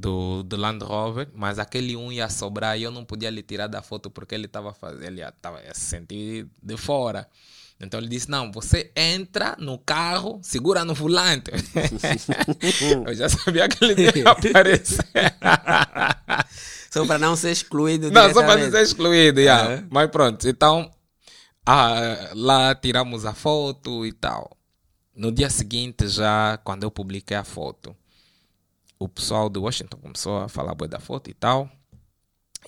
do, 0.00 0.42
do 0.42 0.56
Land 0.56 0.84
Rover, 0.84 1.28
mas 1.34 1.58
aquele 1.58 1.96
um 1.96 2.10
ia 2.10 2.28
sobrar 2.28 2.78
e 2.78 2.82
eu 2.82 2.90
não 2.90 3.04
podia 3.04 3.30
lhe 3.30 3.42
tirar 3.42 3.66
da 3.66 3.82
foto 3.82 4.10
porque 4.10 4.34
ele 4.34 4.46
estava 4.46 4.72
fazendo, 4.72 5.04
ele 5.04 5.22
estava 5.22 5.60
se 5.74 5.80
sentir 5.80 6.46
de 6.62 6.76
fora. 6.76 7.28
Então 7.78 7.98
ele 7.98 8.08
disse: 8.08 8.30
Não, 8.30 8.50
você 8.52 8.90
entra 8.94 9.56
no 9.58 9.78
carro, 9.78 10.38
segura 10.42 10.84
no 10.84 10.94
volante. 10.94 11.50
eu 13.06 13.14
já 13.14 13.28
sabia 13.28 13.68
que 13.68 13.84
ele 13.84 14.02
ia 14.02 14.30
aparecer. 14.30 15.04
Só 16.90 17.06
para 17.06 17.18
não 17.18 17.36
ser 17.36 17.52
excluído 17.52 18.10
Não, 18.10 18.22
só 18.34 18.42
para 18.42 18.56
diretamente. 18.56 18.72
ser 18.72 18.82
excluído, 18.82 19.40
yeah. 19.40 19.74
É. 19.74 19.84
mas 19.88 20.10
pronto. 20.10 20.48
Então, 20.48 20.90
ah, 21.64 22.32
lá 22.34 22.74
tiramos 22.74 23.24
a 23.24 23.32
foto 23.32 24.04
e 24.04 24.12
tal. 24.12 24.56
No 25.14 25.30
dia 25.30 25.48
seguinte, 25.48 26.08
já 26.08 26.58
quando 26.64 26.82
eu 26.82 26.90
publiquei 26.90 27.36
a 27.36 27.44
foto, 27.44 27.94
o 29.00 29.08
pessoal 29.08 29.48
de 29.48 29.58
Washington 29.58 29.96
começou 29.96 30.38
a 30.38 30.48
falar 30.48 30.74
boa 30.74 30.86
da 30.86 31.00
foto 31.00 31.30
e 31.30 31.34
tal. 31.34 31.68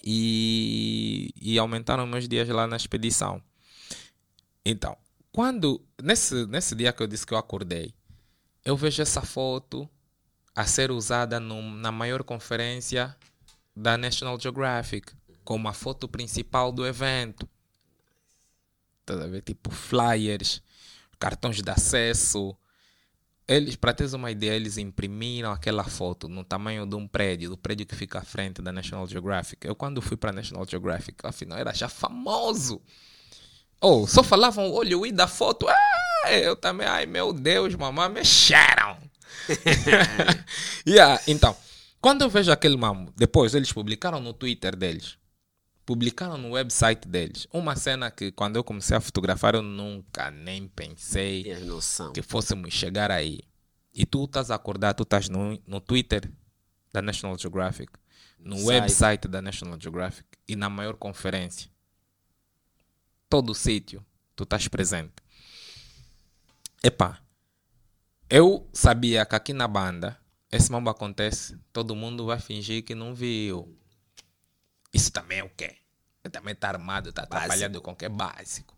E, 0.02 1.30
e 1.40 1.58
aumentaram 1.58 2.06
meus 2.06 2.26
dias 2.26 2.48
lá 2.48 2.66
na 2.66 2.76
expedição. 2.76 3.40
Então, 4.64 4.96
quando 5.30 5.80
nesse, 6.02 6.46
nesse 6.46 6.74
dia 6.74 6.92
que 6.92 7.02
eu 7.02 7.06
disse 7.06 7.26
que 7.26 7.34
eu 7.34 7.38
acordei, 7.38 7.94
eu 8.64 8.76
vejo 8.76 9.02
essa 9.02 9.20
foto 9.20 9.88
a 10.56 10.64
ser 10.64 10.90
usada 10.90 11.38
num- 11.38 11.74
na 11.74 11.92
maior 11.92 12.22
conferência 12.24 13.14
da 13.76 13.98
National 13.98 14.40
Geographic 14.40 15.12
como 15.44 15.68
a 15.68 15.72
foto 15.74 16.08
principal 16.08 16.72
do 16.72 16.86
evento. 16.86 17.46
Tá 19.04 19.14
a 19.14 19.26
ver? 19.26 19.42
Tipo 19.42 19.70
flyers, 19.70 20.62
cartões 21.18 21.60
de 21.60 21.70
acesso. 21.70 22.56
Eles, 23.52 23.76
para 23.76 23.92
teres 23.92 24.12
uma 24.12 24.30
ideia, 24.30 24.52
eles 24.52 24.78
imprimiram 24.78 25.52
aquela 25.52 25.84
foto 25.84 26.28
no 26.28 26.42
tamanho 26.42 26.86
de 26.86 26.94
um 26.94 27.06
prédio, 27.06 27.50
do 27.50 27.56
prédio 27.56 27.84
que 27.84 27.94
fica 27.94 28.18
à 28.18 28.22
frente 28.22 28.62
da 28.62 28.72
National 28.72 29.06
Geographic. 29.06 29.66
Eu, 29.66 29.74
quando 29.74 30.00
fui 30.00 30.16
para 30.16 30.32
National 30.32 30.66
Geographic, 30.68 31.18
afinal, 31.22 31.58
era 31.58 31.74
já 31.74 31.88
famoso. 31.88 32.80
Oh, 33.80 34.06
só 34.06 34.22
falavam, 34.22 34.72
olha 34.72 34.96
o 34.96 35.04
i 35.04 35.12
da 35.12 35.26
foto. 35.26 35.66
Ah, 35.68 36.32
eu 36.32 36.56
também, 36.56 36.86
ai 36.86 37.04
meu 37.04 37.32
Deus, 37.32 37.74
mamãe, 37.74 38.08
mexeram. 38.08 38.96
yeah, 40.86 41.20
então, 41.26 41.54
quando 42.00 42.22
eu 42.22 42.30
vejo 42.30 42.50
aquele 42.50 42.76
mamo, 42.76 43.12
depois 43.16 43.54
eles 43.54 43.72
publicaram 43.72 44.20
no 44.20 44.32
Twitter 44.32 44.74
deles, 44.74 45.16
publicaram 45.92 46.38
no 46.38 46.52
website 46.52 47.06
deles, 47.06 47.46
uma 47.52 47.76
cena 47.76 48.10
que 48.10 48.32
quando 48.32 48.56
eu 48.56 48.64
comecei 48.64 48.96
a 48.96 49.00
fotografar 49.00 49.54
eu 49.54 49.60
nunca 49.60 50.30
nem 50.30 50.66
pensei 50.66 51.44
que 52.14 52.22
fôssemos 52.22 52.72
chegar 52.72 53.10
aí. 53.10 53.40
E 53.92 54.06
tu 54.06 54.24
estás 54.24 54.50
a 54.50 54.54
acordar, 54.54 54.94
tu 54.94 55.02
estás 55.02 55.28
no, 55.28 55.60
no 55.66 55.82
Twitter 55.82 56.32
da 56.90 57.02
National 57.02 57.38
Geographic, 57.38 57.92
no 58.38 58.56
Site. 58.56 58.68
website 58.68 59.28
da 59.28 59.42
National 59.42 59.78
Geographic 59.78 60.26
e 60.48 60.56
na 60.56 60.70
maior 60.70 60.94
conferência. 60.94 61.70
Todo 63.28 63.54
sítio, 63.54 64.02
tu 64.34 64.44
estás 64.44 64.66
presente. 64.68 65.12
Epá, 66.82 67.20
eu 68.30 68.66
sabia 68.72 69.26
que 69.26 69.36
aqui 69.36 69.52
na 69.52 69.68
banda 69.68 70.18
esse 70.50 70.72
mambo 70.72 70.88
acontece, 70.88 71.58
todo 71.70 71.94
mundo 71.94 72.24
vai 72.24 72.40
fingir 72.40 72.82
que 72.82 72.94
não 72.94 73.14
viu. 73.14 73.78
Isso 74.90 75.12
também 75.12 75.40
é 75.40 75.44
o 75.44 75.50
quê? 75.50 75.81
Também 76.30 76.54
tá 76.54 76.68
armado, 76.68 77.12
tá 77.12 77.22
atrapalhando 77.22 77.80
com 77.80 77.90
o 77.90 77.96
que 77.96 78.04
é 78.04 78.08
básico. 78.08 78.76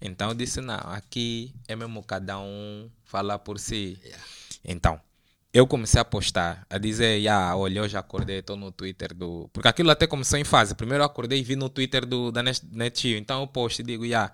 Então 0.00 0.28
eu 0.28 0.34
disse, 0.34 0.60
não, 0.60 0.76
aqui 0.76 1.52
é 1.66 1.74
mesmo 1.74 2.02
cada 2.02 2.38
um 2.38 2.88
falar 3.04 3.38
por 3.40 3.58
si. 3.58 3.98
Yeah. 4.04 4.24
Então, 4.64 5.00
eu 5.52 5.66
comecei 5.66 6.00
a 6.00 6.04
postar, 6.04 6.64
a 6.70 6.78
dizer, 6.78 7.18
yeah, 7.18 7.56
olha, 7.56 7.80
eu 7.80 7.88
já 7.88 7.98
acordei, 7.98 8.38
estou 8.38 8.56
no 8.56 8.70
Twitter 8.70 9.12
do... 9.12 9.48
Porque 9.52 9.66
aquilo 9.66 9.90
até 9.90 10.06
começou 10.06 10.38
em 10.38 10.44
fase. 10.44 10.74
Primeiro 10.74 11.02
eu 11.02 11.06
acordei 11.06 11.40
e 11.40 11.42
vi 11.42 11.56
no 11.56 11.68
Twitter 11.68 12.06
do, 12.06 12.30
da 12.30 12.42
Net- 12.42 12.64
Netio. 12.70 13.16
Então 13.18 13.40
eu 13.40 13.46
posto 13.48 13.80
e 13.80 13.82
digo, 13.82 14.04
yeah, 14.04 14.32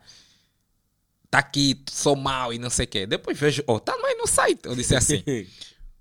tá 1.31 1.39
aqui, 1.39 1.83
sou 1.91 2.15
mal 2.17 2.53
e 2.53 2.59
não 2.59 2.69
sei 2.69 2.85
o 2.85 2.89
quê. 2.89 3.07
Depois 3.07 3.39
vejo, 3.39 3.63
oh, 3.67 3.81
tá 3.81 3.97
mais 3.99 4.19
no 4.19 4.27
site. 4.27 4.61
Eu 4.65 4.77
disse 4.77 4.95
assim, 4.95 5.23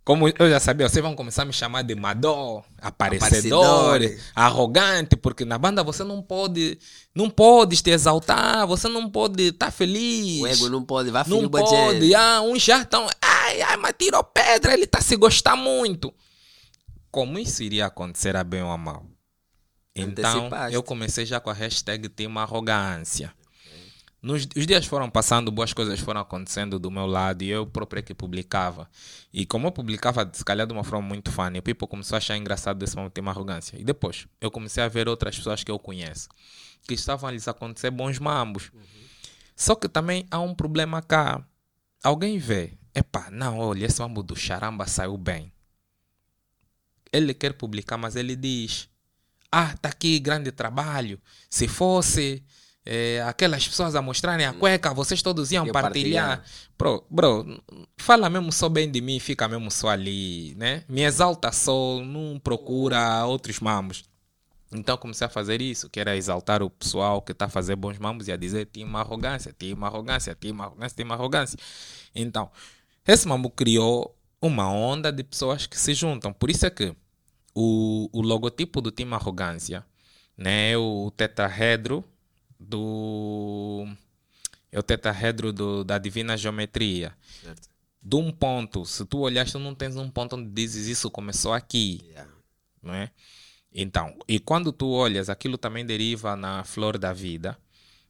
como 0.09 0.27
eu 0.27 0.49
já 0.49 0.59
sabia, 0.59 0.89
vocês 0.89 1.03
vão 1.03 1.13
começar 1.13 1.43
a 1.43 1.45
me 1.45 1.53
chamar 1.53 1.83
de 1.83 1.93
mador, 1.93 2.63
aparecedor, 2.81 3.99
arrogante, 4.33 5.15
porque 5.15 5.45
na 5.45 5.55
banda 5.55 5.83
você 5.83 6.03
não 6.03 6.19
pode, 6.19 6.79
não 7.13 7.29
pode 7.29 7.79
te 7.79 7.91
exaltar, 7.91 8.65
você 8.65 8.87
não 8.87 9.07
pode 9.07 9.49
estar 9.49 9.69
feliz. 9.69 10.41
O 10.41 10.47
ego 10.47 10.67
não 10.67 10.83
pode, 10.83 11.11
vai 11.11 11.23
Não 11.27 11.47
pode. 11.47 12.15
Ah, 12.15 12.41
uns 12.41 12.63
já 12.63 12.81
estão. 12.81 13.07
Ai, 13.21 13.61
ai, 13.61 13.77
mas 13.77 13.93
tirou 13.99 14.23
pedra, 14.23 14.73
ele 14.73 14.87
tá 14.87 14.99
se 14.99 15.15
gostar 15.15 15.55
muito. 15.55 16.11
Como 17.11 17.37
isso 17.37 17.61
iria 17.61 17.85
acontecer 17.85 18.35
a 18.35 18.43
bem 18.43 18.63
ou 18.63 18.71
a 18.71 18.77
mal? 18.79 19.05
Então, 19.95 20.49
eu 20.71 20.81
comecei 20.81 21.23
já 21.23 21.39
com 21.39 21.51
a 21.51 21.53
hashtag 21.53 22.09
Team 22.09 22.35
Arrogância. 22.39 23.31
Nos, 24.21 24.47
os 24.55 24.67
dias 24.67 24.85
foram 24.85 25.09
passando, 25.09 25.49
boas 25.49 25.71
coisas 25.71 25.99
foram 25.99 26.19
acontecendo 26.19 26.77
do 26.77 26.91
meu 26.91 27.05
lado 27.05 27.41
e 27.41 27.49
eu 27.49 27.65
próprio 27.65 27.99
é 27.99 28.03
que 28.03 28.13
publicava. 28.13 28.89
E 29.31 29.45
como 29.45 29.67
eu 29.67 29.71
publicava, 29.71 30.29
se 30.33 30.43
calhar 30.43 30.67
de 30.67 30.73
uma 30.73 30.83
forma 30.83 31.07
muito 31.07 31.31
funny, 31.31 31.59
o 31.59 31.63
people 31.63 31.87
começou 31.87 32.15
a 32.15 32.17
achar 32.17 32.35
engraçado 32.35 32.77
desse 32.77 32.95
momento 32.97 33.13
Team 33.13 33.29
Arrogância. 33.29 33.79
E 33.79 33.83
depois, 33.83 34.27
eu 34.41 34.51
comecei 34.51 34.83
a 34.83 34.89
ver 34.89 35.07
outras 35.07 35.37
pessoas 35.37 35.63
que 35.63 35.71
eu 35.71 35.79
conheço 35.79 36.27
que 36.87 36.95
estavam 36.95 37.29
a 37.29 37.31
lhes 37.31 37.47
acontecer 37.47 37.91
bons 37.91 38.17
mambos. 38.17 38.71
Só 39.55 39.75
que 39.75 39.87
também 39.87 40.25
há 40.31 40.39
um 40.39 40.55
problema 40.55 41.01
cá. 41.01 41.45
Alguém 42.03 42.39
vê, 42.39 42.73
epá, 42.95 43.29
não, 43.29 43.59
olha, 43.59 43.85
esse 43.85 44.01
mambo 44.01 44.23
do 44.23 44.35
charamba 44.35 44.87
saiu 44.87 45.17
bem. 45.17 45.51
Ele 47.11 47.33
quer 47.33 47.53
publicar, 47.53 47.97
mas 47.97 48.15
ele 48.15 48.35
diz: 48.35 48.89
Ah, 49.51 49.75
tá 49.77 49.89
aqui 49.89 50.19
grande 50.19 50.51
trabalho. 50.51 51.19
Se 51.49 51.67
fosse 51.67 52.43
eh, 52.85 53.21
aquelas 53.25 53.67
pessoas 53.67 53.95
a 53.95 54.01
mostrarem 54.01 54.45
a 54.45 54.53
cueca, 54.53 54.93
vocês 54.93 55.21
todos 55.21 55.51
iam 55.51 55.65
Ia 55.65 55.71
partilhar. 55.71 56.43
Bro, 56.77 57.05
bro, 57.09 57.63
fala 57.97 58.29
mesmo 58.29 58.51
só 58.51 58.69
bem 58.69 58.89
de 58.89 59.01
mim, 59.01 59.19
fica 59.19 59.47
mesmo 59.47 59.69
só 59.69 59.89
ali, 59.89 60.55
né? 60.55 60.83
Me 60.87 61.03
exalta 61.03 61.51
só, 61.51 62.01
não 62.03 62.39
procura 62.39 63.25
outros 63.25 63.59
mamos. 63.59 64.03
Então 64.71 64.97
comecei 64.97 65.25
a 65.25 65.29
fazer 65.29 65.61
isso, 65.61 65.89
que 65.89 65.99
era 65.99 66.15
exaltar 66.15 66.61
o 66.61 66.69
pessoal 66.69 67.21
que 67.21 67.31
está 67.31 67.45
a 67.45 67.49
fazer 67.49 67.75
bons 67.75 67.97
mambos 67.97 68.27
e 68.27 68.31
a 68.31 68.37
dizer 68.37 68.67
tinha 68.71 68.85
uma 68.85 68.99
arrogância, 68.99 69.53
tinha 69.57 69.73
uma 69.73 69.87
arrogância, 69.87 70.37
tinha 70.39 70.53
uma 70.53 70.65
arrogância, 70.65 70.95
tinha 70.95 71.05
uma 71.05 71.15
arrogância. 71.15 71.59
Então, 72.13 72.51
esse 73.05 73.27
mambo 73.27 73.49
criou 73.49 74.15
uma 74.41 74.71
onda 74.71 75.11
de 75.11 75.23
pessoas 75.23 75.65
que 75.65 75.77
se 75.77 75.93
juntam. 75.93 76.31
Por 76.31 76.49
isso 76.49 76.65
é 76.65 76.69
que 76.69 76.95
o, 77.53 78.09
o 78.13 78.21
logotipo 78.21 78.81
do 78.81 78.91
time 78.91 79.13
Arrogância 79.13 79.85
né, 80.37 80.71
é 80.71 80.77
o 80.77 81.11
tetrahedro 81.15 82.03
do. 82.59 83.87
É 84.71 84.77
o 84.77 84.83
tetrahedro 84.83 85.51
do, 85.51 85.83
da 85.83 85.97
divina 85.97 86.37
geometria. 86.37 87.15
Certo. 87.41 87.67
De 88.01 88.15
um 88.15 88.31
ponto, 88.31 88.85
se 88.85 89.03
tu 89.05 89.19
olhaste, 89.19 89.53
tu 89.53 89.59
não 89.59 89.73
tens 89.75 89.95
um 89.97 90.09
ponto 90.09 90.35
onde 90.35 90.49
dizes 90.49 90.87
isso 90.87 91.09
começou 91.11 91.51
aqui 91.53 91.99
Yeah. 92.05 92.31
não 92.81 92.93
é? 92.93 93.11
Então, 93.73 94.15
e 94.27 94.39
quando 94.39 94.71
tu 94.71 94.89
olhas, 94.89 95.29
aquilo 95.29 95.57
também 95.57 95.85
deriva 95.85 96.35
na 96.35 96.63
flor 96.63 96.97
da 96.97 97.11
vida. 97.13 97.57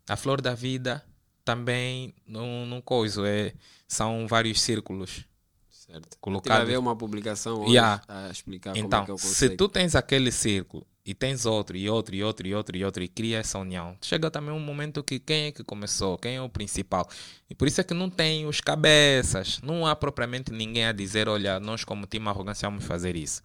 A 0.07 0.15
flor 0.15 0.41
da 0.41 0.53
vida 0.53 1.03
também, 1.43 2.13
num, 2.25 2.65
num 2.65 2.81
coisa, 2.81 3.27
é, 3.27 3.53
são 3.87 4.27
vários 4.27 4.61
círculos. 4.61 5.25
Certo. 5.69 6.17
Colocado- 6.21 6.59
Tive 6.59 6.61
a 6.71 6.73
ver 6.73 6.77
uma 6.77 6.95
publicação 6.95 7.61
hoje 7.61 7.71
Yeah. 7.71 8.01
a 8.07 8.29
explicar 8.29 8.71
como 8.73 8.83
é 8.83 8.85
Então, 8.85 9.05
que 9.05 9.11
é 9.11 9.13
o 9.13 9.17
se 9.17 9.27
conceito. 9.27 9.57
tu 9.57 9.67
tens 9.69 9.95
aquele 9.95 10.31
círculo 10.31 10.85
e 11.09 11.13
tens 11.15 11.43
outro, 11.43 11.75
e 11.75 11.89
outro, 11.89 12.15
e 12.15 12.23
outro, 12.23 12.47
e 12.47 12.53
outro, 12.53 12.77
e 12.77 12.85
outro, 12.85 13.03
e 13.03 13.07
cria 13.07 13.39
essa 13.39 13.57
união, 13.57 13.97
chega 13.99 14.29
também 14.29 14.53
um 14.53 14.59
momento 14.59 15.03
que 15.03 15.19
quem 15.19 15.47
é 15.47 15.51
que 15.51 15.63
começou, 15.63 16.19
quem 16.19 16.35
é 16.35 16.41
o 16.41 16.47
principal. 16.47 17.09
E 17.49 17.55
por 17.55 17.67
isso 17.67 17.81
é 17.81 17.83
que 17.83 17.95
não 17.95 18.11
tem 18.11 18.45
os 18.45 18.61
cabeças, 18.61 19.59
não 19.63 19.87
há 19.87 19.95
propriamente 19.95 20.51
ninguém 20.51 20.85
a 20.85 20.91
dizer, 20.91 21.27
olha, 21.27 21.59
nós 21.59 21.83
como 21.83 22.05
time 22.05 22.27
arrogância 22.27 22.69
vamos 22.69 22.85
fazer 22.85 23.15
isso. 23.15 23.41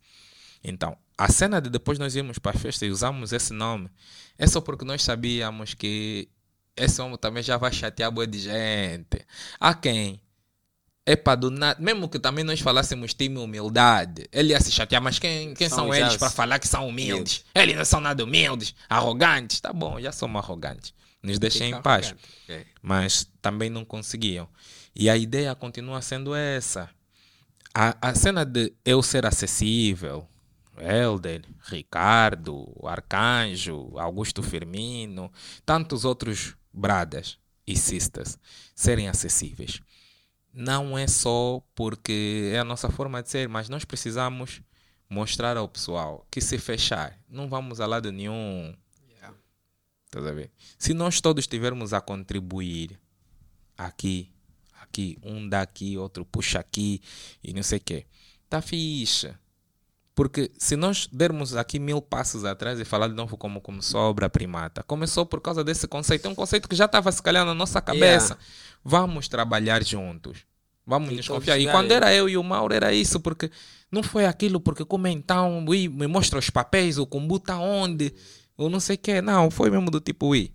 Então, 0.62 0.94
a 1.16 1.32
cena 1.32 1.58
de 1.58 1.70
depois 1.70 1.98
nós 1.98 2.14
irmos 2.14 2.38
para 2.38 2.54
a 2.54 2.60
festa 2.60 2.84
e 2.84 2.90
usamos 2.90 3.32
esse 3.32 3.54
nome, 3.54 3.88
é 4.36 4.46
só 4.46 4.60
porque 4.60 4.84
nós 4.84 5.02
sabíamos 5.02 5.72
que 5.72 6.28
esse 6.76 7.00
homem 7.00 7.16
também 7.16 7.42
já 7.42 7.56
vai 7.56 7.72
chatear 7.72 8.12
boa 8.12 8.26
de 8.26 8.40
gente. 8.40 9.24
A 9.58 9.72
quem? 9.72 10.20
Epa, 11.07 11.34
do 11.34 11.50
nada, 11.50 11.78
mesmo 11.82 12.09
que 12.09 12.18
também 12.18 12.42
nós 12.42 12.61
falássemos 12.61 13.12
time 13.12 13.36
humildade, 13.38 14.26
ele 14.32 14.50
ia 14.50 14.61
se 14.61 14.72
chatear, 14.72 15.02
mas 15.02 15.18
quem, 15.18 15.52
quem 15.52 15.68
são, 15.68 15.88
São 15.88 15.94
eles 15.94 16.16
para 16.16 16.30
falar 16.30 16.59
que 16.59 16.66
são 16.66 16.88
humildes? 16.88 17.44
Eles 17.55 17.76
não 17.76 17.84
são 17.84 18.00
nada 18.00 18.24
humildes, 18.24 18.74
arrogantes. 18.88 19.61
Tá 19.61 19.70
bom, 19.72 20.00
já 20.00 20.12
somos 20.12 20.42
arrogantes. 20.42 20.94
Nos 21.22 21.38
deixem 21.38 21.72
em 21.72 21.82
paz. 21.82 22.07
arrogante. 22.07 22.28
Ok. 22.44 22.66
Mas 22.80 23.28
também 23.42 23.68
não 23.68 23.84
conseguiam. 23.84 24.48
E 24.96 25.11
a 25.11 25.16
ideia 25.16 25.55
continua 25.55 26.00
sendo 26.00 26.34
essa. 26.34 26.88
A, 27.74 27.96
a 28.00 28.14
cena 28.14 28.44
de 28.44 28.72
eu 28.84 29.02
ser 29.02 29.26
acessível, 29.26 30.26
Helder, 30.78 31.42
Ricardo, 31.64 32.66
Arcanjo, 32.84 33.98
Augusto 33.98 34.42
Firmino, 34.42 35.30
tantos 35.66 36.05
outros 36.05 36.55
bradas 36.72 37.38
e 37.66 37.76
cistas 37.76 38.38
serem 38.74 39.09
acessíveis. 39.09 39.80
Não 40.55 40.96
é 40.96 41.09
só 41.09 41.61
porque 41.74 42.52
é 42.55 42.61
a 42.61 42.64
nossa 42.64 42.88
forma 42.88 43.20
de 43.20 43.28
ser, 43.28 43.48
mas 43.48 43.68
nós 43.68 43.84
precisamos 43.84 44.62
mostrar 45.11 45.57
ao 45.57 45.68
pessoal 45.68 46.24
que 46.30 46.40
se 46.40 46.59
fechar, 46.59 47.18
não 47.28 47.48
vamos 47.48 47.80
a 47.80 47.86
lado 47.86 48.12
nenhum. 48.12 48.72
Yeah. 49.11 49.36
Estás 50.07 50.26
a 50.26 50.32
ver? 50.32 50.52
Se 50.78 50.94
nós 50.94 51.20
todos 51.20 51.42
estivermos 51.42 51.92
a 51.92 52.00
contribuir 52.00 53.00
aqui, 53.76 54.32
aqui, 54.80 55.18
um 55.24 55.48
daqui, 55.48 55.98
outro 55.98 56.24
puxa 56.24 56.61
aqui 56.61 57.02
e 57.42 57.52
não 57.52 57.64
sei 57.64 57.78
o 57.78 57.82
quê, 57.82 58.07
tá 58.48 58.62
fixe. 58.62 59.34
Porque 60.14 60.50
se 60.56 60.76
nós 60.76 61.08
dermos 61.12 61.56
aqui 61.56 61.78
mil 61.80 62.00
passos 62.00 62.44
atrás 62.44 62.78
e 62.78 62.84
falar 62.84 63.08
de 63.08 63.14
novo 63.14 63.36
como 63.36 63.60
começou 63.60 64.00
a 64.00 64.04
obra 64.04 64.30
primata, 64.30 64.82
começou 64.84 65.26
por 65.26 65.40
causa 65.40 65.64
desse 65.64 65.88
conceito. 65.88 66.26
É 66.26 66.30
um 66.30 66.34
conceito 66.34 66.68
que 66.68 66.76
já 66.76 66.84
estava 66.84 67.10
se 67.10 67.20
calhar 67.22 67.44
na 67.44 67.54
nossa 67.54 67.80
cabeça. 67.80 68.38
Vamos 68.84 69.26
trabalhar 69.26 69.82
juntos. 69.82 70.46
Vamos 70.86 71.10
E 71.10 71.16
nos 71.16 71.26
confiar. 71.26 71.58
E 71.58 71.66
quando 71.68 71.90
era 71.90 72.14
eu 72.14 72.28
e 72.28 72.36
o 72.36 72.42
Mauro, 72.44 72.74
era 72.74 72.92
isso, 72.92 73.18
porque 73.18 73.50
não 73.90 74.02
foi 74.02 74.26
aquilo, 74.26 74.60
porque 74.60 74.84
como 74.84 75.06
então, 75.08 75.64
ui, 75.66 75.88
me 75.88 76.06
mostra 76.06 76.38
os 76.38 76.50
papéis, 76.50 76.98
o 76.98 77.06
combo 77.06 77.40
tá 77.40 77.58
onde, 77.58 78.14
ou 78.56 78.68
não 78.70 78.78
sei 78.78 78.94
o 78.96 78.98
que. 78.98 79.20
Não, 79.22 79.50
foi 79.50 79.70
mesmo 79.70 79.90
do 79.90 79.98
tipo, 79.98 80.26
ui, 80.28 80.52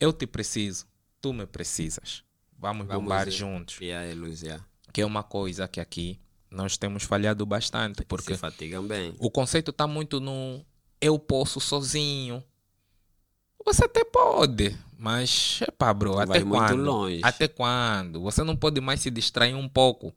eu 0.00 0.12
te 0.12 0.26
preciso, 0.26 0.86
tu 1.20 1.32
me 1.32 1.46
precisas. 1.46 2.24
Vamos, 2.58 2.86
Vamos 2.86 3.02
bombar 3.04 3.28
ir. 3.28 3.32
juntos. 3.32 3.78
Yeah, 3.80 4.14
Luz, 4.18 4.42
yeah. 4.42 4.64
Que 4.92 5.02
é 5.02 5.06
uma 5.06 5.22
coisa 5.22 5.68
que 5.68 5.78
aqui 5.78 6.18
nós 6.50 6.76
temos 6.76 7.04
falhado 7.04 7.44
bastante, 7.46 8.04
porque 8.04 8.34
Se 8.34 8.40
fatigam 8.40 8.86
bem. 8.86 9.14
o 9.18 9.30
conceito 9.30 9.70
está 9.70 9.86
muito 9.86 10.20
no 10.20 10.64
eu 11.00 11.18
posso 11.18 11.60
sozinho. 11.60 12.42
Você 13.64 13.84
até 13.84 14.04
pode, 14.04 14.76
mas 14.98 15.60
epá, 15.62 15.92
bro, 15.94 16.18
até 16.18 16.26
vai 16.26 16.44
muito 16.44 16.60
quando? 16.64 16.82
longe. 16.82 17.20
Até 17.22 17.46
quando? 17.46 18.20
Você 18.22 18.42
não 18.42 18.56
pode 18.56 18.80
mais 18.80 19.00
se 19.00 19.10
distrair 19.10 19.54
um 19.54 19.68
pouco. 19.68 20.14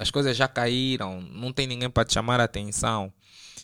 As 0.00 0.10
coisas 0.10 0.36
já 0.36 0.48
caíram, 0.48 1.20
não 1.20 1.52
tem 1.52 1.66
ninguém 1.66 1.90
para 1.90 2.04
te 2.04 2.14
chamar 2.14 2.40
a 2.40 2.44
atenção. 2.44 3.12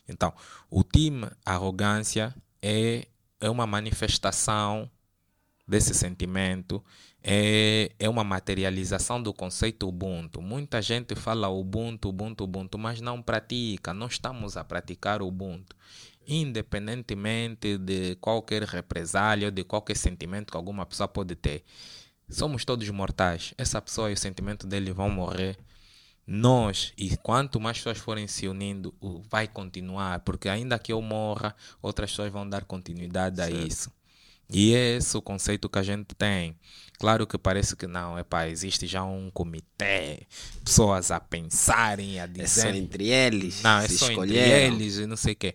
Então, 0.08 0.32
o 0.70 0.82
time 0.82 1.28
arrogância 1.44 2.34
é, 2.60 3.06
é 3.40 3.48
uma 3.48 3.66
manifestação 3.66 4.90
desse 5.66 5.94
sentimento, 5.94 6.84
é, 7.26 7.90
é 7.98 8.06
uma 8.06 8.22
materialização 8.22 9.22
do 9.22 9.32
conceito 9.32 9.88
Ubuntu. 9.88 10.42
Muita 10.42 10.82
gente 10.82 11.14
fala 11.14 11.48
Ubuntu, 11.48 12.10
Ubuntu, 12.10 12.44
Ubuntu, 12.44 12.78
mas 12.78 13.00
não 13.00 13.22
pratica. 13.22 13.94
Não 13.94 14.06
estamos 14.06 14.58
a 14.58 14.62
praticar 14.62 15.22
o 15.22 15.28
Ubuntu. 15.28 15.74
Independentemente 16.28 17.78
de 17.78 18.16
qualquer 18.16 18.62
represália 18.64 19.48
ou 19.48 19.50
de 19.50 19.64
qualquer 19.64 19.96
sentimento 19.96 20.50
que 20.50 20.56
alguma 20.56 20.84
pessoa 20.84 21.08
pode 21.08 21.34
ter. 21.34 21.64
Somos 22.28 22.62
todos 22.62 22.88
mortais. 22.90 23.54
Essa 23.56 23.80
pessoa 23.80 24.10
e 24.10 24.14
o 24.14 24.18
sentimento 24.18 24.66
dele 24.66 24.92
vão 24.92 25.08
morrer. 25.08 25.56
Nós, 26.26 26.92
e 26.96 27.16
quanto 27.18 27.58
mais 27.58 27.78
pessoas 27.78 27.98
forem 27.98 28.26
se 28.26 28.48
unindo, 28.48 28.94
vai 29.30 29.48
continuar. 29.48 30.20
Porque 30.20 30.48
ainda 30.48 30.78
que 30.78 30.92
eu 30.92 31.00
morra, 31.00 31.54
outras 31.80 32.10
pessoas 32.10 32.30
vão 32.30 32.46
dar 32.48 32.64
continuidade 32.64 33.40
a 33.40 33.46
Certo. 33.46 33.66
isso. 33.66 33.90
E 34.50 34.74
é 34.74 34.96
esse 34.96 35.16
o 35.16 35.22
conceito 35.22 35.68
que 35.68 35.78
a 35.78 35.82
gente 35.82 36.14
tem. 36.14 36.56
Claro 36.98 37.26
que 37.26 37.36
parece 37.36 37.74
que 37.74 37.86
não, 37.86 38.18
epá, 38.18 38.46
existe 38.48 38.86
já 38.86 39.02
um 39.02 39.30
comitê, 39.30 40.26
pessoas 40.64 41.10
a 41.10 41.18
pensarem, 41.18 42.20
a 42.20 42.26
dizer. 42.26 42.42
É 42.42 42.46
só 42.46 42.68
entre 42.68 43.08
eles. 43.08 43.62
Não, 43.62 43.78
é 43.78 43.88
só 43.88 44.10
entre 44.10 44.36
eles 44.36 44.98
e 44.98 45.06
não 45.06 45.16
sei 45.16 45.32
o 45.32 45.36
quê. 45.36 45.54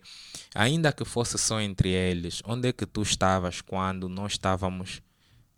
Ainda 0.54 0.92
que 0.92 1.04
fosse 1.04 1.38
só 1.38 1.60
entre 1.60 1.88
eles, 1.88 2.42
onde 2.44 2.68
é 2.68 2.72
que 2.72 2.84
tu 2.84 3.02
estavas 3.02 3.60
quando 3.60 4.08
nós 4.08 4.32
estávamos 4.32 5.00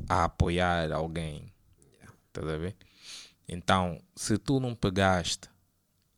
a 0.08 0.24
apoiar 0.24 0.92
alguém? 0.92 1.52
Estás 2.28 2.48
a 2.48 2.56
ver? 2.56 2.76
Então, 3.48 4.00
se 4.14 4.38
tu 4.38 4.60
não 4.60 4.74
pegaste 4.74 5.51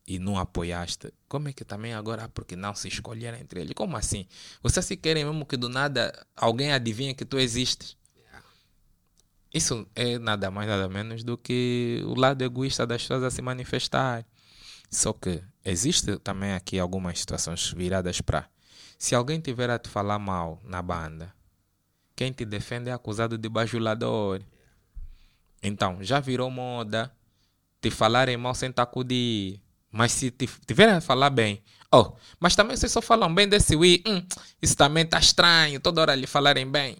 e 0.07 0.19
não 0.19 0.37
apoiaste, 0.37 1.11
como 1.27 1.49
é 1.49 1.53
que 1.53 1.65
também 1.65 1.93
agora, 1.93 2.29
porque 2.29 2.55
não 2.55 2.75
se 2.75 2.87
escolheram 2.87 3.37
entre 3.37 3.61
eles? 3.61 3.73
Como 3.73 3.97
assim? 3.97 4.27
Vocês 4.61 4.85
se 4.85 4.95
querem 4.95 5.25
mesmo 5.25 5.45
que 5.45 5.57
do 5.57 5.67
nada 5.67 6.13
alguém 6.35 6.71
adivinhe 6.71 7.15
que 7.15 7.25
tu 7.25 7.39
existes? 7.39 7.97
Isso 9.53 9.87
é 9.95 10.19
nada 10.19 10.51
mais, 10.51 10.67
nada 10.67 10.89
menos 10.89 11.23
do 11.23 11.37
que 11.37 12.03
o 12.05 12.13
lado 12.13 12.43
egoísta 12.43 12.85
das 12.85 13.01
pessoas 13.01 13.23
a 13.23 13.31
se 13.31 13.41
manifestar. 13.41 14.25
Só 14.91 15.13
que 15.13 15.41
existe 15.63 16.17
também 16.17 16.53
aqui 16.53 16.77
algumas 16.77 17.19
situações 17.19 17.71
viradas 17.71 18.19
para. 18.19 18.49
Se 18.99 19.15
alguém 19.15 19.39
tiver 19.39 19.69
a 19.69 19.79
te 19.79 19.87
falar 19.87 20.19
mal 20.19 20.61
na 20.63 20.81
banda, 20.81 21.33
quem 22.15 22.33
te 22.33 22.45
defende 22.45 22.89
é 22.89 22.93
acusado 22.93 23.37
de 23.37 23.47
bajulador. 23.47 24.41
Então, 25.63 26.03
já 26.03 26.19
virou 26.19 26.51
moda 26.51 27.11
te 27.81 27.89
falarem 27.89 28.35
mal 28.35 28.55
sem 28.55 28.71
te 28.71 28.81
acudir. 28.81 29.61
Mas 29.95 30.11
se 30.11 30.29
tiverem 30.29 30.95
a 30.95 30.99
falar 30.99 31.29
bem, 31.29 31.63
oh, 31.89 32.11
mas 32.37 32.53
também 32.53 32.75
vocês 32.75 32.91
só 32.91 33.01
falam 33.01 33.33
bem 33.33 33.47
desse 33.47 33.77
Wii, 33.77 34.03
hum, 34.05 34.21
isso 34.61 34.75
também 34.75 35.05
tá 35.05 35.17
estranho, 35.17 35.79
toda 35.79 36.01
hora 36.01 36.13
lhe 36.13 36.27
falarem 36.27 36.69
bem. 36.69 36.97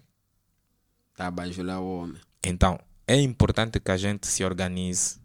Tá 1.14 1.30
bajular 1.30 1.78
o 1.78 2.00
homem. 2.00 2.18
Então, 2.42 2.80
é 3.06 3.20
importante 3.20 3.78
que 3.80 3.90
a 3.90 3.98
gente 3.98 4.26
se 4.26 4.42
organize 4.42 5.20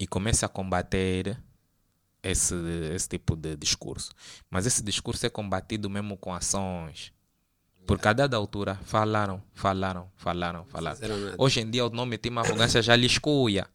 e 0.00 0.06
comece 0.06 0.46
a 0.46 0.48
combater 0.48 1.38
esse, 2.22 2.54
esse 2.94 3.06
tipo 3.06 3.36
de 3.36 3.54
discurso. 3.54 4.10
Mas 4.48 4.64
esse 4.64 4.82
discurso 4.82 5.26
é 5.26 5.28
combatido 5.28 5.90
mesmo 5.90 6.16
com 6.16 6.32
ações. 6.32 7.12
Porque 7.86 8.08
a 8.08 8.14
dada 8.14 8.38
altura 8.38 8.80
falaram, 8.82 9.42
falaram, 9.52 10.10
falaram, 10.16 10.64
falaram. 10.64 10.98
Hoje 11.36 11.60
em 11.60 11.70
dia 11.70 11.84
o 11.84 11.90
nome 11.90 12.16
tem 12.16 12.32
uma 12.32 12.40
arrogância 12.40 12.80
já 12.80 12.96
lhe 12.96 13.06
escuia. 13.06 13.68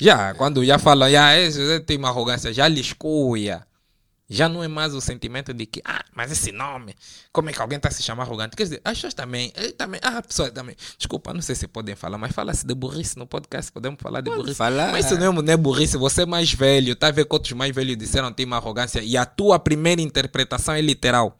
Já, 0.00 0.32
quando 0.34 0.64
já 0.64 0.78
falam, 0.78 1.10
já 1.10 1.36
esse 1.36 1.80
tem 1.80 1.96
uma 1.96 2.08
arrogância, 2.08 2.52
já 2.52 2.68
lhe 2.68 2.80
escuia. 2.80 3.66
Já 4.30 4.46
não 4.46 4.62
é 4.62 4.68
mais 4.68 4.92
o 4.92 5.00
sentimento 5.00 5.54
de 5.54 5.64
que, 5.64 5.80
ah, 5.86 6.04
mas 6.14 6.30
esse 6.30 6.52
nome, 6.52 6.94
como 7.32 7.48
é 7.48 7.52
que 7.52 7.62
alguém 7.62 7.78
está 7.78 7.90
se 7.90 8.02
chamando 8.02 8.26
arrogante? 8.26 8.54
Quer 8.54 8.64
dizer, 8.64 8.80
as 8.84 8.98
pessoas 8.98 9.14
também, 9.14 9.50
eh, 9.56 9.72
também, 9.72 9.98
ah, 10.04 10.18
a 10.18 10.22
pessoa 10.22 10.50
também, 10.50 10.76
desculpa, 10.98 11.32
não 11.32 11.40
sei 11.40 11.54
se 11.54 11.66
podem 11.66 11.96
falar, 11.96 12.18
mas 12.18 12.32
fala-se 12.32 12.66
de 12.66 12.74
burrice 12.74 13.18
no 13.18 13.26
podcast, 13.26 13.72
podemos 13.72 13.98
falar 13.98 14.20
de 14.20 14.30
burrice. 14.30 14.54
falar. 14.54 14.92
Mas 14.92 15.06
isso 15.06 15.18
não 15.18 15.32
é, 15.32 15.42
não 15.42 15.52
é 15.52 15.56
burrice, 15.56 15.96
você 15.96 16.22
é 16.22 16.26
mais 16.26 16.52
velho, 16.52 16.94
tá 16.94 17.08
a 17.08 17.10
ver 17.10 17.24
que 17.24 17.34
outros 17.34 17.54
mais 17.54 17.74
velhos 17.74 17.96
disseram 17.96 18.30
tem 18.30 18.44
uma 18.44 18.56
arrogância 18.56 19.00
e 19.00 19.16
a 19.16 19.24
tua 19.24 19.58
primeira 19.58 20.02
interpretação 20.02 20.74
é 20.74 20.82
literal. 20.82 21.38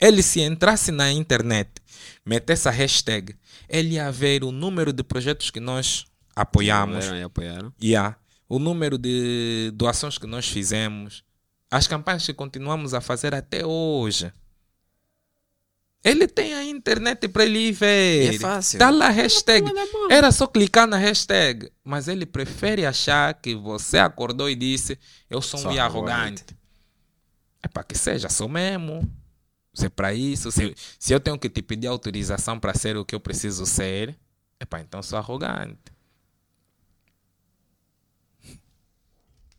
Ele 0.00 0.22
se 0.22 0.40
entrasse 0.40 0.90
na 0.90 1.12
internet, 1.12 1.70
metesse 2.24 2.68
a 2.68 2.70
hashtag, 2.70 3.36
ele 3.68 3.96
ia 3.96 4.10
ver 4.10 4.44
o 4.44 4.50
número 4.50 4.94
de 4.94 5.02
projetos 5.02 5.50
que 5.50 5.60
nós 5.60 6.06
apoiamos, 6.40 7.06
E 7.06 7.22
apoiaram. 7.22 7.72
Yeah. 7.82 8.16
O 8.48 8.58
número 8.58 8.96
de 8.96 9.70
doações 9.74 10.16
que 10.18 10.26
nós 10.26 10.48
fizemos, 10.48 11.24
as 11.70 11.86
campanhas 11.86 12.24
que 12.24 12.32
continuamos 12.32 12.94
a 12.94 13.00
fazer 13.00 13.34
até 13.34 13.66
hoje. 13.66 14.32
Ele 16.02 16.28
tem 16.28 16.54
a 16.54 16.64
internet 16.64 17.28
para 17.28 17.44
ele 17.44 17.58
ir 17.58 17.72
ver. 17.72 18.34
É 18.34 18.38
fácil. 18.38 18.78
Dá 18.78 18.88
lá 18.88 19.08
a 19.08 19.10
hashtag. 19.10 19.66
mão. 19.72 20.10
Era 20.10 20.30
só 20.30 20.46
clicar 20.46 20.86
na 20.86 20.96
hashtag. 20.96 21.70
Mas 21.84 22.06
ele 22.06 22.24
prefere 22.24 22.86
achar 22.86 23.34
que 23.34 23.54
você 23.54 23.98
acordou 23.98 24.48
e 24.48 24.54
disse: 24.54 24.96
Eu 25.28 25.42
sou 25.42 25.60
um 25.60 25.80
arrogante. 25.80 26.56
É 27.62 27.66
para 27.66 27.82
que 27.82 27.98
seja, 27.98 28.28
sou 28.28 28.48
mesmo. 28.48 29.10
Se 29.74 29.86
é 29.86 29.88
para 29.88 30.14
isso, 30.14 30.50
se, 30.50 30.74
se 30.98 31.12
eu 31.12 31.20
tenho 31.20 31.38
que 31.38 31.50
te 31.50 31.62
pedir 31.62 31.88
autorização 31.88 32.58
para 32.58 32.74
ser 32.74 32.96
o 32.96 33.04
que 33.04 33.14
eu 33.14 33.20
preciso 33.20 33.66
ser, 33.66 34.16
é 34.58 34.64
para 34.64 34.80
então 34.80 35.02
sou 35.02 35.18
arrogante. 35.18 35.92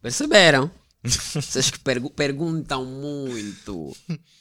Perceberam? 0.02 0.70
Vocês 1.04 1.70
que 1.72 1.80
pergu- 1.80 2.10
perguntam 2.12 2.86
muito. 2.86 3.96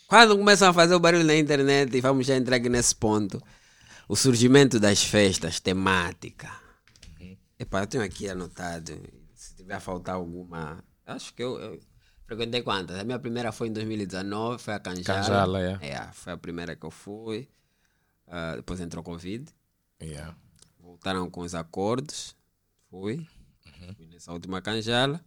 Quando 0.09 0.37
começam 0.37 0.69
a 0.69 0.73
fazer 0.75 0.95
o 0.95 1.01
barulho 1.01 1.25
na 1.25 1.37
internet, 1.37 1.97
e 1.97 2.01
vamos 2.01 2.27
já 2.27 2.37
entrar 2.37 2.57
aqui 2.57 2.69
nesse 2.69 2.95
ponto, 2.95 3.43
o 4.09 4.17
surgimento 4.17 4.81
das 4.81 5.03
festas 5.03 5.61
temáticas. 5.61 6.51
Epá, 7.59 7.83
eu 7.83 7.87
tenho 7.87 8.05
aqui 8.05 8.29
anotado. 8.29 8.93
Se 9.35 9.55
tiver 9.57 9.75
a 9.75 9.81
faltar 9.81 10.15
alguma. 10.17 10.83
Acho 11.07 11.33
que 11.35 11.43
eu, 11.43 11.59
eu 11.59 11.81
frequentei 12.27 12.63
quantas? 12.63 12.97
A 12.99 13.05
minha 13.05 13.19
primeira 13.19 13.51
foi 13.53 13.69
em 13.69 13.73
2019, 13.73 14.63
foi 14.63 14.75
a 14.75 14.79
Canjala. 14.81 15.21
Canjala, 15.23 15.61
é. 15.63 15.79
É, 15.89 16.09
foi 16.13 16.33
a 16.33 16.37
primeira 16.37 16.77
que 16.77 16.85
eu 16.87 16.91
fui. 16.91 17.49
Ah, 18.27 18.55
depois 18.57 18.81
entrou 18.81 19.03
Covid. 19.03 19.51
Yeah. 20.03 20.37
Voltaram 20.81 21.29
com 21.31 21.41
os 21.41 21.55
acordos. 21.55 22.37
Fui. 22.91 23.27
Fui 23.97 24.07
nessa 24.07 24.33
última 24.33 24.61
canjala. 24.63 25.21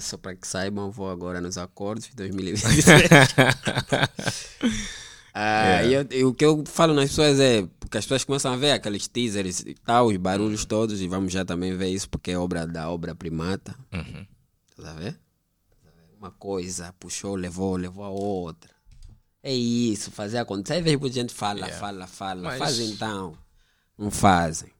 Só 0.00 0.16
para 0.16 0.34
que 0.34 0.46
saibam, 0.46 0.90
vou 0.90 1.08
agora 1.08 1.40
nos 1.40 1.56
acordos 1.56 2.06
de 2.08 2.16
2023. 2.16 3.08
Ah, 5.34 5.82
e, 5.82 5.94
eu- 5.94 6.06
e 6.10 6.24
o 6.24 6.34
que 6.34 6.44
eu 6.44 6.62
falo 6.66 6.92
nas 6.92 7.08
pessoas 7.08 7.40
é 7.40 7.66
porque 7.80 7.96
as 7.96 8.04
pessoas 8.04 8.22
começam 8.22 8.52
a 8.52 8.56
ver 8.56 8.72
aqueles 8.72 9.08
teasers 9.08 9.60
e 9.60 9.72
tal, 9.74 10.08
os 10.08 10.16
barulhos 10.18 10.66
todos, 10.66 11.00
e 11.00 11.08
vamos 11.08 11.32
já 11.32 11.42
também 11.42 11.74
ver 11.74 11.88
isso 11.88 12.06
porque 12.10 12.32
é 12.32 12.38
obra 12.38 12.66
da 12.66 12.90
obra 12.90 13.14
primata. 13.14 13.74
Uhum. 13.94 14.26
Tá 14.76 14.90
a 14.90 14.94
ver? 14.94 15.18
Uma 16.18 16.30
coisa 16.32 16.92
puxou, 17.00 17.34
levou, 17.34 17.76
levou 17.76 18.04
a 18.04 18.10
outra. 18.10 18.70
É 19.42 19.54
isso, 19.54 20.10
fazer 20.10 20.36
acontecer. 20.36 20.74
Às 20.74 20.84
vezes 20.84 21.14
gente 21.14 21.32
fala, 21.32 21.60
Yeah. 21.60 21.78
fala, 21.78 22.06
fala. 22.06 22.42
Mas- 22.42 22.58
Faz 22.58 22.78
então. 22.78 23.34
Não 23.96 24.10
fazem. 24.10 24.70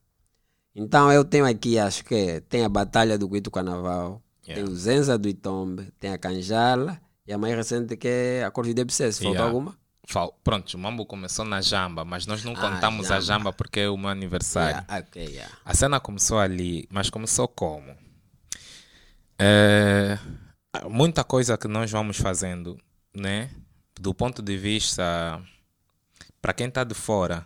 Então 0.75 1.11
eu 1.11 1.25
tenho 1.25 1.45
aqui, 1.47 1.79
acho 1.79 2.05
que 2.05 2.41
tem 2.41 2.63
a 2.63 2.69
Batalha 2.69 3.17
do 3.17 3.27
Guito 3.27 3.49
Carnaval, 3.49 4.21
Yeah. 4.47 4.63
tem 4.63 4.63
o 4.63 4.75
Zenza 4.75 5.17
do 5.17 5.27
Itombe, 5.29 5.91
tem 5.99 6.11
a 6.11 6.17
Canjala 6.17 6.99
e 7.25 7.31
a 7.33 7.37
mais 7.37 7.55
recente 7.55 7.95
que 7.95 8.07
é 8.07 8.43
a 8.43 8.51
Cor 8.51 8.65
de 8.65 8.73
Debsés. 8.73 9.17
Faltou 9.17 9.33
Yeah. 9.33 9.47
alguma? 9.49 9.77
Fal- 10.05 10.37
Pronto, 10.43 10.73
o 10.73 10.77
mambo 10.77 11.05
começou 11.05 11.45
na 11.45 11.61
jamba, 11.61 12.03
mas 12.03 12.25
nós 12.25 12.43
não 12.43 12.51
Ah, 12.53 12.59
contamos 12.71 13.05
a 13.09 13.21
jamba. 13.21 13.21
jamba 13.45 13.53
porque 13.53 13.79
é 13.81 13.89
o 13.89 13.95
meu 13.97 14.09
aniversário. 14.09 14.83
Yeah, 14.85 14.99
ok, 15.07 15.25
yeah. 15.25 15.57
A 15.63 15.73
cena 15.73 15.99
começou 15.99 16.39
ali, 16.39 16.85
mas 16.91 17.09
começou 17.09 17.47
como? 17.47 17.95
É, 19.39 20.17
muita 20.89 21.23
coisa 21.23 21.57
que 21.57 21.67
nós 21.67 21.89
vamos 21.91 22.17
fazendo, 22.17 22.77
né? 23.15 23.49
Do 23.99 24.13
ponto 24.13 24.41
de 24.41 24.57
vista, 24.57 25.41
para 26.41 26.53
quem 26.53 26.67
está 26.67 26.83
de 26.83 26.93
fora, 26.93 27.45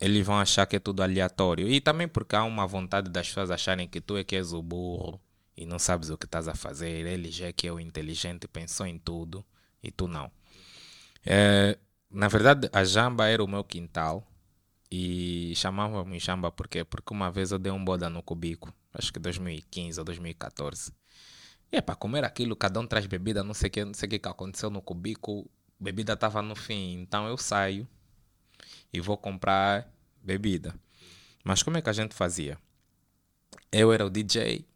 eles 0.00 0.24
vão 0.26 0.38
achar 0.38 0.66
que 0.66 0.76
é 0.76 0.80
tudo 0.80 1.02
aleatório. 1.02 1.68
E 1.68 1.80
também 1.80 2.08
porque 2.08 2.34
há 2.34 2.44
uma 2.44 2.66
vontade 2.66 3.10
das 3.10 3.28
pessoas 3.28 3.50
acharem 3.50 3.86
que 3.88 4.00
tu 4.00 4.16
é 4.16 4.24
que 4.24 4.36
és 4.36 4.52
o 4.52 4.62
burro 4.62 5.20
e 5.56 5.66
não 5.66 5.78
sabes 5.78 6.10
o 6.10 6.18
que 6.18 6.26
estás 6.26 6.48
a 6.48 6.54
fazer. 6.54 7.06
Ele 7.06 7.30
já 7.30 7.46
é 7.46 7.52
que 7.52 7.66
é 7.66 7.72
o 7.72 7.80
inteligente, 7.80 8.48
pensou 8.48 8.86
em 8.86 8.98
tudo 8.98 9.44
e 9.82 9.90
tu 9.90 10.08
não. 10.08 10.30
É, 11.24 11.78
na 12.10 12.28
verdade, 12.28 12.68
a 12.72 12.84
jamba 12.84 13.28
era 13.28 13.42
o 13.42 13.48
meu 13.48 13.64
quintal 13.64 14.26
e 14.90 15.54
chamava-me 15.56 16.18
jamba 16.18 16.50
por 16.52 16.68
quê? 16.68 16.84
Porque 16.84 17.12
uma 17.12 17.30
vez 17.30 17.52
eu 17.52 17.58
dei 17.58 17.72
um 17.72 17.82
boda 17.82 18.10
no 18.10 18.22
cubico, 18.22 18.72
acho 18.92 19.12
que 19.12 19.18
2015 19.18 19.98
ou 19.98 20.04
2014. 20.04 20.92
E 21.72 21.76
é 21.76 21.80
para 21.80 21.94
comer 21.94 22.24
aquilo, 22.24 22.54
cada 22.54 22.78
um 22.78 22.86
traz 22.86 23.06
bebida, 23.06 23.42
não 23.42 23.54
sei 23.54 23.68
o 23.68 23.70
que, 23.70 23.84
não 23.84 23.94
sei 23.94 24.06
o 24.06 24.10
que 24.10 24.18
que 24.18 24.28
aconteceu 24.28 24.68
no 24.68 24.82
cubico, 24.82 25.50
bebida 25.80 26.12
estava 26.12 26.42
no 26.42 26.54
fim, 26.54 27.00
então 27.00 27.26
eu 27.26 27.38
saio 27.38 27.88
e 28.92 29.00
vou 29.00 29.16
comprar 29.16 29.90
bebida. 30.22 30.74
Mas 31.42 31.62
como 31.62 31.78
é 31.78 31.82
que 31.82 31.88
a 31.88 31.92
gente 31.94 32.14
fazia? 32.14 32.58
Eu 33.70 33.92
era 33.92 34.04
o 34.04 34.10
DJ, 34.10 34.66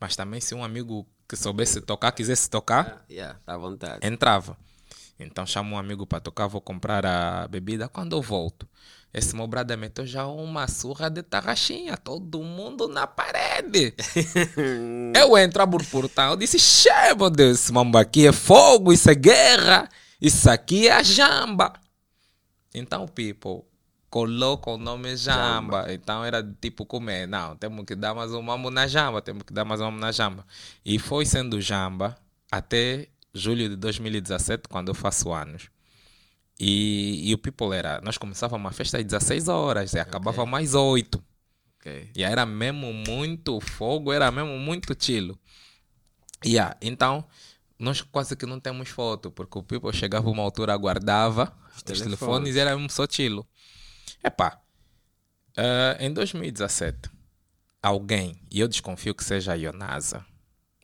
mas 0.00 0.14
também 0.16 0.40
se 0.40 0.54
um 0.54 0.62
amigo 0.64 1.06
que 1.28 1.36
soubesse 1.36 1.80
tocar, 1.80 2.12
quisesse 2.12 2.48
tocar, 2.48 3.04
Yeah, 3.10 3.38
tá 3.44 3.54
à 3.54 3.58
vontade. 3.58 4.06
entrava. 4.06 4.56
Então 5.18 5.46
chamo 5.46 5.74
um 5.74 5.78
amigo 5.78 6.06
para 6.06 6.20
tocar, 6.20 6.46
vou 6.46 6.60
comprar 6.60 7.04
a 7.06 7.48
bebida. 7.48 7.88
Quando 7.88 8.14
eu 8.14 8.20
volto, 8.20 8.68
esse 9.14 9.34
meu 9.34 9.46
brother 9.46 9.78
meteu 9.78 10.04
já 10.06 10.26
uma 10.26 10.68
surra 10.68 11.08
de 11.08 11.22
tarraxinha, 11.22 11.96
todo 11.96 12.42
mundo 12.42 12.86
na 12.86 13.06
parede. 13.06 13.94
eu 15.16 15.36
entro, 15.38 15.62
abro 15.62 15.82
o 15.82 15.86
portão, 15.86 16.36
disse: 16.36 16.58
Che, 16.58 17.14
meu 17.16 17.30
Deus, 17.30 17.58
esse 17.60 17.72
mambo 17.72 17.96
aqui 17.96 18.26
é 18.26 18.32
fogo, 18.32 18.92
isso 18.92 19.10
é 19.10 19.14
guerra, 19.14 19.88
isso 20.20 20.50
aqui 20.50 20.86
é 20.86 20.92
a 20.92 21.02
jamba. 21.02 21.72
Então, 22.74 23.06
people, 23.08 23.64
coloca 24.16 24.70
o 24.70 24.78
nome 24.78 25.14
jamba. 25.14 25.92
Então 25.92 26.24
era 26.24 26.42
tipo 26.42 26.86
comer. 26.86 27.28
Não, 27.28 27.54
temos 27.54 27.84
que 27.84 27.94
dar 27.94 28.14
mais 28.14 28.32
um 28.32 28.40
mambo 28.40 28.70
na 28.70 28.86
jamba, 28.86 29.20
temos 29.20 29.42
que 29.42 29.52
dar 29.52 29.62
mais 29.62 29.78
um 29.78 29.84
mambo 29.84 29.98
na 29.98 30.10
jamba. 30.10 30.46
E 30.82 30.98
foi 30.98 31.26
sendo 31.26 31.60
jamba 31.60 32.16
até 32.50 33.08
julho 33.34 33.68
de 33.68 33.76
2017, 33.76 34.68
quando 34.70 34.88
eu 34.88 34.94
faço 34.94 35.34
anos. 35.34 35.68
E, 36.58 37.28
e 37.28 37.34
o 37.34 37.38
people 37.38 37.76
era, 37.76 38.00
nós 38.00 38.16
começávamos 38.16 38.66
a 38.66 38.72
festa 38.72 38.96
às 38.96 39.04
16 39.04 39.48
horas 39.48 39.92
e 39.92 39.98
acabava 39.98 40.46
mais 40.46 40.74
8. 40.74 41.22
Ok. 41.78 42.10
E 42.16 42.22
era 42.22 42.46
mesmo 42.46 42.90
muito 43.06 43.60
fogo, 43.60 44.14
era 44.14 44.30
mesmo 44.30 44.58
muito 44.58 44.96
chilo. 44.98 45.38
Yeah, 46.42 46.74
então, 46.80 47.22
nós 47.78 48.00
quase 48.00 48.34
que 48.34 48.46
não 48.46 48.58
temos 48.58 48.88
foto, 48.88 49.30
porque 49.30 49.58
o 49.58 49.62
people 49.62 49.92
chegava 49.92 50.30
uma 50.30 50.42
altura, 50.42 50.72
aguardava 50.72 51.54
os, 51.76 51.82
telefones. 51.82 52.18
telefones 52.18 52.56
e 52.56 52.58
era 52.58 52.74
mesmo 52.74 52.90
só 52.90 53.06
chilo. 53.06 53.46
Epá, 54.26 54.60
eh, 55.56 55.98
em 56.00 56.12
2017, 56.12 57.08
alguém, 57.80 58.42
e 58.50 58.58
eu 58.58 58.66
desconfio 58.66 59.14
que 59.14 59.22
seja 59.22 59.52
a 59.52 59.54
Ionasa 59.54 60.26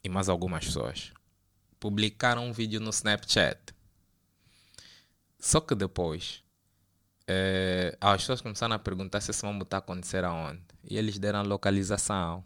e 0.04 0.08
mais 0.08 0.28
algumas 0.28 0.64
pessoas, 0.64 1.12
publicaram 1.80 2.46
um 2.46 2.52
vídeo 2.52 2.80
no 2.80 2.90
Snapchat. 2.90 3.74
Só 5.40 5.60
que 5.60 5.74
depois, 5.74 6.44
eh, 7.26 7.98
as 8.00 8.22
pessoas 8.22 8.40
começaram 8.40 8.76
a 8.76 8.78
perguntar 8.78 9.20
se 9.20 9.32
esse 9.32 9.44
mambo 9.44 9.64
está 9.64 9.78
a 9.78 9.80
acontecer 9.80 10.24
aonde. 10.24 10.62
E 10.84 10.96
eles 10.96 11.18
deram 11.18 11.40
a 11.40 11.42
localização. 11.42 12.44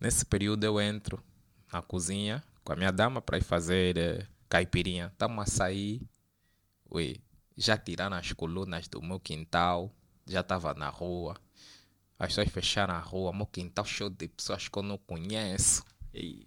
Nesse 0.00 0.24
período 0.24 0.64
eu 0.64 0.80
entro 0.80 1.22
na 1.70 1.82
cozinha 1.82 2.42
com 2.64 2.72
a 2.72 2.76
minha 2.76 2.90
dama 2.90 3.20
para 3.20 3.36
ir 3.36 3.44
fazer 3.44 3.98
eh, 3.98 4.26
caipirinha. 4.48 5.08
Estamos 5.12 5.42
a 5.42 5.46
sair. 5.46 6.00
Ui, 6.90 7.20
já 7.58 7.76
tiraram 7.76 8.16
as 8.16 8.32
colunas 8.32 8.88
do 8.88 9.02
meu 9.02 9.20
quintal. 9.20 9.92
Já 10.28 10.40
estava 10.40 10.74
na 10.74 10.88
rua. 10.88 11.36
As 12.18 12.28
pessoas 12.28 12.48
fecharam 12.48 12.94
a 12.94 12.98
rua. 12.98 13.32
Meu 13.32 13.46
quintal 13.46 13.84
cheio 13.84 14.10
de 14.10 14.28
pessoas 14.28 14.68
que 14.68 14.78
eu 14.78 14.82
não 14.82 14.98
conheço. 14.98 15.84
E, 16.12 16.46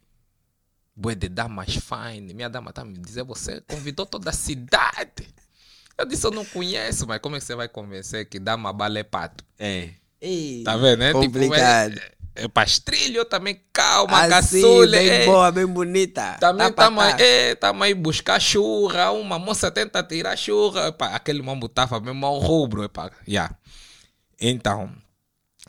Bué 0.96 1.16
de 1.16 1.30
damas 1.30 1.74
fine. 1.76 2.34
Minha 2.34 2.50
dama 2.50 2.72
tá 2.74 2.84
me 2.84 2.98
dizendo, 2.98 3.28
você 3.28 3.62
convidou 3.62 4.06
toda 4.06 4.30
a 4.30 4.34
cidade. 4.34 5.28
Eu 5.98 6.06
disse, 6.06 6.26
eu 6.26 6.32
não 6.32 6.46
conheço, 6.46 7.08
mas 7.08 7.20
como 7.20 7.36
é 7.36 7.40
que 7.40 7.46
você 7.46 7.56
vai 7.56 7.68
convencer 7.70 8.28
que 8.28 8.40
dama 8.40 8.74
bala 8.74 9.00
é 9.00 9.04
pato? 9.04 9.44
é. 9.58 9.94
E, 10.22 10.62
Tá 10.64 10.78
vendo, 10.78 11.00
né? 11.00 11.12
Complicado. 11.14 11.94
Tipo, 11.96 12.06
é, 12.06 12.12
é 12.36 12.48
pastrilho 12.48 13.26
também, 13.26 13.62
calma, 13.74 14.22
assim, 14.36 14.62
caçula. 14.62 14.98
bem 14.98 15.10
é. 15.10 15.26
boa, 15.26 15.52
bem 15.52 15.66
bonita. 15.68 16.38
Também 16.40 16.72
Tá 16.74 16.86
estamos 16.86 17.04
cá. 17.04 17.16
aí, 17.16 17.22
é, 17.22 17.56
tamo 17.56 17.84
aí 17.84 17.94
buscar 17.94 18.40
churra. 18.40 19.12
Uma 19.12 19.38
moça 19.38 19.70
tenta 19.72 20.02
tirar 20.04 20.36
churra. 20.38 20.88
Epá, 20.88 21.08
aquele 21.16 21.42
mambo 21.42 21.68
tava 21.68 22.00
mesmo 22.00 22.26
ao 22.26 22.40
rubro. 22.40 22.84
Epá. 22.84 23.12
Yeah. 23.28 23.56
Então, 24.40 24.92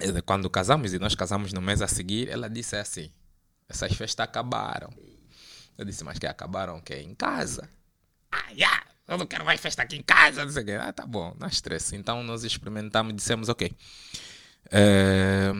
eh, 0.00 0.20
quando 0.24 0.48
casamos 0.48 0.92
e 0.94 0.98
nós 0.98 1.14
casamos 1.14 1.52
no 1.52 1.60
mês 1.60 1.82
a 1.82 1.88
seguir, 1.88 2.28
ela 2.28 2.48
disse 2.48 2.76
assim: 2.76 3.10
essas 3.68 3.92
festas 3.94 4.24
acabaram. 4.24 4.90
Eu 5.76 5.84
disse, 5.84 6.04
mas 6.04 6.18
que 6.18 6.26
acabaram 6.26 6.76
o 6.76 6.82
quê? 6.82 6.96
Em 6.96 7.14
casa. 7.14 7.68
Ah, 8.30 8.50
yeah, 8.52 8.82
eu 9.08 9.18
não 9.18 9.26
quero 9.26 9.44
mais 9.44 9.60
festa 9.60 9.82
aqui 9.82 9.96
em 9.96 10.02
casa. 10.02 10.44
Não 10.44 10.52
sei 10.52 10.62
o 10.62 10.66
quê. 10.66 10.72
Ah, 10.80 10.92
tá 10.92 11.04
bom, 11.06 11.34
não 11.40 11.48
estresse. 11.48 11.96
Então 11.96 12.22
nós 12.22 12.44
experimentamos 12.44 13.12
e 13.12 13.16
dissemos, 13.16 13.48
ok. 13.48 13.72
eh, 14.70 15.52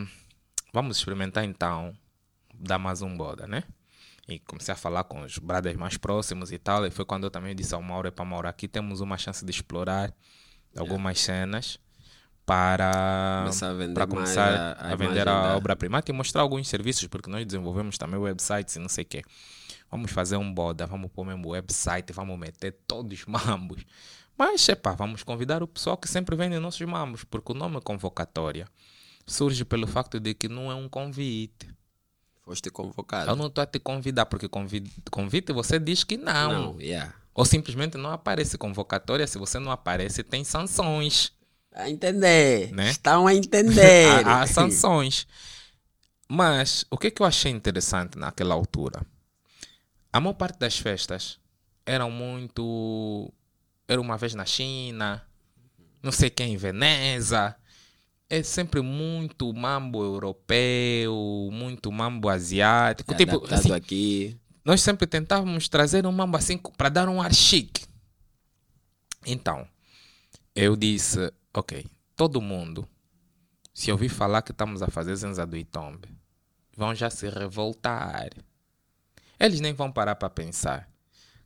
vamos 0.73 0.97
experimentar 0.97 1.43
então 1.45 1.95
dar 2.53 2.77
mais 2.79 3.01
um 3.01 3.15
boda, 3.15 3.47
né? 3.47 3.63
E 4.27 4.39
comecei 4.39 4.73
a 4.73 4.77
falar 4.77 5.03
com 5.03 5.21
os 5.21 5.37
brothers 5.37 5.77
mais 5.77 5.97
próximos 5.97 6.51
e 6.51 6.57
tal. 6.57 6.85
E 6.85 6.91
foi 6.91 7.05
quando 7.05 7.25
eu 7.25 7.31
também 7.31 7.55
disse 7.55 7.73
ao 7.75 7.81
Mauro: 7.81 8.11
para 8.11 8.25
Mauro, 8.25 8.47
aqui 8.47 8.67
temos 8.67 8.99
uma 9.01 9.17
chance 9.17 9.43
de 9.45 9.51
explorar 9.51 10.13
algumas 10.77 11.19
cenas 11.19 11.77
para 12.45 13.41
Começar 13.43 13.69
a 13.69 13.73
vender 13.73 14.07
começar 14.07 14.49
a- 14.53 14.71
a, 14.73 14.91
a 14.91 14.95
vender 14.95 15.27
a 15.27 15.55
obra-prima 15.57 16.03
e 16.05 16.11
mostrar 16.11 16.41
alguns 16.41 16.67
serviços, 16.67 17.07
porque 17.07 17.29
nós 17.29 17.45
desenvolvemos 17.45 17.97
também 17.97 18.19
websites 18.19 18.75
e 18.75 18.79
não 18.79 18.89
sei 18.89 19.03
o 19.03 19.07
quê. 19.07 19.23
Vamos 19.89 20.11
fazer 20.11 20.37
um 20.37 20.53
boda, 20.53 20.85
vamos 20.87 21.11
pôr 21.11 21.25
mesmo 21.25 21.49
website, 21.49 22.11
vamos 22.11 22.37
meter 22.39 22.71
todos 22.87 23.19
os 23.19 23.25
mambos. 23.25 23.83
Mas, 24.37 24.67
epá, 24.67 24.93
vamos 24.93 25.21
convidar 25.23 25.61
o 25.61 25.67
pessoal 25.67 25.95
que 25.95 26.07
sempre 26.07 26.35
vende 26.35 26.57
nossos 26.59 26.81
mambos, 26.87 27.23
porque 27.23 27.51
o 27.51 27.55
nome 27.55 27.79
convocatória 27.81 28.67
surge 29.25 29.65
pelo 29.65 29.87
facto 29.87 30.19
de 30.19 30.33
que 30.33 30.47
não 30.47 30.71
é 30.71 30.75
um 30.75 30.89
convite. 30.89 31.69
Foste 32.43 32.69
convocado. 32.69 33.31
Eu 33.31 33.35
não 33.35 33.47
estou 33.47 33.61
a 33.61 33.65
te 33.65 33.79
convidar, 33.79 34.25
porque 34.25 34.49
convite, 34.49 34.91
convite 35.09 35.53
você 35.53 35.79
diz 35.79 36.03
que 36.03 36.17
não. 36.17 36.73
Não, 36.73 36.81
yeah. 36.81 37.13
Ou 37.33 37.45
simplesmente 37.45 37.97
não 37.97 38.11
aparece 38.11 38.57
convocatória. 38.57 39.25
Se 39.25 39.37
você 39.37 39.59
não 39.59 39.71
aparece, 39.71 40.23
tem 40.23 40.43
sanções. 40.43 41.31
A 41.71 41.89
entender. 41.89 42.71
Né? 42.73 42.89
Estão 42.89 43.25
a 43.25 43.33
entender. 43.33 44.07
há, 44.27 44.41
há 44.41 44.47
sanções. 44.47 45.25
Mas 46.27 46.85
o 46.91 46.97
que, 46.97 47.09
que 47.09 47.21
eu 47.21 47.25
achei 47.25 47.51
interessante 47.51 48.17
naquela 48.17 48.53
altura? 48.53 49.01
A 50.11 50.19
maior 50.19 50.33
parte 50.33 50.59
das 50.59 50.77
festas 50.77 51.39
eram 51.85 52.11
muito. 52.11 53.31
Era 53.87 53.99
uma 53.99 54.17
vez 54.17 54.35
na 54.35 54.45
China, 54.45 55.21
não 56.01 56.11
sei 56.11 56.29
quem 56.29 56.53
em 56.53 56.57
Veneza. 56.57 57.55
É 58.29 58.41
sempre 58.41 58.81
muito 58.81 59.53
mambo 59.53 60.03
europeu, 60.03 61.49
muito 61.51 61.91
mambo 61.91 62.29
asiático. 62.29 63.13
tipo, 63.15 63.35
Adaptado 63.35 63.59
assim, 63.59 63.71
aqui. 63.71 64.39
nós 64.65 64.81
sempre 64.81 65.05
tentávamos 65.05 65.69
trazer 65.69 66.05
um 66.05 66.11
mambo 66.11 66.35
assim 66.37 66.57
para 66.57 66.89
dar 66.89 67.09
um 67.09 67.21
ar 67.21 67.33
chique. 67.33 67.85
Então, 69.25 69.67
eu 70.55 70.75
disse, 70.75 71.31
ok, 71.53 71.85
todo 72.15 72.41
mundo, 72.41 72.87
se 73.73 73.91
ouvir 73.91 74.09
falar 74.09 74.41
que 74.41 74.51
estamos 74.51 74.81
a 74.81 74.87
fazer 74.87 75.15
Zenza 75.15 75.45
do 75.45 75.55
Itombe, 75.55 76.09
vão 76.75 76.93
já 76.93 77.09
se 77.09 77.29
revoltar. 77.29 78.29
Eles 79.39 79.59
nem 79.59 79.73
vão 79.73 79.91
parar 79.91 80.15
para 80.15 80.29
pensar 80.29 80.89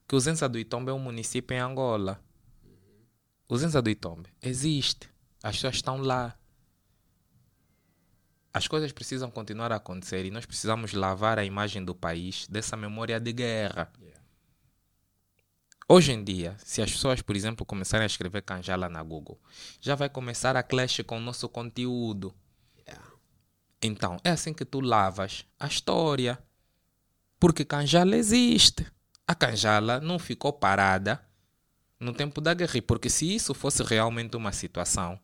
que 0.08 0.16
o 0.16 0.20
Zenza 0.20 0.48
do 0.48 0.58
Itombe 0.58 0.90
é 0.90 0.94
um 0.94 1.00
município 1.00 1.56
em 1.56 1.60
Angola. 1.60 2.22
O 3.48 3.58
Zenza 3.58 3.82
do 3.82 3.90
Itombe 3.90 4.30
existe. 4.42 5.10
As 5.44 5.56
pessoas 5.56 5.76
estão 5.76 5.98
lá. 5.98 6.38
As 8.58 8.68
coisas 8.68 8.92
precisam 8.92 9.30
continuar 9.30 9.72
a 9.72 9.76
acontecer 9.76 10.26
e 10.26 10.32
nós 10.32 10.44
precisamos 10.44 10.92
lavar 10.92 11.38
a 11.38 11.46
imagem 11.46 11.86
do 11.86 11.94
país 11.94 12.48
dessa 12.50 12.76
memória 12.76 13.20
de 13.20 13.32
guerra. 13.32 13.94
Hoje 15.88 16.12
em 16.12 16.24
dia, 16.24 16.58
se 16.66 16.82
as 16.82 16.92
pessoas, 16.92 17.22
por 17.22 17.36
exemplo, 17.36 17.64
começarem 17.64 18.02
a 18.02 18.08
escrever 18.08 18.42
Kanjala 18.42 18.90
na 18.90 19.04
Google, 19.04 19.40
já 19.80 19.94
vai 19.94 20.10
começar 20.10 20.58
a 20.58 20.64
clash 20.64 21.02
com 21.06 21.18
o 21.18 21.22
nosso 21.22 21.48
conteúdo. 21.48 22.34
Yeah. 22.80 23.08
Então, 23.80 24.18
é 24.24 24.32
assim 24.32 24.56
que 24.56 24.66
tu 24.66 24.80
lavas 24.80 25.46
a 25.60 25.68
história. 25.68 26.40
Porque 27.40 27.64
Kanjala 27.64 28.16
existe. 28.16 28.88
A 29.28 29.36
Kanjala 29.36 30.00
não 30.00 30.18
ficou 30.18 30.52
parada 30.52 31.24
no 32.00 32.12
tempo 32.12 32.42
da 32.42 32.56
guerra. 32.56 32.82
Porque 32.82 33.08
se 33.08 33.36
isso 33.36 33.54
fosse 33.54 33.84
realmente 33.84 34.36
uma 34.36 34.52
situação, 34.52 35.20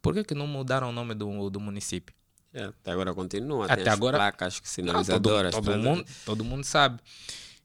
por 0.00 0.14
que, 0.14 0.22
que 0.22 0.34
não 0.36 0.46
mudaram 0.46 0.90
o 0.90 0.92
nome 0.92 1.16
do, 1.16 1.50
do 1.50 1.58
município? 1.58 2.14
Yeah, 2.54 2.74
Até 2.80 2.90
agora 2.92 3.14
continua. 3.14 3.66
Até 3.66 3.88
agora- 3.90 4.16
placas 4.16 4.54
Não, 4.54 4.60
todo, 4.60 4.68
sinalizadoras. 4.68 5.54
todo 5.54 5.64
todas. 5.64 5.82
mundo, 5.84 6.04
todo 6.24 6.44
mundo 6.44 6.64
sabe. 6.64 7.00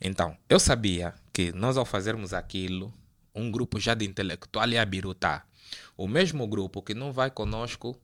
Então, 0.01 0.35
eu 0.49 0.59
sabia 0.59 1.13
que 1.31 1.51
nós 1.53 1.77
ao 1.77 1.85
fazermos 1.85 2.33
aquilo, 2.33 2.93
um 3.33 3.49
grupo 3.51 3.79
já 3.79 3.93
de 3.93 4.05
intelectual 4.05 4.67
ia 4.67 4.85
birutar. 4.85 5.47
O 5.95 6.07
mesmo 6.07 6.45
grupo 6.47 6.81
que 6.81 6.93
não 6.93 7.13
vai 7.13 7.29
conosco 7.31 7.95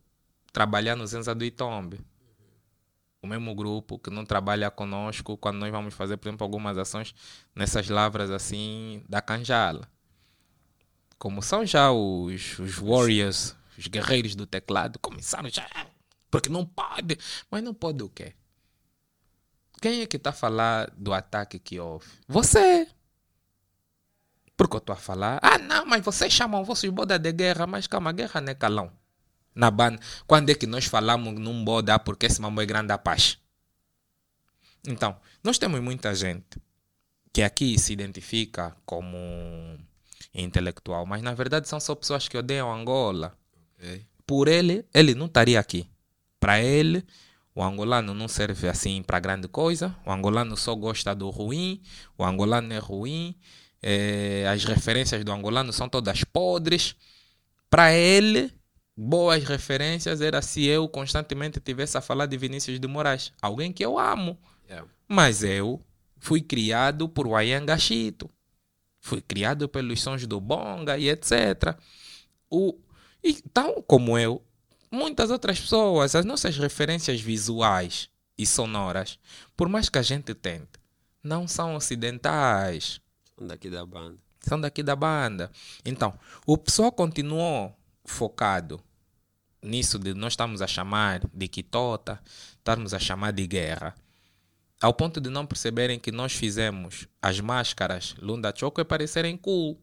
trabalhar 0.54 0.96
no 0.96 1.06
Zenza 1.06 1.36
do 1.36 1.44
Itombe. 1.44 2.00
O 3.22 3.28
mesmo 3.28 3.54
grupo 3.56 3.98
que 4.00 4.10
não 4.10 4.24
trabalha 4.24 4.70
conosco 4.72 5.36
quando 5.36 5.58
nós 5.58 5.72
vamos 5.72 5.94
fazer, 5.94 6.16
por 6.18 6.30
exemplo, 6.30 6.46
algumas 6.46 6.78
ações 6.78 7.14
nessas 7.56 7.90
lavras 7.90 8.30
assim 8.32 9.04
da 9.10 9.20
Canjala. 9.22 9.90
Como 11.18 11.42
são 11.42 11.66
já 11.66 11.92
os, 11.92 12.60
os 12.60 12.76
warriors, 12.76 13.56
os 13.78 13.88
guerreiros 13.88 14.36
do 14.36 14.46
teclado, 14.46 15.00
começaram 15.00 15.50
já. 15.50 15.68
Porque 16.30 16.50
não 16.50 16.66
pode. 16.66 17.18
Mas 17.50 17.64
não 17.64 17.74
pode 17.74 18.04
o 18.04 18.10
quê? 18.10 18.34
Quem 19.82 20.02
é 20.02 20.06
que 20.08 20.18
está 20.18 20.32
a 20.32 20.34
falar 20.34 20.90
do 20.98 21.14
ataque 21.14 21.60
que 21.60 21.80
houve? 21.80 22.08
Você. 22.28 22.88
Porque 24.56 24.76
eu 24.76 24.80
estou 24.80 24.94
a 24.94 24.98
falar. 24.98 25.40
Ah, 25.42 25.58
não, 25.60 25.86
mas 25.86 26.04
vocês 26.04 26.34
chamam 26.34 26.64
vossos 26.64 26.90
boda 26.90 27.20
de 27.20 27.32
guerra. 27.32 27.68
Mas 27.68 27.86
calma, 27.88 28.12
guerra 28.12 28.42
não 28.42 28.52
é 28.52 28.56
calão. 28.56 28.92
Na 29.54 29.70
banda. 29.72 30.00
Quando 30.26 30.50
é 30.50 30.56
que 30.56 30.66
nós 30.68 30.86
falamos 30.86 31.34
num 31.40 31.64
boda 31.64 31.96
"Ah, 31.96 32.00
porque 32.00 32.26
esse 32.26 32.42
mambo 32.42 32.62
é 32.62 32.66
grande 32.66 32.92
a 32.92 32.98
paz? 32.98 33.38
Então, 34.88 35.20
nós 35.44 35.58
temos 35.58 35.80
muita 35.82 36.14
gente 36.16 36.60
que 37.34 37.42
aqui 37.44 37.78
se 37.78 37.94
identifica 37.94 38.76
como 38.86 39.08
intelectual, 40.34 41.06
mas 41.06 41.22
na 41.22 41.34
verdade 41.34 41.68
são 41.68 41.80
só 41.80 41.94
pessoas 41.96 42.28
que 42.28 42.38
odeiam 42.38 42.72
Angola 42.74 43.38
Ok. 43.78 44.06
por 44.26 44.48
ele, 44.48 44.86
ele 44.94 45.14
não 45.16 45.26
estaria 45.26 45.60
aqui. 45.60 45.90
Para 46.40 46.60
ele, 46.62 47.04
o 47.56 47.64
angolano 47.64 48.14
não 48.14 48.28
serve 48.28 48.68
assim 48.68 49.02
para 49.04 49.20
grande 49.20 49.48
coisa. 49.48 49.96
O 50.06 50.12
angolano 50.12 50.56
só 50.56 50.76
gosta 50.76 51.16
do 51.16 51.30
ruim. 51.30 51.82
O 52.18 52.24
angolano 52.24 52.74
é 52.74 52.78
ruim. 52.80 53.36
eh, 53.82 54.46
as 54.52 54.64
referências 54.66 55.24
do 55.24 55.32
angolano 55.32 55.72
são 55.74 55.88
todas 55.90 56.24
podres. 56.24 56.96
Para 57.70 57.94
ele, 57.94 58.52
boas 58.96 59.44
referências 59.44 60.22
era 60.22 60.42
se 60.42 60.66
eu 60.66 60.88
constantemente 60.90 61.60
tivesse 61.60 61.98
a 61.98 62.02
falar 62.02 62.26
de 62.26 62.38
Vinícius 62.38 62.80
de 62.80 62.88
Moraes, 62.88 63.32
alguém 63.42 63.72
que 63.72 63.86
eu 63.86 64.00
amo. 64.00 64.38
Yeah. 64.68 64.88
Mas 65.08 65.44
eu 65.44 65.82
fui 66.20 66.42
criado 66.42 67.08
por 67.08 67.28
Wayanga 67.28 67.78
Chito. 67.78 68.30
foi 69.00 69.22
criado 69.22 69.70
pelos 69.70 70.02
sons 70.02 70.26
do 70.28 70.40
bonga 70.42 70.98
e 70.98 71.10
etc. 71.10 71.78
O, 72.50 72.78
e 73.24 73.34
tal 73.54 73.82
como 73.84 74.18
eu, 74.18 74.44
muitas 74.92 75.30
outras 75.32 75.60
pessoas, 75.60 76.16
as 76.16 76.26
nossas 76.26 76.58
referências 76.58 77.22
visuais 77.22 78.10
e 78.38 78.46
sonoras, 78.46 79.20
por 79.56 79.68
mais 79.68 79.90
que 79.90 79.98
a 79.98 80.02
gente 80.02 80.34
tente, 80.34 80.80
não 81.24 81.48
são 81.48 81.76
ocidentais. 81.76 83.02
São 83.38 83.48
daqui 83.48 83.70
da 83.70 83.86
banda. 83.86 84.18
São 84.42 84.62
daqui 84.62 84.84
da 84.84 84.96
banda. 84.96 85.52
Então, 85.84 86.18
o 86.46 86.58
pessoal 86.58 86.92
continuou 86.92 87.76
focado 88.06 88.82
nisso 89.62 90.00
de 90.00 90.14
nós 90.14 90.34
estamos 90.34 90.62
a 90.62 90.68
chamar 90.68 91.22
de 91.34 91.48
quitota, 91.48 92.20
estamos 92.58 92.94
a 92.94 93.00
chamar 93.00 93.32
de 93.32 93.46
guerra. 93.46 93.94
Ao 94.80 94.94
ponto 94.94 95.20
de 95.20 95.30
não 95.30 95.46
perceberem 95.46 96.00
que 96.00 96.12
nós 96.12 96.34
fizemos 96.34 97.08
as 97.22 97.40
máscaras 97.40 98.16
Lunda 98.20 98.54
Choco 98.56 98.80
e 98.80 98.86
parecerem 98.86 99.36
cool. 99.36 99.82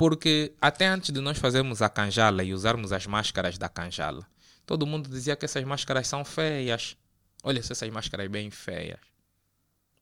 Porque 0.00 0.54
até 0.58 0.86
antes 0.86 1.12
de 1.12 1.20
nós 1.20 1.36
fazermos 1.36 1.82
a 1.82 1.88
canjala 1.90 2.42
e 2.42 2.54
usarmos 2.54 2.90
as 2.90 3.06
máscaras 3.06 3.58
da 3.58 3.68
canjala, 3.68 4.26
todo 4.64 4.86
mundo 4.86 5.10
dizia 5.10 5.36
que 5.36 5.44
essas 5.44 5.62
máscaras 5.62 6.06
são 6.08 6.24
feias. 6.24 6.96
Olha 7.44 7.58
essas 7.58 7.86
máscaras 7.90 8.26
bem 8.28 8.50
feias. 8.50 8.98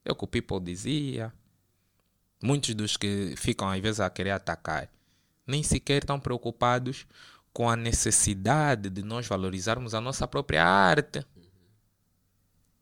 É 0.04 0.12
o 0.12 0.14
que 0.14 0.22
o 0.22 0.28
people 0.28 0.60
dizia. 0.60 1.32
Muitos 2.40 2.76
dos 2.76 2.96
que 2.96 3.34
ficam 3.36 3.68
às 3.68 3.80
vezes 3.80 3.98
a 3.98 4.08
querer 4.08 4.30
atacar 4.30 4.88
nem 5.44 5.64
sequer 5.64 6.04
estão 6.04 6.20
preocupados 6.20 7.04
com 7.52 7.68
a 7.68 7.74
necessidade 7.74 8.88
de 8.88 9.02
nós 9.02 9.26
valorizarmos 9.26 9.94
a 9.94 10.00
nossa 10.00 10.28
própria 10.28 10.64
arte. 10.64 11.26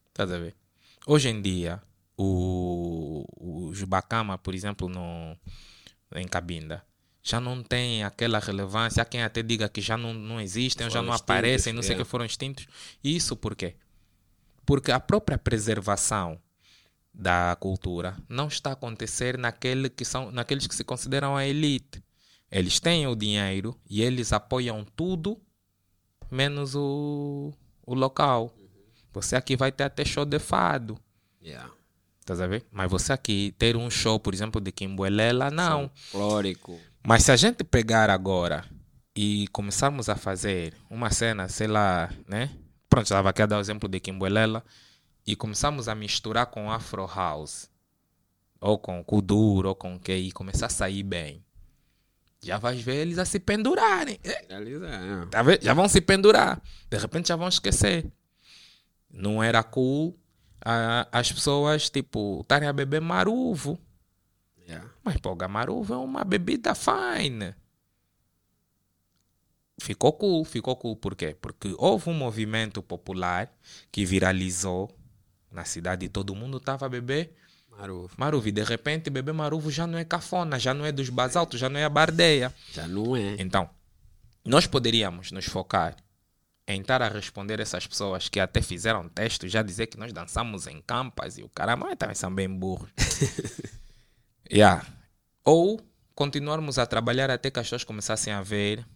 Estás 0.09 0.31
a 0.31 0.37
ver? 0.37 0.55
Hoje 1.07 1.31
em 1.31 1.41
dia, 1.41 1.83
o, 2.15 3.25
o 3.39 3.73
Jubacama, 3.73 4.37
por 4.37 4.55
exemplo, 4.55 4.87
no, 4.87 5.35
em 6.15 6.29
Cabinda, 6.29 6.85
já 7.27 7.41
não 7.41 7.61
tem 7.61 8.05
aquela 8.05 8.39
relevância. 8.39 9.03
Há 9.03 9.05
quem 9.05 9.21
até 9.21 9.43
diga 9.43 9.69
que 9.69 9.81
já 9.81 9.97
não, 9.97 10.15
não 10.15 10.41
existem, 10.41 10.89
já 10.89 11.03
não 11.03 11.13
aparecem, 11.13 11.73
não 11.73 11.83
sei 11.83 11.97
o 11.97 11.97
é. 11.97 11.99
que 11.99 12.05
foram 12.05 12.25
extintos. 12.25 12.69
Isso 13.03 13.35
por 13.37 13.57
quê? 13.57 13.75
Porque 14.65 14.93
a 14.93 15.01
própria 15.01 15.37
preservação 15.37 16.41
da 17.13 17.57
cultura 17.59 18.17
não 18.29 18.47
está 18.47 18.71
a 18.71 18.75
acontecer 18.75 19.37
naquele 19.37 19.91
que 19.91 20.05
são, 20.05 20.31
naqueles 20.31 20.69
que 20.69 20.75
se 20.75 20.85
consideram 20.85 21.37
a 21.37 21.45
elite. 21.45 22.01
Eles 22.49 22.79
têm 22.79 23.09
o 23.09 23.17
dinheiro 23.17 23.77
e 23.91 24.03
eles 24.03 24.33
apoiam 24.33 24.87
tudo 24.95 25.37
menos 26.31 26.77
o, 26.77 27.53
o 27.85 27.95
local. 27.95 28.55
Você 29.13 29.35
aqui 29.35 29.57
vai 29.57 29.73
ter 29.73 29.83
até 29.83 30.05
show 30.05 30.25
de 30.25 30.39
fado. 30.39 30.97
Yeah. 31.43 31.73
Estás 32.21 32.41
a 32.41 32.47
ver? 32.47 32.65
Mas 32.71 32.89
você 32.89 33.13
aqui 33.13 33.53
ter 33.59 33.77
um 33.77 33.91
show, 33.91 34.21
por 34.21 34.33
exemplo, 34.33 34.61
de 34.61 34.71
Kimbuelela, 34.71 35.51
não. 35.51 35.91
Folclórico. 35.95 36.79
Mas 37.07 37.23
se 37.23 37.31
a 37.31 37.37
gente 37.37 37.63
pegar 37.63 38.11
agora 38.11 38.65
e 39.15 39.47
começarmos 39.53 40.09
a 40.09 40.17
fazer 40.17 40.75
uma 40.91 41.09
cena, 41.09 41.49
sei 41.49 41.69
lá, 41.69 42.13
né? 42.27 42.51
Pronto, 42.91 43.05
estava 43.05 43.31
aqui 43.31 43.43
a 43.43 43.47
dar 43.47 43.59
o 43.59 43.61
exemplo 43.61 43.89
de 43.89 44.01
Kimbuelela 44.01 44.65
e 45.25 45.37
começamos 45.37 45.87
a 45.87 45.95
misturar 45.95 46.47
com 46.47 46.69
Afro 46.69 47.07
House, 47.07 47.71
ou 48.61 48.77
com 48.77 49.05
Kuduro, 49.05 49.69
ou 49.69 49.75
com 49.77 49.95
o 49.95 50.01
que, 50.01 50.17
e 50.17 50.33
começar 50.33 50.67
a 50.67 50.69
sair 50.69 51.05
bem, 51.05 51.45
já 52.43 52.59
vais 52.59 52.81
ver 52.81 52.97
eles 52.97 53.19
a 53.19 53.25
se 53.25 53.39
pendurarem. 53.39 54.19
Realizar. 54.49 55.29
Tá? 55.31 55.43
Já 55.63 55.75
vão 55.75 55.89
se 55.89 56.01
pendurar. 56.01 56.61
De 56.91 56.99
repente 56.99 57.29
já 57.29 57.37
vão 57.37 57.47
esquecer. 57.47 58.05
Não 59.09 59.41
era 59.41 59.63
cool 59.63 60.19
as 61.13 61.31
pessoas, 61.31 61.89
tipo, 61.89 62.41
estarem 62.41 62.69
a 62.69 62.73
beber 62.73 63.01
maruvo. 63.01 63.79
Yeah. 64.67 64.91
Mas, 65.05 65.17
pô, 65.19 65.37
maruvo 65.49 65.95
é 65.95 65.97
uma 65.97 66.25
bebida 66.25 66.75
fine. 66.75 67.55
Ficou 69.79 70.13
cool, 70.13 70.45
ficou 70.45 70.75
cool. 70.77 70.97
Por 70.97 71.15
quê? 71.15 71.37
Porque 71.41 71.75
houve 71.79 72.11
um 72.11 72.15
movimento 72.15 72.83
popular 72.83 73.51
que 73.93 74.05
viralizou 74.05 74.91
na 75.53 75.65
cidade 75.65 76.07
e 76.07 76.09
todo 76.09 76.35
mundo 76.35 76.57
estava 76.57 76.87
a 76.87 76.89
beber 76.89 77.33
Maruvo. 77.79 78.11
Maruvo. 78.17 78.49
E 78.49 78.53
de 78.53 78.65
repente 78.65 79.11
beber 79.11 79.35
maruvo 79.35 79.71
já 79.71 79.87
não 79.87 79.99
é 79.99 80.05
cafona, 80.05 80.59
já 80.59 80.73
não 80.73 80.85
é 80.85 80.93
dos 80.93 81.11
basaltos, 81.11 81.61
já 81.61 81.69
não 81.69 81.79
é 81.79 81.85
a 81.85 81.89
bardeia. 81.89 82.53
Já 82.73 82.89
não 82.89 83.15
é. 83.15 83.37
Então, 83.39 83.69
nós 84.45 84.67
poderíamos 84.67 85.31
nos 85.31 85.45
focar 85.45 85.95
em 86.67 86.81
estar 86.81 87.03
a 87.03 87.09
responder 87.09 87.61
essas 87.61 87.87
pessoas 87.87 88.29
que 88.29 88.41
até 88.41 88.61
fizeram 88.61 89.09
texto, 89.09 89.47
já 89.47 89.63
dizer 89.63 89.87
que 89.87 89.99
nós 89.99 90.13
dançamos 90.13 90.67
em 90.67 90.81
campas 90.81 91.39
e 91.39 91.43
o 91.43 91.49
caramba, 91.49 91.87
mas 91.87 91.97
também 91.97 92.17
são 92.17 92.35
bem 92.35 92.49
burros. 92.49 92.91
yeah. 94.53 94.87
Ou 95.45 95.81
continuarmos 96.15 96.79
a 96.79 96.87
trabalhar 96.87 97.31
até 97.31 97.51
que 97.51 97.59
as 97.59 97.67
pessoas 97.67 97.85
começassem 97.85 98.33
a 98.33 98.43
ver 98.43 98.87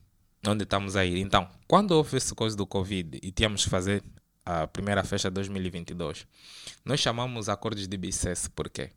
onde 0.46 0.64
estamos 0.64 0.96
a 0.96 1.04
ir. 1.04 1.18
Então, 1.18 1.48
quando 1.68 1.92
houve 1.92 2.16
essa 2.16 2.34
coisa 2.34 2.56
do 2.56 2.66
Covid 2.66 3.18
e 3.22 3.30
tínhamos 3.30 3.64
que 3.64 3.70
fazer 3.70 4.02
a 4.44 4.66
primeira 4.66 5.04
festa 5.04 5.30
de 5.30 5.34
2022. 5.34 6.26
Nós 6.84 7.00
chamamos 7.00 7.48
acordos 7.48 7.86
de 7.86 7.96
BICES, 7.96 8.48
por 8.48 8.68
quê? 8.68 8.90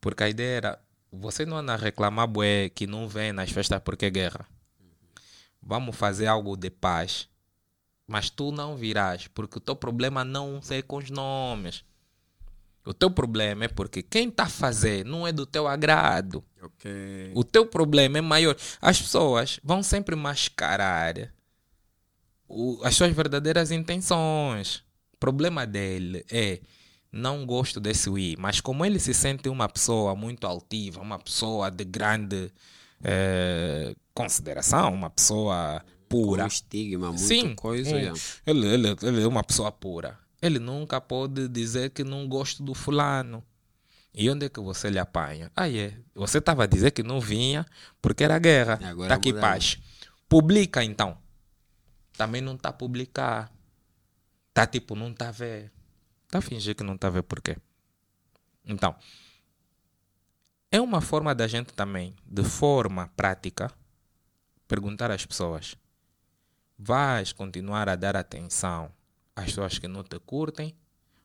Porque 0.00 0.24
a 0.24 0.28
ideia 0.28 0.56
era, 0.56 0.84
você 1.10 1.46
não 1.46 1.56
anda 1.56 1.72
a 1.74 1.76
reclamar 1.76 2.28
bué, 2.28 2.68
que 2.68 2.86
não 2.86 3.08
vem 3.08 3.32
nas 3.32 3.50
festas 3.50 3.80
porque 3.82 4.06
é 4.06 4.10
guerra. 4.10 4.46
Vamos 5.62 5.96
fazer 5.96 6.26
algo 6.26 6.56
de 6.56 6.68
paz, 6.68 7.28
mas 8.06 8.28
tu 8.28 8.52
não 8.52 8.76
virás, 8.76 9.28
porque 9.28 9.56
o 9.58 9.60
teu 9.60 9.74
problema 9.74 10.24
não 10.24 10.60
é 10.68 10.82
com 10.82 10.96
os 10.96 11.08
nomes. 11.08 11.84
O 12.84 12.92
teu 12.92 13.10
problema 13.10 13.64
é 13.64 13.68
porque 13.68 14.02
quem 14.02 14.28
está 14.28 14.44
a 14.44 14.48
fazer 14.48 15.04
não 15.04 15.26
é 15.26 15.32
do 15.32 15.46
teu 15.46 15.66
agrado. 15.66 16.44
Okay. 16.62 17.32
O 17.34 17.42
teu 17.42 17.66
problema 17.66 18.18
é 18.18 18.20
maior. 18.20 18.56
As 18.80 19.00
pessoas 19.00 19.58
vão 19.64 19.82
sempre 19.82 20.14
mascarar 20.14 21.32
o, 22.46 22.78
as 22.84 22.94
suas 22.94 23.12
verdadeiras 23.12 23.70
intenções. 23.70 24.84
O 25.14 25.16
problema 25.18 25.66
dele 25.66 26.26
é 26.30 26.60
não 27.10 27.46
gosto 27.46 27.80
desse 27.80 28.10
Wii, 28.10 28.36
mas 28.38 28.60
como 28.60 28.84
ele 28.84 28.98
se 28.98 29.14
sente 29.14 29.48
uma 29.48 29.68
pessoa 29.68 30.14
muito 30.16 30.46
altiva, 30.46 31.00
uma 31.00 31.18
pessoa 31.18 31.70
de 31.70 31.84
grande 31.84 32.50
é, 33.02 33.94
consideração, 34.12 34.92
uma 34.92 35.08
pessoa 35.08 35.82
pura. 36.08 36.44
Um 36.44 36.46
estigma, 36.48 37.08
muita 37.08 37.22
Sim, 37.22 37.54
coisa. 37.54 37.96
É. 37.96 38.12
Ele, 38.44 38.66
ele, 38.66 38.96
ele 39.02 39.22
é 39.22 39.26
uma 39.26 39.44
pessoa 39.44 39.70
pura. 39.70 40.18
Ele 40.44 40.58
nunca 40.58 41.00
pode 41.00 41.48
dizer 41.48 41.90
que 41.90 42.04
não 42.04 42.28
gosta 42.28 42.62
do 42.62 42.74
fulano. 42.74 43.42
E 44.12 44.28
onde 44.30 44.46
é 44.46 44.48
que 44.48 44.60
você 44.60 44.90
lhe 44.90 44.98
apanha? 44.98 45.50
Ah, 45.56 45.68
é. 45.68 45.96
Você 46.14 46.38
estava 46.38 46.64
a 46.64 46.66
dizer 46.66 46.90
que 46.92 47.02
não 47.02 47.20
vinha 47.20 47.66
porque 48.00 48.22
era 48.22 48.38
guerra. 48.38 48.78
Está 49.02 49.14
aqui 49.14 49.32
paz. 49.32 49.78
Publica 50.28 50.84
então 50.84 51.18
também 52.16 52.40
não 52.40 52.54
está 52.54 52.70
a 52.70 52.72
publicar. 52.72 53.52
Está 54.48 54.66
tipo, 54.66 54.94
não 54.94 55.10
está 55.10 55.28
a 55.28 55.32
ver. 55.32 55.72
Está 56.26 56.38
a 56.38 56.42
fingir 56.42 56.74
que 56.74 56.84
não 56.84 56.94
está 56.94 57.08
a 57.08 57.10
ver 57.10 57.22
por 57.22 57.40
quê? 57.40 57.56
Então, 58.64 58.94
é 60.70 60.80
uma 60.80 61.00
forma 61.00 61.34
da 61.34 61.46
gente 61.46 61.72
também, 61.74 62.14
de 62.24 62.42
forma 62.42 63.08
prática, 63.16 63.70
perguntar 64.66 65.10
às 65.10 65.26
pessoas: 65.26 65.76
vais 66.78 67.32
continuar 67.32 67.88
a 67.88 67.96
dar 67.96 68.16
atenção 68.16 68.90
às 69.34 69.46
pessoas 69.46 69.78
que 69.78 69.88
não 69.88 70.02
te 70.02 70.18
curtem? 70.18 70.74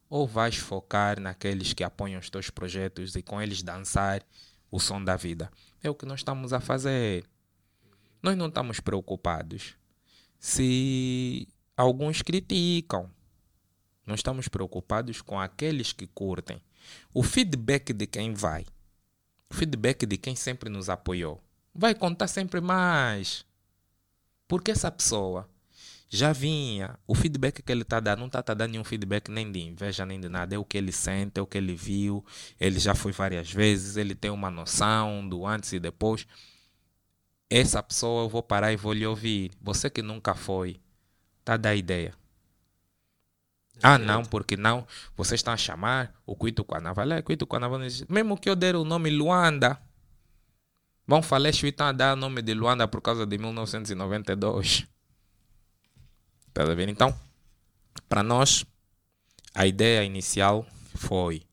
Ou 0.09 0.27
vais 0.27 0.55
focar 0.55 1.19
naqueles 1.19 1.73
que 1.73 1.83
apoiam 1.83 2.19
os 2.19 2.29
teus 2.29 2.49
projetos 2.49 3.15
e 3.15 3.21
com 3.21 3.41
eles 3.41 3.61
dançar 3.61 4.23
o 4.71 4.79
som 4.79 5.03
da 5.03 5.15
vida? 5.15 5.51
É 5.83 5.89
o 5.89 5.95
que 5.95 6.05
nós 6.05 6.21
estamos 6.21 6.51
a 6.51 6.59
fazer. 6.59 7.25
Nós 8.21 8.35
não 8.35 8.47
estamos 8.47 8.79
preocupados 8.79 9.75
se 10.39 11.47
alguns 11.77 12.21
criticam. 12.21 13.09
Não 14.05 14.15
estamos 14.15 14.47
preocupados 14.47 15.21
com 15.21 15.39
aqueles 15.39 15.93
que 15.93 16.07
curtem. 16.07 16.61
O 17.13 17.21
feedback 17.21 17.93
de 17.93 18.07
quem 18.07 18.33
vai, 18.33 18.65
o 19.49 19.53
feedback 19.53 20.05
de 20.05 20.17
quem 20.17 20.35
sempre 20.35 20.69
nos 20.69 20.89
apoiou, 20.89 21.43
vai 21.73 21.93
contar 21.93 22.27
sempre 22.27 22.59
mais. 22.59 23.45
Porque 24.47 24.71
essa 24.71 24.91
pessoa 24.91 25.47
já 26.09 26.33
vinha, 26.33 26.97
o 27.05 27.13
feedback 27.13 27.61
que 27.61 27.71
ele 27.71 27.83
está 27.83 27.99
dando, 27.99 28.19
não 28.19 28.25
está 28.25 28.41
tá 28.41 28.55
dando 28.55 28.71
nenhum 28.71 28.83
feedback 28.83 29.29
nem 29.29 29.51
de 29.51 29.59
inveja, 29.59 30.05
nem 30.07 30.19
de 30.19 30.27
nada. 30.27 30.55
É 30.55 30.57
o 30.57 30.65
que 30.65 30.75
ele 30.75 30.91
sente, 30.91 31.39
é 31.39 31.41
o 31.41 31.45
que 31.45 31.57
ele 31.57 31.75
viu. 31.75 32.25
Ele 32.59 32.79
já 32.79 32.95
foi 32.95 33.11
várias 33.11 33.51
vezes, 33.51 33.95
ele 33.95 34.15
tem 34.15 34.31
uma 34.31 34.49
noção 34.49 35.27
do 35.27 35.45
antes 35.45 35.71
e 35.71 35.79
depois 35.79 36.25
essa 37.47 37.81
pessoa 37.83 38.23
eu 38.23 38.29
vou 38.29 38.41
parar 38.41 38.73
e 38.73 38.75
vou 38.75 38.91
lhe 38.91 39.05
ouvir. 39.05 39.51
Você 39.61 39.87
que 39.87 40.01
nunca 40.01 40.33
foi, 40.33 40.79
tá 41.45 41.55
da 41.55 41.75
ideia. 41.75 42.13
Ah, 43.81 43.97
não, 43.97 44.25
porque 44.25 44.57
não. 44.57 44.85
Vocês 45.15 45.39
estão 45.39 45.53
a 45.53 45.57
chamar 45.57 46.13
o 46.25 46.35
Cuito 46.35 46.65
Carnaval. 46.65 47.11
É, 47.11 47.21
Cuito 47.21 47.47
Carnaval. 47.47 47.79
Mesmo 48.09 48.37
que 48.37 48.49
eu 48.49 48.55
der 48.55 48.75
o 48.75 48.83
nome 48.83 49.09
Luanda. 49.09 49.79
Vão 51.07 51.21
falar 51.21 51.51
que 51.51 51.67
estão 51.67 51.87
a 51.87 51.91
dar 51.91 52.13
o 52.13 52.19
nome 52.19 52.41
de 52.41 52.53
Luanda 52.53 52.87
por 52.87 53.01
causa 53.01 53.25
de 53.25 53.37
1992. 53.37 54.87
Tá 56.59 56.73
vendo? 56.75 56.89
Então, 56.89 57.17
para 58.09 58.21
nós, 58.21 58.65
a 59.53 59.65
ideia 59.65 60.03
inicial 60.03 60.67
foi: 60.93 61.43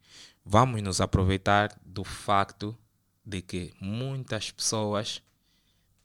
vamos 0.45 0.83
nos 0.83 1.01
aproveitar 1.01 1.79
do 1.85 2.03
facto 2.03 2.77
de 3.25 3.41
que 3.41 3.73
muitas 3.81 4.51
pessoas 4.51 5.23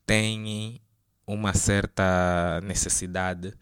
têm 0.06 0.80
uma 1.26 1.52
certa 1.56 2.62
necessidade 2.62 3.58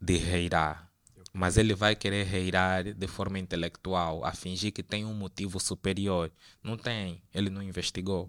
de 0.00 0.16
reirar. 0.16 0.90
Mas 1.32 1.56
ele 1.56 1.72
vai 1.72 1.94
querer 1.94 2.26
reirar 2.26 2.82
de 2.82 3.06
forma 3.06 3.38
intelectual, 3.38 4.24
a 4.24 4.32
fingir 4.32 4.72
que 4.72 4.82
tem 4.82 5.04
um 5.04 5.14
motivo 5.14 5.60
superior. 5.60 6.28
Não 6.60 6.76
tem, 6.76 7.22
ele 7.32 7.50
não 7.50 7.62
investigou. 7.62 8.28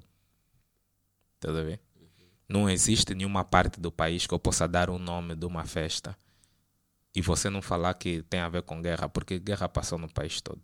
Tá 1.39 1.49
a 1.49 1.63
ver? 1.63 1.80
Não 2.51 2.69
existe 2.69 3.15
nenhuma 3.15 3.45
parte 3.45 3.79
do 3.79 3.89
país 3.89 4.27
que 4.27 4.33
eu 4.33 4.39
possa 4.39 4.67
dar 4.67 4.89
o 4.89 4.99
nome 4.99 5.35
de 5.35 5.45
uma 5.45 5.63
festa 5.63 6.17
e 7.15 7.21
você 7.21 7.49
não 7.49 7.61
falar 7.61 7.93
que 7.93 8.23
tem 8.23 8.41
a 8.41 8.49
ver 8.49 8.63
com 8.63 8.81
guerra, 8.81 9.07
porque 9.07 9.39
guerra 9.39 9.69
passou 9.69 9.97
no 9.97 10.11
país 10.11 10.41
todo. 10.41 10.61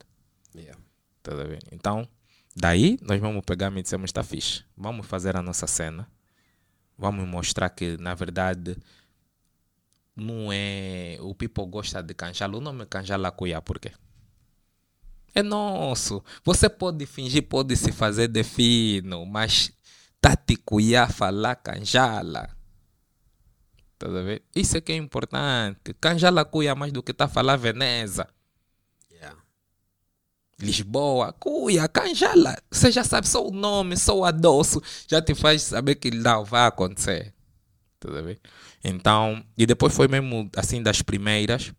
Yeah. 0.54 0.78
Tá? 1.24 1.32
Então, 1.72 2.06
daí 2.54 2.98
nós 3.02 3.22
vamos 3.22 3.42
pegar 3.46 3.72
e 3.72 3.82
dissemos: 3.82 4.10
está 4.10 4.22
fixe, 4.22 4.66
vamos 4.76 5.08
fazer 5.08 5.38
a 5.38 5.42
nossa 5.42 5.66
cena, 5.66 6.12
vamos 6.98 7.26
mostrar 7.26 7.70
que 7.70 7.96
na 7.96 8.14
verdade 8.14 8.76
não 10.14 10.52
é. 10.52 11.18
O 11.22 11.34
people 11.34 11.68
gosta 11.68 12.04
de 12.04 12.14
Canjala, 12.14 12.58
o 12.58 12.62
nome 12.62 12.84
é 12.84 12.86
Canjala 12.86 13.32
Cuiá, 13.32 13.62
por 13.62 13.80
quê? 13.80 13.94
É 15.34 15.42
nosso. 15.42 16.22
Você 16.44 16.68
pode 16.68 17.06
fingir, 17.06 17.44
pode 17.44 17.78
se 17.78 17.94
fazer 17.94 18.28
de 18.28 18.44
fino, 18.44 19.26
mas 19.26 19.72
Tati 20.28 20.58
Cuiá 20.58 21.08
falar 21.08 21.56
Canjala. 21.56 22.50
Tá 23.98 24.08
a 24.08 24.22
ver? 24.22 24.44
Isso 24.54 24.76
é 24.76 24.82
que 24.82 24.92
é 24.92 24.96
importante. 24.98 25.94
Canjala 26.02 26.44
cuia 26.44 26.76
mais 26.76 26.92
do 26.92 27.02
que 27.02 27.12
está 27.12 27.26
a 27.26 27.30
falar 27.30 27.56
Veneza. 27.56 28.28
Yeah. 29.10 29.40
Lisboa, 30.60 31.32
cuia, 31.32 31.88
Canjala. 31.88 32.58
Você 32.70 32.92
já 32.92 33.06
sabe 33.06 33.26
só 33.26 33.48
o 33.48 33.52
nome, 33.52 33.96
só 33.96 34.18
o 34.18 34.26
adoço. 34.26 34.82
Já 35.08 35.22
te 35.22 35.34
faz 35.34 35.62
saber 35.62 35.96
que 35.96 36.12
não 36.12 36.44
vai 36.44 36.68
acontecer. 36.68 37.34
Tá 37.98 38.10
a 38.10 38.22
ver? 38.22 38.42
Então, 38.84 39.42
e 39.58 39.66
depois 39.66 39.96
foi 39.96 40.10
mesmo 40.10 40.52
assim 40.58 40.84
das 40.84 41.02
primeiras 41.02 41.72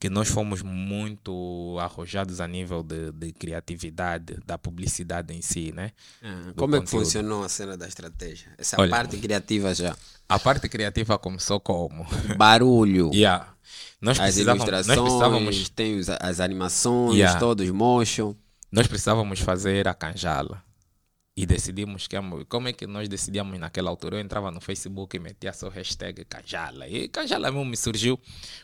que 0.00 0.08
nós 0.08 0.28
fomos 0.28 0.62
muito 0.62 1.76
arrojados 1.80 2.40
a 2.40 2.46
nível 2.46 2.82
de, 2.82 3.10
de 3.12 3.32
criatividade, 3.32 4.38
da 4.46 4.56
publicidade 4.56 5.34
em 5.34 5.42
si, 5.42 5.72
né? 5.72 5.90
Ah, 6.22 6.52
como 6.56 6.76
é 6.76 6.80
que 6.80 6.86
funcionou 6.88 7.42
a 7.42 7.48
cena 7.48 7.76
da 7.76 7.88
estratégia? 7.88 8.52
Essa 8.56 8.80
Olha. 8.80 8.90
parte 8.90 9.16
criativa 9.16 9.74
já. 9.74 9.96
A 10.28 10.38
parte 10.38 10.68
criativa 10.68 11.18
começou 11.18 11.58
como? 11.58 12.06
Barulho. 12.36 13.10
yeah. 13.14 13.54
Nós 14.00 14.18
As 14.20 14.26
precisávamos, 14.26 14.64
nós 14.70 14.86
ilustrações, 14.86 15.08
precisávamos 15.08 15.68
tem 15.70 16.00
as 16.20 16.40
animações, 16.40 17.16
Yeah. 17.16 17.40
todos 17.40 17.68
motion. 17.70 18.34
nós 18.70 18.86
precisávamos 18.86 19.40
fazer 19.40 19.88
a 19.88 19.94
canjala. 19.94 20.62
E 21.38 21.46
decidimos 21.46 22.08
que 22.08 22.16
como 22.48 22.66
é 22.66 22.72
que 22.72 22.84
nós 22.84 23.08
decidíamos 23.08 23.56
naquela 23.60 23.88
altura? 23.88 24.16
Eu 24.16 24.20
entrava 24.20 24.50
no 24.50 24.60
Facebook 24.60 25.16
e 25.16 25.20
metia 25.20 25.52
só 25.52 25.68
hashtag 25.68 26.24
canjala. 26.24 26.88
E 26.88 27.06
canjala 27.06 27.48
mesmo 27.52 27.64
me 27.64 27.76
surgiu 27.76 28.18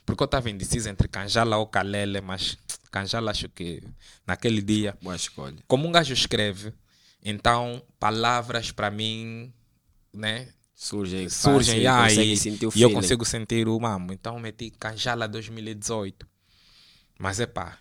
porque 0.05 0.21
eu 0.21 0.25
estava 0.25 0.51
indeciso 0.51 0.89
entre 0.89 1.07
canjala 1.07 1.57
ou 1.57 1.69
calele, 1.69 2.21
mas 2.21 2.59
canjala 2.91 3.31
acho 3.31 3.49
que 3.49 3.81
naquele 4.27 4.61
dia, 4.61 4.99
Boa 5.01 5.15
escolha. 5.15 5.57
como 5.69 5.87
um 5.87 5.93
gajo 5.93 6.13
escreve, 6.13 6.75
então 7.25 7.81
palavras 8.01 8.73
para 8.73 8.91
mim, 8.91 9.53
né, 10.13 10.49
Surgem, 10.75 11.29
surgem 11.29 11.85
fácil, 11.85 12.23
ah, 12.23 12.25
e, 12.25 12.37
sentir 12.37 12.67
o 12.67 12.73
e 12.75 12.83
eu 12.83 12.91
consigo 12.91 13.25
sentir 13.25 13.69
o 13.69 13.79
mamo. 13.79 14.13
Então 14.13 14.37
meti 14.41 14.73
Canjala 14.73 15.29
2018. 15.29 16.27
Mas 17.21 17.39
é 17.39 17.47
pá, 17.47 17.79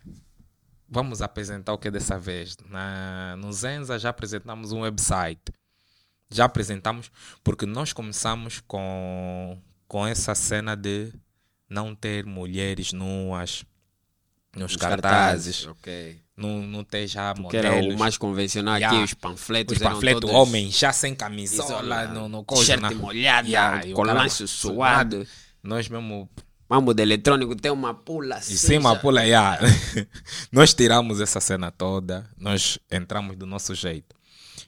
vamos 0.93 1.21
apresentar 1.21 1.73
o 1.73 1.77
que 1.77 1.89
dessa 1.91 2.17
vez? 2.19 2.55
Na, 2.69 3.35
no 3.37 3.51
Zenza 3.51 3.97
já 3.99 4.09
apresentamos 4.09 4.71
um 4.71 4.81
website. 4.81 5.51
Já 6.29 6.45
apresentamos, 6.45 7.11
porque 7.43 7.65
nós 7.65 7.91
começamos 7.93 8.61
com, 8.67 9.59
com 9.87 10.05
essa 10.07 10.33
cena 10.33 10.75
de 10.75 11.11
não 11.69 11.93
ter 11.93 12.25
mulheres 12.25 12.91
nuas 12.93 13.63
nos 14.55 14.71
Os 14.73 14.77
cartazes, 14.77 15.65
Ok. 15.65 16.21
não, 16.37 16.61
não 16.61 16.83
ter 16.83 17.07
já 17.07 17.33
Que 17.33 17.57
era 17.57 17.71
o 17.71 17.75
modelos. 17.77 17.95
mais 17.99 18.17
convencional 18.17 18.75
Yeah. 18.77 18.95
aqui, 18.97 19.05
os 19.05 19.13
panfletos. 19.15 19.77
Os 19.77 19.81
panfletos, 19.83 20.21
todos 20.21 20.35
homens 20.35 20.77
já 20.77 20.93
sem 20.93 21.15
camisola, 21.15 21.65
Isola, 21.81 22.07
no, 22.07 22.29
no 22.29 22.43
coisa, 22.43 22.75
t-shirt 22.75 22.81
na- 22.81 22.91
molhada, 23.01 23.47
Yeah, 23.47 23.91
colanço 23.93 24.47
suado. 24.47 25.25
Nós 25.63 25.87
mesmo 25.89 26.29
Mambo 26.73 26.91
de 26.91 27.03
eletrônico 27.03 27.55
tem 27.55 27.71
uma 27.71 27.93
pula 27.93 28.37
assim. 28.37 28.55
em 28.55 28.57
cima 28.57 28.93
já. 28.93 28.99
pula 28.99 29.21
yeah. 29.21 29.59
nós 30.51 30.73
tiramos 30.73 31.21
essa 31.21 31.39
cena 31.39 31.69
toda 31.69 32.27
nós 32.35 32.79
entramos 32.89 33.37
do 33.37 33.45
nosso 33.45 33.75
jeito 33.75 34.15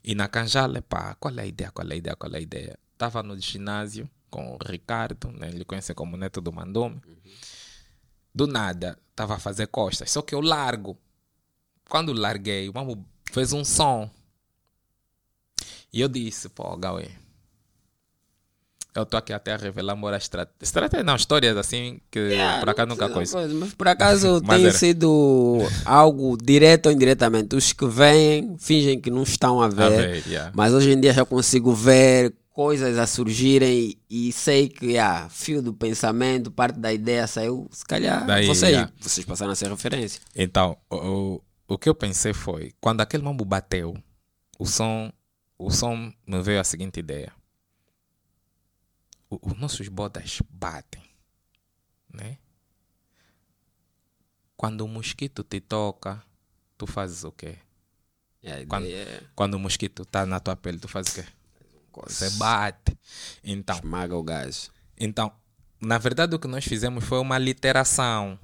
e 0.04 0.14
na 0.14 0.28
Canjala 0.28 0.84
pá, 0.84 1.16
qual 1.20 1.34
é 1.40 1.42
a 1.42 1.46
ideia 1.48 1.72
qual 1.72 1.90
é 1.90 1.94
a 1.94 1.96
ideia 1.96 2.16
qual 2.16 2.32
é 2.32 2.38
a 2.38 2.40
ideia 2.40 2.78
estava 2.94 3.24
no 3.24 3.36
ginásio 3.40 4.08
com 4.30 4.54
o 4.54 4.58
Ricardo 4.64 5.32
né? 5.32 5.50
ele 5.50 5.66
conhece 5.66 5.96
como 5.96 6.16
neto 6.16 6.40
do 6.42 6.54
Mandome 6.54 7.02
do 8.36 8.46
nada 8.46 9.00
estava 9.10 9.38
a 9.38 9.40
fazer 9.40 9.66
costas 9.66 10.12
só 10.12 10.22
que 10.22 10.36
eu 10.36 10.42
largo 10.42 10.96
quando 11.90 12.14
larguei 12.14 12.70
o 12.70 12.74
mambo 12.74 13.04
fez 13.32 13.52
um 13.52 13.66
som 13.66 14.08
e 15.92 16.02
eu 16.02 16.08
disse 16.08 16.50
pô 16.50 16.78
Gauê 16.78 17.10
eu 18.96 19.04
estou 19.04 19.18
aqui 19.18 19.34
até 19.34 19.54
a 19.54 19.58
revelar 19.58 19.96
mora 19.96 20.16
estratégia. 20.18 20.56
Estratégia 20.62 21.04
não, 21.04 21.16
histórias 21.16 21.58
assim 21.58 22.00
que 22.10 22.20
Yeah, 22.20 22.60
por 22.60 22.70
acaso 22.70 22.88
nunca 22.88 23.10
coisa. 23.10 23.34
coisa, 23.34 23.54
Mas 23.54 23.74
por 23.74 23.88
acaso 23.88 24.42
Mas 24.46 24.58
tem 24.58 24.66
era. 24.68 24.78
sido 24.78 25.60
algo 25.84 26.38
direto 26.42 26.88
ou 26.88 26.92
indiretamente. 26.94 27.56
Os 27.56 27.74
que 27.74 27.86
vêm 27.86 28.56
fingem 28.58 29.00
que 29.00 29.12
não 29.12 29.24
estão 29.24 29.62
a 29.62 29.68
ver. 29.68 29.84
A 29.84 29.90
ver, 29.90 30.24
yeah. 30.28 30.52
Mas 30.56 30.74
hoje 30.74 30.92
em 30.92 31.00
dia 31.00 31.12
já 31.14 31.26
consigo 31.26 31.74
ver 31.74 32.34
coisas 32.54 32.98
a 32.98 33.06
surgirem 33.06 33.98
e, 34.10 34.30
e 34.30 34.32
sei 34.32 34.70
que 34.70 34.98
ah, 34.98 35.28
fio 35.30 35.62
do 35.62 35.74
pensamento, 35.74 36.50
parte 36.50 36.80
da 36.80 36.94
ideia 36.94 37.28
saiu. 37.28 37.68
Se 37.72 37.84
calhar 37.84 38.26
Daí, 38.26 38.48
vocês, 38.48 38.72
yeah. 38.72 38.92
vocês 38.98 39.26
passaram 39.26 39.52
a 39.52 39.56
ser 39.56 39.70
referência. 39.70 40.22
Então, 40.34 40.78
o, 40.90 40.96
o, 40.96 41.42
o 41.68 41.78
que 41.78 41.90
eu 41.90 41.94
pensei 41.94 42.32
foi, 42.34 42.72
quando 42.80 43.02
aquele 43.02 43.24
mambo 43.24 43.44
bateu, 43.44 43.94
o 44.58 44.66
som, 44.66 45.12
o 45.60 45.70
som 45.70 46.14
me 46.26 46.42
veio 46.42 46.62
a 46.62 46.64
seguinte 46.64 47.02
ideia. 47.02 47.34
Os 49.30 49.58
nossos 49.58 49.88
bodas 49.88 50.40
batem, 50.50 51.04
né? 52.14 52.38
Quando 54.56 54.82
o 54.82 54.88
mosquito 54.88 55.44
te 55.44 55.60
toca, 55.60 56.24
tu 56.78 56.88
fazes 56.88 57.24
o 57.24 57.32
quê? 57.32 57.58
Quando- 58.68 58.86
é 58.88 59.22
Quando 59.36 59.56
o 59.56 59.60
mosquito 59.60 60.04
está 60.04 60.26
na 60.26 60.40
tua 60.40 60.56
pele, 60.56 60.80
tu 60.80 60.88
fazes 60.88 61.12
o 61.12 61.16
quê? 61.24 61.28
Você 62.08 62.30
bate. 62.32 62.98
Então, 63.44 63.76
Esmaga 63.78 64.16
o 64.16 64.24
gás. 64.24 64.70
então, 64.98 65.32
na 65.82 65.98
verdade 65.98 66.36
o 66.36 66.40
que 66.40 66.48
nós 66.48 66.64
fizemos 66.66 67.04
foi 67.04 67.20
uma 67.20 67.38
literação. 67.38 68.40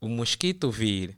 O 0.00 0.08
mosquito 0.08 0.70
vir 0.70 1.16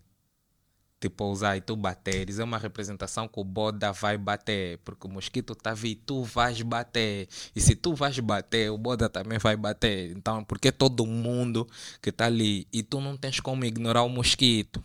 te 1.04 1.10
pousar 1.10 1.56
e 1.56 1.60
tu 1.60 1.76
bateres 1.76 2.38
é 2.38 2.44
uma 2.44 2.56
representação 2.56 3.28
que 3.28 3.38
o 3.38 3.44
boda 3.44 3.92
vai 3.92 4.16
bater, 4.16 4.78
porque 4.78 5.06
o 5.06 5.10
mosquito 5.10 5.54
tá 5.54 5.74
vir, 5.74 5.96
tu 5.96 6.22
vais 6.22 6.62
bater. 6.62 7.28
E 7.54 7.60
se 7.60 7.76
tu 7.76 7.94
vais 7.94 8.18
bater, 8.20 8.70
o 8.70 8.78
boda 8.78 9.08
também 9.08 9.38
vai 9.38 9.54
bater. 9.54 10.12
Então, 10.16 10.42
porque 10.42 10.72
todo 10.72 11.04
mundo 11.04 11.68
que 12.00 12.10
tá 12.10 12.26
ali 12.26 12.66
e 12.72 12.82
tu 12.82 13.00
não 13.00 13.16
tens 13.16 13.38
como 13.38 13.66
ignorar 13.66 14.02
o 14.02 14.08
mosquito. 14.08 14.82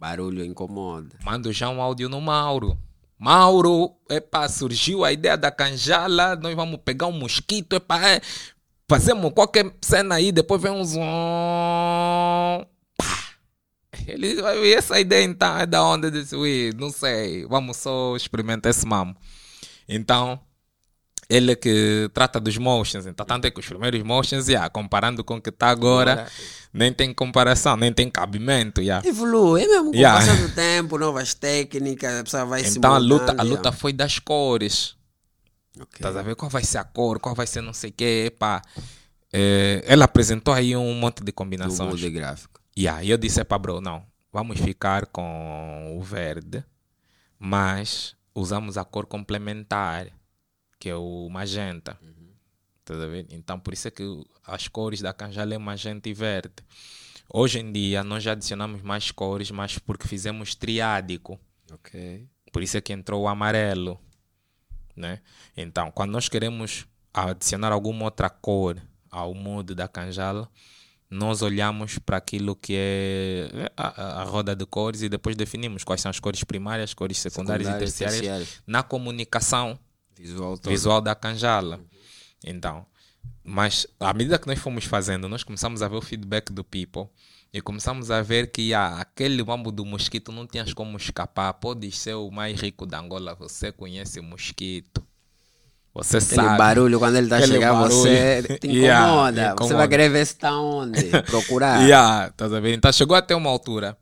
Barulho 0.00 0.44
incomoda. 0.44 1.16
Mando 1.24 1.52
já 1.52 1.68
um 1.70 1.80
áudio 1.80 2.08
no 2.08 2.20
Mauro. 2.20 2.76
Mauro, 3.18 3.94
epa, 4.10 4.48
surgiu 4.48 5.04
a 5.04 5.12
ideia 5.12 5.36
da 5.36 5.50
canjala, 5.50 6.36
nós 6.36 6.54
vamos 6.54 6.80
pegar 6.84 7.06
um 7.06 7.12
mosquito, 7.12 7.74
epa, 7.74 8.06
é, 8.06 8.20
fazemos 8.90 9.32
qualquer 9.32 9.72
cena 9.80 10.16
aí, 10.16 10.30
depois 10.32 10.60
vem 10.60 10.72
um 10.72 10.84
som. 10.84 12.05
Pá. 14.06 14.12
Ele 14.12 14.34
ver 14.60 14.78
essa 14.78 14.98
ideia 15.00 15.24
então, 15.24 15.58
é 15.58 15.66
da 15.66 15.84
onda 15.84 16.10
desse, 16.10 16.34
ui, 16.36 16.72
não 16.76 16.90
sei, 16.90 17.44
vamos 17.46 17.76
só 17.76 18.14
experimentar 18.16 18.70
esse 18.70 18.86
mamo. 18.86 19.16
Então, 19.88 20.40
ele 21.28 21.52
é 21.52 21.56
que 21.56 22.08
trata 22.14 22.38
dos 22.38 22.56
motions, 22.56 23.06
então 23.06 23.26
tanto 23.26 23.46
é 23.46 23.50
que 23.50 23.58
os 23.58 23.66
primeiros 23.66 24.00
motions, 24.02 24.48
yeah, 24.48 24.68
comparando 24.70 25.24
com 25.24 25.36
o 25.36 25.40
que 25.40 25.50
está 25.50 25.68
agora, 25.68 26.12
Agora. 26.12 26.30
nem 26.72 26.92
tem 26.92 27.12
comparação, 27.12 27.76
nem 27.76 27.92
tem 27.92 28.08
cabimento, 28.08 28.80
yeah. 28.80 29.06
Evolui, 29.06 29.62
é 29.64 29.66
mesmo 29.66 29.90
com 29.90 29.96
Yeah. 29.96 30.22
o 30.24 30.26
passar 30.26 30.48
do 30.48 30.54
tempo, 30.54 30.98
novas 30.98 31.34
técnicas, 31.34 32.20
a 32.20 32.24
pessoa 32.24 32.44
vai 32.44 32.62
se 32.64 32.78
Então 32.78 32.94
a 32.94 32.98
luta, 32.98 33.16
moldando, 33.16 33.40
a 33.40 33.44
yeah. 33.44 33.56
luta 33.56 33.72
foi 33.72 33.92
das 33.92 34.18
cores. 34.20 34.94
Ok. 35.78 35.88
Estás 35.96 36.16
a 36.16 36.22
ver 36.22 36.34
qual 36.36 36.50
vai 36.50 36.64
ser 36.64 36.78
a 36.78 36.84
cor, 36.84 37.18
qual 37.18 37.34
vai 37.34 37.46
ser 37.46 37.60
não 37.60 37.72
sei 37.72 37.90
o 37.90 37.92
que. 37.92 38.26
Epá. 38.26 38.62
É, 39.32 39.82
ela 39.86 40.04
apresentou 40.06 40.54
aí 40.54 40.74
um 40.76 40.94
monte 40.94 41.18
de 41.18 41.26
Do 41.26 41.32
combinações. 41.34 41.80
molde 41.80 42.08
gráfico. 42.08 42.55
E 42.76 42.86
aí 42.86 43.08
eu 43.08 43.16
disse, 43.16 43.40
epá, 43.40 43.58
bro, 43.58 43.80
não, 43.80 44.04
vamos 44.30 44.60
ficar 44.60 45.06
com 45.06 45.96
o 45.98 46.02
verde, 46.02 46.62
mas 47.38 48.14
usamos 48.34 48.76
a 48.76 48.84
cor 48.84 49.06
complementar, 49.06 50.08
que 50.78 50.90
é 50.90 50.94
o 50.94 51.28
magenta. 51.30 51.98
A 52.88 53.06
ver? 53.06 53.26
Então 53.30 53.58
por 53.58 53.72
isso 53.72 53.88
é 53.88 53.90
que 53.90 54.04
as 54.44 54.68
cores 54.68 55.00
da 55.00 55.12
canjala 55.12 55.54
é 55.54 55.58
magenta 55.58 56.08
e 56.08 56.12
verde. 56.12 56.54
Hoje 57.32 57.58
em 57.58 57.72
dia 57.72 58.04
nós 58.04 58.22
já 58.22 58.32
adicionamos 58.32 58.82
mais 58.82 59.10
cores, 59.10 59.50
mas 59.50 59.78
porque 59.78 60.06
fizemos 60.06 60.54
triádico. 60.54 61.40
Ok. 61.72 62.28
Por 62.52 62.62
isso 62.62 62.76
é 62.76 62.80
que 62.80 62.92
entrou 62.92 63.22
o 63.22 63.28
amarelo. 63.28 63.98
Né? 64.94 65.20
Então, 65.56 65.90
quando 65.90 66.12
nós 66.12 66.28
queremos 66.28 66.86
adicionar 67.12 67.72
alguma 67.72 68.04
outra 68.04 68.30
cor 68.30 68.80
ao 69.10 69.34
mood 69.34 69.74
da 69.74 69.88
canjala, 69.88 70.48
nós 71.10 71.42
olhamos 71.42 71.98
para 71.98 72.16
aquilo 72.16 72.56
que 72.56 72.74
é 72.76 73.70
a, 73.76 74.22
a, 74.22 74.24
roda 74.24 74.56
de 74.56 74.66
cores 74.66 75.02
e 75.02 75.08
depois 75.08 75.36
definimos 75.36 75.84
quais 75.84 76.00
são 76.00 76.10
as 76.10 76.18
cores 76.18 76.42
primárias, 76.42 76.94
cores 76.94 77.18
secundárias, 77.18 77.66
secundárias 77.68 77.92
e 77.92 77.98
terciárias, 77.98 78.20
terciárias, 78.20 78.62
na 78.66 78.82
comunicação 78.82 79.78
visual, 80.16 80.58
visual 80.64 81.00
da 81.00 81.14
canjala. 81.14 81.76
Uhum. 81.76 81.84
Então, 82.44 82.86
mas 83.44 83.86
à 84.00 84.12
medida 84.12 84.38
que 84.38 84.46
nós 84.48 84.58
fomos 84.58 84.84
fazendo, 84.84 85.28
nós 85.28 85.44
começamos 85.44 85.80
a 85.80 85.88
ver 85.88 85.96
o 85.96 86.02
feedback 86.02 86.52
do 86.52 86.64
people 86.64 87.08
e 87.52 87.60
começamos 87.60 88.10
a 88.10 88.20
ver 88.20 88.50
que 88.50 88.74
ah, 88.74 88.98
aquele 88.98 89.42
mambo 89.44 89.70
do 89.70 89.84
mosquito 89.84 90.32
não 90.32 90.46
tinhas 90.46 90.74
como 90.74 90.96
escapar. 90.96 91.54
Pode 91.54 91.90
ser 91.92 92.14
o 92.14 92.30
mais 92.30 92.60
rico 92.60 92.84
da 92.84 92.98
Angola, 92.98 93.34
você 93.34 93.70
conhece 93.70 94.18
o 94.18 94.22
mosquito. 94.22 95.06
Você 95.96 96.18
Aquele 96.18 96.34
sabe. 96.34 96.58
barulho, 96.58 96.98
quando 96.98 97.16
ele 97.16 97.26
está 97.26 97.40
chegando, 97.40 97.88
você 97.88 98.42
te 98.60 98.66
incomoda. 98.68 98.76
Yeah, 98.76 99.52
incomoda. 99.52 99.54
Você 99.58 99.74
vai 99.74 99.88
querer 99.88 100.08
ver 100.10 100.26
se 100.26 100.32
está 100.34 100.58
onde, 100.58 101.04
procurar. 101.26 101.82
yeah, 101.82 102.30
tá 102.36 102.46
Então 102.72 102.92
chegou 102.92 103.16
até 103.16 103.34
uma 103.34 103.50
altura 103.50 103.96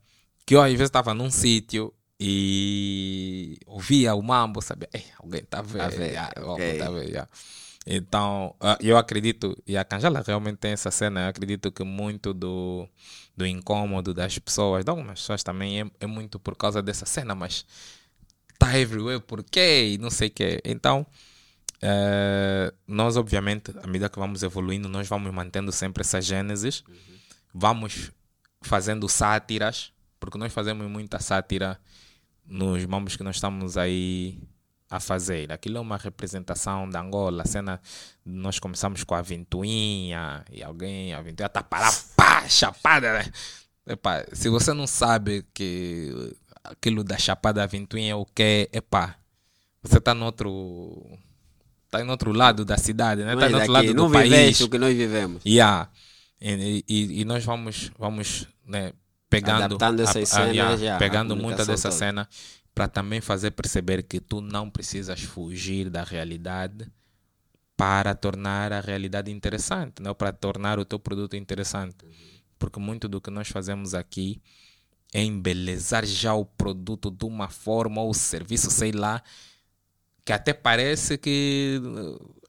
que 0.45 0.55
eu 0.55 0.61
às 0.61 0.71
vezes 0.71 0.85
estava 0.85 1.13
num 1.13 1.31
sítio 1.31 1.93
e 2.19 3.57
ouvia 3.65 4.13
o 4.15 4.21
mambo, 4.21 4.61
sabia? 4.61 4.89
alguém 5.21 5.41
está 5.41 5.61
vendo. 5.61 5.81
Tá 5.81 5.87
vendo, 5.89 6.01
yeah, 6.03 6.31
okay. 6.43 6.77
tá 6.77 6.89
vendo 6.89 7.09
yeah. 7.09 7.29
Então, 7.87 8.55
ah, 8.59 8.77
eu 8.81 8.97
acredito, 8.97 9.55
e 9.67 9.77
a 9.77 9.85
Canjala 9.85 10.23
realmente 10.25 10.57
tem 10.57 10.71
essa 10.71 10.89
cena, 10.89 11.25
eu 11.25 11.29
acredito 11.29 11.71
que 11.71 11.83
muito 11.83 12.33
do, 12.33 12.87
do 13.37 13.45
incômodo 13.45 14.11
das 14.11 14.39
pessoas, 14.39 14.83
de 14.83 14.89
algumas 14.89 15.19
pessoas 15.19 15.43
também, 15.43 15.81
é, 15.81 15.85
é 15.99 16.07
muito 16.07 16.39
por 16.39 16.55
causa 16.55 16.81
dessa 16.81 17.05
cena, 17.05 17.35
mas 17.35 17.63
tá 18.57 18.77
everywhere, 18.79 19.21
por 19.21 19.43
quê? 19.43 19.91
E 19.93 19.97
não 19.99 20.09
sei 20.09 20.29
o 20.29 20.31
quê. 20.31 20.61
Então, 20.65 21.05
é, 21.81 22.73
nós, 22.87 23.17
obviamente, 23.17 23.71
à 23.83 23.87
medida 23.87 24.09
que 24.09 24.19
vamos 24.19 24.43
evoluindo, 24.43 24.87
nós 24.87 25.07
vamos 25.07 25.33
mantendo 25.33 25.71
sempre 25.71 26.01
essa 26.01 26.21
gênesis, 26.21 26.83
uhum. 26.87 26.95
vamos 27.53 28.11
fazendo 28.61 29.07
sátiras, 29.07 29.91
porque 30.19 30.37
nós 30.37 30.51
fazemos 30.53 30.89
muita 30.89 31.19
sátira 31.19 31.79
nos 32.45 32.85
mambos 32.85 33.15
que 33.15 33.23
nós 33.23 33.35
estamos 33.35 33.77
aí 33.77 34.39
a 34.89 34.99
fazer. 34.99 35.51
Aquilo 35.51 35.77
é 35.77 35.81
uma 35.81 35.97
representação 35.97 36.89
da 36.89 37.01
Angola. 37.01 37.43
A 37.43 37.45
cena, 37.45 37.81
nós 38.23 38.59
começamos 38.59 39.03
com 39.03 39.15
a 39.15 39.21
ventoinha 39.21 40.45
e 40.51 40.63
alguém, 40.63 41.13
a 41.13 41.21
ventoinha 41.21 41.47
está 41.47 41.63
para 41.63 41.91
pá, 42.15 42.47
chapada. 42.47 43.19
Né? 43.19 43.31
Epa, 43.87 44.25
se 44.33 44.49
você 44.49 44.73
não 44.73 44.87
sabe 44.87 45.45
que 45.53 46.35
aquilo 46.63 47.03
da 47.03 47.17
chapada 47.17 47.61
da 47.61 47.67
ventoinha 47.67 48.13
é 48.13 48.15
o 48.15 48.25
que 48.25 48.69
é, 48.71 48.81
pá, 48.81 49.17
você 49.81 49.97
está 49.97 50.13
no 50.13 50.25
outro 50.25 51.19
está 51.95 52.05
em 52.05 52.09
outro 52.09 52.31
lado 52.31 52.65
da 52.65 52.77
cidade, 52.77 53.23
né? 53.23 53.33
Está 53.33 53.49
no 53.49 53.57
outro 53.57 53.71
lado 53.71 53.93
do 53.93 54.11
país. 54.11 54.59
o 54.61 54.69
que 54.69 54.77
nós 54.77 54.95
vivemos. 54.95 55.41
Yeah. 55.45 55.89
E, 56.39 56.83
e, 56.87 57.21
e 57.21 57.25
nós 57.25 57.43
vamos, 57.43 57.91
vamos 57.97 58.47
né, 58.65 58.93
pegando, 59.29 59.63
Adaptando 59.63 60.01
essas 60.01 60.33
a, 60.33 60.41
a, 60.41 60.45
cenas, 60.45 60.55
yeah, 60.55 60.77
já, 60.77 60.97
pegando 60.97 61.35
muita 61.35 61.65
dessa 61.65 61.89
toda. 61.89 61.99
cena 61.99 62.29
para 62.73 62.87
também 62.87 63.21
fazer 63.21 63.51
perceber 63.51 64.03
que 64.03 64.19
tu 64.19 64.41
não 64.41 64.69
precisas 64.69 65.21
fugir 65.21 65.89
da 65.89 66.03
realidade 66.03 66.85
para 67.77 68.13
tornar 68.13 68.73
a 68.73 68.81
realidade 68.81 69.31
interessante, 69.31 70.01
não 70.01 70.13
para 70.13 70.31
tornar 70.33 70.77
o 70.77 70.85
teu 70.85 70.99
produto 70.99 71.35
interessante. 71.35 71.97
Porque 72.59 72.79
muito 72.79 73.07
do 73.07 73.21
que 73.21 73.29
nós 73.29 73.47
fazemos 73.47 73.93
aqui 73.93 74.41
é 75.13 75.23
embelezar 75.23 76.05
já 76.05 76.33
o 76.33 76.45
produto 76.45 77.09
de 77.09 77.25
uma 77.25 77.47
forma 77.47 78.01
ou 78.01 78.13
serviço, 78.13 78.69
sei 78.69 78.91
lá, 78.91 79.21
que 80.25 80.33
até 80.33 80.53
parece 80.53 81.17
que 81.17 81.79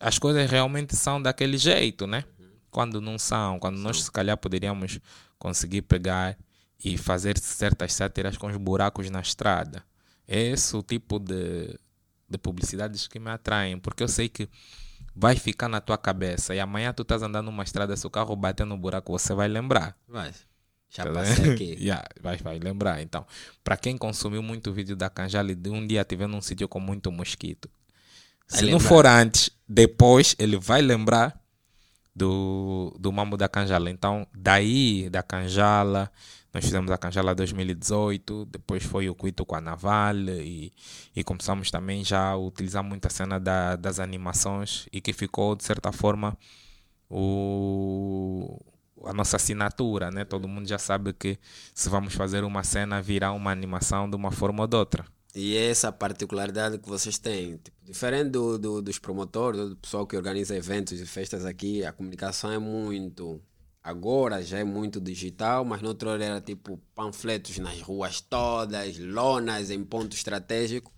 as 0.01 0.19
coisas 0.19 0.51
realmente 0.51 0.97
são 0.97 1.21
daquele 1.21 1.59
jeito, 1.59 2.07
né? 2.07 2.25
Quando 2.71 3.01
não 3.01 3.19
são, 3.19 3.59
quando 3.59 3.79
nós 3.79 4.03
se 4.03 4.11
calhar 4.11 4.37
poderíamos 4.37 4.99
conseguir 5.39 5.83
pegar 5.83 6.37
e 6.83 6.97
fazer 6.97 7.39
certas 7.39 7.93
sátiras 7.93 8.37
com 8.37 8.49
os 8.49 8.57
buracos 8.57 9.09
na 9.11 9.21
estrada 9.21 9.85
é 10.27 10.41
esse 10.41 10.77
o 10.77 10.83
tipo 10.83 11.19
de, 11.19 11.79
de 12.29 12.39
publicidades 12.39 13.07
que 13.07 13.19
me 13.19 13.31
atraem, 13.31 13.79
porque 13.79 14.03
eu 14.03 14.09
sei 14.09 14.29
que 14.29 14.49
vai 15.15 15.37
ficar 15.37 15.69
na 15.69 15.81
tua 15.81 15.97
cabeça 15.97 16.55
e 16.55 16.61
amanhã 16.61 16.93
tu 16.93 17.03
estás 17.03 17.23
andando 17.23 17.47
numa 17.47 17.63
estrada, 17.63 17.97
se 17.97 18.07
o 18.07 18.11
carro 18.11 18.35
bater 18.35 18.67
no 18.67 18.77
buraco, 18.77 19.13
você 19.13 19.33
vai 19.35 19.49
lembrar. 19.49 19.97
Vai. 20.09 20.33
Já 20.91 21.05
tá 21.05 21.13
passei 21.13 21.53
aqui. 21.53 21.77
yeah, 21.81 22.07
vai, 22.21 22.37
vai 22.39 22.59
lembrar. 22.59 23.03
Então, 23.03 23.27
para 23.63 23.77
quem 23.77 23.97
consumiu 23.97 24.43
muito 24.43 24.73
vídeo 24.73 24.97
da 24.97 25.11
Canjali, 25.11 25.55
de 25.55 25.71
um 25.71 25.87
dia 25.87 26.05
tiver 26.05 26.27
num 26.27 26.41
sítio 26.41 26.69
com 26.69 26.81
muito 26.81 27.11
mosquito, 27.13 27.69
vai 28.49 28.59
se 28.59 28.65
lembrar. 28.65 28.81
não 28.81 28.89
for 28.89 29.07
antes, 29.07 29.51
depois 29.69 30.35
ele 30.39 30.57
vai 30.57 30.81
lembrar 30.81 31.39
do, 32.15 32.97
do 32.99 33.13
mambo 33.13 33.37
da 33.37 33.49
Canjala. 33.49 33.91
Então, 33.91 34.27
daí 34.35 35.11
da 35.11 35.23
Canjala, 35.23 36.11
nós 36.53 36.65
fizemos 36.65 36.91
a 36.91 36.97
Canjala 36.97 37.35
2018, 37.35 38.47
depois 38.47 38.83
foi 38.83 39.11
o 39.11 39.15
Cuito 39.15 39.45
com 39.45 39.55
a 39.55 39.61
Naval 39.61 40.17
e, 40.17 40.73
e 41.15 41.23
começamos 41.23 41.71
também 41.71 42.03
já 42.03 42.31
a 42.31 42.37
utilizar 42.37 42.83
muito 42.83 43.05
a 43.07 43.11
cena 43.11 43.39
da, 43.39 43.77
das 43.77 44.01
animações 44.01 44.89
e 44.91 45.03
que 45.03 45.13
ficou, 45.13 45.55
de 45.55 45.65
certa 45.65 45.93
forma, 45.93 46.37
o, 47.11 48.59
a 49.05 49.13
nossa 49.13 49.37
assinatura, 49.37 50.11
né? 50.11 50.25
Todo 50.25 50.49
mundo 50.49 50.69
já 50.69 50.79
sabe 50.79 51.13
que 51.13 51.39
se 51.75 51.89
vamos 51.89 52.15
fazer 52.15 52.45
uma 52.45 52.65
cena, 52.65 53.01
virá 53.01 53.33
uma 53.33 53.51
animação 53.51 54.09
de 54.09 54.17
uma 54.17 54.31
forma 54.31 54.63
ou 54.63 54.67
de 54.67 54.77
outra. 54.77 55.05
E 55.35 55.57
é 55.57 55.71
essa 55.71 55.93
particularidade 55.93 56.79
que 56.79 56.89
vocês 56.89 57.19
têm. 57.19 57.59
Tipo, 57.59 57.77
diferente 57.85 58.31
do, 58.31 58.59
do, 58.59 58.81
dos 58.81 58.99
promotores, 58.99 59.69
do 59.69 59.77
pessoal 59.77 60.07
que 60.07 60.17
organiza 60.17 60.57
eventos 60.57 60.99
e 60.99 61.07
festas 61.07 61.45
aqui, 61.45 61.85
a 61.85 61.93
comunicação 61.93 62.51
é 62.51 62.59
muito 62.59 63.41
Agora 63.87 64.43
já 64.43 64.59
é 64.59 64.65
muito 64.65 65.01
digital, 65.01 65.65
mas 65.65 65.81
no 65.81 65.91
outro 65.91 66.11
era 66.11 66.41
tipo 66.41 66.77
panfletos 66.93 67.57
nas 67.59 67.81
ruas 67.81 68.21
todas, 68.21 68.99
lonas 68.99 69.71
em 69.71 69.85
ponto 69.85 70.13
estratégico. 70.13 70.93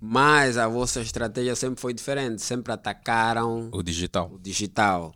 Mas 0.00 0.56
a 0.56 0.68
vossa 0.68 1.00
estratégia 1.00 1.56
sempre 1.56 1.80
foi 1.80 1.92
diferente, 1.92 2.40
sempre 2.40 2.72
atacaram 2.72 3.68
o 3.72 3.82
digital. 3.82 4.30
O 4.32 4.38
digital. 4.38 5.12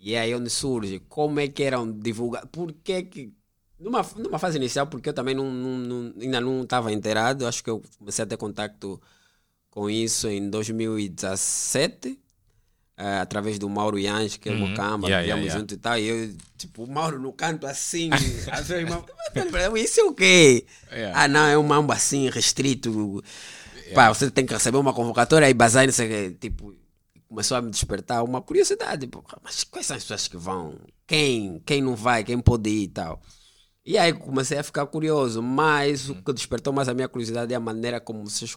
E 0.00 0.14
é 0.14 0.20
aí 0.20 0.34
onde 0.34 0.48
surge, 0.48 1.00
como 1.08 1.40
é 1.40 1.48
que 1.48 1.62
eram 1.62 1.90
divulgados, 1.90 2.48
por 2.50 2.72
que 2.72 3.02
que 3.02 3.32
numa, 3.78 4.04
numa 4.16 4.38
fase 4.38 4.56
inicial, 4.56 4.86
porque 4.86 5.08
eu 5.08 5.12
também 5.12 5.34
não, 5.34 5.50
não, 5.50 5.78
não 5.78 6.14
ainda 6.20 6.40
não 6.40 6.62
estava 6.62 6.92
inteirado, 6.92 7.46
acho 7.46 7.62
que 7.62 7.70
eu 7.70 7.82
comecei 7.98 8.22
a 8.22 8.26
ter 8.26 8.36
contato 8.36 9.00
com 9.70 9.88
isso 9.88 10.28
em 10.28 10.50
2017 10.50 12.10
uh, 13.00 13.22
através 13.22 13.58
do 13.58 13.68
Mauro 13.68 13.98
Yans, 13.98 14.36
que 14.36 14.48
é 14.48 14.52
uhum. 14.52 14.68
Mocamba, 14.68 15.08
yeah, 15.08 15.24
yeah, 15.24 15.42
yeah. 15.42 15.58
junto 15.58 15.74
e 15.74 15.76
tal. 15.76 15.98
E 15.98 16.06
eu, 16.06 16.34
tipo, 16.58 16.84
o 16.84 16.90
Mauro 16.90 17.18
no 17.18 17.32
canto 17.32 17.66
assim, 17.66 18.10
isso 19.76 20.00
é 20.00 20.04
o 20.04 20.14
quê? 20.14 20.66
Yeah. 20.92 21.22
Ah, 21.22 21.28
não, 21.28 21.46
é 21.46 21.56
um 21.56 21.62
mambo 21.62 21.92
assim, 21.92 22.28
restrito. 22.28 23.22
Pá, 23.94 24.08
você 24.08 24.30
tem 24.30 24.46
que 24.46 24.52
receber 24.52 24.76
uma 24.76 24.92
convocatória 24.92 25.48
e 25.48 25.54
bazar 25.54 25.86
nisso, 25.86 26.02
tipo, 26.38 26.74
começou 27.30 27.56
a 27.56 27.62
me 27.62 27.70
despertar 27.70 28.24
uma 28.24 28.42
curiosidade. 28.42 29.08
Mas 29.42 29.62
quais 29.62 29.86
são 29.86 29.96
as 29.96 30.02
pessoas 30.02 30.26
que 30.26 30.36
vão? 30.36 30.74
Quem? 31.06 31.62
Quem 31.64 31.80
não 31.80 31.94
vai? 31.94 32.24
Quem 32.24 32.40
pode 32.40 32.68
ir 32.68 32.82
e 32.82 32.88
tal? 32.88 33.22
E 33.86 33.96
aí 33.96 34.12
comecei 34.12 34.58
a 34.58 34.62
ficar 34.64 34.84
curioso, 34.86 35.40
mas 35.40 36.10
o 36.10 36.16
que 36.16 36.32
despertou 36.32 36.72
mais 36.72 36.88
a 36.88 36.94
minha 36.94 37.08
curiosidade 37.08 37.52
é 37.54 37.56
a 37.56 37.60
maneira 37.60 38.00
como 38.00 38.28
vocês 38.28 38.56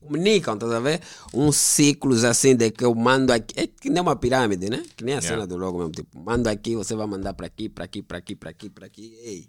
comunicam, 0.00 0.54
estás 0.54 0.72
a 0.72 0.80
ver? 0.80 1.00
Um 1.32 1.52
ciclo 1.52 2.14
assim 2.26 2.56
de 2.56 2.70
que 2.70 2.84
eu 2.84 2.94
mando 2.94 3.32
aqui, 3.32 3.58
é 3.58 3.66
que 3.68 3.88
nem 3.88 4.02
uma 4.02 4.16
pirâmide, 4.16 4.68
né? 4.68 4.82
Que 4.96 5.04
nem 5.04 5.14
a 5.14 5.18
yeah. 5.18 5.28
cena 5.28 5.46
do 5.46 5.56
logo 5.56 5.78
mesmo, 5.78 5.92
tipo, 5.92 6.18
mando 6.18 6.48
aqui, 6.48 6.74
você 6.74 6.94
vai 6.94 7.06
mandar 7.06 7.34
para 7.34 7.46
aqui, 7.46 7.68
para 7.68 7.84
aqui, 7.84 8.02
para 8.02 8.18
aqui, 8.18 8.34
para 8.34 8.50
aqui, 8.50 8.68
para 8.68 8.86
aqui, 8.86 9.14
ei. 9.22 9.48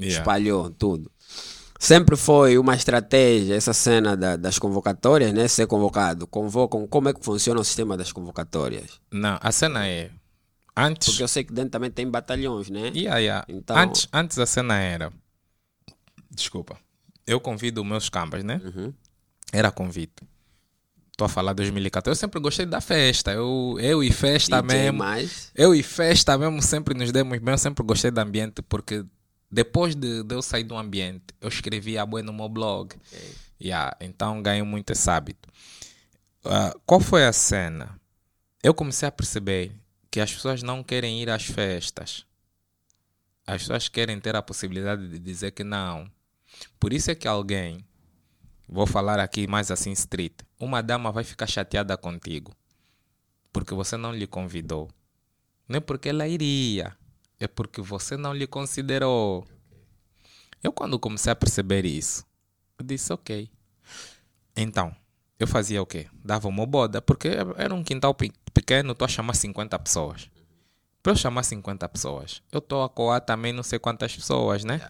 Yeah. 0.00 0.20
Espalhou 0.20 0.70
tudo. 0.70 1.10
Sempre 1.78 2.16
foi 2.16 2.56
uma 2.56 2.74
estratégia 2.74 3.54
essa 3.54 3.72
cena 3.72 4.16
da, 4.16 4.36
das 4.36 4.58
convocatórias, 4.58 5.32
né? 5.32 5.48
Ser 5.48 5.66
convocado. 5.66 6.26
Convocam, 6.26 6.86
como 6.86 7.08
é 7.08 7.12
que 7.12 7.24
funciona 7.24 7.60
o 7.60 7.64
sistema 7.64 7.96
das 7.96 8.12
convocatórias? 8.12 9.00
Não, 9.12 9.38
a 9.40 9.52
cena 9.52 9.86
é 9.86 10.10
antes. 10.76 11.08
Porque 11.08 11.22
eu 11.22 11.28
sei 11.28 11.44
que 11.44 11.52
dentro 11.52 11.70
também 11.70 11.90
tem 11.90 12.08
batalhões, 12.08 12.70
né? 12.70 12.92
Yeah, 12.94 13.18
yeah. 13.18 13.44
Então... 13.48 13.76
Antes, 13.76 14.08
antes 14.12 14.38
a 14.38 14.46
cena 14.46 14.78
era. 14.78 15.12
Desculpa. 16.30 16.78
Eu 17.26 17.40
convido 17.40 17.84
meus 17.84 18.08
cambas, 18.08 18.44
né? 18.44 18.60
Uhum 18.64 18.92
era 19.54 19.70
convite. 19.70 20.22
Estou 21.12 21.26
a 21.26 21.28
falar 21.28 21.52
2014. 21.52 22.10
Eu 22.10 22.20
sempre 22.20 22.40
gostei 22.40 22.66
da 22.66 22.80
festa. 22.80 23.32
Eu, 23.32 23.76
eu 23.78 24.02
e 24.02 24.10
festa 24.10 24.60
DJ 24.60 24.78
mesmo. 24.78 24.98
Mais. 24.98 25.52
Eu 25.54 25.72
e 25.72 25.80
festa 25.82 26.36
mesmo 26.36 26.60
sempre 26.60 26.92
nos 26.92 27.12
demos 27.12 27.38
bem. 27.38 27.54
Eu 27.54 27.58
sempre 27.58 27.84
gostei 27.84 28.10
do 28.10 28.18
ambiente 28.18 28.60
porque 28.62 29.04
depois 29.54 29.94
de, 29.94 30.22
de 30.22 30.34
eu 30.34 30.42
sair 30.42 30.64
do 30.64 30.76
ambiente, 30.76 31.26
eu 31.40 31.48
escrevi 31.48 31.96
a 31.96 32.04
boa 32.04 32.22
no 32.22 32.32
meu 32.32 32.48
blog. 32.48 32.94
Okay. 32.94 33.34
Yeah, 33.60 33.96
então 34.00 34.42
ganhei 34.42 34.62
muito 34.62 34.90
esse 34.90 35.08
hábito. 35.08 35.48
Uh, 36.44 36.78
qual 36.84 37.00
foi 37.00 37.24
a 37.24 37.32
cena? 37.32 37.98
Eu 38.62 38.74
comecei 38.74 39.08
a 39.08 39.12
perceber 39.12 39.72
que 40.10 40.20
as 40.20 40.32
pessoas 40.32 40.62
não 40.62 40.82
querem 40.82 41.22
ir 41.22 41.30
às 41.30 41.44
festas. 41.44 42.26
As 43.46 43.62
pessoas 43.62 43.88
querem 43.88 44.18
ter 44.18 44.34
a 44.34 44.42
possibilidade 44.42 45.08
de 45.08 45.18
dizer 45.18 45.52
que 45.52 45.62
não. 45.62 46.10
Por 46.80 46.92
isso 46.92 47.10
é 47.10 47.14
que 47.14 47.28
alguém 47.28 47.84
vou 48.68 48.86
falar 48.86 49.20
aqui 49.20 49.46
mais 49.46 49.70
assim 49.70 49.92
street. 49.92 50.34
Uma 50.58 50.82
dama 50.82 51.12
vai 51.12 51.24
ficar 51.24 51.46
chateada 51.46 51.96
contigo 51.96 52.52
porque 53.54 53.72
você 53.72 53.96
não 53.96 54.12
lhe 54.12 54.26
convidou. 54.26 54.90
Não 55.68 55.76
é 55.76 55.80
porque 55.80 56.08
ela 56.08 56.26
iria, 56.26 56.94
é 57.44 57.48
porque 57.48 57.80
você 57.80 58.16
não 58.16 58.32
lhe 58.32 58.46
considerou. 58.46 59.46
Eu, 60.62 60.72
quando 60.72 60.98
comecei 60.98 61.32
a 61.32 61.36
perceber 61.36 61.84
isso, 61.84 62.24
eu 62.78 62.84
disse: 62.84 63.12
ok. 63.12 63.50
Então, 64.56 64.94
eu 65.38 65.46
fazia 65.46 65.82
o 65.82 65.86
quê? 65.86 66.06
Dava 66.24 66.48
uma 66.48 66.64
boda, 66.64 67.02
porque 67.02 67.28
era 67.56 67.74
um 67.74 67.82
quintal 67.82 68.14
pequeno, 68.52 68.92
estou 68.92 69.04
a 69.04 69.08
chamar 69.08 69.34
50 69.34 69.78
pessoas. 69.78 70.30
Para 71.02 71.12
eu 71.12 71.16
chamar 71.16 71.42
50 71.42 71.86
pessoas, 71.88 72.42
eu 72.50 72.60
estou 72.60 72.82
a 72.82 72.88
coar 72.88 73.20
também 73.20 73.52
não 73.52 73.62
sei 73.62 73.78
quantas 73.78 74.16
pessoas, 74.16 74.64
né? 74.64 74.80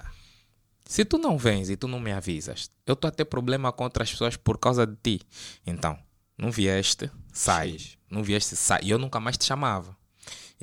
Se 0.85 1.05
tu 1.05 1.19
não 1.19 1.37
vens 1.37 1.71
e 1.71 1.77
tu 1.77 1.89
não 1.89 1.99
me 1.99 2.13
avisas, 2.13 2.71
eu 2.87 2.93
estou 2.93 3.09
a 3.09 3.11
ter 3.11 3.25
problema 3.25 3.73
com 3.73 3.85
outras 3.85 4.11
pessoas 4.11 4.37
por 4.37 4.59
causa 4.59 4.87
de 4.87 4.97
ti. 5.03 5.21
Então, 5.67 5.99
não 6.39 6.53
vieste, 6.53 7.11
sai. 7.33 7.79
Não 8.09 8.23
vieste, 8.23 8.55
sai. 8.55 8.81
E 8.85 8.91
eu 8.91 8.99
nunca 8.99 9.19
mais 9.19 9.37
te 9.37 9.45
chamava. 9.45 9.97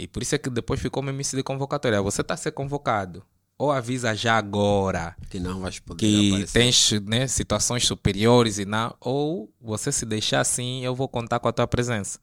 E 0.02 0.07
por 0.07 0.23
isso 0.23 0.34
é 0.34 0.38
que 0.40 0.49
depois 0.49 0.80
ficou 0.80 1.03
meu 1.03 1.14
início 1.14 1.38
de 1.38 1.44
convocatória. 1.44 2.02
Você 2.02 2.22
está 2.22 2.34
a 2.34 2.38
ser 2.38 2.52
convocado. 2.52 3.23
Ou 3.56 3.72
avisa 3.72 4.15
já 4.15 4.36
agora 4.36 5.15
que 5.30 5.40
não 5.40 5.60
vais 5.60 5.78
poder 5.78 5.99
que 5.99 6.30
aparecer. 6.30 6.60
tens 6.60 6.91
né, 7.03 7.28
situações 7.28 7.86
superiores 7.86 8.57
e 8.57 8.65
não. 8.65 8.95
Ou 8.99 9.53
você 9.61 9.91
se 9.91 10.03
deixar 10.03 10.41
assim, 10.41 10.84
eu 10.84 10.95
vou 10.95 11.07
contar 11.07 11.40
com 11.40 11.48
a 11.48 11.52
tua 11.52 11.68
presença. 11.68 12.19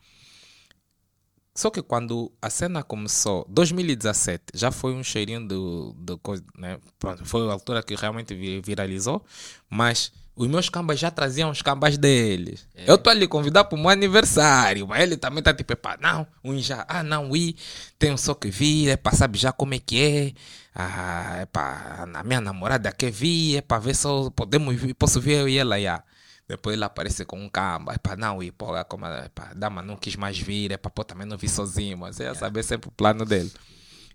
Só 1.55 1.71
que 1.71 1.81
quando 1.81 2.33
a 2.43 2.51
cena 2.51 2.83
começou, 2.83 3.47
2017, 3.49 4.45
já 4.55 4.73
foi 4.73 4.93
um 4.95 5.05
cheirinho 5.05 5.47
do, 5.47 5.93
do 5.97 6.21
né? 6.57 6.79
Pronto, 6.99 7.25
foi 7.25 7.49
a 7.49 7.53
altura 7.53 7.83
que 7.83 7.95
realmente 7.95 8.35
viralizou, 8.61 9.25
mas 9.71 10.13
os 10.39 10.47
meus 10.47 10.69
cambas 10.69 11.01
já 11.01 11.11
traziam 11.11 11.51
os 11.51 11.63
cambas 11.63 11.99
deles. 11.99 12.65
É. 12.73 12.89
Eu 12.89 12.95
estou 12.95 13.11
ali 13.11 13.27
convidar 13.27 13.65
para 13.65 13.77
o 13.77 13.81
meu 13.81 13.91
aniversário, 13.91 14.87
mas 14.87 15.03
ele 15.03 15.17
também 15.17 15.41
está 15.41 15.53
tipo, 15.53 15.77
pá, 15.77 15.99
não, 16.01 16.25
um 16.45 16.57
já, 16.61 16.87
ah, 16.89 17.03
não, 17.03 17.31
ui, 17.31 17.57
tem 17.99 18.17
só 18.17 18.35
que 18.35 18.49
vir, 18.49 18.91
é 18.91 18.97
para 18.97 19.17
saber 19.17 19.37
já 19.37 19.51
como 19.51 19.75
é 19.75 19.81
que 19.81 20.01
é. 20.01 20.33
Ah, 20.73 21.39
é 21.41 21.47
para 21.47 22.09
a 22.15 22.23
minha 22.23 22.41
namorada 22.41 22.93
quer 22.93 23.11
vir, 23.11 23.57
é 23.57 23.61
para 23.61 23.81
ver 23.81 23.97
se 23.97 24.07
podemos 24.37 24.77
vir, 24.81 24.95
posso 24.95 25.21
ver 25.21 25.41
eu 25.41 25.49
e 25.49 25.59
ela, 25.59 25.81
já. 25.81 26.05
Depois 26.47 26.75
ele 26.75 26.85
aparece 26.85 27.25
com 27.25 27.39
um 27.39 27.49
camba, 27.49 27.95
é 27.95 27.99
para 27.99 28.17
não 28.17 28.41
ir, 28.41 28.53
pô, 28.53 28.67
como 28.85 29.07
é, 29.07 29.29
pá, 29.31 29.53
dama 29.57 29.83
não 29.83 29.97
quis 29.97 30.15
mais 30.15 30.39
vir, 30.39 30.71
é 30.71 30.77
para 30.77 30.91
pô, 30.91 31.03
também 31.03 31.27
não 31.27 31.37
vir 31.37 31.49
sozinho, 31.49 31.99
mas 31.99 32.21
é 32.21 32.33
saber 32.33 32.63
sempre 32.63 32.89
o 32.89 32.93
plano 32.93 33.25
dele. 33.25 33.53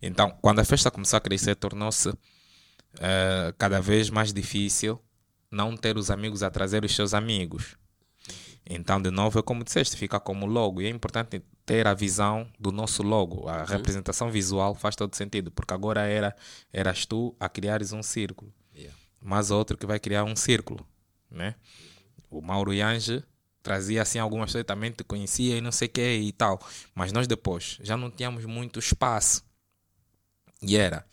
Então, 0.01 0.31
quando 0.41 0.59
a 0.59 0.63
festa 0.65 0.89
começou 0.89 1.17
a 1.17 1.21
crescer, 1.21 1.55
tornou-se 1.55 2.09
uh, 2.09 2.15
cada 3.57 3.81
vez 3.81 4.09
mais 4.09 4.31
difícil 4.33 4.99
não 5.53 5.77
ter 5.77 5.97
os 5.97 6.09
amigos 6.09 6.43
a 6.43 6.49
trazer 6.49 6.83
os 6.83 6.93
seus 6.93 7.13
amigos. 7.13 7.77
Então, 8.65 9.01
de 9.01 9.11
novo, 9.11 9.39
é 9.39 9.41
como 9.41 9.63
disseste, 9.63 9.95
fica 9.95 10.19
como 10.19 10.45
logo. 10.45 10.81
E 10.81 10.85
é 10.85 10.89
importante 10.89 11.41
ter 11.65 11.85
a 11.85 11.93
visão 11.93 12.47
do 12.59 12.71
nosso 12.71 13.03
logo. 13.03 13.47
A 13.47 13.59
uhum. 13.59 13.65
representação 13.65 14.31
visual 14.31 14.73
faz 14.73 14.95
todo 14.95 15.15
sentido, 15.15 15.51
porque 15.51 15.73
agora 15.73 16.01
era, 16.01 16.35
eras 16.71 17.05
tu 17.05 17.35
a 17.39 17.47
criares 17.47 17.91
um 17.91 18.01
círculo. 18.01 18.53
Yeah. 18.75 18.97
Mas 19.21 19.51
outro 19.51 19.77
que 19.77 19.85
vai 19.85 19.99
criar 19.99 20.23
um 20.23 20.35
círculo. 20.35 20.85
Né? 21.29 21.55
O 22.29 22.41
Mauro 22.41 22.73
Yange 22.73 23.23
trazia 23.61 24.01
assim 24.01 24.19
algumas 24.19 24.51
coisas, 24.51 24.65
também 24.65 24.91
te 24.91 25.03
conhecia 25.03 25.57
e 25.57 25.61
não 25.61 25.71
sei 25.71 25.87
o 25.87 25.91
que 25.91 26.15
e 26.15 26.31
tal. 26.31 26.59
Mas 26.95 27.11
nós 27.11 27.27
depois 27.27 27.77
já 27.81 27.95
não 27.95 28.09
tínhamos 28.09 28.45
muito 28.45 28.79
espaço. 28.79 29.43
E 30.61 30.77
era 30.77 31.05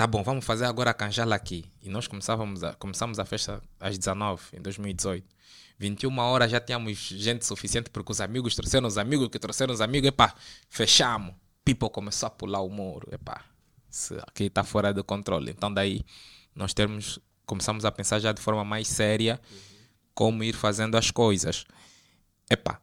tá 0.00 0.06
bom, 0.06 0.22
vamos 0.22 0.46
fazer 0.46 0.64
agora 0.64 0.92
a 0.92 0.94
canjala 0.94 1.36
aqui. 1.36 1.62
E 1.82 1.90
nós 1.90 2.06
começávamos 2.06 2.64
a, 2.64 2.72
começamos 2.72 3.18
a 3.18 3.24
festa 3.26 3.62
às 3.78 3.98
19, 3.98 4.42
em 4.54 4.62
2018. 4.62 5.28
21 5.78 6.18
horas 6.20 6.50
já 6.50 6.58
tínhamos 6.58 6.96
gente 6.96 7.44
suficiente 7.44 7.90
porque 7.90 8.10
os 8.10 8.18
amigos 8.18 8.54
trouxeram 8.54 8.88
os 8.88 8.96
amigos 8.96 9.28
que 9.28 9.38
trouxeram 9.38 9.74
os 9.74 9.82
amigos. 9.82 10.08
Epá, 10.08 10.34
fechamos. 10.70 11.34
People 11.62 11.90
começou 11.90 12.28
a 12.28 12.30
pular 12.30 12.62
o 12.62 12.70
muro. 12.70 13.08
Epá, 13.12 13.44
aqui 14.26 14.44
está 14.44 14.64
fora 14.64 14.90
de 14.94 15.02
controle. 15.02 15.50
Então 15.50 15.70
daí 15.70 16.02
nós 16.54 16.72
termos, 16.72 17.18
começamos 17.44 17.84
a 17.84 17.92
pensar 17.92 18.20
já 18.20 18.32
de 18.32 18.40
forma 18.40 18.64
mais 18.64 18.88
séria 18.88 19.38
como 20.14 20.42
ir 20.42 20.54
fazendo 20.54 20.96
as 20.96 21.10
coisas. 21.10 21.66
Epá, 22.48 22.80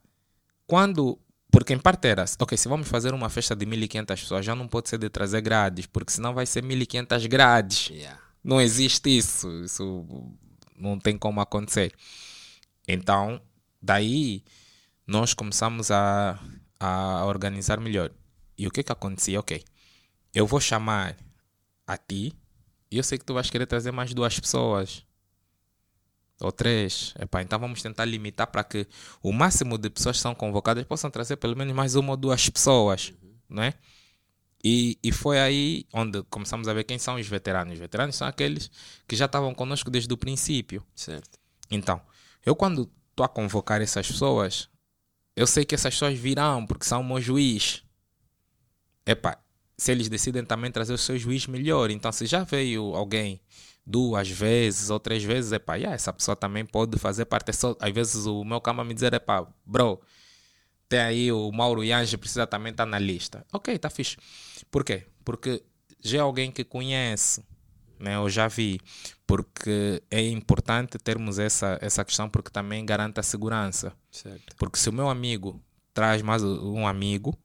quando 0.68 1.18
porque 1.50 1.72
em 1.72 1.78
parte 1.78 2.06
era, 2.08 2.24
ok, 2.38 2.56
se 2.56 2.68
vamos 2.68 2.88
fazer 2.88 3.14
uma 3.14 3.30
festa 3.30 3.56
de 3.56 3.64
1500 3.64 4.20
pessoas, 4.20 4.44
já 4.44 4.54
não 4.54 4.68
pode 4.68 4.88
ser 4.88 4.98
de 4.98 5.08
trazer 5.08 5.40
grades, 5.40 5.86
porque 5.86 6.12
senão 6.12 6.34
vai 6.34 6.44
ser 6.44 6.62
1500 6.62 7.26
grades. 7.26 7.88
Yeah. 7.88 8.20
Não 8.44 8.60
existe 8.60 9.16
isso. 9.16 9.64
Isso 9.64 10.06
não 10.76 10.98
tem 10.98 11.16
como 11.16 11.40
acontecer. 11.40 11.92
Então, 12.86 13.40
daí 13.80 14.44
nós 15.06 15.34
começamos 15.34 15.90
a, 15.90 16.38
a 16.78 17.24
organizar 17.24 17.80
melhor. 17.80 18.10
E 18.56 18.66
o 18.66 18.70
que 18.70 18.82
que 18.82 18.92
acontecia? 18.92 19.40
Ok, 19.40 19.64
eu 20.34 20.46
vou 20.46 20.60
chamar 20.60 21.16
a 21.86 21.96
ti 21.96 22.34
e 22.90 22.98
eu 22.98 23.02
sei 23.02 23.18
que 23.18 23.24
tu 23.24 23.34
vais 23.34 23.48
querer 23.48 23.66
trazer 23.66 23.90
mais 23.90 24.12
duas 24.12 24.38
pessoas 24.38 25.04
ou 26.40 26.52
três. 26.52 27.14
Epá, 27.18 27.42
então 27.42 27.58
vamos 27.58 27.82
tentar 27.82 28.04
limitar 28.04 28.46
para 28.46 28.64
que 28.64 28.86
o 29.22 29.32
máximo 29.32 29.76
de 29.76 29.90
pessoas 29.90 30.16
que 30.16 30.22
são 30.22 30.34
convocadas 30.34 30.84
possam 30.84 31.10
trazer 31.10 31.36
pelo 31.36 31.56
menos 31.56 31.74
mais 31.74 31.94
uma 31.94 32.10
ou 32.10 32.16
duas 32.16 32.48
pessoas, 32.48 33.12
uhum. 33.22 33.34
não 33.48 33.62
é? 33.62 33.74
E, 34.62 34.98
e 35.02 35.12
foi 35.12 35.38
aí 35.38 35.86
onde 35.92 36.22
começamos 36.24 36.66
a 36.66 36.72
ver 36.72 36.84
quem 36.84 36.98
são 36.98 37.14
os 37.16 37.26
veteranos. 37.26 37.74
Os 37.74 37.78
veteranos 37.78 38.16
são 38.16 38.26
aqueles 38.26 38.70
que 39.06 39.14
já 39.14 39.26
estavam 39.26 39.54
conosco 39.54 39.90
desde 39.90 40.12
o 40.12 40.16
princípio. 40.16 40.84
Certo. 40.94 41.38
Então, 41.70 42.00
eu 42.44 42.56
quando 42.56 42.90
estou 43.10 43.24
a 43.24 43.28
convocar 43.28 43.80
essas 43.80 44.06
pessoas, 44.06 44.68
eu 45.36 45.46
sei 45.46 45.64
que 45.64 45.74
essas 45.74 45.94
pessoas 45.94 46.18
virão 46.18 46.66
porque 46.66 46.84
são 46.84 47.00
o 47.00 47.04
meu 47.04 47.20
juiz. 47.20 47.84
Epá, 49.06 49.38
se 49.76 49.92
eles 49.92 50.08
decidem 50.08 50.44
também 50.44 50.72
trazer 50.72 50.92
o 50.92 50.98
seu 50.98 51.16
juiz 51.16 51.46
melhor. 51.46 51.90
Então, 51.90 52.10
se 52.10 52.26
já 52.26 52.42
veio 52.42 52.96
alguém 52.96 53.40
duas 53.88 54.28
vezes 54.28 54.90
ou 54.90 55.00
três 55.00 55.24
vezes, 55.24 55.50
é 55.50 55.58
pá, 55.58 55.76
yeah, 55.76 55.94
essa 55.94 56.12
pessoa 56.12 56.36
também 56.36 56.64
pode 56.64 56.98
fazer 56.98 57.24
parte. 57.24 57.48
É 57.48 57.52
só, 57.54 57.74
às 57.80 57.90
vezes 57.90 58.26
o 58.26 58.44
meu 58.44 58.60
cama 58.60 58.84
me 58.84 58.92
dizer, 58.92 59.14
é 59.14 59.18
pá, 59.18 59.46
bro, 59.64 59.98
tem 60.86 61.00
aí 61.00 61.32
o 61.32 61.50
Mauro 61.50 61.82
Yange, 61.82 62.18
precisa 62.18 62.46
também 62.46 62.70
estar 62.70 62.84
tá 62.84 62.90
na 62.90 62.98
lista. 62.98 63.46
Ok, 63.50 63.78
tá 63.78 63.88
fixe. 63.88 64.18
Por 64.70 64.84
quê? 64.84 65.06
Porque 65.24 65.62
já 66.04 66.18
é 66.18 66.20
alguém 66.20 66.52
que 66.52 66.64
conhece, 66.64 67.42
né? 67.98 68.16
Eu 68.16 68.28
já 68.28 68.46
vi. 68.46 68.78
Porque 69.26 70.02
é 70.10 70.20
importante 70.28 70.98
termos 70.98 71.38
essa, 71.38 71.78
essa 71.80 72.04
questão, 72.04 72.28
porque 72.28 72.50
também 72.50 72.84
garante 72.84 73.18
a 73.20 73.22
segurança. 73.22 73.94
Certo. 74.10 74.54
Porque 74.56 74.78
se 74.78 74.90
o 74.90 74.92
meu 74.92 75.08
amigo 75.08 75.62
traz 75.94 76.20
mais 76.20 76.42
um 76.42 76.86
amigo, 76.86 77.36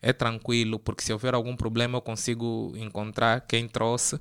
é 0.00 0.12
tranquilo, 0.12 0.78
porque 0.78 1.02
se 1.02 1.12
houver 1.12 1.34
algum 1.34 1.56
problema 1.56 1.98
eu 1.98 2.02
consigo 2.02 2.72
encontrar 2.76 3.40
quem 3.42 3.68
trouxe 3.68 4.20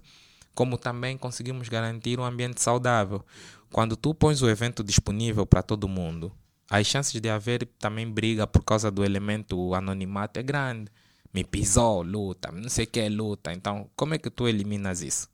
como 0.60 0.78
também 0.78 1.18
conseguimos 1.18 1.70
garantir 1.70 2.20
um 2.20 2.26
ambiente 2.26 2.62
saudável. 2.62 3.26
Quando 3.72 3.96
tu 3.96 4.14
pões 4.14 4.42
o 4.42 4.50
evento 4.50 4.84
disponível 4.84 5.46
para 5.46 5.64
todo 5.64 5.88
mundo, 5.88 6.34
as 6.70 6.86
chances 6.86 7.22
de 7.22 7.30
haver 7.30 7.66
também 7.80 8.06
briga 8.06 8.46
por 8.46 8.62
causa 8.66 8.92
do 8.92 9.06
elemento 9.06 9.74
anonimato 9.74 10.38
é 10.38 10.44
grande. 10.44 10.92
Me 11.34 11.46
pisou, 11.46 12.02
luta, 12.02 12.52
não 12.52 12.68
sei 12.68 12.84
o 12.84 12.88
que 12.90 13.00
é 13.00 13.08
luta. 13.08 13.54
Então, 13.54 13.90
como 13.96 14.16
é 14.16 14.18
que 14.18 14.30
tu 14.30 14.50
eliminas 14.50 15.02
isso? 15.02 15.30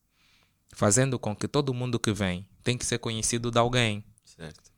Fazendo 0.75 1.17
com 1.17 1.35
que 1.35 1.47
todo 1.47 1.73
mundo 1.73 1.99
que 1.99 2.13
vem 2.13 2.47
tem 2.63 2.77
que 2.77 2.85
ser 2.85 2.99
conhecido 2.99 3.49
de 3.49 3.57
alguém. 3.57 4.03
Certo. 4.23 4.71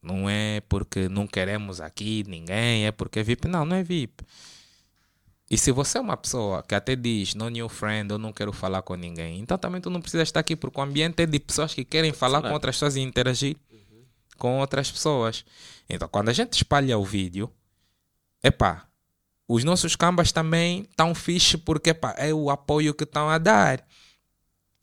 Não 0.00 0.30
é 0.30 0.60
porque 0.68 1.08
não 1.08 1.26
queremos 1.26 1.80
aqui 1.80 2.22
ninguém, 2.28 2.86
é 2.86 2.92
porque 2.92 3.18
é 3.18 3.24
VIP. 3.24 3.48
Não, 3.48 3.64
não 3.64 3.74
é 3.74 3.82
VIP. 3.82 4.22
E 5.52 5.58
se 5.58 5.70
você 5.70 5.98
é 5.98 6.00
uma 6.00 6.16
pessoa 6.16 6.62
que 6.62 6.74
até 6.74 6.96
diz 6.96 7.34
no 7.34 7.50
new 7.50 7.68
friend, 7.68 8.10
eu 8.10 8.16
não 8.16 8.32
quero 8.32 8.54
falar 8.54 8.80
com 8.80 8.94
ninguém, 8.94 9.38
então 9.38 9.58
também 9.58 9.82
tu 9.82 9.90
não 9.90 10.00
precisa 10.00 10.22
estar 10.22 10.40
aqui, 10.40 10.56
porque 10.56 10.80
o 10.80 10.82
ambiente 10.82 11.22
é 11.22 11.26
de 11.26 11.38
pessoas 11.38 11.74
que 11.74 11.84
querem 11.84 12.10
falar 12.10 12.40
com 12.40 12.50
outras 12.52 12.76
pessoas 12.76 12.96
e 12.96 13.00
interagir 13.00 13.58
uhum. 13.70 14.04
com 14.38 14.60
outras 14.60 14.90
pessoas. 14.90 15.44
Então, 15.86 16.08
quando 16.08 16.30
a 16.30 16.32
gente 16.32 16.54
espalha 16.54 16.96
o 16.96 17.04
vídeo, 17.04 17.52
epá, 18.42 18.88
os 19.46 19.62
nossos 19.62 19.94
cambas 19.94 20.32
também 20.32 20.86
estão 20.88 21.14
fixe 21.14 21.58
porque 21.58 21.90
epá, 21.90 22.14
é 22.16 22.32
o 22.32 22.48
apoio 22.48 22.94
que 22.94 23.04
estão 23.04 23.28
a 23.28 23.36
dar. 23.36 23.86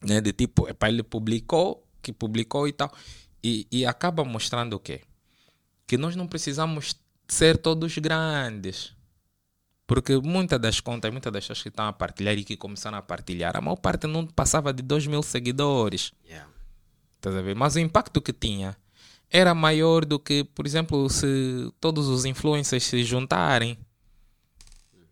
Né? 0.06 0.22
De 0.22 0.32
tipo, 0.32 0.70
epá, 0.70 0.88
ele 0.88 1.02
publicou, 1.02 1.84
que 2.00 2.14
publicou 2.14 2.68
e 2.68 2.74
tal. 2.74 2.94
E, 3.44 3.66
e 3.72 3.88
acaba 3.88 4.24
mostrando 4.24 4.74
o 4.74 4.80
quê? 4.80 5.02
Que 5.88 5.98
nós 5.98 6.16
não 6.16 6.28
precisamos 6.28 6.96
ser 7.28 7.58
todos 7.58 7.98
grandes 7.98 8.99
porque 9.90 10.16
muitas 10.18 10.62
das 10.62 10.80
contas, 10.80 11.12
muitas 11.12 11.34
das 11.34 11.44
pessoas 11.44 11.64
que 11.64 11.70
estão 11.70 11.88
a 11.88 11.92
partilhar 11.92 12.38
e 12.38 12.44
que 12.44 12.56
começaram 12.56 13.00
a 13.00 13.02
partilhar, 13.02 13.58
a 13.58 13.60
maior 13.60 13.76
parte 13.76 14.06
não 14.06 14.24
passava 14.24 14.72
de 14.72 14.84
2 14.84 15.08
mil 15.08 15.24
seguidores. 15.24 16.14
Yeah. 16.24 16.48
Tá 17.20 17.32
a 17.32 17.42
ver? 17.42 17.56
Mas 17.56 17.74
o 17.74 17.80
impacto 17.80 18.22
que 18.22 18.32
tinha 18.32 18.78
era 19.32 19.56
maior 19.56 20.06
do 20.06 20.20
que, 20.20 20.44
por 20.44 20.68
exemplo, 20.68 21.10
se 21.10 21.74
todos 21.82 22.08
os 22.08 22.24
influencers 22.24 22.84
se 22.84 23.04
juntarem. 23.04 23.80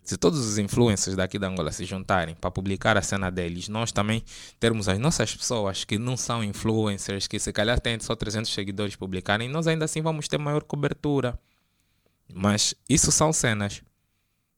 Se 0.04 0.16
todos 0.16 0.40
os 0.40 0.60
influencers 0.60 1.16
daqui 1.16 1.40
da 1.40 1.48
Angola 1.48 1.72
se 1.72 1.84
juntarem 1.84 2.36
para 2.36 2.52
publicar 2.52 2.95
a 2.98 3.02
cena 3.02 3.32
deles, 3.32 3.68
nós 3.68 3.91
também 3.91 4.24
termos 4.60 4.88
as 4.88 4.99
nossas 4.99 5.36
pessoas 5.36 5.86
que 5.86 5.98
não 5.98 6.16
são 6.16 6.44
influencers, 6.44 7.26
que 7.26 7.40
se 7.40 7.52
calhar 7.52 7.80
têm 7.80 7.99
só 7.99 8.16
300 8.16 8.54
seguidores 8.54 8.95
publicarem, 8.95 9.49
nós 9.49 9.66
ainda 9.66 9.86
assim 9.86 10.04
vamos 10.04 10.28
ter 10.28 10.38
maior 10.38 10.62
cobertura. 10.62 11.38
Mas 12.32 12.76
isso 12.88 13.12
são 13.12 13.34
cenas 13.34 13.82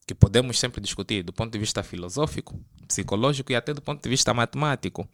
que 0.09 0.15
podemos 0.15 0.59
sempre 0.59 0.81
discutir 0.81 1.21
do 1.21 1.31
ponto 1.31 1.51
de 1.51 1.59
vista 1.59 1.83
filosófico, 1.83 2.59
psicológico 2.87 3.51
e 3.51 3.55
até 3.55 3.75
do 3.75 3.81
ponto 3.81 4.01
de 4.01 4.09
vista 4.09 4.33
matemático. 4.33 5.07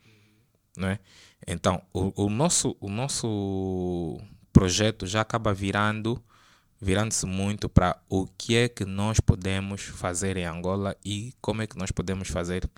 Não 0.78 0.88
é? 0.88 1.00
Então, 1.46 1.82
o, 1.92 2.24
o 2.24 2.30
nosso, 2.30 2.78
o 2.80 2.88
nosso 2.88 4.18
projeto 4.54 5.06
já 5.06 5.20
acaba 5.20 5.54
virando 5.54 6.24
virando-se 6.80 7.26
muito 7.26 7.68
para 7.68 8.02
o 8.08 8.26
que 8.26 8.56
é 8.56 8.70
que 8.70 8.86
nós 8.86 9.20
podemos 9.20 9.82
fazer 9.82 10.38
em 10.38 10.46
Angola 10.46 10.96
e 11.04 11.34
como 11.42 11.62
é 11.62 11.68
que 11.68 11.78
nós 11.78 11.92
podemos 11.92 12.30
fazer 12.30 12.70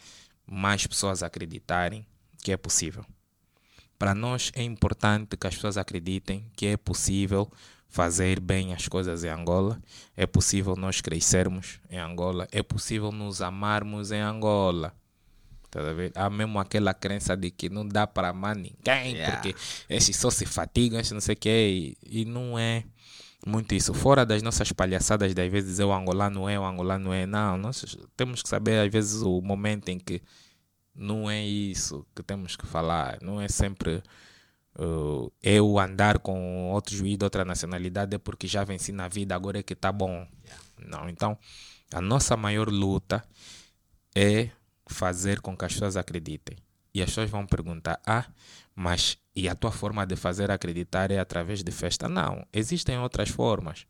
mais 0.43 0.87
pessoas 0.87 1.21
acreditarem 1.21 2.03
que 2.41 2.51
é 2.51 2.57
possível. 2.57 3.05
Para 3.99 4.15
nós 4.15 4.51
é 4.55 4.63
importante 4.63 5.37
que 5.37 5.45
as 5.45 5.53
pessoas 5.53 5.77
acreditem 5.77 6.49
que 6.55 6.65
é 6.65 6.77
possível 6.77 7.51
fazer 7.89 8.39
bem 8.39 8.73
as 8.73 8.87
coisas 8.87 9.23
em 9.23 9.29
Angola, 9.29 9.81
é 10.15 10.25
possível 10.25 10.75
nós 10.75 11.01
crescermos 11.01 11.79
em 11.89 11.97
Angola, 11.97 12.47
é 12.51 12.61
possível 12.61 13.11
nos 13.11 13.41
amarmos 13.41 14.11
em 14.11 14.21
Angola. 14.21 14.93
Tá 15.69 15.81
Há 16.15 16.29
mesmo 16.29 16.59
aquela 16.59 16.93
crença 16.93 17.35
de 17.35 17.51
que 17.51 17.69
não 17.69 17.87
dá 17.87 18.07
para 18.07 18.29
amar 18.29 18.55
ninguém, 18.55 19.15
yeah. 19.15 19.35
porque 19.35 19.55
esses 19.89 20.15
só 20.15 20.29
se 20.29 20.45
fatigam, 20.45 20.99
esses 20.99 21.11
não 21.11 21.21
sei 21.21 21.33
o 21.33 21.37
que, 21.37 21.97
e 22.05 22.25
não 22.25 22.57
é 22.57 22.83
muito 23.45 23.75
isso. 23.75 23.93
Fora 23.93 24.25
das 24.25 24.41
nossas 24.41 24.71
palhaçadas, 24.71 25.33
de 25.33 25.41
às 25.41 25.51
vezes 25.51 25.79
eu 25.79 25.91
angolano 25.91 26.47
é, 26.49 26.59
o 26.59 26.65
angolano 26.65 27.13
é. 27.13 27.25
Não, 27.25 27.57
nós 27.57 27.97
temos 28.15 28.41
que 28.41 28.49
saber 28.49 28.79
às 28.79 28.91
vezes 28.91 29.21
o 29.21 29.41
momento 29.41 29.89
em 29.89 29.99
que 29.99 30.21
não 30.95 31.29
é 31.29 31.45
isso 31.45 32.05
que 32.15 32.23
temos 32.23 32.55
que 32.55 32.65
falar. 32.65 33.19
Não 33.21 33.39
é 33.39 33.47
sempre 33.47 34.01
uh, 34.79 35.31
eu 35.41 35.79
andar 35.79 36.19
com 36.19 36.71
outro 36.71 36.95
juiz 36.95 37.17
de 37.17 37.23
outra 37.23 37.43
nacionalidade 37.43 38.15
é 38.15 38.17
porque 38.17 38.47
já 38.47 38.63
venci 38.63 38.91
na 38.91 39.07
vida, 39.07 39.35
agora 39.35 39.59
é 39.59 39.63
que 39.63 39.75
tá 39.75 39.91
bom. 39.91 40.27
Não, 40.77 41.09
então 41.09 41.37
a 41.93 42.01
nossa 42.01 42.37
maior 42.37 42.69
luta 42.69 43.23
é 44.15 44.49
fazer 44.87 45.41
com 45.41 45.55
que 45.55 45.65
as 45.65 45.73
pessoas 45.73 45.97
acreditem. 45.97 46.57
E 46.93 47.01
as 47.01 47.09
pessoas 47.09 47.29
vão 47.29 47.45
perguntar: 47.45 47.99
ah, 48.05 48.25
mas 48.75 49.17
e 49.35 49.47
a 49.47 49.55
tua 49.55 49.71
forma 49.71 50.05
de 50.05 50.15
fazer 50.15 50.49
acreditar 50.49 51.11
é 51.11 51.19
através 51.19 51.63
de 51.63 51.71
festa? 51.71 52.09
Não, 52.09 52.45
existem 52.51 52.97
outras 52.97 53.29
formas. 53.29 53.85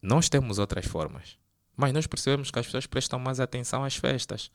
Nós 0.00 0.28
temos 0.28 0.58
outras 0.58 0.86
formas. 0.86 1.38
Mas 1.76 1.92
nós 1.92 2.06
percebemos 2.06 2.50
que 2.50 2.58
as 2.58 2.66
pessoas 2.66 2.86
prestam 2.86 3.18
mais 3.18 3.40
atenção 3.40 3.84
às 3.84 3.96
festas. 3.96 4.50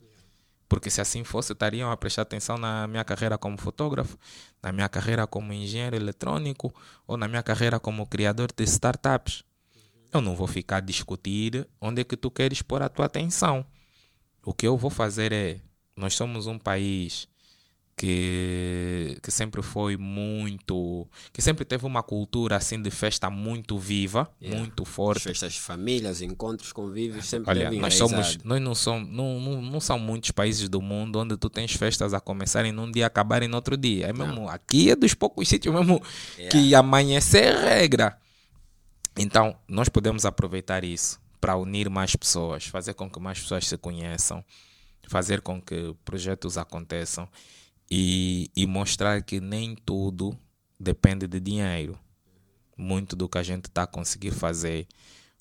Porque 0.68 0.89
se 0.89 0.99
assim 0.99 1.23
fosse, 1.23 1.53
estariam 1.53 1.91
a 1.91 1.98
prestar 1.98 2.23
atenção 2.23 2.57
na 2.57 2.88
minha 2.88 3.03
carreira 3.03 3.38
como 3.38 3.57
fotógrafo, 3.57 4.18
na 4.61 4.72
minha 4.72 4.89
carreira 4.89 5.26
como 5.26 5.53
engenheiro 5.53 5.95
eletrônico 5.95 6.73
ou 7.06 7.15
na 7.15 7.27
minha 7.27 7.41
carreira 7.41 7.80
como 7.80 8.06
criador 8.06 8.52
de 8.56 8.64
startups. 8.65 9.44
Eu 10.11 10.22
não 10.22 10.35
vou 10.35 10.48
ficar 10.48 10.77
a 10.77 10.81
discutir 10.81 11.68
onde 11.80 12.02
é 12.02 12.03
que 12.03 12.18
tu 12.18 12.30
queres 12.30 12.61
pôr 12.61 12.81
a 12.81 12.89
tua 12.89 13.06
atenção. 13.06 13.65
O 14.44 14.53
que 14.53 14.68
eu 14.68 14.77
vou 14.77 14.89
fazer 14.89 15.31
é 15.31 15.60
nós 15.95 16.14
somos 16.14 16.48
um 16.48 16.60
país 16.60 17.27
que, 17.97 19.17
que 19.23 19.31
sempre 19.31 19.63
foi 19.63 19.97
muito. 19.97 21.07
que 21.33 21.41
sempre 21.41 21.65
teve 21.65 21.83
uma 21.87 22.03
cultura 22.03 22.55
assim 22.55 22.79
de 22.79 22.91
festa 22.91 23.27
muito 23.27 23.79
viva, 23.79 24.29
yeah. 24.39 24.55
muito 24.55 24.85
forte. 24.85 25.23
Festas 25.23 25.53
de 25.53 25.59
famílias, 25.59 26.21
encontros, 26.21 26.71
convívios, 26.71 27.25
sempre 27.25 27.49
Olha, 27.49 27.71
nós 27.71 27.95
somos 27.95 28.37
Nós 28.43 28.61
não 28.61 28.75
somos. 28.75 29.09
Não, 29.09 29.39
não, 29.39 29.61
não 29.63 29.79
são 29.79 29.97
muitos 29.97 30.29
países 30.29 30.69
do 30.69 30.79
mundo 30.79 31.17
onde 31.17 31.35
tu 31.37 31.49
tens 31.49 31.73
festas 31.73 32.13
a 32.13 32.19
começarem 32.19 32.71
num 32.71 32.91
dia 32.91 33.01
e 33.01 33.03
acabarem 33.03 33.49
no 33.49 33.55
outro 33.55 33.75
dia. 33.75 34.05
É 34.07 34.13
mesmo, 34.13 34.47
aqui 34.47 34.91
é 34.91 34.95
dos 34.95 35.15
poucos 35.15 35.47
sítios 35.47 35.73
mesmo 35.73 35.99
yeah. 36.37 36.51
que 36.51 36.75
amanhecer 36.75 37.45
é 37.55 37.79
regra. 37.79 38.15
Então, 39.17 39.55
nós 39.67 39.89
podemos 39.89 40.23
aproveitar 40.23 40.83
isso 40.83 41.19
para 41.41 41.55
unir 41.55 41.89
mais 41.89 42.15
pessoas, 42.15 42.67
fazer 42.67 42.93
com 42.93 43.09
que 43.09 43.19
mais 43.19 43.39
pessoas 43.39 43.65
se 43.65 43.75
conheçam 43.75 44.45
fazer 45.07 45.39
com 45.41 45.61
que 45.61 45.95
projetos 46.03 46.57
aconteçam 46.57 47.29
e, 47.89 48.51
e 48.55 48.65
mostrar 48.65 49.22
que 49.22 49.39
nem 49.39 49.76
tudo 49.76 50.38
depende 50.80 51.27
de 51.27 51.39
dinheiro. 51.39 51.97
Muito 52.77 53.15
do 53.15 53.27
que 53.27 53.38
a 53.38 53.43
gente 53.43 53.65
está 53.65 53.84
a 53.84 53.88
conseguir 53.88 54.31
fazer 54.31 54.88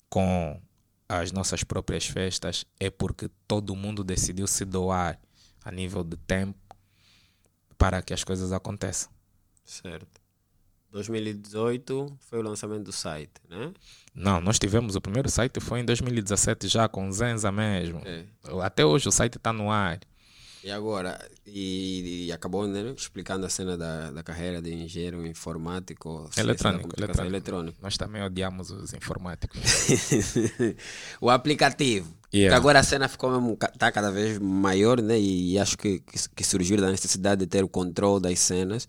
com 0.09 0.59
as 1.07 1.31
nossas 1.31 1.63
próprias 1.63 2.05
festas 2.05 2.65
é 2.79 2.89
porque 2.89 3.29
todo 3.47 3.75
mundo 3.75 4.03
decidiu 4.03 4.47
se 4.47 4.65
doar 4.65 5.19
a 5.63 5.71
nível 5.71 6.03
de 6.03 6.17
tempo 6.17 6.57
para 7.77 8.01
que 8.01 8.13
as 8.13 8.23
coisas 8.23 8.51
aconteçam. 8.51 9.11
Certo. 9.63 10.19
2018 10.91 12.17
foi 12.21 12.39
o 12.39 12.41
lançamento 12.41 12.85
do 12.85 12.91
site, 12.91 13.33
né? 13.47 13.73
Não, 14.15 14.41
nós 14.41 14.57
tivemos 14.57 14.95
o 14.95 15.01
primeiro 15.01 15.29
site 15.29 15.59
foi 15.59 15.81
em 15.81 15.85
2017 15.85 16.67
já 16.67 16.87
com 16.87 17.11
Zenza 17.11 17.51
mesmo. 17.51 18.01
É. 18.05 18.25
Até 18.63 18.85
hoje 18.85 19.07
o 19.07 19.11
site 19.11 19.37
está 19.37 19.53
no 19.53 19.69
ar. 19.69 19.99
E 20.63 20.71
agora, 20.71 21.19
e, 21.45 22.25
e, 22.25 22.31
acabou 22.31 22.67
né, 22.67 22.93
explicando 22.95 23.45
a 23.45 23.49
cena 23.49 23.77
da, 23.77 24.11
da 24.11 24.23
carreira 24.23 24.61
de 24.61 24.73
engenheiro 24.73 25.25
informático. 25.25 26.29
Eletrônico, 26.35 26.89
eletrônico. 26.97 27.25
eletrônico. 27.25 27.77
Nós 27.81 27.97
também 27.97 28.23
odiamos 28.23 28.71
os 28.71 28.93
informáticos. 28.93 29.59
o 31.21 31.29
aplicativo. 31.29 32.15
Yeah. 32.33 32.57
agora 32.57 32.79
a 32.79 32.83
cena 32.83 33.07
ficou 33.07 33.31
mesmo, 33.31 33.55
tá 33.55 33.89
cada 33.89 34.11
vez 34.11 34.37
maior, 34.37 35.01
né? 35.01 35.17
E, 35.17 35.53
e 35.53 35.59
acho 35.59 35.77
que, 35.77 35.99
que, 35.99 36.29
que 36.35 36.43
surgiu 36.43 36.75
da 36.75 36.91
necessidade 36.91 37.39
de 37.39 37.47
ter 37.47 37.63
o 37.63 37.69
controle 37.69 38.21
das 38.21 38.39
cenas. 38.39 38.87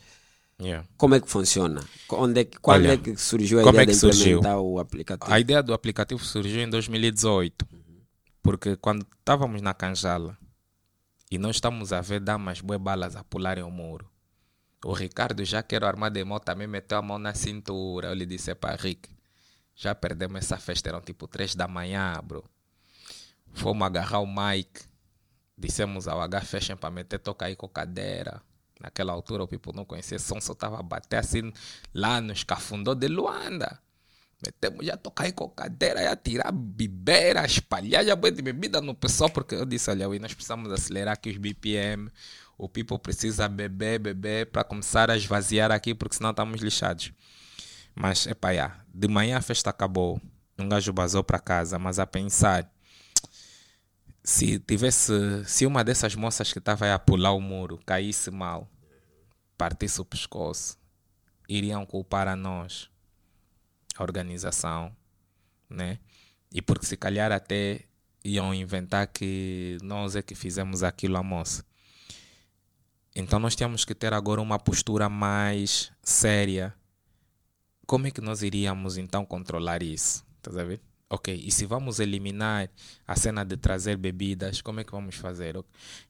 Yeah. 0.60 0.84
Como 0.96 1.14
é 1.14 1.20
que 1.20 1.30
funciona? 1.30 1.80
Onde 2.10 2.40
é 2.40 2.44
que, 2.44 2.58
quando 2.58 2.86
Olha, 2.86 2.94
é 2.94 2.96
que 2.96 3.16
surgiu 3.16 3.60
a 3.60 3.62
ideia 3.62 3.82
é 3.82 3.86
de 3.86 3.92
implementar 3.92 4.14
surgiu? 4.14 4.40
o 4.64 4.80
aplicativo? 4.80 5.32
A 5.32 5.38
ideia 5.38 5.62
do 5.62 5.72
aplicativo 5.72 6.24
surgiu 6.24 6.60
em 6.60 6.68
2018. 6.68 7.64
Uhum. 7.72 7.78
Porque 8.42 8.74
quando 8.74 9.06
estávamos 9.20 9.62
na 9.62 9.72
Canjala 9.72 10.36
e 11.30 11.38
nós 11.38 11.56
estamos 11.56 11.92
a 11.92 12.00
ver 12.00 12.20
damas 12.20 12.60
boas 12.60 12.80
balas 12.80 13.16
a 13.16 13.22
pularem 13.22 13.64
o 13.64 13.70
muro. 13.70 14.10
O 14.84 14.92
Ricardo, 14.92 15.44
já 15.44 15.62
que 15.62 15.74
era 15.74 15.88
armado 15.88 16.14
de 16.14 16.24
mão, 16.24 16.38
também 16.38 16.66
meteu 16.66 16.98
a 16.98 17.02
mão 17.02 17.18
na 17.18 17.34
cintura. 17.34 18.09
Eu 18.09 18.14
lhe 18.14 18.24
disse 18.24 18.55
para 18.55 18.76
Rick, 18.76 19.10
já 19.74 19.94
perdemos 19.94 20.38
essa 20.38 20.56
festa, 20.56 20.88
eram 20.88 21.00
tipo 21.00 21.26
3 21.26 21.55
da 21.55 21.68
manhã, 21.68 22.20
bro. 22.22 22.44
Fomos 23.52 23.86
agarrar 23.86 24.20
o 24.20 24.26
Mike. 24.26 24.86
Dissemos 25.56 26.06
ao 26.06 26.20
H 26.20 26.42
Fashion 26.42 26.76
para 26.76 26.90
meter 26.90 27.18
toca 27.18 27.46
aí 27.46 27.56
com 27.56 27.68
cadeira. 27.68 28.40
Naquela 28.80 29.12
altura 29.12 29.42
o 29.42 29.48
people 29.48 29.74
não 29.74 29.84
conhecia 29.84 30.18
som, 30.18 30.40
só 30.40 30.52
estava 30.52 30.78
a 30.78 30.82
bater 30.82 31.16
assim 31.16 31.52
lá 31.92 32.20
no 32.20 32.32
escafundó 32.32 32.94
de 32.94 33.09
Luanda. 33.09 33.80
Metemos 34.40 34.86
já 34.86 34.97
tocar 34.97 35.31
com 35.32 35.48
cadeira, 35.48 36.02
já 36.02 36.15
tirar 36.15 36.52
bibeira, 36.52 37.44
espalhar 37.44 38.05
já 38.05 38.15
de 38.15 38.43
bebida 38.43 38.81
no 38.81 38.94
pessoal, 38.94 39.28
porque 39.28 39.56
eu 39.56 39.65
disse, 39.65 39.90
olha, 39.90 40.09
nós 40.20 40.32
precisamos 40.32 40.73
acelerar 40.73 41.15
aqui 41.15 41.31
os 41.31 41.36
BPM, 41.36 42.09
o 42.56 42.69
people 42.69 42.98
precisa 42.98 43.48
beber, 43.48 43.98
beber, 43.98 44.47
para 44.47 44.62
começar 44.62 45.10
a 45.10 45.16
esvaziar 45.16 45.73
aqui, 45.73 45.93
porque 45.93 46.15
senão 46.15 46.31
estamos 46.31 46.60
lixados. 46.60 47.12
Mas, 47.97 48.27
epá, 48.27 48.55
já, 48.55 48.81
de 48.94 49.09
manhã 49.09 49.39
a 49.39 49.43
festa 49.43 49.70
acabou, 49.70 50.20
um 50.56 50.69
gajo 50.69 50.93
basou 50.93 51.24
para 51.24 51.40
casa, 51.40 51.77
mas 51.77 51.98
a 51.98 52.06
pensar, 52.06 52.70
se 54.23 54.60
tivesse, 54.60 55.12
se 55.47 55.66
uma 55.66 55.82
dessas 55.82 56.15
moças 56.15 56.52
que 56.52 56.60
estava 56.60 56.94
a 56.94 56.98
pular 56.98 57.32
o 57.32 57.40
muro 57.40 57.81
caísse 57.85 58.31
mal, 58.31 58.70
partisse 59.56 60.01
o 60.01 60.05
pescoço, 60.05 60.78
iriam 61.48 61.85
culpar 61.85 62.28
a 62.28 62.36
nós, 62.36 62.89
a 63.98 64.02
organização, 64.02 64.94
né? 65.68 65.98
E 66.52 66.62
porque 66.62 66.86
se 66.86 66.96
calhar 66.96 67.32
até 67.32 67.84
iam 68.24 68.54
inventar 68.54 69.06
que 69.08 69.76
nós 69.82 70.16
é 70.16 70.22
que 70.22 70.34
fizemos 70.34 70.82
aquilo 70.82 71.16
à 71.16 71.22
moça. 71.22 71.64
Então 73.14 73.38
nós 73.38 73.56
temos 73.56 73.84
que 73.84 73.94
ter 73.94 74.14
agora 74.14 74.40
uma 74.40 74.58
postura 74.58 75.08
mais 75.08 75.90
séria. 76.02 76.74
Como 77.86 78.06
é 78.06 78.10
que 78.10 78.20
nós 78.20 78.42
iríamos 78.42 78.96
então 78.96 79.24
controlar 79.24 79.82
isso? 79.82 80.24
Tá 80.40 80.50
a 80.50 80.64
ver? 80.64 80.80
Ok, 81.10 81.34
e 81.34 81.50
se 81.50 81.64
vamos 81.64 82.00
eliminar 82.00 82.70
a 83.06 83.16
cena 83.16 83.44
de 83.44 83.56
trazer 83.56 83.96
bebidas, 83.96 84.60
como 84.60 84.80
é 84.80 84.84
que 84.84 84.92
vamos 84.92 85.16
fazer? 85.16 85.56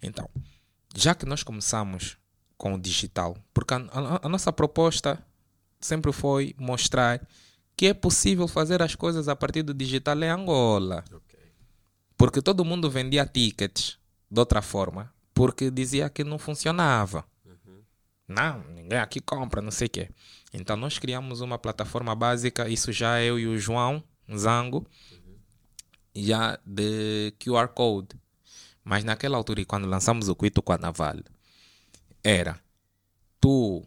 Então, 0.03 0.29
já 0.95 1.15
que 1.15 1.25
nós 1.25 1.45
começamos 1.45 2.19
com 2.57 2.75
o 2.75 2.79
digital, 2.79 3.37
porque 3.55 3.75
a, 3.75 3.77
a, 3.77 4.27
a 4.27 4.29
nossa 4.29 4.53
proposta 4.53 5.25
sempre 5.81 6.13
foi 6.13 6.55
mostrar 6.59 7.25
que 7.79 7.87
é 7.87 7.95
possível 7.95 8.49
fazer 8.49 8.83
as 8.83 8.97
coisas 8.97 9.29
a 9.29 9.37
partir 9.37 9.63
do 9.63 9.73
digital 9.73 10.21
em 10.21 10.29
Angola. 10.29 11.05
Okay. 11.09 11.39
Porque 12.17 12.43
todo 12.43 12.65
mundo 12.65 12.91
vendia 12.91 13.25
tickets 13.25 13.97
de 14.29 14.41
outra 14.41 14.61
forma, 14.61 15.15
porque 15.33 15.71
dizia 15.71 16.11
que 16.11 16.25
não 16.25 16.41
funcionava. 16.41 17.25
Uhum. 17.47 17.81
Não, 18.27 18.65
ninguém 18.75 18.99
aqui 18.99 19.21
compra, 19.21 19.63
não 19.63 19.71
sei 19.71 19.87
o 19.87 19.91
quê. 19.91 20.11
Então 20.53 20.77
nós 20.77 20.99
criamos 20.99 21.41
uma 21.41 21.57
plataforma 21.57 22.17
básica, 22.17 22.69
isso 22.69 22.91
já 22.91 23.23
eu 23.23 23.39
e 23.39 23.47
o 23.47 23.57
João 23.57 24.03
Zango. 24.37 24.85
já 26.17 26.59
de 26.67 27.33
QR 27.39 27.69
Code. 27.69 28.09
Mas 28.83 29.05
naquela 29.05 29.37
altura, 29.37 29.61
e 29.61 29.65
quando 29.65 29.87
lançamos 29.87 30.29
o 30.29 30.35
Quito 30.35 30.61
Carnaval, 30.63 31.19
era 32.25 32.59
tu, 33.41 33.87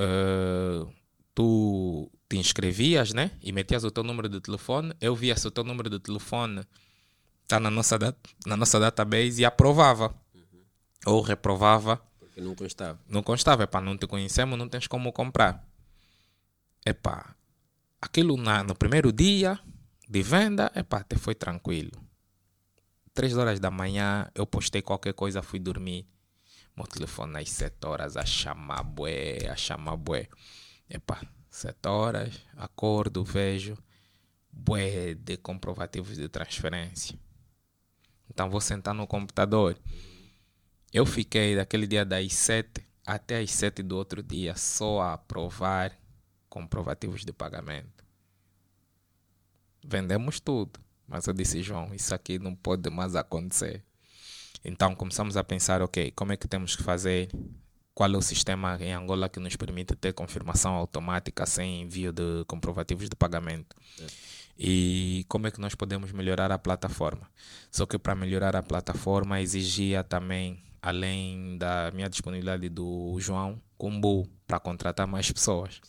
uh, 0.00 0.90
tu 1.34 2.10
te 2.30 2.38
inscrevias, 2.38 3.12
né? 3.12 3.32
E 3.42 3.50
metias 3.50 3.82
o 3.82 3.90
teu 3.90 4.04
número 4.04 4.28
de 4.28 4.40
telefone, 4.40 4.94
eu 5.00 5.16
via 5.16 5.36
se 5.36 5.48
o 5.48 5.50
teu 5.50 5.64
número 5.64 5.90
de 5.90 5.98
telefone 5.98 6.64
está 7.42 7.58
na 7.58 7.68
nossa, 7.68 7.98
na 8.46 8.56
nossa 8.56 8.78
database 8.78 9.42
e 9.42 9.44
aprovava. 9.44 10.14
Uhum. 10.32 10.62
Ou 11.06 11.20
reprovava. 11.22 11.96
Porque 12.20 12.40
não 12.40 12.54
constava. 12.54 13.00
Não 13.08 13.22
constava, 13.24 13.64
é 13.64 13.66
para 13.66 13.84
não 13.84 13.98
te 13.98 14.06
conhecemos, 14.06 14.56
não 14.56 14.68
tens 14.68 14.86
como 14.86 15.12
comprar. 15.12 15.68
Epá, 16.86 17.34
aquilo 18.00 18.36
na, 18.36 18.62
no 18.62 18.76
primeiro 18.76 19.12
dia 19.12 19.58
de 20.08 20.22
venda, 20.22 20.70
epá, 20.76 20.98
até 20.98 21.16
foi 21.16 21.34
tranquilo. 21.34 21.90
Três 23.12 23.36
horas 23.36 23.58
da 23.58 23.72
manhã 23.72 24.30
eu 24.36 24.46
postei 24.46 24.82
qualquer 24.82 25.14
coisa, 25.14 25.42
fui 25.42 25.58
dormir. 25.58 26.06
Meu 26.76 26.86
telefone 26.86 27.38
às 27.40 27.50
sete 27.50 27.84
horas 27.84 28.16
a 28.16 28.24
chamar 28.24 28.84
bué, 28.84 29.48
a 29.50 29.56
chamar 29.56 29.96
bué. 29.96 30.28
Epá, 30.88 31.20
sete 31.50 31.88
horas, 31.88 32.40
acordo, 32.56 33.24
vejo 33.24 33.76
bué 34.52 35.14
de 35.14 35.36
comprovativos 35.36 36.16
de 36.16 36.28
transferência. 36.28 37.18
Então 38.28 38.48
vou 38.48 38.60
sentar 38.60 38.94
no 38.94 39.06
computador. 39.06 39.76
Eu 40.92 41.04
fiquei 41.04 41.56
daquele 41.56 41.86
dia 41.86 42.04
das 42.04 42.32
sete 42.32 42.84
até 43.04 43.40
as 43.40 43.50
sete 43.50 43.82
do 43.82 43.96
outro 43.96 44.22
dia 44.22 44.56
só 44.56 45.00
a 45.00 45.14
aprovar 45.14 45.96
comprovativos 46.48 47.24
de 47.24 47.32
pagamento. 47.32 48.04
Vendemos 49.84 50.40
tudo. 50.40 50.78
Mas 51.06 51.26
eu 51.26 51.34
disse, 51.34 51.60
João, 51.60 51.92
isso 51.92 52.14
aqui 52.14 52.38
não 52.38 52.54
pode 52.54 52.88
mais 52.88 53.16
acontecer. 53.16 53.84
Então 54.64 54.94
começamos 54.94 55.36
a 55.36 55.42
pensar, 55.42 55.82
ok, 55.82 56.12
como 56.12 56.32
é 56.32 56.36
que 56.36 56.46
temos 56.46 56.76
que 56.76 56.84
fazer? 56.84 57.28
Qual 57.94 58.10
é 58.10 58.16
o 58.16 58.22
sistema 58.22 58.78
em 58.80 58.92
Angola 58.92 59.28
que 59.28 59.40
nos 59.40 59.56
permite 59.56 59.94
ter 59.94 60.12
confirmação 60.12 60.72
automática 60.74 61.44
sem 61.44 61.82
envio 61.82 62.12
de 62.12 62.44
comprovativos 62.46 63.08
de 63.08 63.16
pagamento? 63.16 63.76
É. 64.00 64.06
E 64.58 65.24
como 65.28 65.46
é 65.46 65.50
que 65.50 65.60
nós 65.60 65.74
podemos 65.74 66.12
melhorar 66.12 66.52
a 66.52 66.58
plataforma? 66.58 67.28
Só 67.70 67.86
que 67.86 67.98
para 67.98 68.14
melhorar 68.14 68.54
a 68.54 68.62
plataforma 68.62 69.40
exigia 69.40 70.04
também, 70.04 70.62
além 70.82 71.56
da 71.58 71.90
minha 71.92 72.08
disponibilidade 72.08 72.68
do 72.68 73.16
João, 73.18 73.60
combo 73.78 74.28
para 74.46 74.60
contratar 74.60 75.06
mais 75.06 75.30
pessoas. 75.32 75.80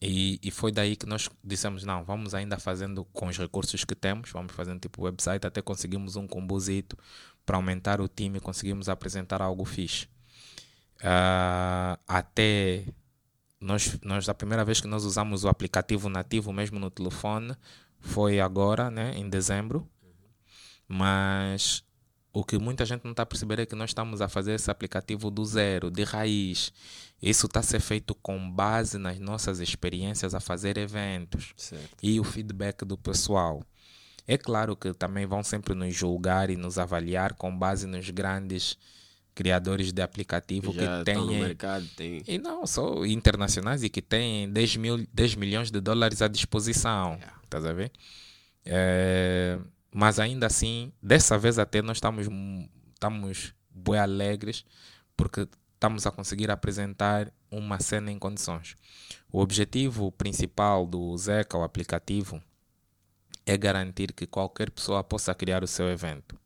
E, 0.00 0.38
e 0.42 0.50
foi 0.50 0.72
daí 0.72 0.94
que 0.94 1.06
nós 1.06 1.28
dissemos, 1.42 1.84
não, 1.84 2.04
vamos 2.04 2.34
ainda 2.34 2.58
fazendo 2.58 3.04
com 3.06 3.26
os 3.26 3.38
recursos 3.38 3.84
que 3.84 3.94
temos, 3.94 4.30
vamos 4.30 4.52
fazendo 4.52 4.80
tipo 4.80 5.02
website, 5.02 5.46
até 5.46 5.62
conseguimos 5.62 6.16
um 6.16 6.26
combozito 6.26 6.96
para 7.44 7.56
aumentar 7.56 8.00
o 8.00 8.08
time, 8.08 8.40
conseguimos 8.40 8.88
apresentar 8.88 9.40
algo 9.40 9.64
fixe. 9.64 10.06
Uh, 10.96 11.98
até 12.06 12.84
nós, 13.60 13.98
nós, 14.02 14.28
a 14.28 14.34
primeira 14.34 14.64
vez 14.64 14.80
que 14.80 14.86
nós 14.86 15.04
usamos 15.04 15.44
o 15.44 15.48
aplicativo 15.48 16.08
nativo 16.08 16.52
mesmo 16.52 16.78
no 16.78 16.90
telefone 16.90 17.54
foi 18.00 18.40
agora, 18.40 18.90
né, 18.90 19.12
em 19.16 19.28
dezembro. 19.28 19.88
Mas 20.88 21.84
o 22.32 22.44
que 22.44 22.58
muita 22.58 22.84
gente 22.84 23.02
não 23.04 23.12
está 23.12 23.22
a 23.22 23.26
perceber 23.26 23.58
é 23.58 23.66
que 23.66 23.74
nós 23.74 23.90
estamos 23.90 24.20
a 24.20 24.28
fazer 24.28 24.54
esse 24.54 24.70
aplicativo 24.70 25.30
do 25.30 25.44
zero, 25.44 25.90
de 25.90 26.04
raiz. 26.04 26.72
Isso 27.20 27.46
está 27.46 27.60
a 27.60 27.62
ser 27.62 27.80
feito 27.80 28.14
com 28.14 28.50
base 28.50 28.98
nas 28.98 29.18
nossas 29.18 29.58
experiências 29.58 30.34
a 30.34 30.40
fazer 30.40 30.76
eventos 30.76 31.54
certo. 31.56 31.96
e 32.02 32.20
o 32.20 32.24
feedback 32.24 32.84
do 32.84 32.96
pessoal. 32.96 33.64
É 34.28 34.36
claro 34.36 34.76
que 34.76 34.92
também 34.92 35.24
vão 35.24 35.42
sempre 35.42 35.74
nos 35.74 35.94
julgar 35.94 36.50
e 36.50 36.56
nos 36.56 36.78
avaliar 36.78 37.34
com 37.34 37.56
base 37.56 37.86
nos 37.86 38.10
grandes 38.10 38.76
criadores 39.36 39.92
de 39.92 40.00
aplicativo 40.00 40.72
que, 40.72 40.78
que 40.78 41.04
têm. 41.04 41.14
No 41.14 41.26
mercado, 41.26 41.86
tem. 41.94 42.22
E 42.26 42.38
não 42.38 42.66
só 42.66 43.04
internacionais 43.04 43.84
e 43.84 43.90
que 43.90 44.00
têm 44.00 44.50
10, 44.50 44.76
mil, 44.76 45.06
10 45.12 45.34
milhões 45.36 45.70
de 45.70 45.78
dólares 45.78 46.22
à 46.22 46.26
disposição. 46.26 47.12
Yeah. 47.14 47.38
Estás 47.44 47.66
a 47.66 47.72
ver? 47.72 47.92
É, 48.64 49.58
mas 49.92 50.18
ainda 50.18 50.46
assim, 50.46 50.90
dessa 51.00 51.38
vez 51.38 51.58
até 51.58 51.82
nós 51.82 51.98
estamos, 51.98 52.26
estamos 52.94 53.54
bem 53.70 53.98
alegres 53.98 54.64
porque 55.14 55.46
estamos 55.74 56.06
a 56.06 56.10
conseguir 56.10 56.50
apresentar 56.50 57.30
uma 57.50 57.78
cena 57.78 58.10
em 58.10 58.18
condições. 58.18 58.74
O 59.30 59.40
objetivo 59.40 60.10
principal 60.12 60.86
do 60.86 61.16
Zeca, 61.18 61.58
o 61.58 61.62
aplicativo, 61.62 62.42
é 63.44 63.56
garantir 63.56 64.12
que 64.14 64.26
qualquer 64.26 64.70
pessoa 64.70 65.04
possa 65.04 65.34
criar 65.34 65.62
o 65.62 65.66
seu 65.66 65.88
evento, 65.88 66.36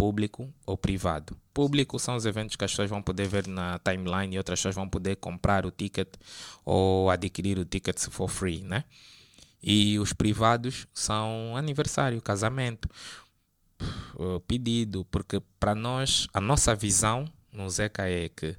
público 0.00 0.50
ou 0.64 0.78
privado. 0.78 1.36
Público 1.52 1.98
são 1.98 2.16
os 2.16 2.24
eventos 2.24 2.56
que 2.56 2.64
as 2.64 2.70
pessoas 2.70 2.88
vão 2.88 3.02
poder 3.02 3.28
ver 3.28 3.46
na 3.46 3.78
timeline 3.80 4.34
e 4.34 4.38
outras 4.38 4.58
pessoas 4.58 4.74
vão 4.74 4.88
poder 4.88 5.16
comprar 5.16 5.66
o 5.66 5.70
ticket 5.70 6.08
ou 6.64 7.10
adquirir 7.10 7.58
o 7.58 7.66
ticket 7.66 7.98
se 7.98 8.10
for 8.10 8.26
free, 8.26 8.62
né? 8.62 8.84
E 9.62 9.98
os 9.98 10.14
privados 10.14 10.86
são 10.94 11.54
aniversário, 11.54 12.22
casamento, 12.22 12.88
pedido, 14.48 15.04
porque 15.10 15.38
para 15.58 15.74
nós, 15.74 16.26
a 16.32 16.40
nossa 16.40 16.74
visão 16.74 17.30
no 17.52 17.68
Zeca 17.68 18.08
é 18.08 18.30
que 18.30 18.56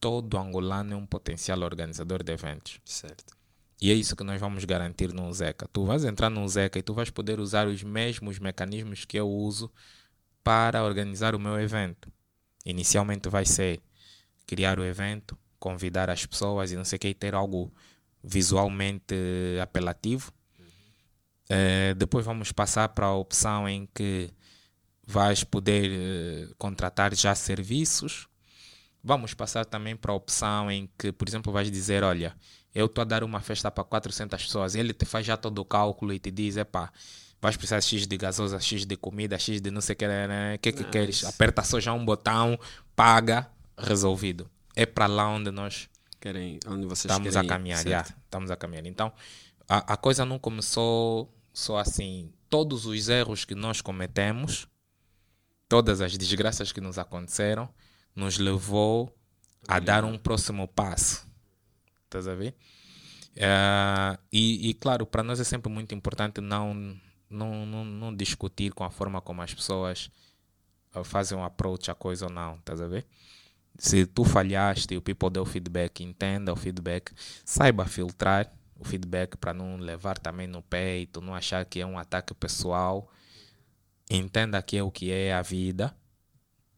todo 0.00 0.36
angolano 0.36 0.94
é 0.94 0.96
um 0.96 1.06
potencial 1.06 1.60
organizador 1.60 2.24
de 2.24 2.32
eventos. 2.32 2.80
Certo. 2.84 3.36
E 3.80 3.92
é 3.92 3.94
isso 3.94 4.16
que 4.16 4.24
nós 4.24 4.40
vamos 4.40 4.64
garantir 4.64 5.12
no 5.12 5.32
Zeca. 5.32 5.68
Tu 5.72 5.84
vais 5.84 6.04
entrar 6.04 6.28
no 6.28 6.48
Zeca 6.48 6.76
e 6.76 6.82
tu 6.82 6.92
vais 6.92 7.10
poder 7.10 7.38
usar 7.38 7.68
os 7.68 7.84
mesmos 7.84 8.40
mecanismos 8.40 9.04
que 9.04 9.16
eu 9.16 9.28
uso 9.30 9.70
para 10.42 10.82
organizar 10.82 11.34
o 11.34 11.38
meu 11.38 11.60
evento. 11.60 12.12
Inicialmente 12.64 13.28
vai 13.28 13.44
ser 13.44 13.80
criar 14.46 14.78
o 14.78 14.84
evento, 14.84 15.38
convidar 15.58 16.10
as 16.10 16.26
pessoas 16.26 16.72
e 16.72 16.76
não 16.76 16.84
sei 16.84 16.96
o 16.96 17.00
que, 17.00 17.08
e 17.08 17.14
ter 17.14 17.34
algo 17.34 17.72
visualmente 18.22 19.14
apelativo. 19.60 20.32
Uh, 21.44 21.94
depois 21.96 22.24
vamos 22.24 22.52
passar 22.52 22.88
para 22.90 23.06
a 23.06 23.14
opção 23.14 23.68
em 23.68 23.88
que 23.94 24.30
vais 25.06 25.44
poder 25.44 25.90
uh, 25.90 26.54
contratar 26.56 27.14
já 27.14 27.34
serviços. 27.34 28.28
Vamos 29.02 29.34
passar 29.34 29.64
também 29.64 29.96
para 29.96 30.12
a 30.12 30.14
opção 30.14 30.70
em 30.70 30.88
que, 30.96 31.10
por 31.12 31.28
exemplo, 31.28 31.52
vais 31.52 31.70
dizer, 31.70 32.04
olha, 32.04 32.36
eu 32.74 32.86
estou 32.86 33.02
a 33.02 33.04
dar 33.04 33.24
uma 33.24 33.40
festa 33.40 33.70
para 33.70 33.84
400 33.84 34.42
pessoas. 34.44 34.74
Ele 34.74 34.92
te 34.92 35.04
faz 35.04 35.26
já 35.26 35.36
todo 35.36 35.58
o 35.58 35.64
cálculo 35.64 36.12
e 36.12 36.18
te 36.18 36.30
diz, 36.30 36.56
epá, 36.56 36.92
vais 37.42 37.56
precisar 37.56 37.80
de 37.80 37.86
X 37.86 38.06
de 38.06 38.16
gasosa, 38.16 38.60
X 38.60 38.86
de 38.86 38.96
comida, 38.96 39.36
X 39.36 39.60
de 39.60 39.68
não 39.70 39.80
sei 39.80 39.94
o 39.94 39.96
que, 39.96 40.06
né? 40.06 40.56
que, 40.58 40.72
que 40.72 40.84
queres. 40.84 41.24
Aperta 41.24 41.64
só 41.64 41.80
já 41.80 41.92
um 41.92 42.04
botão, 42.04 42.56
paga, 42.94 43.50
resolvido. 43.76 44.48
É 44.76 44.86
para 44.86 45.08
lá 45.08 45.28
onde 45.28 45.50
nós 45.50 45.88
querem, 46.20 46.60
onde 46.68 46.86
vocês 46.86 47.10
estamos 47.10 47.32
querem, 47.32 47.48
a 47.48 47.52
caminhar. 47.52 47.84
Yeah, 47.84 48.08
estamos 48.24 48.50
a 48.52 48.56
caminhar. 48.56 48.86
Então, 48.86 49.12
a, 49.68 49.94
a 49.94 49.96
coisa 49.96 50.24
não 50.24 50.38
começou 50.38 51.34
só 51.52 51.78
assim. 51.78 52.32
Todos 52.48 52.86
os 52.86 53.08
erros 53.08 53.44
que 53.44 53.56
nós 53.56 53.80
cometemos, 53.80 54.68
todas 55.68 56.00
as 56.00 56.16
desgraças 56.16 56.70
que 56.70 56.80
nos 56.80 56.96
aconteceram, 56.96 57.68
nos 58.14 58.38
levou 58.38 59.12
a 59.66 59.80
dar 59.80 60.04
um 60.04 60.16
próximo 60.16 60.68
passo. 60.68 61.26
Estás 62.04 62.28
a 62.28 62.34
ver? 62.34 62.54
Uh, 63.36 64.18
e, 64.30 64.68
e, 64.68 64.74
claro, 64.74 65.06
para 65.06 65.22
nós 65.22 65.40
é 65.40 65.44
sempre 65.44 65.72
muito 65.72 65.94
importante 65.94 66.40
não, 66.40 66.94
não, 67.32 67.66
não, 67.66 67.84
não 67.84 68.14
discutir 68.14 68.72
com 68.72 68.84
a 68.84 68.90
forma 68.90 69.20
como 69.20 69.42
as 69.42 69.52
pessoas 69.52 70.10
fazem 71.04 71.36
um 71.36 71.44
approach 71.44 71.90
à 71.90 71.94
coisa 71.94 72.26
ou 72.26 72.32
não. 72.32 72.56
Estás 72.56 72.80
a 72.80 72.86
ver? 72.86 73.06
Se 73.78 74.04
tu 74.04 74.24
falhaste 74.24 74.92
e 74.92 74.96
o 74.96 75.02
people 75.02 75.30
deu 75.30 75.44
feedback, 75.46 76.02
entenda 76.02 76.52
o 76.52 76.56
feedback, 76.56 77.12
saiba 77.44 77.86
filtrar 77.86 78.52
o 78.78 78.84
feedback 78.84 79.36
para 79.36 79.54
não 79.54 79.76
levar 79.76 80.18
também 80.18 80.46
no 80.46 80.62
peito, 80.62 81.20
não 81.20 81.34
achar 81.34 81.64
que 81.64 81.80
é 81.80 81.86
um 81.86 81.98
ataque 81.98 82.34
pessoal. 82.34 83.10
Entenda 84.10 84.60
que 84.62 84.76
é 84.76 84.82
o 84.82 84.90
que 84.90 85.10
é 85.10 85.32
a 85.32 85.40
vida. 85.40 85.94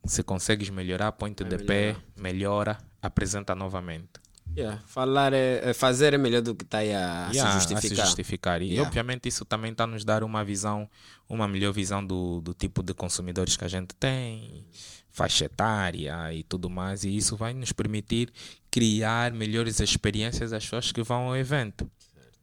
Se 0.05 0.23
consegues 0.23 0.71
melhorar, 0.71 1.13
põe-te 1.13 1.43
de 1.43 1.57
melhorar. 1.57 1.67
pé, 1.67 1.97
melhora, 2.17 2.79
apresenta 3.03 3.55
novamente. 3.55 4.24
Yeah. 4.57 4.81
Falar 4.87 5.33
é, 5.33 5.71
é, 5.71 5.75
fazer 5.75 6.15
é 6.15 6.19
melhor 6.19 6.41
do 6.41 6.55
que 6.55 6.65
estar 6.65 6.79
tá 6.79 6.85
a, 6.85 7.31
yeah, 7.33 7.33
se 7.33 7.55
justificar. 7.55 7.77
A 7.77 7.81
se 7.81 7.95
justificar. 7.97 8.63
E 8.63 8.67
yeah. 8.67 8.87
obviamente 8.87 9.29
isso 9.29 9.45
também 9.45 9.73
está 9.73 9.87
nos 9.87 10.05
dar 10.05 10.23
uma 10.23 10.45
visão, 10.45 10.89
uma 11.29 11.49
melhor 11.49 11.73
visão 11.73 12.05
do, 12.05 12.41
do 12.41 12.55
tipo 12.55 12.83
de 12.83 12.95
consumidores 12.95 13.57
que 13.57 13.65
a 13.65 13.69
gente 13.69 13.95
tem, 13.97 14.65
faixa 15.11 15.47
etária 15.47 16.33
e 16.33 16.45
tudo 16.45 16.71
mais. 16.71 17.03
E 17.03 17.17
isso 17.17 17.37
vai 17.37 17.53
nos 17.53 17.73
permitir 17.73 18.33
criar 18.71 19.33
melhores 19.33 19.81
experiências 19.81 20.53
às 20.53 20.65
pessoas 20.65 20.93
que 20.93 21.03
vão 21.03 21.29
ao 21.29 21.37
evento. 21.37 21.91
Certo. 21.99 22.39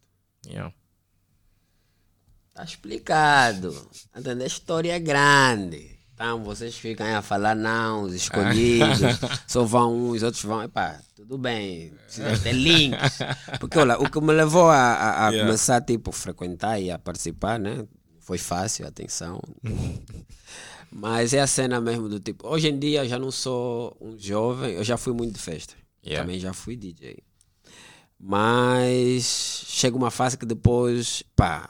Yeah. 0.46 0.74
Tá 2.54 2.66
explicado. 2.66 3.90
A 4.14 4.46
história 4.46 4.94
é 4.94 5.00
grande. 5.00 6.01
Então 6.22 6.44
vocês 6.44 6.78
ficam 6.78 7.18
a 7.18 7.24
falar 7.24 7.56
não, 7.56 8.04
os 8.04 8.14
escolhidos, 8.14 9.00
só 9.48 9.64
vão 9.64 9.92
uns, 9.96 10.18
os 10.18 10.24
outros 10.24 10.44
vão. 10.44 10.62
Epá, 10.62 11.02
tudo 11.16 11.36
bem, 11.36 11.92
precisa 12.06 12.38
ter 12.38 12.54
links. 12.54 13.18
Porque 13.60 13.80
olha, 13.80 13.98
o 13.98 14.08
que 14.08 14.22
me 14.22 14.32
levou 14.32 14.70
a, 14.70 14.76
a, 14.76 15.28
a 15.28 15.30
yeah. 15.32 15.48
começar 15.48 15.82
tipo, 15.82 16.12
frequentar 16.12 16.80
e 16.80 16.92
a 16.92 17.00
participar, 17.00 17.60
né? 17.60 17.88
Foi 18.20 18.38
fácil, 18.38 18.86
atenção. 18.86 19.42
Mas 20.92 21.34
é 21.34 21.42
a 21.42 21.48
cena 21.48 21.82
mesmo 21.82 22.08
do 22.08 22.20
tipo. 22.20 22.48
Hoje 22.48 22.70
em 22.70 22.78
dia 22.78 23.04
eu 23.04 23.10
já 23.10 23.18
não 23.18 23.32
sou 23.32 23.98
um 24.00 24.16
jovem, 24.16 24.74
eu 24.76 24.84
já 24.84 24.98
fui 24.98 25.14
muito 25.14 25.34
de 25.34 25.42
festa. 25.42 25.74
Yeah. 26.06 26.24
Também 26.24 26.40
já 26.40 26.54
fui 26.54 26.76
DJ. 26.76 27.18
Mas 28.20 29.66
chega 29.66 29.98
uma 29.98 30.12
fase 30.12 30.38
que 30.38 30.46
depois, 30.46 31.24
pá, 31.36 31.68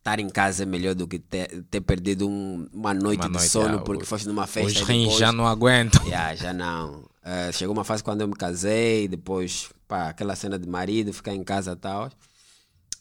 estar 0.00 0.18
em 0.18 0.28
casa 0.28 0.62
é 0.64 0.66
melhor 0.66 0.94
do 0.94 1.06
que 1.06 1.18
ter, 1.18 1.62
ter 1.70 1.80
perdido 1.82 2.28
um- 2.28 2.66
uma 2.72 2.92
noite 2.92 3.20
Uma 3.20 3.28
de 3.28 3.34
noite, 3.34 3.48
sono 3.50 3.76
ah, 3.78 3.82
porque 3.82 4.02
os- 4.02 4.08
foste 4.08 4.26
numa 4.26 4.46
festa. 4.46 4.68
Os 4.80 4.86
rins 4.88 5.02
depois- 5.04 5.18
já 5.18 5.30
não 5.32 5.46
aguentam. 5.46 6.02
Yeah, 6.08 6.34
já 6.34 6.52
não. 6.52 7.04
Eh, 7.22 7.52
chegou 7.52 7.74
uma 7.74 7.84
fase 7.84 8.02
quando 8.02 8.22
eu 8.22 8.28
me 8.28 8.34
casei, 8.34 9.06
depois, 9.06 9.68
pá, 9.86 10.08
aquela 10.08 10.34
cena 10.34 10.58
de 10.58 10.66
marido, 10.68 11.12
ficar 11.12 11.34
em 11.34 11.44
casa 11.44 11.72
e 11.72 11.76
tal. 11.76 12.10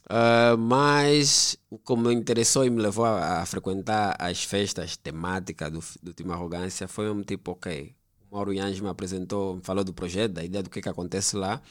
Eh, 0.09 0.55
mas 0.57 1.57
o 1.69 1.77
que 1.77 1.95
me 1.95 2.13
interessou 2.13 2.65
e 2.65 2.69
me 2.69 2.81
levou 2.81 3.05
a, 3.05 3.41
a 3.41 3.45
frequentar 3.45 4.15
as 4.19 4.43
festas 4.43 4.97
temáticas 4.97 5.71
do, 5.71 5.84
do 6.03 6.13
Time 6.13 6.31
Arrogância 6.34 6.88
foi 6.88 7.09
um 7.11 7.21
tipo, 7.21 7.51
ok, 7.51 7.93
o 8.30 8.35
Mauro 8.35 8.51
Yange 8.53 8.81
me 8.81 8.89
apresentou, 8.89 9.55
me 9.55 9.61
falou 9.63 9.84
do 9.84 9.93
projeto, 9.93 10.34
da 10.34 10.43
ideia 10.43 10.63
do 10.63 10.69
que, 10.69 10.81
que 10.81 10.89
acontece 10.89 11.35
lá. 11.38 11.61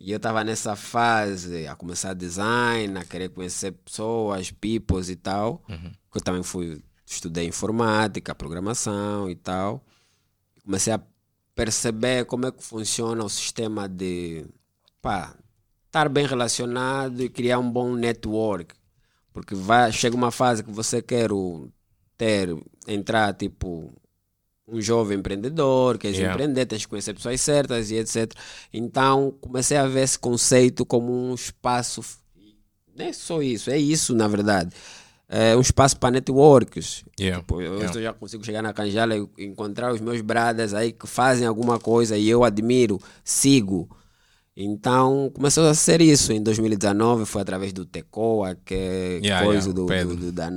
E 0.00 0.12
eu 0.12 0.16
estava 0.16 0.42
nessa 0.42 0.74
fase 0.74 1.66
a 1.66 1.76
começar 1.76 2.14
design, 2.14 2.98
a 2.98 3.04
querer 3.04 3.28
conhecer 3.28 3.72
pessoas, 3.72 4.50
peoples 4.50 5.10
e 5.10 5.16
tal. 5.16 5.62
Que 6.10 6.18
eu 6.18 6.22
também 6.22 6.42
fui, 6.42 6.82
estudei 7.04 7.46
informática, 7.46 8.34
programação 8.34 9.28
e 9.28 9.34
tal. 9.34 9.84
Comecei 10.64 10.94
a 10.94 11.00
perceber 11.54 12.24
como 12.24 12.46
é 12.46 12.50
que 12.50 12.64
funciona 12.64 13.22
o 13.22 13.28
sistema 13.28 13.86
de 13.86 14.46
pá, 15.02 15.36
estar 15.86 16.08
bem 16.08 16.26
relacionado 16.26 17.22
e 17.22 17.28
criar 17.28 17.58
um 17.58 17.70
bom 17.70 17.94
network. 17.94 18.74
Porque 19.34 19.54
vai, 19.54 19.92
chega 19.92 20.16
uma 20.16 20.30
fase 20.30 20.64
que 20.64 20.70
você 20.70 21.02
quer 21.02 21.28
ter, 22.16 22.56
entrar 22.88 23.34
tipo 23.34 23.92
um 24.70 24.80
jovem 24.80 25.18
empreendedor, 25.18 25.98
queres 25.98 26.16
Yeah. 26.16 26.34
empreender, 26.34 26.66
tens 26.66 26.84
que 26.84 26.88
conhecer 26.88 27.14
pessoas 27.14 27.40
certas 27.40 27.90
e 27.90 27.96
etc. 27.96 28.32
Então 28.72 29.34
comecei 29.40 29.76
a 29.76 29.86
ver 29.86 30.02
esse 30.02 30.18
conceito 30.18 30.84
como 30.86 31.12
um 31.12 31.34
espaço. 31.34 32.02
Não 32.96 33.04
é 33.06 33.12
só 33.12 33.40
isso, 33.42 33.70
é 33.70 33.78
isso 33.78 34.14
na 34.14 34.28
verdade. 34.28 34.70
É 35.28 35.56
um 35.56 35.60
espaço 35.60 35.96
para 35.96 36.10
networks. 36.10 37.04
Yeah. 37.18 37.40
Tipo, 37.40 37.60
eu 37.62 37.76
Yeah. 37.78 38.00
já 38.02 38.12
consigo 38.12 38.44
chegar 38.44 38.62
na 38.62 38.72
Canjala 38.72 39.14
e 39.16 39.44
encontrar 39.44 39.92
os 39.92 40.00
meus 40.00 40.20
brothers 40.20 40.74
aí 40.74 40.92
que 40.92 41.06
fazem 41.06 41.46
alguma 41.46 41.78
coisa 41.78 42.16
e 42.16 42.28
eu 42.28 42.42
admiro, 42.42 42.98
sigo. 43.24 43.88
Então 44.56 45.30
começou 45.32 45.66
a 45.68 45.74
ser 45.74 46.00
isso. 46.00 46.32
Em 46.32 46.42
2019 46.42 47.24
foi 47.24 47.42
através 47.42 47.72
do 47.72 47.86
Tecoa, 47.86 48.56
que 48.64 48.74
é 48.74 49.20
Yeah, 49.22 49.46
coisa 49.46 49.72
do, 49.72 49.86
do, 49.86 50.16
do 50.16 50.32
da 50.32 50.50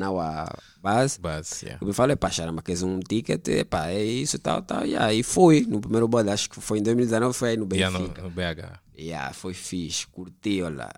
Base. 0.83 1.17
But, 1.17 1.45
yeah. 1.63 1.79
Eu 1.81 1.93
falei, 1.93 2.17
pá, 2.17 2.29
charama, 2.29 2.61
queres 2.61 2.83
um 2.83 2.99
ticket? 2.99 3.47
Epá, 3.47 3.87
é 3.87 4.03
isso 4.03 4.35
e 4.35 4.39
tal, 4.39 4.61
tal. 4.61 4.85
E 4.85 4.97
aí 4.97 5.23
fui 5.23 5.65
no 5.65 5.79
primeiro 5.79 6.09
bode, 6.09 6.29
acho 6.29 6.49
que 6.49 6.59
foi 6.59 6.79
em 6.79 6.83
2019, 6.83 7.33
foi 7.33 7.49
aí 7.51 7.57
no 7.57 7.65
Yeah, 7.73 7.97
Benfica. 7.97 8.21
no, 8.21 8.27
no 8.27 8.35
BH. 8.35 8.79
Yeah, 8.99 9.33
foi 9.33 9.53
fixe, 9.53 10.05
curti, 10.07 10.61
olha. 10.61 10.91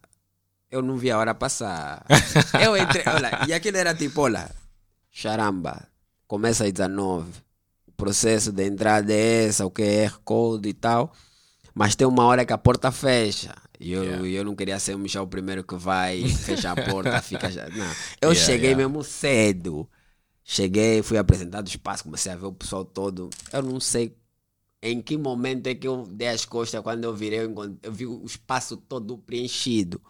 Eu 0.72 0.82
não 0.82 0.98
vi 0.98 1.12
a 1.12 1.20
hora 1.20 1.36
passar. 1.36 2.04
eu 2.66 2.76
entrei, 2.76 3.04
olha, 3.08 3.46
e 3.48 3.54
aquilo 3.54 3.78
era 3.78 3.94
tipo, 3.94 4.22
olha, 4.22 4.50
charamba, 5.12 5.88
começa 6.28 6.66
às 6.66 6.72
19. 6.72 7.32
O 7.88 7.92
processo 7.92 8.52
de 8.52 8.66
entrada 8.66 9.14
é 9.14 9.46
essa, 9.46 9.66
o 9.68 9.72
QR 9.72 10.20
Code 10.24 10.68
e 10.68 10.74
tal. 10.74 11.14
Mas 11.74 11.96
tem 11.96 12.08
uma 12.08 12.26
hora 12.26 12.44
que 12.44 12.52
a 12.54 12.58
porta 12.58 12.92
fecha. 12.92 13.54
E 13.80 13.92
eu, 13.92 14.04
Yeah. 14.04 14.28
eu 14.28 14.44
não 14.46 14.56
queria 14.56 14.80
ser 14.80 14.96
o 14.96 15.00
Michel 15.00 15.24
o 15.24 15.28
primeiro 15.28 15.64
que 15.64 15.76
vai, 15.76 16.24
fecha 16.46 16.72
a 16.72 16.76
porta, 16.76 17.22
fica 17.22 17.52
já. 17.52 17.68
Não. 17.70 17.86
Eu 18.22 18.32
Yeah, 18.32 18.36
cheguei 18.36 18.70
yeah. 18.72 18.78
mesmo 18.88 19.04
cedo. 19.04 19.90
Cheguei, 20.44 21.02
fui 21.02 21.18
apresentado 21.18 21.66
o 21.66 21.70
espaço, 21.70 22.04
comecei 22.04 22.32
a 22.32 22.36
ver 22.36 22.46
o 22.46 22.54
pessoal 22.54 22.86
todo. 22.86 23.30
Eu 23.52 23.64
não 23.64 23.80
sei 23.80 24.16
em 24.82 25.02
que 25.02 25.18
momento 25.18 25.68
é 25.68 25.76
que 25.76 25.88
eu 25.88 26.06
dei 26.08 26.28
as 26.28 26.46
costas 26.46 26.82
quando 26.82 27.04
eu 27.06 27.16
virei, 27.16 27.40
eu, 27.40 27.92
vi 27.92 28.06
o 28.06 28.24
espaço 28.26 28.78
todo 28.78 29.18
preenchido. 29.18 30.02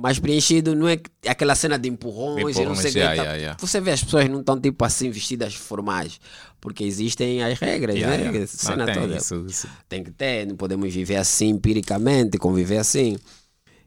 Mas 0.00 0.18
preenchido 0.18 0.76
não 0.76 0.86
é 0.86 0.96
que- 0.96 1.10
aquela 1.28 1.54
cena 1.56 1.76
de 1.76 1.88
empurrões, 1.88 2.54
De 2.56 2.62
e 2.62 2.64
não 2.64 2.74
sei 2.76 2.90
o 2.90 2.94
que. 2.94 3.00
tá- 3.00 3.12
yeah, 3.14 3.34
yeah. 3.34 3.56
Você 3.60 3.80
vê 3.80 3.90
as 3.90 4.04
pessoas 4.04 4.28
não 4.28 4.40
estão 4.40 4.60
tipo 4.60 4.84
assim 4.84 5.10
vestidas 5.10 5.54
formais, 5.54 6.20
porque 6.60 6.84
existem 6.84 7.42
as 7.42 7.58
regras, 7.58 7.96
né? 7.96 8.16
Não, 8.40 8.46
cena 8.46 8.84
tem 8.86 8.94
toda 8.94 9.16
isso, 9.16 9.44
isso. 9.48 9.68
tem 9.88 10.04
que 10.04 10.10
ter, 10.12 10.46
não 10.46 10.54
podemos 10.56 10.92
viver 10.94 11.16
assim 11.16 11.48
empiricamente, 11.48 12.38
conviver 12.38 12.78
assim. 12.78 13.16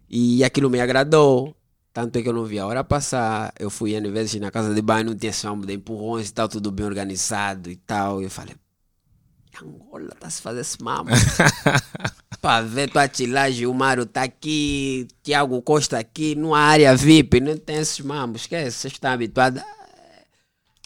E 0.10 0.44
aquilo 0.44 0.70
me 0.70 0.80
agradou. 0.82 1.56
Tanto 1.94 2.18
é 2.18 2.22
que 2.22 2.30
eu 2.30 2.34
não 2.34 2.46
vi 2.46 2.58
a 2.58 2.66
hora 2.66 2.84
passar. 2.84 3.54
Eu 3.60 3.70
fui 3.70 3.94
N 3.96 4.10
vezes 4.10 4.40
na 4.40 4.50
casa 4.50 4.74
de 4.74 4.82
banho, 4.82 5.08
não 5.08 5.16
tinha 5.16 5.30
esse 5.30 5.46
de 5.66 5.74
empurrões 5.74 6.30
e 6.30 6.34
tal, 6.34 6.48
tudo 6.48 6.72
bem 6.72 6.86
organizado 6.86 7.70
e 7.70 7.76
tal. 7.76 8.22
E 8.22 8.26
eu 8.26 8.30
falei, 8.30 8.56
Angola, 9.64 10.16
tá 10.20 10.30
se 10.30 10.42
fazendo 10.42 10.62
esse 10.62 10.82
mambo. 10.82 11.12
Pra 12.42 12.62
ver 12.62 12.90
tua 12.90 13.08
tilagem, 13.08 13.68
o 13.68 13.74
Mário 13.74 14.06
tá 14.06 14.24
aqui, 14.24 15.08
Tiago 15.22 15.62
Costa 15.62 16.00
aqui, 16.00 16.34
numa 16.34 16.60
área 16.60 16.96
VIP, 16.96 17.40
não 17.40 17.56
tem 17.56 17.78
esses 17.78 18.00
mambos, 18.00 18.42
esquece, 18.42 18.78
vocês 18.78 18.94
estão 18.94 19.12
habituados. 19.12 19.62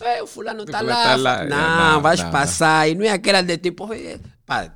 É, 0.01 0.21
o 0.21 0.27
fulano 0.27 0.65
tá 0.65 0.81
lá. 0.81 1.03
tá 1.03 1.15
lá, 1.15 1.43
é, 1.43 1.47
Não, 1.47 1.93
não, 1.93 2.01
vais 2.01 2.21
não, 2.21 2.31
passar. 2.31 2.89
E 2.89 2.95
não 2.95 3.05
é 3.05 3.11
aquela 3.11 3.41
de 3.41 3.57
tipo. 3.57 3.87
Pá, 4.45 4.69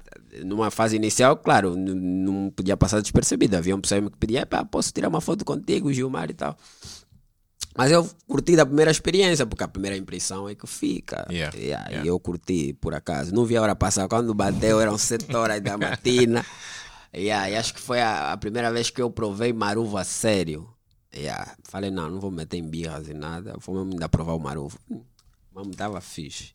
numa 0.45 0.71
fase 0.71 0.95
inicial, 0.95 1.35
claro, 1.35 1.75
não 1.75 2.49
podia 2.49 2.77
passar 2.77 3.01
despercebido. 3.01 3.57
Havia 3.57 3.75
um 3.75 3.81
pessoal 3.81 4.01
que 4.09 4.17
pedia, 4.17 4.45
pá, 4.45 4.63
posso 4.63 4.93
tirar 4.93 5.09
uma 5.09 5.19
foto 5.21 5.43
contigo, 5.43 5.91
Gilmar 5.91 6.29
e 6.29 6.33
tal. 6.33 6.57
Mas 7.79 7.91
eu 7.93 8.05
curti 8.27 8.57
da 8.57 8.65
primeira 8.65 8.91
experiência, 8.91 9.45
porque 9.45 9.63
a 9.63 9.67
primeira 9.69 9.95
impressão 9.95 10.49
é 10.49 10.53
que 10.53 10.67
fica. 10.67 11.25
Yeah, 11.31 11.57
E 11.57 11.63
yeah. 11.67 12.05
eu 12.05 12.19
curti, 12.19 12.73
por 12.73 12.93
acaso. 12.93 13.33
Não 13.33 13.45
vi 13.45 13.55
a 13.55 13.61
hora 13.61 13.73
passar. 13.73 14.05
Quando 14.09 14.33
bateu, 14.33 14.81
eram 14.81 14.97
7 14.97 15.33
horas 15.33 15.61
da 15.61 15.77
matina. 15.77 16.45
E 17.13 17.31
acho 17.31 17.73
que 17.73 17.79
foi 17.79 18.01
a, 18.01 18.33
a 18.33 18.37
primeira 18.37 18.69
vez 18.69 18.89
que 18.89 19.01
eu 19.01 19.09
provei 19.09 19.53
maruvo 19.53 19.97
a 19.97 20.03
sério. 20.03 20.67
Yeah. 21.15 21.55
Falei, 21.63 21.89
não, 21.89 22.09
não 22.09 22.19
vou 22.19 22.29
meter 22.29 22.57
em 22.57 22.69
birras 22.69 23.07
e 23.07 23.13
nada. 23.13 23.55
Vou 23.65 23.73
mesmo 23.75 23.93
ainda 23.93 24.09
provar 24.09 24.33
o 24.33 24.39
maruvo. 24.39 24.77
Hum, 24.91 25.01
Mano, 25.55 25.71
tava 25.71 26.01
fixe. 26.01 26.49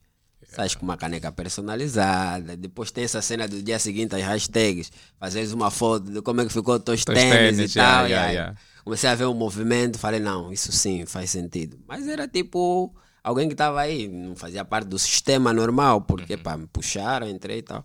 Sais 0.46 0.74
com 0.74 0.84
uma 0.84 0.98
caneca 0.98 1.32
personalizada. 1.32 2.54
Depois 2.54 2.90
tem 2.90 3.04
essa 3.04 3.22
cena 3.22 3.48
do 3.48 3.62
dia 3.62 3.78
seguinte, 3.78 4.14
as 4.14 4.22
hashtags. 4.22 4.92
Fazes 5.18 5.52
uma 5.52 5.70
foto 5.70 6.10
de 6.12 6.20
como 6.20 6.42
é 6.42 6.44
que 6.46 6.52
ficou 6.52 6.78
teus 6.78 7.02
Teus 7.02 7.18
tênis, 7.18 7.56
tênis, 7.56 7.70
e 7.72 7.74
tal. 7.78 8.06
yeah, 8.06 8.08
e 8.08 8.10
yeah, 8.10 8.30
yeah. 8.32 8.56
Comecei 8.84 9.08
a 9.08 9.14
ver 9.14 9.24
o 9.24 9.34
movimento. 9.34 9.98
Falei, 9.98 10.20
não, 10.20 10.52
isso 10.52 10.70
sim 10.70 11.06
faz 11.06 11.30
sentido. 11.30 11.78
Mas 11.88 12.06
era 12.06 12.28
tipo 12.28 12.94
alguém 13.22 13.48
que 13.48 13.54
estava 13.54 13.80
aí. 13.80 14.08
Não 14.08 14.36
fazia 14.36 14.64
parte 14.64 14.88
do 14.88 14.98
sistema 14.98 15.52
normal. 15.52 16.02
Porque, 16.02 16.36
pá, 16.36 16.56
me 16.56 16.66
puxaram, 16.66 17.28
entrei 17.28 17.58
e 17.58 17.62
tal. 17.62 17.82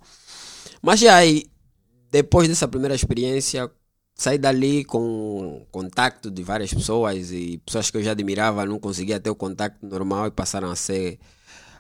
Mas 0.82 1.00
já 1.00 1.16
aí, 1.16 1.46
depois 2.12 2.48
dessa 2.48 2.68
primeira 2.68 2.96
experiência, 2.96 3.72
saí 4.16 4.38
dali 4.38 4.84
com 4.84 5.66
contato 5.72 6.30
de 6.30 6.44
várias 6.44 6.74
pessoas 6.74 7.32
e 7.32 7.58
pessoas 7.66 7.90
que 7.90 7.98
eu 7.98 8.04
já 8.04 8.12
admirava, 8.12 8.66
não 8.66 8.80
conseguia 8.80 9.20
ter 9.20 9.30
o 9.30 9.36
contato 9.36 9.78
normal 9.82 10.28
e 10.28 10.32
passaram 10.32 10.70
a 10.70 10.76
ser 10.76 11.18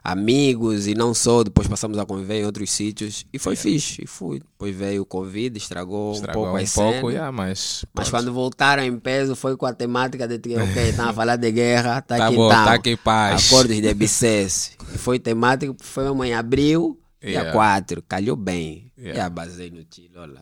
amigos 0.03 0.87
e 0.87 0.93
não 0.95 1.13
só, 1.13 1.43
depois 1.43 1.67
passamos 1.67 1.97
a 1.97 2.05
conviver 2.05 2.41
em 2.41 2.45
outros 2.45 2.71
sítios 2.71 3.25
e 3.31 3.39
foi 3.39 3.55
fixe, 3.55 4.03
e 4.03 4.07
fui. 4.07 4.39
Depois 4.39 4.75
veio 4.75 5.01
o 5.01 5.05
Covid, 5.05 5.57
estragou, 5.57 6.13
Estragou 6.13 6.41
um 6.41 6.45
pouco 6.45 6.57
um 6.59 6.63
as 6.63 6.73
pouco, 6.73 7.09
yeah, 7.11 7.31
mas. 7.31 7.85
Mas 7.93 8.09
pronto. 8.09 8.23
quando 8.23 8.33
voltaram 8.33 8.83
em 8.83 8.97
peso 8.99 9.35
foi 9.35 9.55
com 9.57 9.65
a 9.65 9.73
temática 9.73 10.27
de 10.27 10.39
que, 10.39 10.55
ok, 10.55 10.89
estão 10.89 11.09
a 11.09 11.13
falar 11.13 11.35
de 11.35 11.51
guerra, 11.51 12.01
tá, 12.01 12.17
Tá 12.17 12.27
aqui 12.27 12.35
bom, 12.35 12.47
então. 12.47 12.65
tá 12.65 12.73
aqui 12.73 12.97
paz. 12.97 13.47
Acordos 13.47 13.75
de 13.81 13.93
BCS. 13.93 14.71
Foi 14.97 15.19
temático, 15.19 15.75
foi 15.79 16.05
em 16.27 16.33
abril, 16.33 16.99
dia 17.21 17.31
Yeah. 17.31 17.51
4, 17.51 18.01
calhou 18.03 18.35
bem. 18.35 18.91
Yeah. 18.97 19.19
E 19.19 19.25
a 19.25 19.29
basei 19.29 19.69
no 19.69 19.83
Chile, 19.93 20.11
olha, 20.15 20.41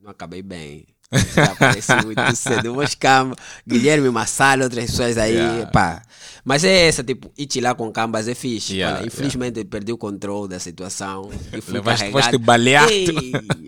não 0.00 0.10
acabei 0.10 0.42
bem. 0.42 0.86
Já 1.34 1.44
apareci 1.52 1.92
muito 2.04 2.36
cedo. 2.36 2.82
Escama. 2.82 3.34
Guilherme 3.66 4.10
Massalo, 4.10 4.64
outras 4.64 4.86
pessoas 4.90 5.16
aí, 5.16 5.34
Yeah. 5.34 5.70
pá. 5.70 6.02
Mas 6.48 6.62
é 6.62 6.86
essa, 6.86 7.02
tipo, 7.02 7.28
ir 7.36 7.60
lá 7.60 7.74
com 7.74 7.90
cambas 7.90 8.28
é 8.28 8.34
fixe. 8.34 8.74
Yeah, 8.74 8.98
Olha, 9.00 9.06
infelizmente 9.08 9.58
eu 9.58 9.64
perdi 9.64 9.92
o 9.92 9.98
controle 9.98 10.48
da 10.48 10.60
situação. 10.60 11.28
E 11.52 11.60
fui 11.60 11.74
Levaste- 11.74 12.04
carregado. 12.04 12.22
foste 12.22 12.38
baleado. 12.38 12.92
Ei, 12.92 13.12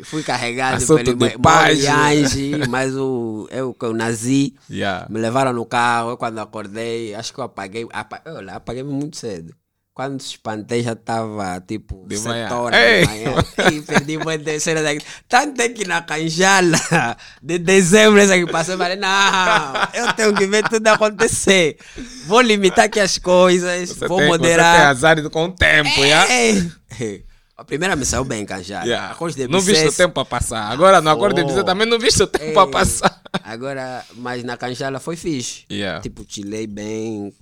fui 0.05 0.23
carregado 0.23 0.77
Assunto 0.77 1.03
pelo 1.03 1.17
de 1.17 1.25
Ma- 1.37 1.43
paz. 1.43 1.83
Mauriange, 1.83 2.53
mas 2.69 2.95
o, 2.95 3.49
eu 3.51 3.75
que 3.75 3.85
eu 3.85 3.93
nasci. 3.93 4.55
Yeah. 4.71 5.09
Me 5.11 5.19
levaram 5.19 5.53
no 5.53 5.67
carro, 5.67 6.11
eu 6.11 6.17
quando 6.17 6.39
acordei, 6.39 7.17
acho 7.17 7.35
que 7.35 7.41
eu 7.41 7.45
apaguei, 7.45 7.85
apa, 7.93 8.23
olha, 8.27 8.53
apaguei 8.55 8.85
muito 8.85 9.17
cedo. 9.17 9.53
Quando 9.99 10.23
se 10.23 10.29
espantei 10.29 10.81
já 10.85 10.93
estava 10.93 11.61
tipo 11.67 12.07
De 12.07 12.17
7 12.17 12.29
manhã. 12.29 12.55
horas 12.55 12.79
Ei! 12.81 13.01
de 13.01 13.07
manhã. 13.09 13.35
E 13.75 13.83
perdi 13.83 14.17
muita 14.17 14.61
cena 14.61 14.81
daqui. 14.81 15.05
Tanto 15.29 15.61
é 15.61 15.69
que 15.71 15.85
na 15.85 16.03
canjala 16.03 16.79
de 17.43 17.59
dezembro 17.59 18.21
essa 18.21 18.39
que 18.39 18.47
passou, 18.47 18.75
eu 18.75 18.79
falei, 18.79 18.95
não, 18.95 19.09
eu 19.93 20.13
tenho 20.13 20.33
que 20.37 20.47
ver 20.47 20.63
tudo 20.69 20.87
acontecer. 20.87 21.79
Vou 22.27 22.41
limitar 22.41 22.85
aqui 22.85 23.01
as 23.01 23.19
coisas, 23.19 23.89
Você 23.91 24.07
vou 24.07 24.19
tem, 24.19 24.29
Você 24.29 24.39
tem 24.39 24.51
moderar. 24.51 24.87
azar 24.87 25.31
com 25.31 25.47
o 25.47 25.51
tempo, 25.51 25.89
yeah? 26.05 26.33
Ei! 26.33 27.25
A 27.57 27.65
primeira 27.65 27.97
me 27.97 28.05
saiu 28.05 28.25
bem, 28.25 28.47
Canjara. 28.47 28.87
Yeah. 28.87 29.17
De 29.35 29.49
Não 29.49 29.61
viste 29.61 29.85
o 29.85 29.93
tempo 29.93 30.21
a 30.21 30.25
passar. 30.25 30.71
Agora 30.71 31.01
no 31.01 31.11
acorde 31.11 31.35
de 31.35 31.43
Oh. 31.43 31.47
dizer 31.47 31.65
também 31.65 31.89
não 31.89 31.99
viste 31.99 32.23
o 32.23 32.27
tempo 32.29 32.61
a 32.61 32.67
Ei, 32.67 32.71
passar. 32.71 33.21
Agora, 33.43 34.05
mas 34.15 34.45
na 34.45 34.57
Canjala 34.57 35.01
foi 35.01 35.17
fixe. 35.17 35.65
Yeah. 35.69 36.01
Tipo, 36.01 36.25
chilei 36.29 36.69
bem, 36.69 37.35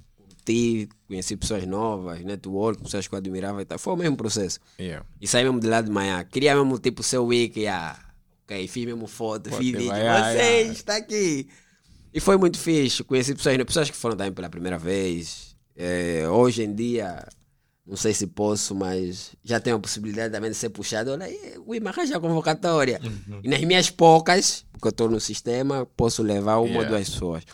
curti, 0.46 0.88
conheci 1.08 1.36
pessoas 1.36 1.66
novas, 1.66 2.22
network, 2.22 2.82
pessoas 2.82 3.08
que 3.08 3.14
eu 3.14 3.18
admirava 3.18 3.60
e 3.60 3.64
tal. 3.64 3.78
Foi 3.78 3.92
o 3.92 3.96
mesmo 3.96 4.16
processo. 4.16 4.60
Yeah. 4.78 5.04
E 5.20 5.26
saí 5.26 5.44
mesmo 5.44 5.60
de 5.60 5.66
lá 5.66 5.80
de 5.80 5.90
manhã. 5.90 6.24
Queria 6.24 6.54
mesmo, 6.54 6.78
tipo, 6.78 7.02
ser 7.02 7.18
o 7.18 7.26
wiki, 7.26 7.66
ah, 7.66 7.98
ok, 8.44 8.66
fiz 8.68 8.86
mesmo 8.86 9.06
foto, 9.06 9.50
fiz 9.50 9.58
vídeo. 9.58 9.86
vai, 9.88 10.06
ah, 10.06 10.32
Você 10.32 10.38
yeah. 10.38 10.72
está 10.72 10.96
aqui. 10.96 11.48
E 12.14 12.20
foi 12.20 12.36
muito 12.36 12.58
fixe. 12.58 13.02
Conheci 13.02 13.34
pessoas, 13.34 13.56
pessoas 13.64 13.90
que 13.90 13.96
foram 13.96 14.16
também 14.16 14.32
pela 14.32 14.48
primeira 14.48 14.78
vez. 14.78 15.56
É, 15.76 16.26
hoje 16.28 16.62
em 16.62 16.74
dia, 16.74 17.26
não 17.86 17.96
sei 17.96 18.14
se 18.14 18.26
posso, 18.26 18.74
mas 18.74 19.32
já 19.44 19.60
tenho 19.60 19.76
a 19.76 19.78
possibilidade 19.78 20.32
também 20.32 20.50
de 20.50 20.56
ser 20.56 20.70
puxado. 20.70 21.10
Olha 21.10 21.28
ui, 21.66 21.78
mas 21.80 21.96
arranja 21.96 22.16
a 22.16 22.20
convocatória. 22.20 23.00
Uhum. 23.04 23.40
E 23.44 23.48
nas 23.48 23.60
minhas 23.60 23.90
poucas, 23.90 24.64
porque 24.72 24.86
eu 24.86 24.90
estou 24.90 25.10
no 25.10 25.20
sistema, 25.20 25.84
posso 25.96 26.22
levar 26.22 26.58
uma 26.58 26.66
Yeah. 26.68 26.84
ou 26.84 26.96
duas 26.96 27.10
pessoas. 27.10 27.44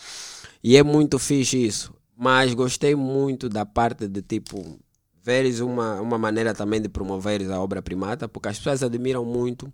E 0.62 0.76
é 0.76 0.82
muito 0.84 1.18
fixe 1.18 1.66
isso. 1.66 1.92
Mas 2.22 2.54
gostei 2.54 2.94
muito 2.94 3.48
da 3.48 3.66
parte 3.66 4.06
de 4.06 4.22
tipo 4.22 4.78
veres 5.24 5.58
uma, 5.58 6.00
uma 6.00 6.16
maneira 6.16 6.54
também 6.54 6.80
de 6.80 6.88
promoveres 6.88 7.50
a 7.50 7.60
obra 7.60 7.82
primata, 7.82 8.28
porque 8.28 8.48
as 8.48 8.58
pessoas 8.58 8.80
admiram 8.80 9.24
muito 9.24 9.72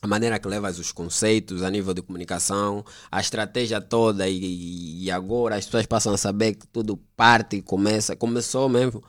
a 0.00 0.06
maneira 0.06 0.38
que 0.38 0.46
levas 0.46 0.78
os 0.78 0.92
conceitos 0.92 1.64
a 1.64 1.68
nível 1.68 1.92
de 1.92 2.02
comunicação, 2.02 2.84
a 3.10 3.20
estratégia 3.20 3.80
toda 3.80 4.28
e, 4.28 5.02
e 5.02 5.10
agora 5.10 5.56
as 5.56 5.64
pessoas 5.64 5.86
passam 5.86 6.14
a 6.14 6.16
saber 6.16 6.54
que 6.54 6.68
tudo 6.68 6.96
parte 7.16 7.56
e 7.56 7.62
começa, 7.62 8.14
começou 8.14 8.68
mesmo 8.68 9.02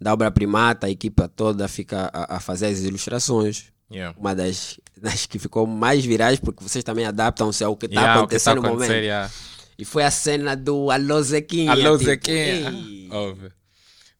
da 0.00 0.12
obra 0.12 0.32
primata, 0.32 0.88
a 0.88 0.90
equipa 0.90 1.28
toda 1.28 1.68
fica 1.68 2.10
a, 2.12 2.38
a 2.38 2.40
fazer 2.40 2.66
as 2.66 2.80
ilustrações. 2.80 3.66
Yeah. 3.88 4.18
Uma 4.18 4.34
das, 4.34 4.80
das 5.00 5.26
que 5.26 5.38
ficou 5.38 5.64
mais 5.64 6.04
virais, 6.04 6.40
porque 6.40 6.64
vocês 6.64 6.82
também 6.82 7.06
adaptam-se 7.06 7.62
ao 7.62 7.76
que 7.76 7.86
está 7.86 8.00
Yeah, 8.00 8.14
tá 8.14 8.20
acontecendo 8.24 8.62
no 8.62 8.68
momento. 8.70 8.90
yeah. 8.92 9.30
E 9.78 9.84
foi 9.84 10.04
a 10.04 10.10
cena 10.10 10.54
do 10.56 10.90
Alô 10.90 11.20
Zequinha. 11.22 11.72
Alô, 11.72 11.98
tipo, 11.98 12.04
Zequinha. 12.10 12.70
ei, 12.70 13.08
Óbvio. 13.10 13.52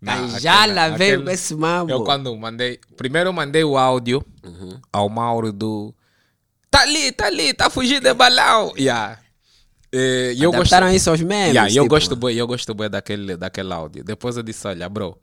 Não, 0.00 0.12
Canjala 0.30 0.82
aquele- 0.86 0.98
veio 0.98 1.14
aquele- 1.20 1.32
esse 1.32 1.54
mambo. 1.54 1.90
Eu 1.90 2.04
quando 2.04 2.36
mandei. 2.36 2.78
Primeiro 2.96 3.28
eu 3.28 3.32
mandei 3.32 3.64
o 3.64 3.78
áudio 3.78 4.22
Uhum. 4.44 4.78
ao 4.92 5.08
Mauro 5.08 5.52
do. 5.52 5.94
Tá 6.70 6.82
ali, 6.82 7.12
tá 7.12 7.26
ali, 7.26 7.54
tá 7.54 7.70
fugindo 7.70 8.02
de 8.02 8.12
balão. 8.12 8.72
Yeah. 8.76 9.18
E 9.92 10.36
eu 10.42 10.50
gosto. 10.50 10.74
Adaptaram 10.74 10.92
isso 10.94 11.08
aos 11.08 11.20
memes. 11.20 11.54
Yeah, 11.54 11.68
eu 11.70 11.84
tipo. 11.84 11.88
gosto 11.88 12.16
bem, 12.16 12.34
eu 12.36 12.46
gosto 12.48 12.74
bem 12.74 12.90
daquele, 12.90 13.36
daquele 13.36 13.72
áudio. 13.72 14.02
Depois 14.04 14.36
eu 14.36 14.42
disse, 14.42 14.66
olha, 14.66 14.88
bro, 14.88 15.16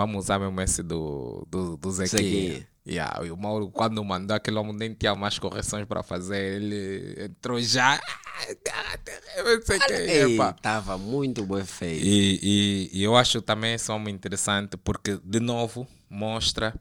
vamos 0.00 0.24
usar 0.24 0.38
mesmo 0.38 0.58
esse 0.62 0.82
do, 0.82 1.46
do, 1.50 1.76
do 1.76 1.90
Zequinha. 1.92 2.66
Yeah, 2.88 3.24
e 3.26 3.30
o 3.30 3.36
Mauro, 3.36 3.70
quando 3.70 4.02
mandou 4.02 4.34
aquele 4.34 4.56
homem, 4.56 4.74
nem 4.74 4.94
tinha 4.94 5.14
mais 5.14 5.38
correções 5.38 5.84
para 5.86 6.02
fazer. 6.02 6.56
Ele 6.56 7.24
entrou 7.24 7.60
já. 7.60 8.00
"Ah, 8.72 8.98
eu 9.36 9.62
sei 9.62 9.78
que, 9.78 9.92
Ei, 9.92 10.34
epa." 10.34 10.54
tava 10.54 10.96
muito 10.96 11.44
bem 11.44 11.62
feito. 11.64 12.02
E, 12.04 12.40
e, 12.42 12.98
e 12.98 13.02
eu 13.02 13.14
acho 13.16 13.42
também 13.42 13.74
esse 13.74 13.92
homem 13.92 14.14
interessante 14.14 14.76
porque, 14.78 15.20
de 15.22 15.40
novo, 15.40 15.86
mostra 16.08 16.74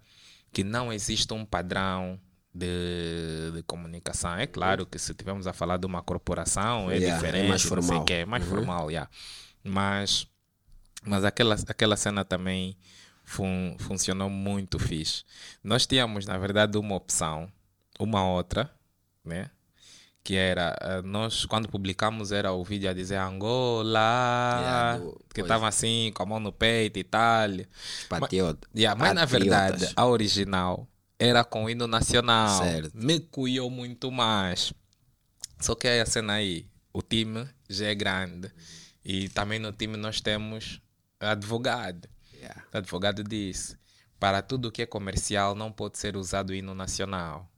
que 0.54 0.64
não 0.64 0.92
existe 0.92 1.32
um 1.34 1.46
padrão 1.46 2.18
de, 2.56 3.52
de 3.54 3.62
comunicação. 3.64 4.36
É 4.36 4.48
claro 4.48 4.86
que 4.86 4.98
se 4.98 5.12
estivermos 5.12 5.48
a 5.48 5.54
falar 5.54 5.78
de 5.78 5.86
uma 5.86 6.02
corporação 6.02 6.90
é 6.90 6.96
Yeah, 6.96 7.14
é 7.14 7.16
diferente, 7.18 7.50
mais 7.50 7.64
não 7.66 7.70
sei 7.70 7.78
o 7.78 7.84
formal. 7.84 8.06
é 8.10 8.26
mais 8.26 8.44
Uhum. 8.46 8.50
formal, 8.50 8.90
yeah. 8.90 9.10
mas, 9.64 10.26
mas 11.06 11.24
aquela, 11.26 11.56
aquela 11.68 11.98
cena 11.98 12.24
também 12.26 12.76
fun, 13.30 13.76
funcionou 13.80 14.30
muito 14.30 14.80
fixe. 14.80 15.24
Nós 15.64 15.86
tínhamos, 15.86 16.26
na 16.26 16.38
verdade, 16.38 16.78
uma 16.78 16.96
opção, 16.96 17.52
uma 18.00 18.26
outra, 18.28 18.72
né? 19.24 19.52
que 20.22 20.36
era, 20.36 20.76
eh, 20.82 21.02
nós 21.02 21.46
quando 21.46 21.68
publicamos 21.70 22.32
era 22.32 22.52
o 22.52 22.64
vídeo 22.64 22.90
a 22.90 22.94
dizer 22.94 23.16
Angola, 23.18 24.00
Yeah, 24.62 24.98
do- 24.98 25.22
que 25.34 25.42
estava 25.42 25.68
assim, 25.68 26.12
com 26.14 26.22
a 26.22 26.26
mão 26.26 26.40
no 26.40 26.52
peito 26.52 27.00
e 27.00 27.04
tal. 27.04 27.50
Patriota. 28.10 28.68
Yeah, 28.76 29.00
mas 29.00 29.14
na 29.16 29.26
verdade, 29.26 29.94
a 29.96 30.06
original 30.06 30.88
era 31.18 31.44
com 31.44 31.64
o 31.66 31.70
hino 31.70 31.88
nacional. 31.88 32.64
Certo. 32.64 32.92
Me 32.94 33.20
cuiou 33.20 33.70
muito 33.72 34.12
mais. 34.12 34.74
Só 35.60 35.74
que 35.74 35.88
aí 35.88 36.00
a 36.02 36.06
cena 36.06 36.34
aí, 36.34 36.68
o 36.94 37.02
time 37.02 37.48
já 37.70 37.88
é 37.88 37.96
grande. 37.96 38.52
E 39.04 39.30
também 39.30 39.58
no 39.58 39.72
time 39.72 39.98
nós 39.98 40.20
temos 40.22 40.80
advogado. 41.20 42.08
Yeah. 42.50 42.66
O 42.74 42.78
advogado 42.78 43.24
disse: 43.24 43.78
para 44.20 44.42
tudo 44.42 44.72
que 44.72 44.82
é 44.82 44.86
comercial 44.86 45.56
não 45.56 45.72
pode 45.72 45.98
ser 45.98 46.16
usado 46.18 46.50
o 46.50 46.54
hino 46.54 46.74
nacional. 46.74 47.50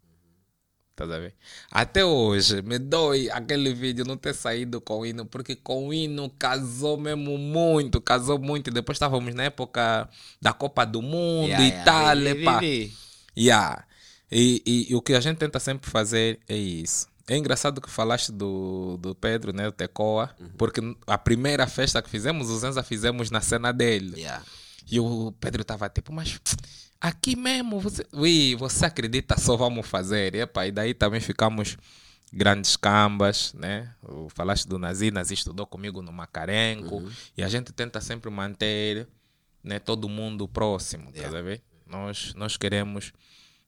Estás 0.91 1.09
a 1.09 1.19
ver? 1.19 1.33
Até 1.71 2.03
hoje 2.05 2.61
me 2.61 2.77
dói 2.77 3.29
aquele 3.31 3.73
vídeo 3.73 4.05
não 4.05 4.17
ter 4.17 4.35
saído 4.35 4.79
com 4.81 4.99
o 4.99 5.05
hino, 5.05 5.25
porque 5.25 5.55
com 5.55 5.87
o 5.87 5.93
hino 5.93 6.29
casou 6.37 6.97
mesmo 6.97 7.37
muito, 7.37 7.99
casou 8.01 8.37
muito. 8.37 8.69
Depois 8.69 8.97
estávamos 8.97 9.33
na 9.33 9.43
época 9.45 10.07
da 10.41 10.53
Copa 10.53 10.85
do 10.85 11.01
Mundo 11.01 11.47
Yeah, 11.47 11.63
e 11.65 11.69
yeah, 11.69 11.85
tal. 11.85 12.15
vi, 12.17 12.33
vi, 12.33 12.41
epá. 12.41 12.59
vi. 12.59 12.93
Yeah. 13.37 13.85
E, 14.31 14.61
e, 14.65 14.91
e 14.91 14.95
o 14.95 15.01
que 15.01 15.13
a 15.13 15.19
gente 15.21 15.37
tenta 15.37 15.59
sempre 15.59 15.89
fazer 15.89 16.39
é 16.47 16.55
isso. 16.57 17.07
É 17.27 17.37
engraçado 17.37 17.79
que 17.81 17.89
falaste 17.89 18.31
do, 18.31 18.97
do 18.97 19.15
Pedro, 19.15 19.53
né? 19.53 19.67
O 19.67 19.71
Tecoa, 19.71 20.29
Uhum. 20.39 20.49
porque 20.57 20.81
a 21.07 21.17
primeira 21.17 21.65
festa 21.67 22.01
que 22.01 22.09
fizemos, 22.09 22.49
o 22.49 22.59
Zenza 22.59 22.83
fizemos 22.83 23.31
na 23.31 23.39
cena 23.41 23.71
dele. 23.71 24.19
Yeah. 24.19 24.43
E 24.89 24.99
o 24.99 25.31
Pedro 25.39 25.63
tava 25.63 25.89
tipo, 25.89 26.11
mas 26.13 26.39
aqui 26.99 27.35
mesmo, 27.35 27.79
você, 27.79 28.05
ui, 28.13 28.55
você 28.55 28.85
acredita, 28.85 29.37
só 29.39 29.55
vamos 29.57 29.87
fazer. 29.87 30.35
Epa, 30.35 30.67
e 30.67 30.71
daí 30.71 30.93
também 30.93 31.19
ficamos 31.21 31.77
grandes 32.33 32.75
cambas, 32.75 33.53
né? 33.53 33.93
O- 34.01 34.29
Falaste 34.29 34.67
do 34.67 34.77
Nazi, 34.79 35.11
Nazi 35.11 35.33
estudou 35.33 35.65
comigo 35.65 36.01
no 36.01 36.11
Macarenco. 36.11 37.01
E 37.37 37.43
a 37.43 37.47
gente 37.49 37.71
tenta 37.73 37.99
sempre 38.01 38.29
manter 38.29 39.07
né, 39.63 39.79
todo 39.79 40.07
mundo 40.09 40.47
próximo, 40.47 41.11
tá 41.11 41.27
a 41.37 41.41
ver? 41.41 41.61
Nós, 41.85 42.33
nós 42.35 42.57
queremos 42.57 43.11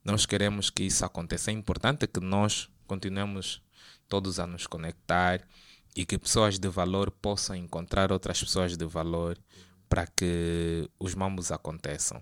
nós 0.06 0.26
queremos 0.26 0.70
que 0.70 0.84
isso 0.84 1.06
aconteça. 1.06 1.50
É 1.50 1.54
importante 1.54 2.06
que 2.08 2.20
nós 2.20 2.68
continuemos 2.86 3.62
todos 4.10 4.38
a 4.38 4.46
nos 4.46 4.68
conectar 4.68 5.40
e 5.96 6.06
que 6.06 6.18
pessoas 6.18 6.60
de 6.60 6.68
valor 6.68 7.10
possam 7.10 7.56
encontrar 7.56 8.12
outras 8.12 8.38
pessoas 8.44 8.76
de 8.76 8.84
valor 8.86 9.38
para 9.94 10.08
que 10.08 10.90
os 10.98 11.14
mambos 11.14 11.52
aconteçam. 11.52 12.20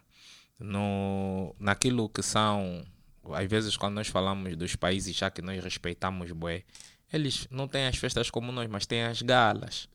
No, 0.60 1.56
naquilo 1.58 2.10
que 2.10 2.22
são, 2.22 2.86
às 3.32 3.50
vezes 3.50 3.78
quando 3.78 3.94
nós 3.94 4.10
falamos 4.10 4.58
dos 4.58 4.76
países 4.76 5.16
já 5.16 5.32
que 5.32 5.42
nós 5.42 5.64
respeitamos, 5.64 6.34
bué, 6.34 6.66
eles 7.14 7.48
não 7.50 7.70
têm 7.70 7.88
as 7.88 7.96
festas 7.96 8.30
como 8.30 8.52
nós, 8.52 8.70
mas 8.70 8.86
têm 8.86 9.04
as 9.04 9.22
galas. 9.22 9.88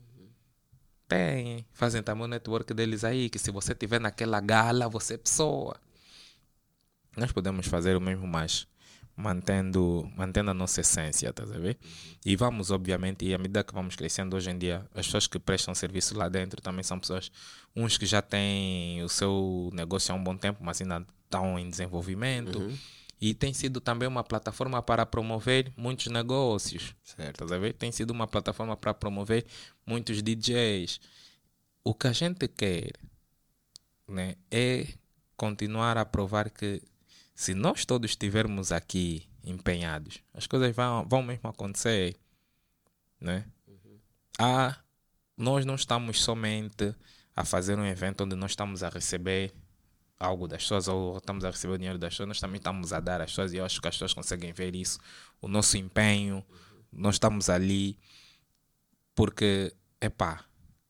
Tem, 1.06 1.66
fazem 1.70 2.02
também 2.02 2.24
o 2.24 2.28
network 2.28 2.72
deles 2.72 3.04
aí, 3.04 3.28
que 3.28 3.38
se 3.38 3.50
você 3.50 3.74
tiver 3.74 4.00
naquela 4.00 4.40
gala, 4.40 4.88
você 4.88 5.12
é 5.12 5.18
pessoa. 5.18 5.76
Nós 7.14 7.30
podemos 7.30 7.66
fazer 7.66 7.94
o 7.94 8.00
mesmo, 8.00 8.26
mas 8.26 8.66
mantendo, 9.16 10.10
mantendo 10.14 10.50
a 10.50 10.54
nossa 10.54 10.82
essência, 10.82 11.32
tá 11.32 11.42
a 11.42 11.46
ver? 11.46 11.78
E 12.24 12.36
vamos, 12.36 12.70
obviamente, 12.70 13.24
e 13.24 13.34
à 13.34 13.38
medida 13.38 13.64
que 13.64 13.72
vamos 13.72 13.96
crescendo 13.96 14.36
hoje 14.36 14.50
em 14.50 14.58
dia, 14.58 14.86
as 14.94 15.06
pessoas 15.06 15.26
que 15.26 15.38
prestam 15.38 15.74
serviço 15.74 16.16
lá 16.16 16.28
dentro 16.28 16.60
também 16.60 16.82
são 16.82 17.00
pessoas, 17.00 17.32
uns 17.74 17.96
que 17.96 18.04
já 18.04 18.20
têm 18.20 19.02
o 19.02 19.08
seu 19.08 19.70
negócio 19.72 20.12
há 20.12 20.16
um 20.16 20.22
bom 20.22 20.36
tempo, 20.36 20.62
mas 20.62 20.80
ainda 20.82 21.04
estão 21.24 21.58
em 21.58 21.68
desenvolvimento. 21.70 22.70
E 23.18 23.32
tem 23.32 23.54
sido 23.54 23.80
também 23.80 24.06
uma 24.06 24.22
plataforma 24.22 24.82
para 24.82 25.06
promover 25.06 25.72
muitos 25.74 26.08
negócios. 26.08 26.94
Certo. 27.02 27.46
Tá 27.46 27.54
a 27.54 27.58
ver? 27.58 27.72
Tem 27.72 27.90
sido 27.90 28.10
uma 28.10 28.26
plataforma 28.26 28.76
para 28.76 28.92
promover 28.92 29.46
muitos 29.86 30.22
DJs. 30.22 31.00
O 31.82 31.94
que 31.94 32.08
a 32.08 32.12
gente 32.12 32.46
quer 32.46 32.92
né, 34.06 34.36
é 34.50 34.86
continuar 35.34 35.96
a 35.96 36.04
provar 36.04 36.50
que 36.50 36.82
se 37.36 37.54
nós 37.54 37.84
todos 37.84 38.12
estivermos 38.12 38.72
aqui 38.72 39.28
empenhados, 39.44 40.20
as 40.32 40.46
coisas 40.46 40.74
vão, 40.74 41.06
vão 41.06 41.22
mesmo 41.22 41.50
acontecer. 41.50 42.16
Né? 43.20 43.44
Ah, 44.38 44.74
nós 45.36 45.66
não 45.66 45.74
estamos 45.74 46.22
somente 46.22 46.94
a 47.34 47.44
fazer 47.44 47.78
um 47.78 47.84
evento 47.84 48.24
onde 48.24 48.34
nós 48.34 48.52
estamos 48.52 48.82
a 48.82 48.88
receber 48.88 49.52
algo 50.18 50.48
das 50.48 50.62
pessoas 50.62 50.88
ou 50.88 51.18
estamos 51.18 51.44
a 51.44 51.50
receber 51.50 51.74
o 51.74 51.78
dinheiro 51.78 51.98
das 51.98 52.14
pessoas, 52.14 52.28
nós 52.28 52.40
também 52.40 52.56
estamos 52.56 52.94
a 52.94 53.00
dar 53.00 53.20
às 53.20 53.30
pessoas 53.30 53.52
e 53.52 53.58
eu 53.58 53.66
acho 53.66 53.82
que 53.82 53.88
as 53.88 53.94
pessoas 53.94 54.14
conseguem 54.14 54.54
ver 54.54 54.74
isso, 54.74 54.98
o 55.38 55.46
nosso 55.46 55.76
empenho, 55.76 56.42
nós 56.90 57.16
estamos 57.16 57.50
ali 57.50 57.98
porque, 59.14 59.74
epá, 60.00 60.42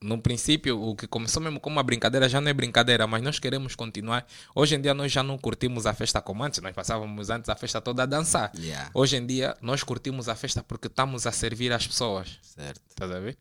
no 0.07 0.21
princípio 0.23 0.81
o 0.81 0.95
que 0.95 1.07
começou 1.07 1.43
mesmo 1.43 1.59
como 1.59 1.77
uma 1.77 1.83
brincadeira 1.83 2.29
já 2.29 2.41
não 2.41 2.49
é 2.49 2.55
brincadeira, 2.55 3.07
mas 3.07 3.23
nós 3.23 3.39
queremos 3.39 3.75
continuar. 3.75 4.27
Hoje 4.55 4.77
em 4.77 4.81
dia 4.81 4.95
nós 4.95 5.11
já 5.11 5.23
não 5.23 5.37
curtimos 5.37 5.85
a 5.87 5.93
festa 5.93 6.23
como 6.23 6.43
antes, 6.45 6.61
nós 6.61 6.75
passávamos 6.75 7.29
antes 7.29 7.49
a 7.49 7.57
festa 7.57 7.81
toda 7.81 8.05
a 8.05 8.07
dançar. 8.07 8.53
Yeah. 8.57 8.91
Hoje 8.95 9.17
em 9.17 9.27
dia 9.27 9.57
nós 9.61 9.83
curtimos 9.83 10.29
a 10.29 10.35
festa 10.35 10.63
porque 10.63 10.87
estamos 10.87 11.27
a 11.27 11.33
servir 11.33 11.73
as 11.73 11.87
pessoas. 11.87 12.39
Certo. 12.43 12.81
Estás 12.89 13.11
a 13.11 13.19
ver? 13.19 13.37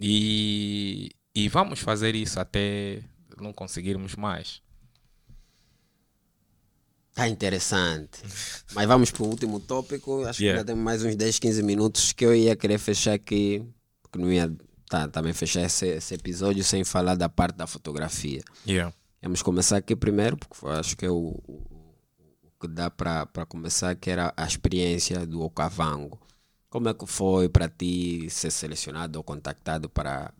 E, 0.00 1.10
e 1.34 1.48
vamos 1.48 1.78
fazer 1.80 2.14
isso 2.14 2.38
até 2.40 3.02
não 3.40 3.52
conseguirmos 3.52 4.16
mais. 4.16 4.60
Tá 7.14 7.28
interessante. 7.28 8.20
Mas 8.74 8.86
vamos 8.86 9.10
para 9.10 9.22
o 9.22 9.26
último 9.26 9.58
tópico. 9.58 10.24
Acho 10.24 10.42
Yeah. 10.42 10.56
que 10.56 10.60
ainda 10.60 10.64
temos 10.72 10.84
mais 10.84 11.04
uns 11.04 11.16
10, 11.16 11.38
15 11.38 11.62
minutos 11.62 12.12
que 12.12 12.24
eu 12.24 12.34
ia 12.34 12.54
querer 12.54 12.78
fechar 12.78 13.14
aqui, 13.14 13.64
porque 14.02 14.18
não 14.18 14.32
ia 14.32 14.50
tá, 14.88 15.08
também 15.08 15.32
fechar 15.32 15.62
esse, 15.62 15.86
esse 15.86 16.14
episódio 16.14 16.64
sem 16.64 16.84
falar 16.84 17.14
da 17.14 17.28
parte 17.28 17.56
da 17.56 17.66
fotografia. 17.66 18.42
Yeah. 18.66 18.92
Vamos 19.22 19.42
começar 19.42 19.76
aqui 19.76 19.94
primeiro, 19.94 20.36
porque 20.36 20.66
acho 20.68 20.96
que 20.96 21.04
é 21.04 21.10
o, 21.10 21.40
o, 21.46 21.94
o 22.42 22.50
que 22.60 22.68
dá 22.68 22.90
para 22.90 23.46
começar, 23.46 23.94
que 23.94 24.10
era 24.10 24.32
a 24.36 24.44
experiência 24.44 25.26
do 25.26 25.42
Okavango. 25.42 26.18
Como 26.70 26.88
é 26.88 26.94
que 26.94 27.06
foi 27.06 27.48
para 27.48 27.68
ti 27.68 28.28
ser 28.30 28.50
selecionado 28.50 29.16
ou 29.16 29.24
contactado 29.24 29.88
para, 29.88 30.32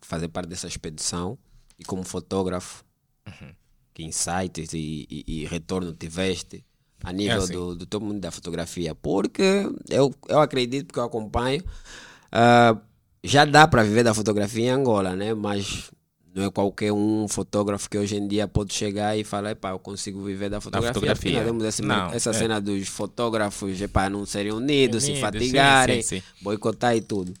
fazer 0.00 0.28
parte 0.28 0.48
dessa 0.48 0.66
expedição? 0.66 1.38
E 1.78 1.84
como 1.84 2.02
fotógrafo, 2.04 2.84
que 3.92 4.02
insights 4.02 4.72
e, 4.72 5.06
e, 5.10 5.24
e 5.26 5.46
retorno 5.46 5.92
tiveste 5.92 6.64
a 7.02 7.12
nível 7.12 7.38
assim. 7.38 7.52
do, 7.52 7.76
do 7.76 7.86
teu 7.86 8.00
mundo 8.00 8.20
da 8.20 8.30
fotografia? 8.30 8.94
Porque 8.94 9.68
eu, 9.88 10.12
eu 10.28 10.40
acredito, 10.40 10.86
porque 10.86 10.98
eu 10.98 11.04
acompanho, 11.04 11.62
ah, 12.32 12.76
já 13.26 13.44
dá 13.44 13.66
para 13.66 13.82
viver 13.82 14.02
da 14.04 14.14
fotografia 14.14 14.64
em 14.66 14.70
Angola, 14.70 15.16
né? 15.16 15.34
Mas 15.34 15.90
não 16.34 16.44
é 16.44 16.50
qualquer 16.50 16.92
um 16.92 17.26
fotógrafo 17.28 17.88
que 17.88 17.96
hoje 17.96 18.16
em 18.16 18.26
dia 18.28 18.46
pode 18.48 18.74
chegar 18.74 19.16
e 19.16 19.22
falar, 19.24 19.52
epá, 19.52 19.70
eu 19.70 19.78
consigo 19.78 20.22
viver 20.22 20.50
da 20.50 20.60
fotografia. 20.60 20.92
fotografia. 20.94 21.30
Porque 21.30 21.36
nós 21.38 21.46
temos 21.46 21.64
esse- 21.64 21.82
Não, 21.82 22.12
essa 22.12 22.30
é. 22.30 22.32
cena 22.32 22.60
dos 22.60 22.88
fotógrafos 22.88 23.80
epá, 23.80 24.10
não 24.10 24.26
serem 24.26 24.52
unidos, 24.52 25.04
se 25.04 25.10
Unidos, 25.12 25.30
sim, 25.30 25.38
fatigarem, 25.38 26.02
sim, 26.02 26.20
sim. 26.20 26.22
boicotar 26.42 26.96
e 26.96 27.00
tudo. 27.00 27.32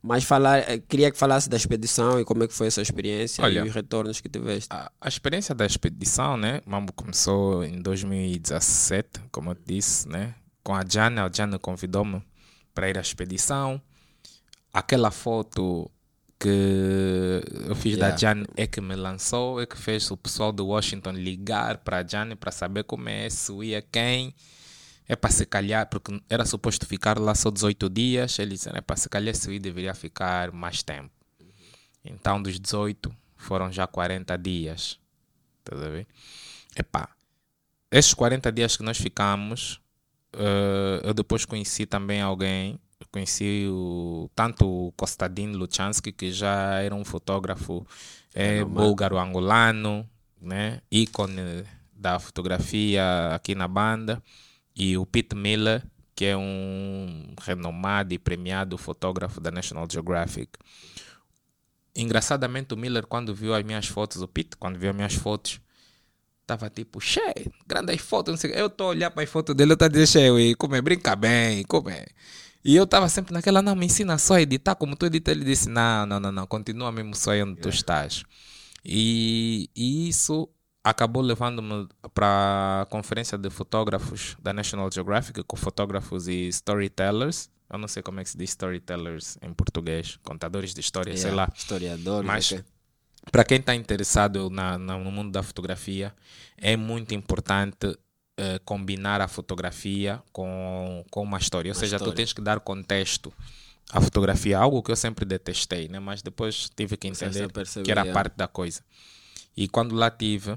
Mas 0.00 0.22
falar, 0.24 0.58
eh, 0.60 0.78
queria 0.88 1.10
que 1.10 1.18
falasse 1.18 1.48
da 1.48 1.56
expedição 1.56 2.20
e 2.20 2.24
como 2.24 2.44
é 2.44 2.48
que 2.48 2.54
foi 2.54 2.68
essa 2.68 2.80
experiência 2.80 3.42
Olha, 3.44 3.60
e 3.60 3.68
os 3.68 3.74
retornos 3.74 4.20
que 4.20 4.28
tiveste. 4.28 4.68
A, 4.70 4.90
a 5.00 5.08
experiência 5.08 5.54
da 5.56 5.66
expedição, 5.66 6.36
né? 6.36 6.60
Mambo 6.64 6.92
começou 6.92 7.64
em 7.64 7.82
2017, 7.82 9.20
como 9.32 9.50
eu 9.50 9.56
disse, 9.66 10.08
né? 10.08 10.34
Com 10.62 10.74
a 10.74 10.84
Jana, 10.88 11.24
a 11.24 11.30
Jana 11.32 11.58
convidou-me 11.58 12.22
para 12.74 12.88
ir 12.88 12.96
à 12.96 13.00
expedição. 13.00 13.80
Aquela 14.72 15.10
foto 15.10 15.90
que 16.38 17.42
eu 17.66 17.74
fiz 17.74 17.96
da 17.96 18.08
Yeah. 18.08 18.16
Jane 18.16 18.46
é 18.56 18.66
que 18.66 18.80
me 18.80 18.94
lançou, 18.94 19.60
é 19.60 19.66
que 19.66 19.76
fez 19.76 20.10
o 20.10 20.16
pessoal 20.16 20.52
do 20.52 20.66
Washington 20.66 21.12
ligar 21.12 21.78
para 21.78 21.98
a 21.98 22.06
Jane 22.06 22.36
para 22.36 22.52
saber 22.52 22.84
como 22.84 23.08
é, 23.08 23.28
se 23.28 23.52
ia 23.64 23.82
quem. 23.82 24.34
É 25.08 25.16
para 25.16 25.30
se 25.30 25.46
calhar, 25.46 25.88
porque 25.88 26.20
era 26.28 26.44
suposto 26.44 26.86
ficar 26.86 27.18
lá 27.18 27.34
só 27.34 27.50
18 27.50 27.88
dias. 27.88 28.38
Ele 28.38 28.52
disse, 28.52 28.68
é 28.68 28.80
para 28.80 28.96
se 28.96 29.08
calhar 29.08 29.34
se 29.34 29.58
deveria 29.58 29.94
ficar 29.94 30.52
mais 30.52 30.82
tempo. 30.82 31.10
Então, 32.04 32.40
dos 32.42 32.60
18, 32.60 33.10
foram 33.34 33.72
já 33.72 33.86
40 33.86 34.36
dias. 34.36 34.98
Estás 35.60 35.82
a 35.82 35.88
ver? 35.88 36.06
Epá, 36.76 37.08
esses 37.90 38.12
40 38.12 38.52
dias 38.52 38.76
que 38.76 38.82
nós 38.82 38.98
ficamos, 38.98 39.80
eh, 40.32 41.00
eu 41.02 41.14
depois 41.14 41.44
conheci 41.44 41.86
também 41.86 42.20
alguém. 42.20 42.78
Conheci 43.18 43.66
o, 43.68 44.30
tanto 44.32 44.64
o 44.64 44.92
Kostadin 44.92 45.50
Luchansky, 45.50 46.12
que 46.12 46.30
já 46.30 46.78
era 46.80 46.94
um 46.94 47.04
fotógrafo 47.04 47.84
é, 48.32 48.62
búlgaro-angolano, 48.64 50.08
né? 50.40 50.80
ícone 50.88 51.64
da 51.92 52.20
fotografia 52.20 53.34
aqui 53.34 53.56
na 53.56 53.66
banda, 53.66 54.22
e 54.76 54.96
o 54.96 55.04
Pete 55.04 55.34
Miller, 55.34 55.84
que 56.14 56.26
é 56.26 56.36
um 56.36 57.34
renomado 57.42 58.14
e 58.14 58.20
premiado 58.20 58.78
fotógrafo 58.78 59.40
da 59.40 59.50
National 59.50 59.88
Geographic. 59.90 60.52
Engraçadamente, 61.96 62.72
o 62.72 62.76
Miller, 62.76 63.04
quando 63.04 63.34
viu 63.34 63.52
as 63.52 63.64
minhas 63.64 63.88
fotos, 63.88 64.22
o 64.22 64.28
Pete, 64.28 64.56
quando 64.56 64.78
viu 64.78 64.90
as 64.90 64.96
minhas 64.96 65.14
fotos, 65.14 65.60
tava 66.46 66.70
tipo, 66.70 67.00
che, 67.00 67.50
grandes 67.66 68.00
fotos, 68.00 68.30
não 68.30 68.38
sei. 68.38 68.52
Eu 68.54 68.70
tô 68.70 68.90
olhando 68.90 69.14
para 69.14 69.24
as 69.24 69.28
fotos 69.28 69.56
dele, 69.56 69.72
eu 69.72 69.76
tô 69.76 69.88
dizendo, 69.88 70.06
che, 70.06 70.30
ui, 70.30 70.54
como 70.54 70.76
é, 70.76 70.80
brinca 70.80 71.16
bem, 71.16 71.64
como 71.64 71.90
é. 71.90 72.06
E 72.68 72.76
eu 72.76 72.86
tava 72.86 73.08
sempre 73.08 73.32
naquela, 73.32 73.62
não, 73.62 73.74
me 73.74 73.86
ensina 73.86 74.18
só 74.18 74.34
a 74.34 74.42
editar 74.42 74.74
como 74.74 74.94
tu 74.94 75.06
edita. 75.06 75.30
Ele 75.30 75.44
disse, 75.44 75.68
não, 75.70 76.04
não, 76.04 76.20
não, 76.20 76.32
não, 76.32 76.46
continua 76.46 76.92
mesmo 76.92 77.14
só 77.14 77.30
aí 77.32 77.42
onde 77.42 77.56
tu 77.60 77.68
estás. 77.70 78.24
E, 78.84 79.70
e 79.74 80.08
isso 80.08 80.48
acabou 80.84 81.22
levando-me 81.22 81.88
para 82.14 82.82
a 82.82 82.86
conferência 82.86 83.38
de 83.38 83.48
fotógrafos 83.50 84.36
da 84.40 84.52
National 84.52 84.90
Geographic, 84.92 85.42
com 85.44 85.56
fotógrafos 85.56 86.28
e 86.28 86.48
storytellers. 86.48 87.50
Eu 87.72 87.78
não 87.78 87.88
sei 87.88 88.02
como 88.02 88.20
é 88.20 88.24
que 88.24 88.30
se 88.30 88.36
diz 88.38 88.50
storytellers 88.50 89.38
em 89.42 89.52
português, 89.54 90.18
contadores 90.22 90.74
de 90.74 90.80
história, 90.80 91.16
sei 91.16 91.30
Yeah, 91.30 91.42
lá. 91.46 91.52
Historiador, 91.56 92.22
Mas 92.24 92.52
ok. 92.52 92.64
para 93.32 93.44
quem 93.44 93.58
está 93.60 93.74
interessado 93.74 94.50
na, 94.50 94.78
na- 94.78 94.98
no 94.98 95.10
mundo 95.10 95.30
da 95.32 95.42
fotografia, 95.42 96.14
é 96.56 96.76
muito 96.76 97.14
importante 97.14 97.96
eh, 98.40 98.60
combinar 98.64 99.20
a 99.20 99.26
fotografia 99.26 100.22
com, 100.32 101.04
com 101.10 101.24
uma 101.24 101.38
história. 101.38 101.70
Ou 101.72 101.74
Uma 101.74 101.80
seja, 101.80 101.96
tu 101.98 102.02
história. 102.02 102.14
tens 102.14 102.32
que 102.32 102.40
dar 102.40 102.60
contexto 102.60 103.32
à 103.90 104.00
fotografia, 104.00 104.56
algo 104.56 104.80
que 104.80 104.92
eu 104.92 104.96
sempre 104.96 105.24
detestei, 105.24 105.88
né? 105.88 105.98
mas 105.98 106.22
depois 106.22 106.70
tive 106.76 106.96
que 106.96 107.08
entender 107.08 107.48
que 107.84 107.90
era 107.90 108.06
parte 108.12 108.36
da 108.36 108.46
coisa. 108.46 108.80
E 109.56 109.66
quando 109.66 109.92
lá 109.96 110.08
tive, 110.08 110.56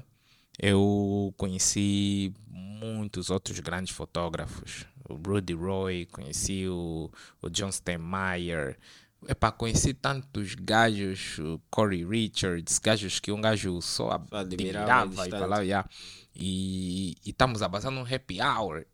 eu 0.60 1.34
conheci 1.36 2.32
muitos 2.48 3.30
outros 3.30 3.58
grandes 3.58 3.92
fotógrafos. 3.92 4.86
O 5.08 5.14
Rudy 5.14 5.54
Roy, 5.54 6.06
conheci 6.06 6.68
o, 6.68 7.10
o 7.42 7.50
John 7.50 7.72
Steinmeier. 7.72 8.78
Epá, 9.28 9.52
conheci 9.52 9.94
tantos 9.94 10.54
gajos, 10.54 11.38
Corey 11.70 12.04
Richards, 12.04 12.78
gajos 12.78 13.20
que 13.20 13.30
um 13.30 13.40
gajo 13.40 13.80
só 13.80 14.20
admirava 14.32 15.28
e 15.28 15.30
falava, 15.30 15.64
yeah. 15.64 15.88
e 16.34 17.16
estamos 17.24 17.62
a 17.62 17.68
passar 17.68 17.90
num 17.90 18.02
happy 18.02 18.40
hour. 18.40 18.84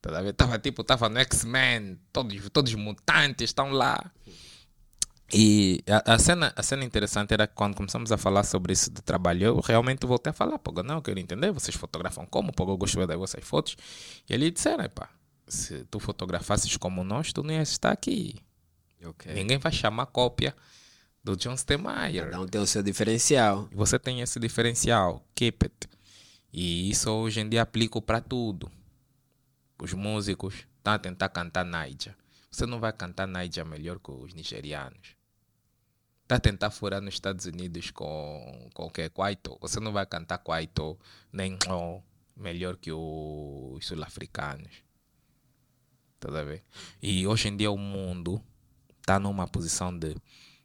Tá? 0.00 0.32
Tava 0.34 0.58
tipo, 0.58 0.84
tava 0.84 1.08
no 1.08 1.18
X-Men, 1.20 1.98
todos, 2.12 2.50
todos 2.50 2.74
mutantes 2.74 3.50
estão 3.50 3.70
lá. 3.72 4.12
E 5.32 5.82
a, 5.88 6.14
a 6.14 6.18
cena, 6.18 6.52
a 6.54 6.62
cena 6.62 6.84
interessante 6.84 7.32
era 7.32 7.46
que 7.46 7.54
quando 7.54 7.74
começamos 7.74 8.12
a 8.12 8.16
falar 8.16 8.44
sobre 8.44 8.72
isso 8.72 8.90
de 8.90 9.02
trabalho, 9.02 9.44
eu 9.44 9.60
realmente 9.60 10.06
voltei 10.06 10.30
a 10.30 10.34
falar, 10.34 10.58
pô, 10.58 10.70
não, 10.82 10.96
eu 10.96 11.02
quero 11.02 11.18
entender, 11.18 11.50
vocês 11.50 11.76
fotografam 11.76 12.24
como, 12.26 12.52
pô, 12.52 12.64
eu 12.70 12.76
gosto 12.76 13.04
das 13.06 13.16
vossas 13.16 13.42
fotos. 13.42 13.76
E 14.28 14.34
ele 14.34 14.50
disseram, 14.50 14.88
pá, 14.88 15.08
se 15.48 15.84
tu 15.86 15.98
fotografasses 15.98 16.76
como 16.76 17.02
nós, 17.02 17.32
tu 17.32 17.42
não 17.42 17.54
ias 17.54 17.70
estar 17.70 17.90
aqui. 17.90 18.36
Ok. 19.06 19.32
Ninguém 19.32 19.58
vai 19.58 19.72
chamar 19.72 20.06
cópia 20.06 20.54
do 21.22 21.36
John 21.36 21.56
Steinmeier. 21.56 22.24
Cada 22.24 22.40
um 22.40 22.46
tem 22.46 22.60
o 22.60 22.66
seu 22.66 22.82
diferencial. 22.82 23.68
Você 23.72 23.98
tem 23.98 24.20
esse 24.20 24.38
diferencial, 24.38 25.24
keep 25.34 25.64
it. 25.64 25.88
E 26.52 26.90
isso 26.90 27.10
hoje 27.10 27.40
em 27.40 27.48
dia 27.48 27.62
aplico 27.62 28.00
para 28.00 28.20
tudo. 28.20 28.70
Os 29.82 29.92
músicos 29.92 30.66
estão 30.78 30.94
a 30.94 30.98
tentar 30.98 31.28
cantar 31.28 31.64
Naija. 31.64 32.16
Você 32.50 32.64
não 32.64 32.80
vai 32.80 32.92
cantar 32.92 33.26
Naija 33.26 33.64
melhor 33.64 33.98
que 33.98 34.10
os 34.10 34.32
nigerianos. 34.32 35.16
Está 36.22 36.36
a 36.36 36.40
tentar 36.40 36.70
furar 36.70 37.00
nos 37.00 37.14
Estados 37.14 37.44
Unidos 37.46 37.90
com, 37.90 38.70
que? 38.92 39.08
Kwaito. 39.10 39.58
Você 39.60 39.78
não 39.78 39.92
vai 39.92 40.06
cantar 40.06 40.38
Kwaito 40.38 40.98
nem 41.32 41.58
oh, 41.68 42.00
melhor 42.36 42.76
que 42.76 42.90
os 42.90 43.86
sul-africanos. 43.86 44.82
Tá 46.18 46.28
a 46.28 46.42
ver? 46.42 46.64
E 47.02 47.26
hoje 47.26 47.48
em 47.48 47.56
dia 47.56 47.70
o 47.70 47.76
mundo 47.76 48.42
está 49.06 49.20
numa 49.20 49.46
posição 49.46 49.96
de 49.96 50.16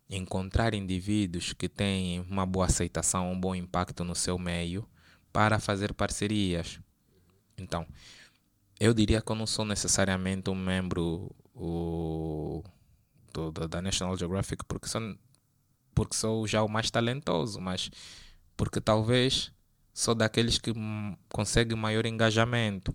encontrar 0.10 0.74
indivíduos 0.74 1.54
que 1.54 1.70
têm 1.70 2.22
uma 2.22 2.44
boa 2.44 2.66
aceitação, 2.66 3.32
um 3.32 3.40
bom 3.40 3.54
impacto 3.54 4.04
no 4.04 4.16
seu 4.16 4.40
meio 4.40 4.84
para 5.32 5.60
fazer 5.60 5.94
parcerias. 5.94 6.80
Então, 7.56 7.86
eu 8.80 8.96
diria 8.96 9.22
que 9.22 9.32
eu 9.32 9.36
não 9.36 9.46
sou 9.46 9.64
necessariamente 9.64 10.50
um 10.50 10.56
membro 10.56 11.30
o, 11.54 12.64
do, 13.32 13.52
da 13.52 13.80
National 13.80 14.18
Geographic 14.18 14.66
porque 14.66 14.88
sou, 14.88 15.16
porque 15.94 16.16
sou 16.16 16.48
já 16.48 16.64
o 16.64 16.68
mais 16.68 16.90
talentoso, 16.90 17.62
mas 17.62 17.92
porque 18.58 18.82
talvez 18.82 19.52
sou 19.94 20.16
daqueles 20.16 20.58
que 20.58 20.74
conseguem 21.30 21.78
maior 21.78 22.08
engajamento. 22.08 22.92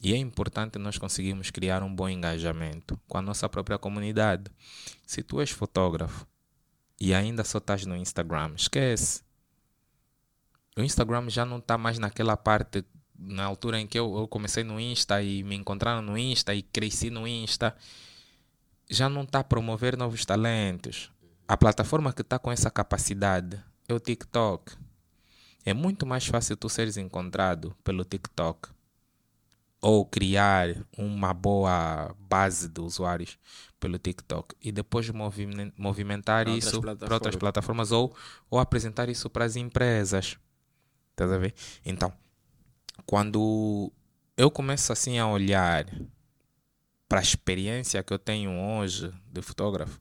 E 0.00 0.14
é 0.14 0.16
importante 0.16 0.78
nós 0.78 0.96
conseguirmos 0.96 1.50
criar 1.50 1.82
um 1.82 1.92
bom 1.92 2.08
engajamento 2.08 2.98
com 3.08 3.18
a 3.18 3.22
nossa 3.22 3.48
própria 3.48 3.78
comunidade. 3.78 4.50
Se 5.04 5.22
tu 5.22 5.40
és 5.40 5.50
fotógrafo 5.50 6.26
e 7.00 7.12
ainda 7.12 7.42
só 7.42 7.58
estás 7.58 7.84
no 7.84 7.96
Instagram, 7.96 8.52
esquece. 8.54 9.22
O 10.76 10.82
Instagram 10.82 11.28
já 11.28 11.44
não 11.44 11.58
está 11.58 11.76
mais 11.76 11.98
naquela 11.98 12.36
parte, 12.36 12.84
na 13.18 13.44
altura 13.44 13.80
em 13.80 13.86
que 13.88 13.98
eu, 13.98 14.16
eu 14.16 14.28
comecei 14.28 14.62
no 14.62 14.78
Insta 14.78 15.20
e 15.20 15.42
me 15.42 15.56
encontraram 15.56 16.00
no 16.00 16.16
Insta 16.16 16.54
e 16.54 16.62
cresci 16.62 17.10
no 17.10 17.26
Insta. 17.26 17.76
Já 18.88 19.08
não 19.08 19.22
está 19.22 19.40
a 19.40 19.44
promover 19.44 19.96
novos 19.96 20.24
talentos. 20.24 21.10
A 21.48 21.56
plataforma 21.56 22.12
que 22.12 22.22
está 22.22 22.38
com 22.38 22.52
essa 22.52 22.70
capacidade 22.70 23.60
é 23.88 23.94
o 23.94 23.98
TikTok. 23.98 24.76
É 25.64 25.74
muito 25.74 26.06
mais 26.06 26.24
fácil 26.24 26.56
tu 26.56 26.68
seres 26.68 26.96
encontrado 26.96 27.74
pelo 27.82 28.04
TikTok 28.04 28.77
ou 29.80 30.04
criar 30.04 30.74
uma 30.96 31.32
boa 31.32 32.14
base 32.18 32.68
de 32.68 32.80
usuários 32.80 33.38
pelo 33.78 33.98
TikTok 33.98 34.56
e 34.60 34.72
depois 34.72 35.08
movimen- 35.10 35.72
movimentar 35.76 36.48
isso 36.48 36.80
para 36.80 36.90
outras 36.90 37.36
plataformas. 37.36 37.36
plataformas 37.36 37.92
ou, 37.92 38.16
ou 38.50 38.58
apresentar 38.58 39.08
isso 39.08 39.30
para 39.30 39.44
as 39.44 39.54
empresas. 39.54 40.36
Estás 41.10 41.30
a 41.30 41.38
ver? 41.38 41.54
Então, 41.84 42.12
quando 43.06 43.92
eu 44.36 44.50
começo 44.50 44.92
assim 44.92 45.18
a 45.18 45.28
olhar 45.28 45.86
para 47.08 47.20
a 47.20 47.22
experiência 47.22 48.02
que 48.02 48.12
eu 48.12 48.18
tenho 48.18 48.50
hoje 48.50 49.12
de 49.32 49.40
fotógrafo, 49.42 49.98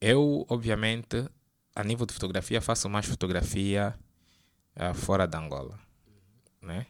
eu, 0.00 0.46
obviamente, 0.48 1.28
a 1.74 1.84
nível 1.84 2.06
de 2.06 2.14
fotografia, 2.14 2.60
faço 2.60 2.88
mais 2.88 3.06
fotografia 3.06 3.94
uh, 4.76 4.94
fora 4.94 5.26
da 5.26 5.38
Angola, 5.38 5.78
né? 6.62 6.86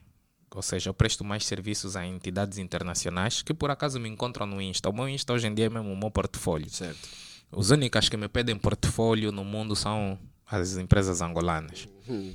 Ou 0.54 0.62
seja, 0.62 0.90
eu 0.90 0.94
presto 0.94 1.24
mais 1.24 1.46
serviços 1.46 1.94
a 1.94 2.04
entidades 2.04 2.58
internacionais 2.58 3.40
que 3.42 3.54
por 3.54 3.70
acaso 3.70 4.00
me 4.00 4.08
encontram 4.08 4.46
no 4.46 4.60
Insta. 4.60 4.88
O 4.88 4.92
meu 4.92 5.08
Insta 5.08 5.32
hoje 5.32 5.46
em 5.46 5.54
dia 5.54 5.66
é 5.66 5.68
mesmo 5.68 5.92
o 5.92 5.96
meu 5.96 6.10
portfólio. 6.10 6.68
Certo. 6.68 7.08
Os 7.52 7.70
únicos 7.70 8.08
que 8.08 8.16
me 8.16 8.28
pedem 8.28 8.56
portfólio 8.56 9.30
no 9.32 9.44
mundo 9.44 9.76
são 9.76 10.18
as 10.46 10.76
empresas 10.76 11.20
angolanas. 11.20 11.88
Uhum. 12.08 12.34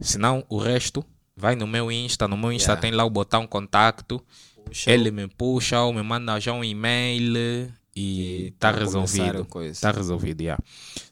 Senão, 0.00 0.44
o 0.48 0.58
resto 0.58 1.04
vai 1.36 1.56
no 1.56 1.66
meu 1.66 1.90
Insta. 1.90 2.28
No 2.28 2.36
meu 2.36 2.52
Insta 2.52 2.72
Yeah. 2.72 2.80
tem 2.80 2.92
lá 2.92 3.04
o 3.04 3.10
botão 3.10 3.46
contato. 3.46 4.22
Puxa, 4.64 4.90
Ele 4.90 5.10
me 5.10 5.26
puxa 5.26 5.80
ou 5.80 5.92
me 5.92 6.02
manda 6.02 6.38
já 6.38 6.52
um 6.52 6.62
e-mail 6.62 7.72
e 7.94 8.52
está 8.54 8.72
começar 8.72 9.02
resolvido. 9.02 9.48
Está 9.64 9.90
resolvido, 9.90 10.40
yeah. 10.42 10.62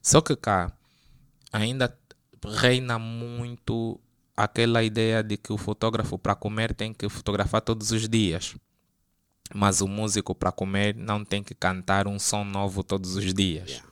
Só 0.03 0.21
que 0.21 0.37
cá 0.37 0.73
ainda 1.53 1.97
reina 2.45 2.99
muito 2.99 4.01
aquela 4.37 4.83
ideia 4.83 5.23
de 5.23 5.37
que 5.37 5.53
o 5.53 5.57
fotógrafo 5.57 6.19
para 6.19 6.35
comer 6.35 6.75
tem 6.75 6.93
que 6.93 7.09
fotografar 7.09 7.61
todos 7.63 7.91
os 7.91 8.09
dias. 8.09 8.55
Mas 9.55 9.81
o 9.81 9.87
músico 9.89 10.35
para 10.35 10.51
comer 10.53 10.95
não 10.95 11.25
tem 11.25 11.43
que 11.43 11.55
cantar 11.55 12.07
um 12.09 12.19
som 12.19 12.45
novo 12.45 12.83
todos 12.83 13.15
os 13.17 13.33
dias 13.33 13.71
Yeah. 13.71 13.87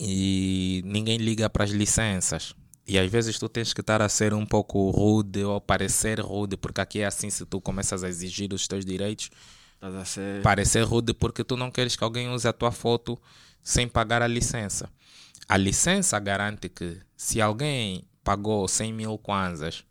e 0.00 0.82
ninguém 0.84 1.18
liga 1.18 1.50
para 1.50 1.64
as 1.64 1.70
licenças. 1.70 2.54
E 2.86 2.98
às 2.98 3.10
vezes 3.10 3.38
tu 3.38 3.48
tens 3.48 3.72
que 3.72 3.80
estar 3.82 4.00
a 4.00 4.08
ser 4.08 4.32
um 4.32 4.46
pouco 4.46 4.90
rude 4.90 5.44
ou 5.44 5.60
parecer 5.60 6.20
rude, 6.20 6.56
porque 6.56 6.80
aqui 6.80 7.00
é 7.00 7.06
assim 7.06 7.30
se 7.30 7.44
tu 7.44 7.60
começas 7.60 8.02
a 8.02 8.08
exigir 8.08 8.52
os 8.52 8.66
teus 8.66 8.84
direitos, 8.84 9.30
ser. 10.06 10.42
parecer 10.42 10.82
rude 10.82 11.12
porque 11.14 11.44
tu 11.44 11.56
não 11.56 11.70
queres 11.70 11.94
que 11.96 12.02
alguém 12.02 12.28
use 12.30 12.48
a 12.48 12.52
tua 12.52 12.72
foto 12.72 13.20
sem 13.62 13.86
pagar 13.86 14.22
a 14.22 14.26
licença. 14.26 14.88
A 15.48 15.56
licença 15.56 16.18
garante 16.18 16.68
que 16.68 16.98
se 17.16 17.40
alguém 17.40 18.04
pagou 18.22 18.66
100 18.66 18.92
mil 18.92 19.18
kwanzas 19.18 19.84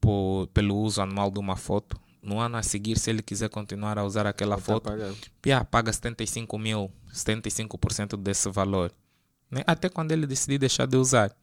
por, 0.00 0.46
pelo 0.48 0.76
uso 0.76 1.00
anual 1.00 1.30
de 1.30 1.38
uma 1.38 1.56
foto, 1.56 1.98
no 2.22 2.40
ano 2.40 2.56
a 2.56 2.62
seguir, 2.62 2.98
se 2.98 3.10
ele 3.10 3.22
quiser 3.22 3.48
continuar 3.48 3.98
a 3.98 4.04
usar 4.04 4.26
aquela 4.26 4.56
Tá 4.56 4.62
foto. 4.62 4.90
Pia 5.40 5.64
paga 5.64 5.92
75 5.92 6.58
mil, 6.58 6.90
75% 7.12 8.16
desse 8.16 8.50
valor. 8.50 8.92
Né? 9.50 9.62
Até 9.66 9.88
quando 9.88 10.10
ele 10.10 10.26
decidir 10.26 10.58
deixar 10.58 10.86
de 10.86 10.96
usar. 10.96 11.34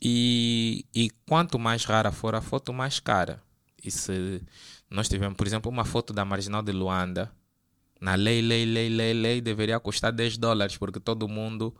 E, 0.00 0.84
e 0.94 1.10
quanto 1.28 1.58
mais 1.58 1.84
rara 1.84 2.12
for 2.12 2.34
a 2.34 2.40
foto, 2.40 2.72
mais 2.72 3.00
cara. 3.00 3.42
E 3.82 3.90
se 3.90 4.40
nós 4.88 5.08
tivermos, 5.08 5.36
por 5.36 5.46
exemplo, 5.46 5.70
uma 5.70 5.84
foto 5.84 6.12
da 6.12 6.24
Marginal 6.24 6.62
de 6.62 6.70
Luanda, 6.70 7.32
na 8.00 8.14
lei, 8.14 8.40
lei, 8.40 8.64
lei, 8.64 8.88
lei, 8.88 9.12
lei, 9.12 9.40
deveria 9.40 9.78
custar 9.80 10.12
10 10.12 10.38
dólares, 10.38 10.76
porque 10.76 11.00
todo 11.00 11.28
mundo 11.28 11.74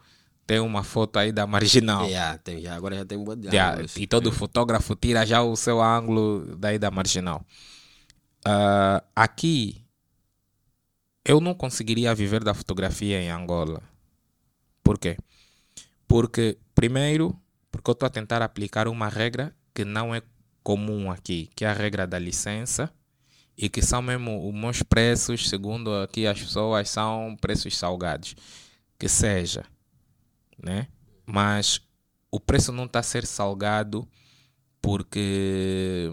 tem 0.47 0.61
uma 0.61 0.83
foto 0.83 1.19
aí 1.19 1.33
da 1.33 1.47
Marginal. 1.47 2.07
Yeah, 2.07 2.39
tem, 2.39 2.61
já, 2.61 2.75
agora 2.75 2.97
já 2.97 3.05
tem 3.05 3.19
um 3.19 3.25
de 3.37 3.57
ângulos. 3.57 3.97
e 3.97 4.07
todo 4.07 4.33
fotógrafo 4.33 4.95
tira 4.97 5.25
já 5.25 5.43
o 5.43 5.57
seu 5.57 5.81
ângulo 5.81 6.57
daí 6.57 6.79
da 6.79 6.91
marginal. 6.91 7.45
Ah, 8.45 9.03
aqui, 9.15 9.85
eu 11.25 11.41
não 11.41 11.55
conseguiria 11.55 12.15
viver 12.15 12.43
da 12.43 12.55
fotografia 12.55 13.21
em 13.21 13.31
Angola. 13.31 13.81
Por 14.83 14.99
quê? 14.99 15.17
Porque, 16.09 16.59
primeiro, 16.75 17.39
porque 17.71 17.89
eu 17.89 17.93
estou 17.93 18.07
a 18.07 18.11
tentar 18.11 18.43
aplicar 18.43 18.89
uma 18.89 19.09
regra 19.09 19.55
que 19.73 19.85
não 19.85 20.15
é 20.15 20.23
comum 20.63 21.11
aqui, 21.11 21.51
que 21.55 21.65
é 21.65 21.69
a 21.69 21.73
regra 21.73 22.07
da 22.07 22.19
licença, 22.19 22.93
e 23.57 23.69
que 23.69 23.81
são 23.81 24.03
mesmo 24.03 24.49
os 24.49 24.55
meus 24.55 24.83
preços, 24.83 25.49
segundo 25.49 25.95
aqui 25.95 26.27
as 26.27 26.41
pessoas, 26.41 26.91
são 26.91 27.37
preços 27.41 27.77
salgados. 27.77 28.35
Que 28.99 29.09
seja, 29.09 29.65
né? 30.63 30.89
Mas 31.27 31.81
o 32.31 32.41
preço 32.41 32.73
não 32.73 32.85
está 32.85 33.01
a 33.01 33.03
ser 33.03 33.27
salgado 33.27 34.09
porque 34.81 36.11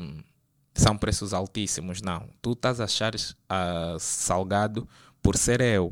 são 0.74 0.98
preços 0.98 1.34
altíssimos, 1.34 2.02
não. 2.02 2.30
Tu 2.42 2.54
estás 2.54 2.80
a 2.80 2.86
achar 2.86 3.14
ah, 3.48 3.96
salgado 4.00 4.88
por 5.22 5.38
ser 5.38 5.62
eu. 5.62 5.92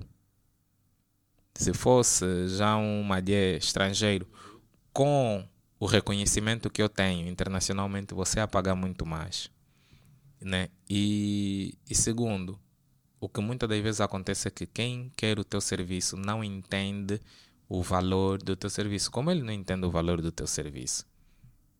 Se 1.55 1.73
fosse 1.73 2.47
já 2.49 2.77
um 2.77 3.03
malhê 3.03 3.57
estrangeiro 3.57 4.27
com 4.93 5.47
o 5.79 5.85
reconhecimento 5.85 6.69
que 6.69 6.81
eu 6.81 6.89
tenho 6.89 7.27
internacionalmente, 7.27 8.13
você 8.13 8.39
ia 8.39 8.47
pagar 8.47 8.75
muito 8.75 9.05
mais. 9.05 9.49
Né? 10.39 10.69
E, 10.89 11.77
e 11.89 11.95
segundo, 11.95 12.59
o 13.19 13.27
que 13.27 13.41
muitas 13.41 13.67
das 13.67 13.81
vezes 13.81 14.01
acontece 14.01 14.47
é 14.47 14.51
que 14.51 14.65
quem 14.65 15.11
quer 15.15 15.39
o 15.39 15.43
teu 15.43 15.59
serviço 15.59 16.15
não 16.15 16.43
entende 16.43 17.19
o 17.69 17.81
valor 17.81 18.41
do 18.41 18.55
teu 18.55 18.69
serviço. 18.69 19.11
Como 19.11 19.29
ele 19.31 19.43
não 19.43 19.53
entende 19.53 19.85
o 19.85 19.91
valor 19.91 20.21
do 20.21 20.31
teu 20.31 20.47
serviço, 20.47 21.05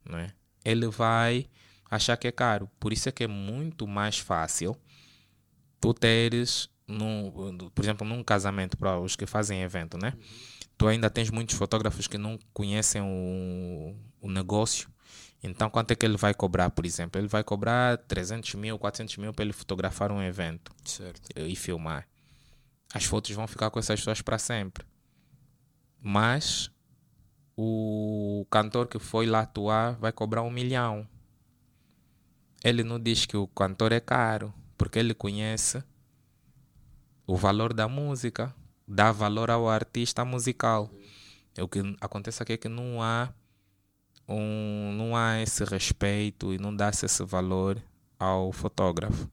né? 0.05 0.31
ele 0.63 0.87
vai 0.87 1.47
achar 1.89 2.17
que 2.17 2.27
é 2.27 2.31
caro. 2.31 2.69
Por 2.79 2.91
isso 2.91 3.07
é 3.09 3.11
que 3.11 3.23
é 3.23 3.27
muito 3.27 3.87
mais 3.87 4.19
fácil 4.19 4.75
tu 5.79 5.93
teres, 5.93 6.69
num, 6.87 7.31
por 7.73 7.83
exemplo, 7.83 8.07
num 8.07 8.23
casamento, 8.23 8.77
para 8.77 8.99
os 8.99 9.15
que 9.15 9.25
fazem 9.25 9.61
evento, 9.61 9.97
né? 9.97 10.13
Tu 10.77 10.87
ainda 10.87 11.09
tens 11.09 11.29
muitos 11.29 11.55
fotógrafos 11.55 12.07
que 12.07 12.17
não 12.17 12.37
conhecem 12.53 13.01
o, 13.01 13.95
o 14.21 14.29
negócio. 14.29 14.89
Então, 15.41 15.69
quanto 15.69 15.91
é 15.91 15.95
que 15.95 16.05
ele 16.05 16.17
vai 16.17 16.33
cobrar, 16.33 16.69
por 16.69 16.85
exemplo? 16.85 17.19
Ele 17.19 17.27
vai 17.27 17.43
cobrar 17.43 17.97
300 17.97 18.55
mil, 18.55 18.77
400 18.77 19.17
mil 19.17 19.33
para 19.33 19.45
ele 19.45 19.53
fotografar 19.53 20.11
um 20.11 20.21
evento 20.21 20.71
Certo. 20.83 21.29
e 21.35 21.55
filmar. 21.55 22.07
As 22.93 23.05
fotos 23.05 23.31
vão 23.31 23.47
ficar 23.47 23.69
com 23.69 23.79
essas 23.79 23.99
pessoas 23.99 24.21
para 24.21 24.37
sempre. 24.37 24.85
Mas 26.01 26.71
o 27.55 28.45
cantor 28.51 28.87
que 28.87 28.99
foi 28.99 29.25
lá 29.25 29.41
atuar 29.41 29.93
vai 29.93 30.11
cobrar 30.11 30.43
um 30.43 30.49
milhão. 30.49 31.07
Ele 32.63 32.83
não 32.83 32.99
diz 32.99 33.25
que 33.25 33.35
o 33.35 33.47
cantor 33.47 33.91
é 33.91 33.99
caro, 33.99 34.53
porque 34.77 34.99
ele 34.99 35.13
conhece 35.13 35.83
o 37.25 37.35
valor 37.35 37.73
da 37.73 37.87
música, 37.87 38.55
dá 38.87 39.11
valor 39.11 39.49
ao 39.49 39.67
artista 39.67 40.23
musical. 40.23 40.89
É 41.55 41.63
o 41.63 41.67
que 41.67 41.79
acontece 41.99 42.41
aqui 42.41 42.53
é 42.53 42.57
que 42.57 42.69
não 42.69 43.01
há 43.01 43.33
um, 44.27 44.93
não 44.93 45.15
há 45.15 45.41
esse 45.41 45.63
respeito 45.63 46.53
e 46.53 46.57
não 46.57 46.75
dá-se 46.75 47.05
esse 47.05 47.23
valor 47.23 47.81
ao 48.19 48.51
fotógrafo. 48.51 49.29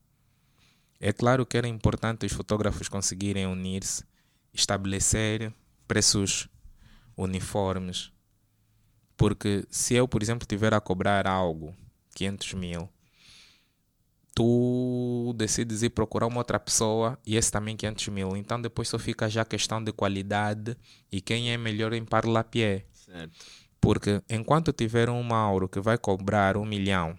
É 0.99 1.13
claro 1.13 1.45
que 1.45 1.59
era 1.59 1.69
importante 1.69 2.25
os 2.25 2.33
fotógrafos 2.33 2.89
conseguirem 2.89 3.47
unir-se, 3.47 4.05
estabelecer 4.53 5.53
preços 5.87 6.49
uniformes. 7.17 8.13
Porque 9.17 9.65
se 9.71 9.95
eu, 9.95 10.09
por 10.09 10.23
exemplo, 10.23 10.47
tiver 10.47 10.75
a 10.75 10.81
cobrar 10.81 11.27
algo, 11.27 11.75
500 12.15 12.55
mil, 12.55 12.89
tu 14.35 15.33
decides 15.37 15.83
ir 15.83 15.91
procurar 15.91 16.27
uma 16.27 16.39
outra 16.39 16.59
pessoa 16.59 17.19
e 17.25 17.37
esse 17.37 17.51
também 17.51 17.77
500 17.77 18.09
mil. 18.09 18.37
Então 18.37 18.61
depois 18.61 18.89
só 18.89 18.99
fica 18.99 19.29
já 19.29 19.43
a 19.43 19.47
questão 19.47 19.83
de 19.83 19.93
qualidade 19.93 20.77
e 21.11 21.21
quem 21.21 21.53
é 21.53 21.57
melhor 21.57 21.93
em 21.93 22.05
parlapié. 22.05 22.87
Certo. 22.93 23.47
Porque 23.81 24.23
enquanto 24.29 24.73
tiver 24.73 25.09
um 25.09 25.23
Mauro 25.23 25.69
que 25.69 25.81
vai 25.81 25.97
cobrar 25.97 26.57
um 26.57 26.65
milhão, 26.65 27.17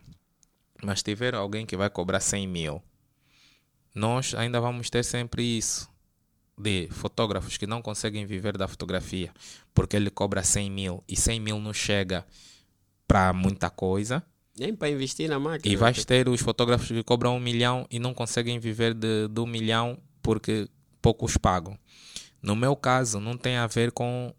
mas 0.84 1.02
tiver 1.02 1.34
alguém 1.36 1.66
que 1.66 1.78
vai 1.78 1.90
cobrar 1.90 2.20
100 2.20 2.48
mil, 2.48 2.84
nós 3.94 4.34
ainda 4.34 4.60
vamos 4.60 4.90
ter 4.90 5.04
sempre 5.04 5.44
isso 5.44 5.95
de 6.57 6.88
fotógrafos 6.91 7.57
que 7.57 7.68
não 7.68 7.82
conseguem 7.82 8.26
viver 8.26 8.57
da 8.57 8.68
fotografia 8.68 9.32
porque 9.73 9.95
ele 9.95 10.10
cobra 10.10 10.41
100 10.41 10.72
mil 10.72 11.03
e 11.07 11.15
100 11.15 11.40
mil 11.40 11.60
não 11.60 11.73
chega 11.73 12.26
para 13.07 13.34
muita 13.34 13.69
coisa. 13.69 14.23
Nem 14.57 14.73
para 14.73 14.90
investir 14.90 15.30
na 15.30 15.38
máquina. 15.38 15.72
E 15.72 15.76
vais 15.76 16.06
ter 16.06 16.30
os 16.30 16.41
fotógrafos 16.41 16.88
que 16.88 17.03
cobram 17.03 17.36
um 17.36 17.40
milhão 17.40 17.86
e 17.91 17.99
não 17.99 18.14
conseguem 18.14 18.57
viver 18.57 18.94
de, 18.94 19.27
de 19.27 19.40
um 19.41 19.45
milhão 19.45 19.98
porque 20.22 20.69
poucos 21.02 21.36
pagam. 21.36 21.77
No 22.41 22.56
meu 22.56 22.76
caso, 22.76 23.19
não 23.19 23.38
tem 23.38 23.57
a 23.57 23.68
ver 23.68 23.91
com 23.91 24.34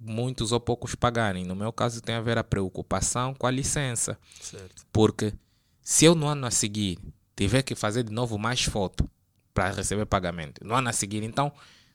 muitos 0.00 0.52
ou 0.52 0.60
poucos 0.60 0.94
pagarem. 0.94 1.44
No 1.44 1.54
meu 1.54 1.72
caso, 1.72 2.00
tem 2.00 2.14
a 2.14 2.20
ver 2.20 2.38
a 2.38 2.44
preocupação 2.44 3.34
com 3.34 3.46
a 3.46 3.50
licença. 3.50 4.18
Certo. 4.40 4.86
Porque 4.90 5.34
se 5.82 6.06
eu 6.06 6.14
no 6.14 6.26
ano 6.26 6.46
a 6.46 6.50
seguir 6.50 6.98
tiver 7.36 7.62
que 7.62 7.74
fazer 7.74 8.04
de 8.04 8.12
novo 8.12 8.38
mais 8.38 8.62
foto 8.62 9.08
para 9.52 9.70
receber 9.70 10.06
pagamento, 10.06 10.64
no 10.64 10.74
ano 10.74 10.88
a 10.88 10.92
seguir, 10.92 11.22
então, 11.22 11.52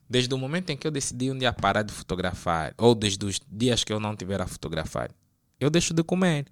desde 0.09 0.34
o 0.34 0.38
momento 0.38 0.69
em 0.69 0.77
que 0.77 0.85
eu 0.85 0.91
decidi 0.91 1.31
um 1.31 1.38
dia 1.38 1.51
parar 1.51 1.84
de 1.84 1.93
fotografar, 1.93 2.73
ou 2.77 2.93
desde 2.93 3.25
os 3.25 3.39
dias 3.47 3.84
que 3.84 3.91
eu 3.91 3.99
não 3.99 4.15
tiver 4.15 4.41
a 4.41 4.47
fotografar, 4.47 5.11
eu 5.59 5.69
deixo 5.69 5.93
de 5.93 6.03
comer. 6.03 6.45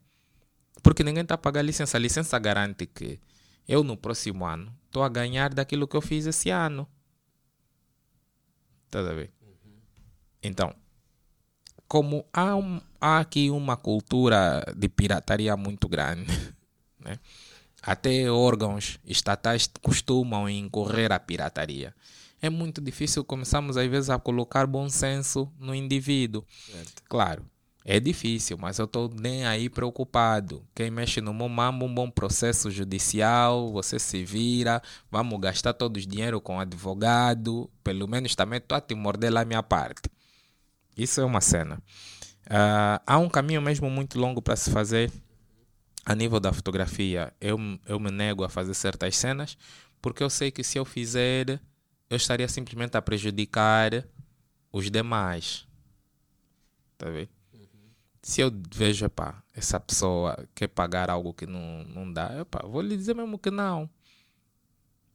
Porque 0.82 1.04
ninguém 1.04 1.24
está 1.24 1.36
a 1.36 1.38
pagar 1.38 1.62
a 1.62 1.64
licença. 1.64 1.98
A 1.98 2.00
licença 2.00 2.38
garante 2.38 2.86
que 2.86 3.20
eu 3.68 3.84
no 3.84 3.96
próximo 3.96 4.46
ano 4.46 4.76
estou 4.86 5.04
a 5.04 5.10
ganhar 5.10 5.54
daquilo 5.54 5.88
que 5.88 5.96
eu 5.96 6.02
fiz 6.02 6.26
esse 6.26 6.50
ano. 6.50 6.88
Estás 8.86 9.08
a 9.08 9.14
ver? 9.14 9.32
Então, 10.42 10.76
como 11.88 12.26
há, 12.32 12.56
um, 12.56 12.80
há 13.00 13.20
aqui 13.20 13.50
uma 13.50 13.76
cultura 13.78 14.64
de 14.76 14.88
pirataria 14.88 15.56
muito 15.58 15.88
grande, 15.88 16.32
né? 17.00 17.20
Até 17.86 18.30
órgãos 18.32 19.00
estatais 19.06 19.70
costumam 19.82 20.50
incorrer 20.50 21.12
à 21.12 21.20
pirataria. 21.20 21.94
É 22.42 22.50
muito 22.50 22.82
difícil 22.82 23.24
começarmos 23.24 23.78
às 23.78 23.88
vezes 23.88 24.10
a 24.10 24.18
colocar 24.18 24.66
bom 24.66 24.90
senso 24.90 25.52
no 25.60 25.74
indivíduo. 25.74 26.44
Certo. 26.72 27.04
Claro, 27.08 27.46
é 27.84 28.00
difícil, 28.00 28.58
mas 28.58 28.80
eu 28.80 28.86
estou 28.86 29.10
nem 29.14 29.46
aí 29.46 29.70
preocupado. 29.70 30.64
Quem 30.74 30.90
mexe 30.90 31.22
no 31.22 31.34
Momambo, 31.34 31.86
um 31.86 31.94
bom 31.94 32.10
processo 32.10 32.72
judicial, 32.72 33.72
você 33.72 34.00
se 34.00 34.26
vira, 34.26 34.82
vamos 35.12 35.40
gastar 35.40 35.74
todos 35.74 36.02
os 36.02 36.08
dinheiro 36.08 36.42
com 36.42 36.60
advogado, 36.60 37.70
pelo 37.84 38.08
menos 38.08 38.36
também 38.36 38.58
estou 38.58 38.76
a 38.76 38.82
te 38.82 38.96
morder 38.96 39.32
lá 39.32 39.42
a 39.42 39.46
minha 39.46 39.64
parte. 39.64 40.10
Isso 40.98 41.22
é 41.22 41.26
uma 41.26 41.42
cena. 41.42 41.76
Uh, 42.48 43.02
há 43.06 43.18
um 43.18 43.30
caminho 43.30 43.62
mesmo 43.62 43.90
muito 43.90 44.20
longo 44.20 44.42
para 44.42 44.56
se 44.56 44.72
fazer 44.72 45.12
a 46.06 46.16
nível 46.16 46.40
da 46.40 46.54
fotografia. 46.54 47.34
Eu, 47.42 47.58
eu 47.86 48.00
me 48.00 48.12
nego 48.12 48.44
a 48.44 48.50
fazer 48.50 48.74
certas 48.74 49.18
cenas 49.18 49.58
porque 50.02 50.24
eu 50.24 50.30
sei 50.30 50.52
que 50.52 50.64
se 50.64 50.78
eu 50.78 50.86
fizer, 50.86 51.60
eu 52.10 52.18
estaria 52.18 52.48
simplesmente 52.48 52.96
a 52.96 53.02
prejudicar 53.02 54.06
os 54.72 54.92
demais. 54.92 55.68
Tá 56.98 57.10
vendo? 57.10 57.36
se 58.26 58.42
eu 58.42 58.52
vejo, 58.74 59.06
epá, 59.06 59.44
essa 59.54 59.80
pessoa 59.80 60.48
quer 60.56 60.68
pagar 60.68 61.12
algo 61.12 61.32
que 61.32 61.46
não, 61.46 61.84
não 61.84 62.12
dá, 62.12 62.40
epá, 62.40 62.66
vou 62.66 62.82
lhe 62.82 62.98
dizer 62.98 63.14
mesmo 63.14 63.38
que 63.38 63.52
não. 63.52 63.88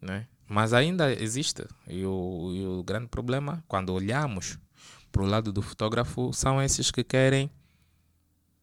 Né? 0.00 0.28
Mas 0.48 0.72
ainda 0.72 1.12
existe. 1.12 1.66
E 1.88 2.06
o, 2.06 2.52
e 2.54 2.64
o 2.64 2.84
grande 2.84 3.08
problema, 3.08 3.64
quando 3.66 3.92
olhamos 3.92 4.60
para 5.10 5.22
o 5.22 5.26
lado 5.26 5.52
do 5.52 5.60
fotógrafo, 5.60 6.32
são 6.32 6.62
esses 6.62 6.92
que 6.92 7.02
querem 7.02 7.50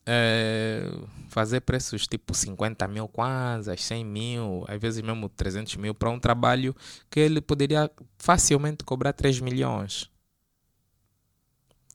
é, 0.09 0.89
fazer 1.27 1.59
preços 1.59 2.07
tipo 2.07 2.34
50 2.34 2.88
mil 2.88 3.09
quase, 3.09 3.75
100 3.75 4.05
mil, 4.05 4.65
às 4.65 4.79
vezes 4.79 5.01
mesmo 5.01 5.27
300 5.27 5.75
mil 5.75 5.93
para 5.93 6.09
um 6.09 6.17
trabalho 6.17 6.73
que 7.11 7.19
ele 7.19 7.41
poderia 7.41 7.91
facilmente 8.17 8.85
cobrar 8.85 9.11
3 9.11 9.41
milhões. 9.41 10.09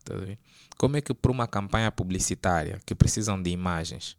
Tá 0.05 0.15
como 0.77 0.97
é 0.97 1.01
que 1.01 1.15
para 1.15 1.33
uma 1.33 1.47
campanha 1.47 1.91
publicitária 1.91 2.81
que 2.85 2.95
precisam 2.95 3.41
de 3.41 3.51
imagens, 3.51 4.17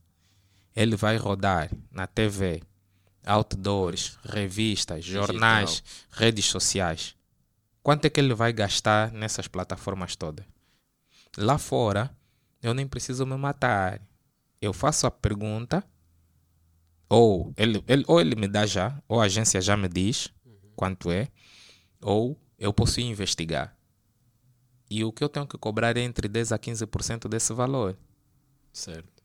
ele 0.75 0.95
vai 0.95 1.17
rodar 1.17 1.69
na 1.91 2.07
TV, 2.07 2.63
outdoors, 3.25 4.17
revistas, 4.23 5.05
jornais, 5.05 5.83
Digital. 5.83 6.19
redes 6.19 6.45
sociais? 6.45 7.15
Quanto 7.83 8.05
é 8.05 8.09
que 8.09 8.19
ele 8.19 8.33
vai 8.33 8.53
gastar 8.53 9.11
nessas 9.11 9.47
plataformas 9.47 10.15
todas? 10.15 10.45
Lá 11.37 11.57
fora, 11.57 12.09
eu 12.63 12.73
nem 12.73 12.87
preciso 12.87 13.25
me 13.25 13.35
matar. 13.35 14.01
Eu 14.61 14.71
faço 14.71 15.05
a 15.05 15.11
pergunta, 15.11 15.83
ou 17.09 17.53
ele, 17.57 17.83
ele, 17.87 18.05
ou 18.07 18.21
ele 18.21 18.35
me 18.35 18.47
dá 18.47 18.65
já, 18.65 19.03
ou 19.07 19.21
a 19.21 19.25
agência 19.25 19.61
já 19.61 19.75
me 19.75 19.89
diz 19.89 20.33
uhum. 20.45 20.71
quanto 20.75 21.11
é, 21.11 21.27
ou 22.01 22.39
eu 22.57 22.73
posso 22.73 23.01
investigar. 23.01 23.77
E 24.89 25.03
o 25.03 25.11
que 25.11 25.23
eu 25.23 25.29
tenho 25.29 25.45
que 25.45 25.57
cobrar 25.57 25.97
é 25.97 26.01
entre 26.01 26.29
10% 26.29 26.53
a 26.53 26.59
15% 26.59 27.27
desse 27.27 27.53
valor. 27.53 27.97
Certo. 28.71 29.23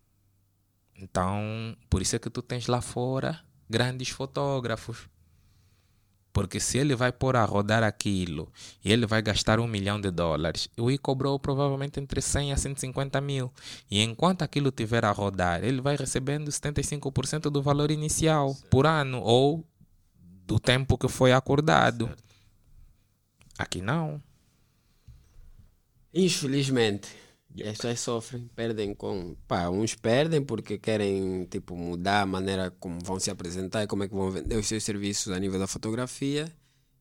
Então, 0.97 1.77
por 1.89 2.02
isso 2.02 2.16
é 2.16 2.19
que 2.19 2.28
tu 2.28 2.43
tens 2.43 2.66
lá 2.66 2.81
fora 2.81 3.40
grandes 3.70 4.09
fotógrafos. 4.09 5.09
Porque 6.39 6.60
se 6.60 6.78
ele 6.78 6.94
vai 6.94 7.10
pôr 7.10 7.35
a 7.35 7.44
rodar 7.44 7.82
aquilo 7.82 8.48
e 8.85 8.93
ele 8.93 9.06
vai 9.06 9.20
gastar 9.20 9.59
um 9.59 9.66
milhão 9.66 10.01
de 10.01 10.09
dólares, 10.09 10.69
o 10.78 10.89
I 10.89 10.97
cobrou 10.97 11.36
provavelmente 11.36 11.98
entre 11.98 12.20
100 12.20 12.52
a 12.52 12.56
150 12.56 13.20
mil. 13.20 13.52
E 13.90 14.01
enquanto 14.01 14.43
aquilo 14.43 14.70
tiver 14.70 15.05
a 15.05 15.10
rodar, 15.10 15.65
ele 15.65 15.81
vai 15.81 15.97
recebendo 15.97 16.48
75% 16.48 17.51
do 17.51 17.60
valor 17.60 17.90
inicial 17.90 18.51
certo. 18.51 18.69
por 18.69 18.86
ano 18.86 19.20
ou 19.20 19.66
do 20.47 20.60
tempo 20.60 20.97
que 20.97 21.09
foi 21.09 21.32
acordado. 21.32 22.06
Certo. 22.06 22.24
Aqui 23.59 23.82
não. 23.82 24.23
Infelizmente, 26.15 27.09
as 27.61 27.77
pessoas 27.77 28.01
sofrem, 28.01 28.51
perdem 28.55 28.95
com. 28.95 29.37
Pá, 29.47 29.69
uns 29.69 29.95
perdem 29.95 30.43
porque 30.43 30.79
querem 30.79 31.45
tipo, 31.47 31.77
mudar 31.77 32.23
a 32.23 32.27
maneira 32.27 32.70
como 32.79 32.99
vão 33.03 33.19
se 33.19 33.31
apresentar 33.31 33.83
e 33.83 33.87
como 33.87 34.05
é 34.05 34.09
que 34.09 34.15
vão 34.15 34.31
vender 34.31 34.57
os 34.57 34.66
seus 34.66 34.85
serviços 34.85 35.33
a 35.33 35.39
nível 35.39 35.59
da 35.59 35.66
fotografia, 35.66 36.53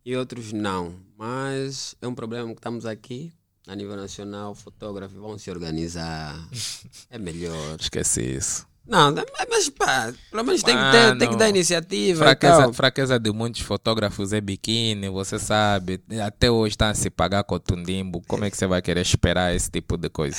e 0.05 0.15
outros 0.15 0.53
não. 0.53 0.95
Mas 1.17 1.95
é 2.01 2.07
um 2.07 2.15
problema 2.15 2.47
que 2.49 2.59
estamos 2.59 2.85
aqui, 2.85 3.31
a 3.67 3.75
nível 3.75 3.95
nacional, 3.95 4.55
fotógrafos 4.55 5.17
vão 5.17 5.37
se 5.37 5.51
organizar. 5.51 6.35
É 7.09 7.17
melhor. 7.17 7.77
Esquece 7.79 8.21
isso. 8.21 8.67
Não, 8.87 9.13
mas 9.49 9.67
pá, 9.69 10.13
pelo 10.31 10.45
menos 10.45 10.63
tem, 10.63 10.73
que 10.73 10.91
ter, 10.91 11.17
tem 11.17 11.29
que 11.29 11.35
dar 11.35 11.49
iniciativa. 11.49 12.23
Fraqueza, 12.23 12.73
fraqueza 12.73 13.19
de 13.19 13.31
muitos 13.33 13.61
fotógrafos 13.61 14.31
é 14.31 14.39
biquíni, 14.39 15.09
você 15.09 15.37
sabe. 15.37 16.01
Até 16.25 16.49
hoje 16.49 16.75
está 16.75 16.89
a 16.89 16.93
se 16.93 17.09
pagar 17.09 17.43
com 17.43 17.55
o 17.55 17.59
tundimbo. 17.59 18.21
Como 18.25 18.45
é 18.45 18.49
que 18.49 18.55
você 18.55 18.65
vai 18.65 18.81
querer 18.81 19.01
esperar 19.01 19.53
esse 19.53 19.69
tipo 19.69 19.97
de 19.97 20.09
coisa? 20.09 20.37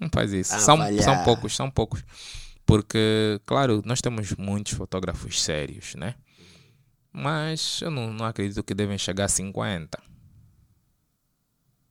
Não 0.00 0.08
faz 0.12 0.32
isso. 0.32 0.54
Ah, 0.54 0.58
são, 0.58 0.76
são 1.00 1.24
poucos, 1.24 1.54
são 1.54 1.70
poucos. 1.70 2.04
Porque, 2.66 3.40
claro, 3.46 3.80
nós 3.84 4.00
temos 4.00 4.34
muitos 4.34 4.72
fotógrafos 4.72 5.40
sérios, 5.40 5.94
né? 5.94 6.16
Mas 7.12 7.80
eu 7.80 7.92
não, 7.92 8.12
não 8.12 8.26
acredito 8.26 8.62
que 8.64 8.74
devem 8.74 8.98
chegar 8.98 9.26
a 9.26 9.28
50. 9.28 10.02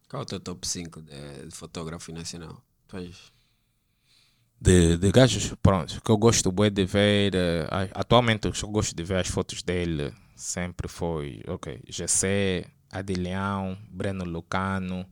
Qual 0.10 0.22
é 0.22 0.24
o 0.24 0.26
teu 0.26 0.40
top 0.40 0.68
5 0.68 1.02
de, 1.02 1.48
de 1.48 1.56
fotógrafo 1.56 2.12
nacional? 2.12 2.62
Pois 2.88 3.37
de, 4.60 4.98
de 4.98 5.12
gajos, 5.12 5.54
pronto, 5.62 6.02
que 6.02 6.12
eu 6.12 6.18
gosto 6.18 6.52
bem 6.52 6.72
de 6.72 6.86
ver, 6.86 7.36
uh, 7.36 7.90
atualmente 7.94 8.48
eu 8.48 8.70
gosto 8.70 8.96
de 8.96 9.04
ver 9.04 9.18
as 9.18 9.28
fotos 9.28 9.62
dele, 9.62 10.14
sempre 10.36 10.88
foi, 10.88 11.42
ok, 11.48 11.80
GC, 11.88 12.66
Adilhão, 12.92 13.78
Breno 13.90 14.26
Lucano, 14.26 15.06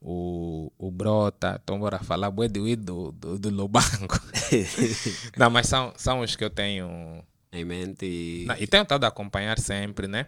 o, 0.00 0.70
o 0.78 0.90
Brota, 0.90 1.58
então 1.62 1.78
bora 1.78 1.98
falar 1.98 2.30
do, 2.30 2.76
do, 2.76 3.12
do, 3.12 3.38
do 3.38 3.50
Lobango. 3.50 4.20
Não, 5.36 5.48
mas 5.48 5.66
são, 5.66 5.94
são 5.96 6.20
os 6.20 6.36
que 6.36 6.44
eu 6.44 6.50
tenho 6.50 7.24
em 7.50 7.64
mente. 7.64 8.04
E, 8.04 8.44
Não, 8.46 8.54
e 8.56 8.66
tenho 8.66 8.82
estado 8.82 9.04
a 9.04 9.08
acompanhar 9.08 9.58
sempre, 9.58 10.06
né? 10.06 10.26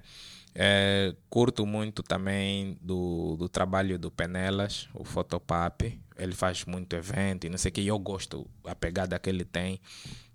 É, 0.54 1.14
curto 1.28 1.66
muito 1.66 2.02
também 2.02 2.78
do, 2.80 3.36
do 3.36 3.48
trabalho 3.48 3.98
do 3.98 4.10
Penelas, 4.10 4.88
o 4.94 5.04
Fotopap. 5.04 6.00
Ele 6.16 6.34
faz 6.34 6.64
muito 6.64 6.94
evento 6.94 7.46
e 7.46 7.50
não 7.50 7.58
sei 7.58 7.70
o 7.70 7.72
que. 7.72 7.86
Eu 7.86 7.98
gosto 7.98 8.48
a 8.64 8.74
pegada 8.74 9.18
que 9.18 9.28
ele 9.28 9.44
tem 9.44 9.80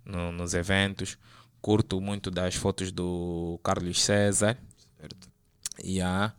no, 0.06 0.32
nos 0.32 0.54
eventos. 0.54 1.18
Curto 1.62 2.02
muito 2.02 2.32
das 2.32 2.56
fotos 2.56 2.92
do 2.92 3.60
Carlos 3.64 4.02
César. 4.02 4.58
Certo. 5.00 5.30
Yeah. 5.84 6.36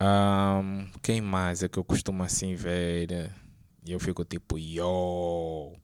Um, 0.00 0.88
quem 1.02 1.20
mais 1.20 1.62
é 1.62 1.68
que 1.68 1.78
eu 1.78 1.84
costumo 1.84 2.22
assim 2.22 2.54
ver? 2.54 3.32
E 3.84 3.92
eu 3.92 4.00
fico 4.00 4.24
tipo, 4.24 4.58
yo. 4.58 5.76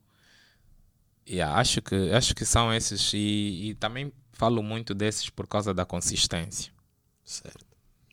Yeah, 1.28 1.60
acho, 1.60 1.82
que, 1.82 2.10
acho 2.12 2.34
que 2.34 2.44
são 2.44 2.72
esses. 2.72 3.12
E, 3.12 3.70
e 3.70 3.74
também 3.74 4.12
falo 4.32 4.62
muito 4.62 4.94
desses 4.94 5.28
por 5.28 5.46
causa 5.46 5.74
da 5.74 5.84
consistência. 5.84 6.72
Certo. 7.24 7.68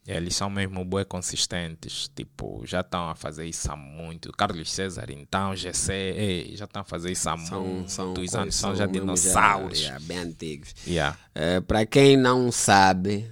Eles 0.08 0.36
são 0.36 0.50
mesmo 0.52 0.86
bem 0.86 1.04
consistentes. 1.04 2.10
Tipo, 2.16 2.62
já 2.64 2.82
estão 2.82 3.10
a 3.10 3.16
fazer 3.16 3.46
isso 3.48 3.72
há 3.72 3.76
muito. 3.76 4.32
Carlos 4.32 4.72
César, 4.72 5.10
então, 5.10 5.56
GC, 5.56 5.94
ei, 5.94 6.56
já 6.56 6.66
estão 6.66 6.84
a 6.84 6.86
fazer 6.86 7.12
isso 7.12 7.28
há 7.28 7.38
são, 7.38 7.66
muitos 7.66 7.94
são, 7.94 8.14
anos. 8.14 8.32
São, 8.32 8.52
são 8.52 8.76
já 8.76 8.86
dinossauros. 8.86 9.80
Já, 9.80 10.00
bem 10.02 10.20
antigos. 10.20 10.76
Yeah. 10.86 11.18
É, 11.34 11.60
para 11.60 11.86
quem 11.88 12.16
não 12.16 12.52
sabe, 12.52 13.32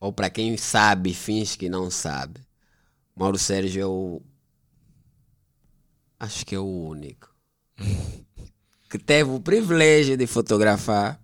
ou 0.00 0.12
para 0.12 0.30
quem 0.30 0.56
sabe 0.56 1.12
finge 1.12 1.58
que 1.58 1.68
não 1.68 1.90
sabe, 1.90 2.40
Mauro 3.14 3.38
Sérgio 3.38 3.82
é 3.82 3.86
o. 3.86 4.22
Acho 6.18 6.46
que 6.46 6.54
é 6.54 6.58
o 6.58 6.64
único. 6.64 7.34
que 8.88 8.98
teve 8.98 9.28
o 9.28 9.40
privilégio 9.40 10.16
de 10.16 10.26
fotografar 10.26 11.20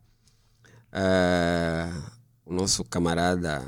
uh, 0.93 2.11
o 2.45 2.53
nosso 2.53 2.85
camarada 2.85 3.67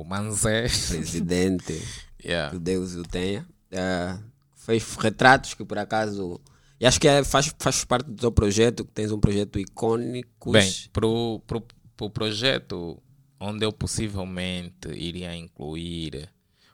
o 0.00 0.04
Manzé. 0.04 0.62
Presidente. 0.62 1.80
yeah. 2.24 2.50
Que 2.50 2.58
Deus 2.58 2.94
o 2.94 3.02
tenha. 3.02 3.46
Uh, 3.72 4.22
fez 4.54 4.96
retratos 4.96 5.54
que 5.54 5.64
por 5.64 5.78
acaso. 5.78 6.40
E 6.80 6.86
acho 6.86 7.00
que 7.00 7.08
é, 7.08 7.24
faz, 7.24 7.54
faz 7.58 7.84
parte 7.84 8.06
do 8.06 8.16
teu 8.16 8.32
projeto, 8.32 8.84
que 8.84 8.92
tens 8.92 9.10
um 9.10 9.18
projeto 9.18 9.58
icônico. 9.58 10.52
Bem, 10.52 10.72
pro, 10.92 11.42
pro, 11.46 11.62
pro 11.96 12.10
projeto 12.10 13.02
onde 13.40 13.64
eu 13.64 13.72
possivelmente 13.72 14.88
iria 14.88 15.34
incluir 15.34 16.28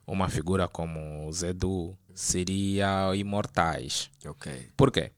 uma 0.06 0.28
figura 0.28 0.68
como 0.68 1.26
o 1.26 1.32
Zedu 1.32 1.96
seria 2.14 3.14
Imortais. 3.14 4.10
Ok. 4.26 4.70
Por 4.76 4.90
quê? 4.90 5.12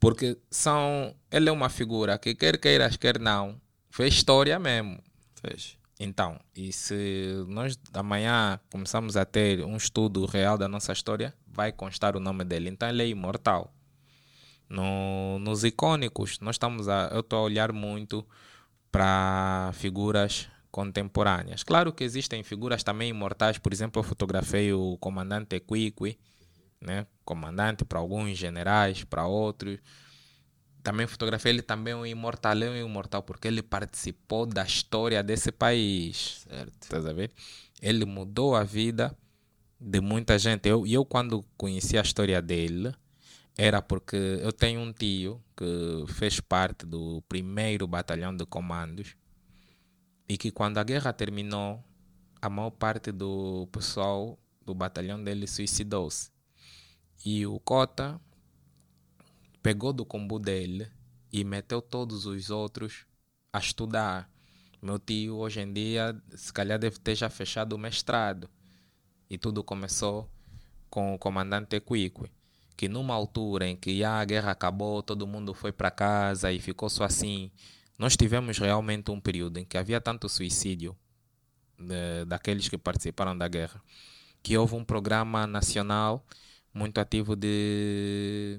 Porque 0.00 0.36
são, 0.50 1.14
ele 1.30 1.48
é 1.48 1.52
uma 1.52 1.68
figura 1.68 2.18
que 2.18 2.34
quer 2.34 2.58
queiras, 2.58 2.96
quer 2.96 3.20
não, 3.20 3.60
fez 3.90 4.14
história 4.14 4.58
mesmo. 4.58 4.98
Fez. 5.40 5.76
Então, 6.04 6.40
e 6.52 6.72
se 6.72 7.44
nós 7.46 7.78
amanhã 7.94 8.58
começamos 8.72 9.16
a 9.16 9.24
ter 9.24 9.64
um 9.64 9.76
estudo 9.76 10.26
real 10.26 10.58
da 10.58 10.66
nossa 10.66 10.92
história, 10.92 11.32
vai 11.46 11.70
constar 11.70 12.16
o 12.16 12.20
nome 12.20 12.42
dele. 12.42 12.68
Então 12.68 12.88
ele 12.88 13.04
é 13.04 13.06
imortal. 13.06 13.72
No, 14.68 15.38
nos 15.38 15.62
icônicos, 15.62 16.40
nós 16.40 16.56
estamos 16.56 16.88
a, 16.88 17.08
eu 17.12 17.20
estou 17.20 17.38
a 17.38 17.42
olhar 17.42 17.72
muito 17.72 18.26
para 18.90 19.70
figuras 19.74 20.48
contemporâneas. 20.72 21.62
Claro 21.62 21.92
que 21.92 22.02
existem 22.02 22.42
figuras 22.42 22.82
também 22.82 23.10
imortais, 23.10 23.58
por 23.58 23.72
exemplo, 23.72 24.00
eu 24.00 24.04
fotografei 24.04 24.72
o 24.72 24.96
comandante 24.98 25.54
Equiqui, 25.54 26.18
né? 26.80 27.06
comandante 27.24 27.84
para 27.84 28.00
alguns 28.00 28.36
generais, 28.36 29.04
para 29.04 29.24
outros. 29.24 29.78
Também 30.82 31.06
fotografei 31.06 31.52
ele 31.52 31.62
também 31.62 31.94
um 31.94 32.04
imortal, 32.04 32.60
é 32.62 32.70
um 32.70 32.76
imortal 32.76 33.22
porque 33.22 33.46
ele 33.46 33.62
participou 33.62 34.46
da 34.46 34.64
história 34.64 35.22
desse 35.22 35.52
país. 35.52 36.44
Certo. 36.48 36.82
Estás 36.82 37.06
a 37.06 37.12
ver? 37.12 37.30
Ele 37.80 38.04
mudou 38.04 38.56
a 38.56 38.64
vida 38.64 39.16
de 39.80 40.00
muita 40.00 40.38
gente. 40.38 40.68
Eu, 40.68 40.86
eu 40.86 41.04
quando 41.04 41.44
conheci 41.56 41.96
a 41.96 42.02
história 42.02 42.42
dele, 42.42 42.92
era 43.56 43.80
porque 43.80 44.16
eu 44.16 44.52
tenho 44.52 44.80
um 44.80 44.92
tio 44.92 45.42
que 45.56 46.12
fez 46.14 46.40
parte 46.40 46.86
do 46.86 47.22
primeiro 47.28 47.86
batalhão 47.86 48.34
de 48.34 48.44
comandos 48.46 49.14
e 50.28 50.36
que 50.36 50.50
quando 50.50 50.78
a 50.78 50.84
guerra 50.84 51.12
terminou, 51.12 51.84
a 52.40 52.48
maior 52.48 52.70
parte 52.70 53.12
do 53.12 53.68
pessoal 53.70 54.38
do 54.64 54.74
batalhão 54.74 55.22
dele 55.22 55.46
suicidou-se. 55.46 56.30
E 57.24 57.46
o 57.46 57.60
Cota 57.60 58.20
pegou 59.62 59.92
do 59.92 60.04
combo 60.04 60.38
dele 60.38 60.90
e 61.32 61.44
meteu 61.44 61.80
todos 61.80 62.26
os 62.26 62.50
outros 62.50 63.06
a 63.52 63.58
estudar. 63.58 64.28
Meu 64.82 64.98
tio, 64.98 65.36
hoje 65.36 65.60
em 65.60 65.72
dia, 65.72 66.20
se 66.34 66.52
calhar 66.52 66.78
deve 66.78 66.98
ter 66.98 67.14
já 67.14 67.30
fechado 67.30 67.74
o 67.74 67.78
mestrado. 67.78 68.50
E 69.30 69.38
tudo 69.38 69.62
começou 69.62 70.28
com 70.90 71.14
o 71.14 71.18
comandante 71.18 71.76
Equique, 71.76 72.30
que 72.76 72.88
numa 72.88 73.14
altura 73.14 73.66
em 73.66 73.76
que 73.76 74.02
a 74.04 74.22
guerra 74.24 74.50
acabou, 74.50 75.02
todo 75.02 75.26
mundo 75.26 75.54
foi 75.54 75.72
para 75.72 75.90
casa 75.90 76.52
e 76.52 76.58
ficou 76.58 76.90
só 76.90 77.04
assim. 77.04 77.50
Nós 77.98 78.16
tivemos 78.16 78.58
realmente 78.58 79.10
um 79.10 79.20
período 79.20 79.58
em 79.58 79.64
que 79.64 79.78
havia 79.78 80.00
tanto 80.00 80.28
suicídio 80.28 80.96
de, 81.78 82.24
daqueles 82.26 82.68
que 82.68 82.76
participaram 82.76 83.38
da 83.38 83.46
guerra, 83.46 83.80
que 84.42 84.58
houve 84.58 84.74
um 84.74 84.84
programa 84.84 85.46
nacional 85.46 86.26
muito 86.74 86.98
ativo 86.98 87.36
de 87.36 88.58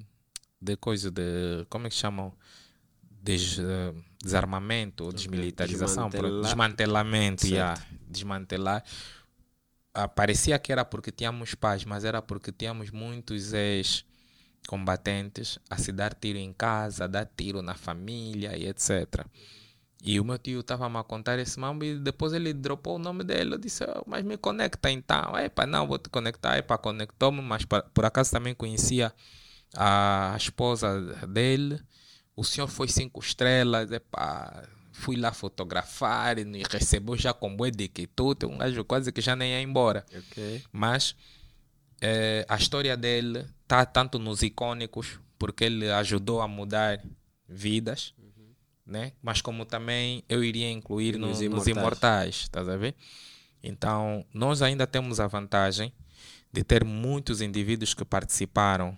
de 0.64 0.78
coisa 0.78 1.12
de 1.12 1.66
como 1.70 1.88
é 1.88 1.90
que 1.90 1.96
chamam 1.96 2.32
Des, 3.22 3.58
uh, 3.58 3.96
desarmamento, 4.22 5.10
desmilitarização, 5.14 6.10
Desmantelar. 6.10 6.44
desmantelamento, 6.44 7.48
yeah, 7.48 7.82
desmantelar. 8.06 8.84
Ah, 9.94 10.10
parecia 10.10 10.60
que 10.60 10.74
era 10.74 10.84
porque 10.84 11.10
tínhamos 11.10 11.56
paz, 11.56 11.86
mas 11.86 12.04
era 12.04 12.22
porque 12.22 12.52
tínhamos 12.52 12.92
muitos 12.92 13.54
ex-combatentes 13.54 15.58
a 15.70 15.78
se 15.78 15.94
dar 15.94 16.14
tiro 16.14 16.38
em 16.38 16.52
casa, 16.52 17.06
a 17.06 17.08
dar 17.08 17.26
tiro 17.26 17.62
na 17.62 17.76
família 17.76 18.58
e 18.58 18.68
etc. 18.68 19.26
E 20.04 20.20
o 20.20 20.26
meu 20.26 20.38
tio 20.38 20.60
estava 20.60 20.86
a 21.00 21.04
contar 21.04 21.40
esse 21.40 21.58
mambo 21.58 21.86
e 21.86 21.98
depois 21.98 22.34
ele 22.34 22.52
dropou 22.54 22.98
o 22.98 23.00
nome 23.00 23.24
dele. 23.24 23.54
Eu 23.54 23.58
disse, 23.58 23.86
"Oh, 23.86 24.04
mas 24.06 24.22
me 24.26 24.36
conecta 24.36 24.92
então. 24.92 25.38
Epa, 25.38 25.66
não, 25.66 25.88
vou 25.88 25.98
te 25.98 26.10
conectar. 26.10 26.58
Epa, 26.58 26.78
conectou-me, 26.78 27.42
mas 27.42 27.64
por 27.64 28.04
acaso 28.04 28.32
também 28.32 28.54
conhecia 28.54 29.14
a 29.76 30.36
esposa 30.38 31.00
dele. 31.28 31.80
O 32.36 32.44
senhor 32.44 32.68
foi 32.68 32.88
cinco 32.88 33.20
estrelas. 33.20 33.92
Epa, 33.92 34.68
fui 34.92 35.16
lá 35.16 35.32
fotografar 35.32 36.38
e 36.40 36.64
recebeu 36.70 37.16
já 37.18 37.34
com 37.34 37.56
bué 37.56 37.72
de 37.72 37.88
que 37.88 38.08
tudo. 38.08 38.50
Um 38.50 38.58
gajo 38.58 38.84
quase 38.86 39.12
que 39.12 39.22
já 39.22 39.36
nem 39.36 39.52
ia 39.52 39.62
embora. 39.62 40.06
Ok. 40.16 40.64
Mas 40.72 41.16
eh, 42.02 42.46
a 42.48 42.56
história 42.56 42.96
dele 42.98 43.46
está 43.64 43.86
tanto 43.86 44.18
nos 44.20 44.42
icônicos, 44.42 45.20
porque 45.38 45.64
ele 45.66 45.92
ajudou 45.92 46.42
a 46.42 46.48
mudar 46.48 47.04
vidas, 47.48 48.14
né? 48.86 49.14
mas 49.22 49.42
como 49.42 49.66
também 49.66 50.24
eu 50.28 50.44
iria 50.44 50.70
incluir 50.72 51.18
no- 51.18 51.28
nos 51.28 51.40
nos, 51.40 51.42
imortais. 51.42 51.68
imortais, 51.78 52.36
estás 52.36 52.68
a 52.68 52.76
ver? 52.76 52.96
Então, 53.62 54.26
nós 54.34 54.62
ainda 54.62 54.86
temos 54.86 55.20
a 55.20 55.28
vantagem 55.28 55.94
de 56.52 56.64
ter 56.64 56.84
muitos 56.84 57.42
indivíduos 57.42 57.94
que 57.94 58.04
participaram 58.04 58.98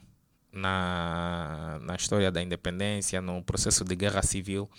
na, 0.56 1.78
na 1.82 1.96
história 1.96 2.32
da 2.32 2.42
independência, 2.42 3.22
no 3.22 3.44
processo 3.44 3.84
de 3.84 3.96
guerra 3.96 4.24
civil, 4.24 4.70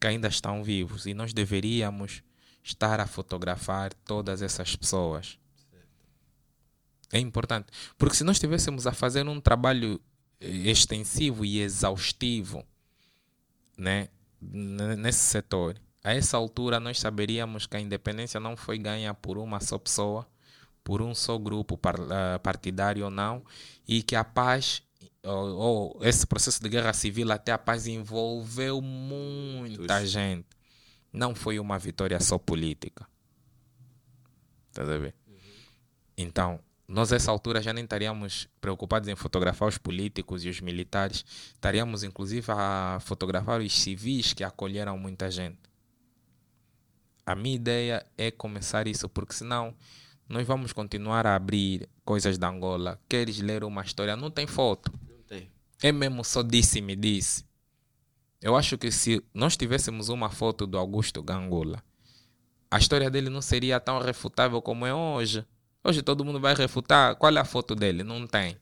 que 0.00 0.06
ainda 0.06 0.28
estão 0.28 0.64
vivos. 0.64 1.06
E 1.06 1.12
nós 1.12 1.32
deveríamos 1.32 2.22
estar 2.64 2.98
a 2.98 3.06
fotografar 3.06 3.92
todas 3.92 4.40
essas 4.42 4.74
pessoas. 4.74 5.38
É 7.12 7.18
importante. 7.18 7.68
Porque 7.96 8.16
se 8.16 8.24
nós 8.24 8.36
estivéssemos 8.36 8.86
a 8.86 8.92
fazer 8.92 9.28
um 9.28 9.40
trabalho 9.40 10.00
eh, 10.40 10.48
extensivo 10.48 11.44
e 11.44 11.60
exaustivo 11.60 12.64
né, 13.76 14.08
nesse 14.40 15.20
setor, 15.20 15.76
a 16.02 16.14
essa 16.14 16.36
altura 16.36 16.80
nós 16.80 16.98
saberíamos 16.98 17.66
que 17.66 17.76
a 17.76 17.80
independência 17.80 18.40
não 18.40 18.56
foi 18.56 18.78
ganha 18.78 19.12
por 19.12 19.38
uma 19.38 19.60
só 19.60 19.78
pessoa, 19.78 20.26
por 20.82 21.02
um 21.02 21.14
só 21.14 21.36
grupo 21.36 21.78
ah, 21.84 22.38
partidário 22.38 23.04
ou 23.04 23.10
não, 23.10 23.44
e 23.86 24.02
que 24.02 24.14
a 24.14 24.24
paz, 24.24 24.82
ou, 25.26 25.56
ou 25.56 25.98
esse 26.02 26.26
processo 26.26 26.62
de 26.62 26.68
guerra 26.68 26.92
civil 26.92 27.30
até 27.32 27.52
a 27.52 27.58
paz 27.58 27.86
envolveu 27.86 28.80
muita 28.80 30.06
gente. 30.06 30.46
Não 31.12 31.34
foi 31.34 31.58
uma 31.58 31.78
vitória 31.78 32.18
só 32.20 32.38
política. 32.38 33.06
Estás 34.68 34.88
a 34.88 34.98
ver? 34.98 35.14
Então, 36.16 36.60
nós 36.88 37.12
a 37.12 37.16
essa 37.16 37.30
altura 37.30 37.60
já 37.60 37.72
nem 37.72 37.84
estaríamos 37.84 38.48
preocupados 38.60 39.08
em 39.08 39.16
fotografar 39.16 39.68
os 39.68 39.76
políticos 39.78 40.44
e 40.44 40.48
os 40.48 40.60
militares, 40.60 41.24
estaríamos 41.54 42.04
inclusive 42.04 42.46
a 42.52 42.98
fotografar 43.00 43.60
os 43.60 43.72
civis 43.72 44.32
que 44.32 44.44
acolheram 44.44 44.96
muita 44.96 45.30
gente. 45.30 45.58
A 47.24 47.34
minha 47.34 47.56
ideia 47.56 48.06
é 48.16 48.30
começar 48.30 48.86
isso, 48.86 49.08
porque 49.08 49.34
senão 49.34 49.74
nós 50.28 50.46
vamos 50.46 50.72
continuar 50.72 51.26
a 51.26 51.34
abrir 51.34 51.88
coisas 52.04 52.38
da 52.38 52.48
Angola. 52.48 53.00
Queres 53.08 53.40
ler 53.40 53.64
uma 53.64 53.82
história? 53.82 54.16
Não 54.16 54.30
tem 54.30 54.46
foto. 54.46 54.92
É 55.82 55.92
mesmo 55.92 56.24
só 56.24 56.42
disse-me 56.42 56.96
disse. 56.96 57.44
Eu 58.40 58.56
acho 58.56 58.78
que 58.78 58.90
se 58.90 59.22
nós 59.34 59.56
tivéssemos 59.56 60.08
uma 60.08 60.30
foto 60.30 60.66
do 60.66 60.78
Augusto 60.78 61.22
Gangula, 61.22 61.82
a 62.70 62.78
história 62.78 63.10
dele 63.10 63.30
não 63.30 63.42
seria 63.42 63.80
tão 63.80 64.00
refutável 64.00 64.60
como 64.60 64.86
é 64.86 64.94
hoje. 64.94 65.44
Hoje 65.84 66.02
todo 66.02 66.24
mundo 66.24 66.40
vai 66.40 66.54
refutar. 66.54 67.16
Qual 67.16 67.34
é 67.34 67.40
a 67.40 67.44
foto 67.44 67.74
dele? 67.74 68.02
Não 68.02 68.26
tem. 68.26 68.56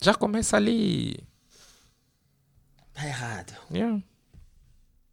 Já 0.00 0.14
começa 0.14 0.56
ali. 0.56 1.16
Tá 2.92 3.06
errado. 3.06 3.54
Yeah. 3.72 4.02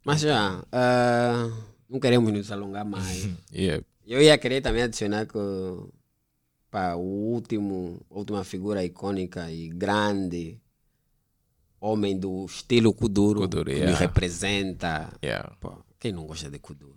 Mas 0.04 0.20
já, 0.20 0.64
ah, 0.70 1.50
não 1.88 1.98
queremos 1.98 2.32
nos 2.32 2.50
alongar 2.52 2.84
mais. 2.84 3.28
Yeah. 3.52 3.84
Eu 4.06 4.20
ia 4.20 4.36
querer 4.36 4.60
também 4.60 4.82
adicionar 4.82 5.26
que 5.26 5.38
pá, 6.72 6.94
o 6.94 7.00
último, 7.00 8.00
última 8.10 8.42
figura 8.42 8.82
icônica 8.82 9.52
e 9.52 9.68
grande 9.68 10.58
homem 11.78 12.18
do 12.18 12.46
estilo 12.46 12.94
Kuduro, 12.94 13.40
Kuduro, 13.42 13.66
que 13.66 13.72
yeah. 13.72 13.90
nos 13.90 14.00
representa. 14.00 15.12
Yeah. 15.22 15.54
Pô, 15.60 15.74
quem 16.00 16.12
não 16.12 16.26
gosta 16.26 16.48
de 16.48 16.58
Kuduro? 16.58 16.96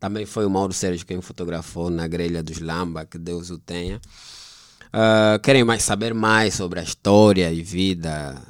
Também 0.00 0.24
foi 0.24 0.46
o 0.46 0.50
Mauro 0.50 0.72
Sérgio 0.72 1.06
quem 1.06 1.20
fotografou 1.20 1.90
na 1.90 2.08
grelha 2.08 2.42
dos 2.42 2.58
Lamba, 2.58 3.04
que 3.04 3.18
Deus 3.18 3.50
o 3.50 3.58
tenha. 3.58 4.00
Ah, 4.92 5.38
querem 5.42 5.64
mais 5.64 5.82
saber 5.82 6.14
mais 6.14 6.54
sobre 6.54 6.80
a 6.80 6.82
história 6.82 7.52
e 7.52 7.62
vida, 7.62 8.40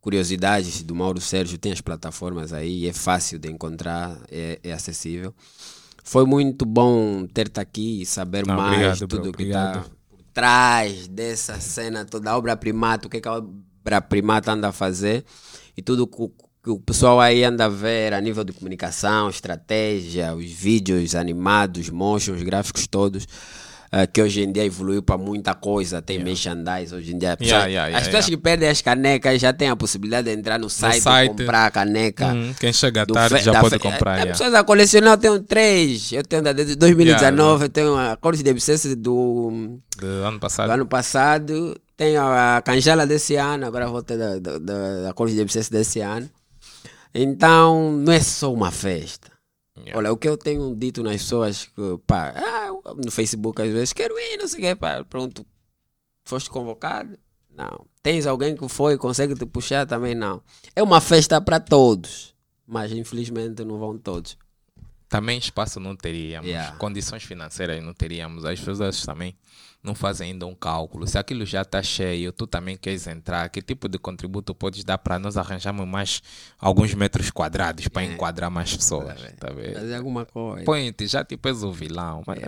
curiosidades 0.00 0.82
do 0.82 0.94
Mauro 0.94 1.20
Sérgio, 1.20 1.58
tem 1.58 1.72
as 1.72 1.80
plataformas 1.80 2.52
aí, 2.52 2.86
é 2.86 2.92
fácil 2.92 3.38
de 3.38 3.50
encontrar, 3.50 4.18
é, 4.30 4.58
é 4.62 4.72
acessível. 4.72 5.34
Foi 6.08 6.24
muito 6.24 6.64
bom 6.64 7.26
ter-te 7.26 7.60
aqui 7.60 8.00
e 8.02 8.06
saber 8.06 8.46
Não, 8.46 8.56
mais 8.56 9.02
obrigado, 9.02 9.08
bro, 9.08 9.08
tudo 9.08 9.36
que 9.36 9.42
está 9.44 9.84
por 10.08 10.18
trás 10.32 11.06
dessa 11.08 11.60
cena 11.60 12.04
toda, 12.04 12.30
a 12.30 12.36
obra 12.38 12.56
primata, 12.56 13.06
o 13.06 13.10
que, 13.10 13.20
que 13.20 13.28
a 13.28 13.34
obra 13.34 14.00
primata 14.00 14.52
anda 14.52 14.68
a 14.68 14.72
fazer 14.72 15.22
e 15.76 15.82
tudo 15.82 16.06
que 16.06 16.22
o- 16.22 16.32
que 16.64 16.70
o 16.70 16.78
pessoal 16.80 17.20
aí 17.20 17.44
anda 17.44 17.66
a 17.66 17.68
ver 17.68 18.12
a 18.14 18.20
nível 18.20 18.42
de 18.42 18.52
comunicação, 18.52 19.28
estratégia, 19.28 20.34
os 20.34 20.50
vídeos 20.50 21.14
animados, 21.14 21.88
motions, 21.90 22.42
gráficos 22.42 22.86
todos. 22.86 23.26
Eh, 23.90 24.06
que 24.06 24.20
hoje 24.20 24.42
em 24.42 24.52
dia 24.52 24.64
evoluiu 24.64 25.02
para 25.02 25.16
muita 25.16 25.54
coisa, 25.54 26.02
tem 26.02 26.22
merchandise 26.22 26.94
hoje 26.94 27.14
em 27.14 27.18
dia. 27.18 27.38
Yeah, 27.40 27.66
yeah, 27.66 27.86
as 27.86 27.88
yeah, 27.88 28.04
pessoas 28.04 28.26
yeah. 28.26 28.30
que 28.30 28.36
perdem 28.36 28.68
as 28.68 28.82
canecas 28.82 29.40
já 29.40 29.52
têm 29.52 29.70
a 29.70 29.76
possibilidade 29.76 30.28
de 30.30 30.38
entrar 30.38 30.58
no 30.58 30.68
site, 30.68 31.00
site. 31.00 31.26
e 31.26 31.28
comprar 31.30 31.66
a 31.66 31.70
caneca. 31.70 32.26
Hum, 32.26 32.52
quem 32.60 32.72
chega 32.72 33.06
do 33.06 33.14
tarde 33.14 33.40
já 33.40 33.60
pode 33.60 33.78
comprar. 33.78 34.12
As 34.12 34.18
yeah. 34.18 34.32
pessoas 34.32 34.54
a 34.54 34.62
colecionar, 34.62 35.14
eu 35.14 35.18
tenho 35.18 35.40
três. 35.40 36.12
Eu 36.12 36.22
tenho 36.22 36.42
da 36.42 36.52
de 36.52 36.76
2019, 36.76 37.18
Yeah, 37.18 37.64
eu 37.64 37.68
tenho 37.70 37.96
a 37.96 38.16
Corte 38.16 38.42
de 38.42 38.50
Abscess 38.50 38.94
do, 38.96 39.78
Do 39.96 40.06
ano 40.06 40.32
do 40.32 40.40
passado. 40.40 40.70
ano 40.70 40.86
passado, 40.86 41.80
tenho 41.96 42.20
a 42.20 42.60
Canjala 42.62 43.06
desse 43.06 43.36
ano, 43.36 43.66
agora 43.66 43.88
vou 43.88 44.02
ter 44.02 44.18
da, 44.18 44.38
da, 44.38 44.58
da, 44.58 45.02
da 45.04 45.12
Corte 45.14 45.34
de 45.34 45.40
Abscess 45.40 45.70
desse 45.70 46.00
ano. 46.00 46.28
Então, 47.14 47.92
não 47.92 48.12
é 48.12 48.20
só 48.20 48.52
uma 48.52 48.70
festa. 48.70 49.37
Yeah. 49.80 49.98
Olha, 49.98 50.12
o 50.12 50.16
que 50.16 50.28
eu 50.28 50.36
tenho 50.36 50.74
dito 50.76 51.02
nas 51.02 51.22
pessoas 51.22 51.66
que, 51.66 51.98
pá, 52.06 52.34
ah, 52.36 52.70
no 52.96 53.10
Facebook 53.10 53.60
às 53.62 53.72
vezes, 53.72 53.92
quero 53.92 54.18
ir, 54.18 54.38
não 54.38 54.48
sei 54.48 54.58
o 54.58 54.62
quê, 54.62 54.74
pá, 54.76 55.04
pronto, 55.04 55.44
Foste 56.28 56.50
convocado? 56.50 57.18
Não. 57.56 57.86
Tens 58.02 58.26
alguém 58.26 58.54
que 58.54 58.68
foi 58.68 58.92
e 58.92 58.98
consegue 58.98 59.34
te 59.34 59.46
puxar? 59.46 59.86
Também 59.86 60.14
não. 60.14 60.42
É 60.76 60.82
uma 60.82 61.00
festa 61.00 61.40
para 61.40 61.58
todos, 61.58 62.34
mas 62.66 62.92
infelizmente 62.92 63.64
não 63.64 63.78
vão 63.78 63.96
todos. 63.96 64.36
Também 65.08 65.38
espaço 65.38 65.80
não 65.80 65.96
teríamos, 65.96 66.46
Yeah. 66.46 66.76
condições 66.76 67.24
financeiras 67.24 67.82
não 67.82 67.94
teríamos. 67.94 68.44
As 68.44 68.60
pessoas 68.60 69.02
também 69.06 69.34
não 69.82 69.94
fazem 69.94 70.32
ainda 70.32 70.46
um 70.46 70.54
cálculo. 70.54 71.06
Se 71.06 71.16
aquilo 71.18 71.46
já 71.46 71.62
está 71.62 71.82
cheio, 71.82 72.32
tu 72.32 72.46
também 72.46 72.76
queres 72.76 73.06
entrar, 73.06 73.48
que 73.48 73.62
tipo 73.62 73.88
de 73.88 73.98
contributo 73.98 74.54
podes 74.54 74.82
dar 74.84 74.98
para 74.98 75.18
nós 75.18 75.36
arranjarmos 75.36 75.86
mais 75.86 76.20
alguns 76.58 76.92
metros 76.94 77.30
quadrados 77.30 77.86
para 77.88 78.04
enquadrar 78.04 78.50
mais 78.50 78.76
pessoas? 78.76 79.14
Tá 79.38 79.50
vendo? 79.52 79.74
Fazer 79.74 79.94
alguma 79.94 80.26
coisa. 80.26 80.64
Põe-te, 80.64 81.06
já 81.06 81.24
tipo 81.24 81.48
és 81.48 81.62
o 81.62 81.72
vilão. 81.72 82.22
Mas 82.26 82.38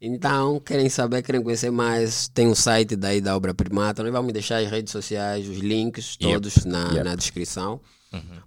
Então, 0.00 0.60
querem 0.60 0.88
saber, 0.90 1.22
querem 1.22 1.42
conhecer 1.42 1.70
mais, 1.70 2.28
tem 2.28 2.46
um 2.46 2.54
site 2.54 2.94
daí 2.94 3.20
da 3.22 3.34
Obra 3.34 3.54
Primata. 3.54 4.02
Nós 4.02 4.12
vamos 4.12 4.32
deixar 4.34 4.58
as 4.58 4.70
redes 4.70 4.92
sociais, 4.92 5.48
os 5.48 5.56
links 5.58 6.18
Yep. 6.20 6.34
todos 6.34 6.64
na, 6.66 6.88
Yep. 6.92 7.04
na 7.04 7.14
descrição. 7.14 7.80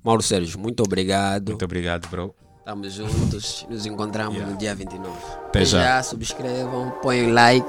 Mauro 0.04 0.22
Sérgio, 0.22 0.58
muito 0.60 0.82
obrigado. 0.84 1.50
Muito 1.50 1.66
obrigado, 1.66 2.08
bro. 2.10 2.34
Estamos 2.68 2.94
juntos. 2.96 3.66
Nos 3.70 3.86
encontramos 3.86 4.46
no 4.46 4.58
dia 4.58 4.76
29. 4.76 5.18
Até 5.46 5.64
já. 5.64 6.04
Subscrevam, 6.04 6.92
põem 7.02 7.32
like. 7.32 7.66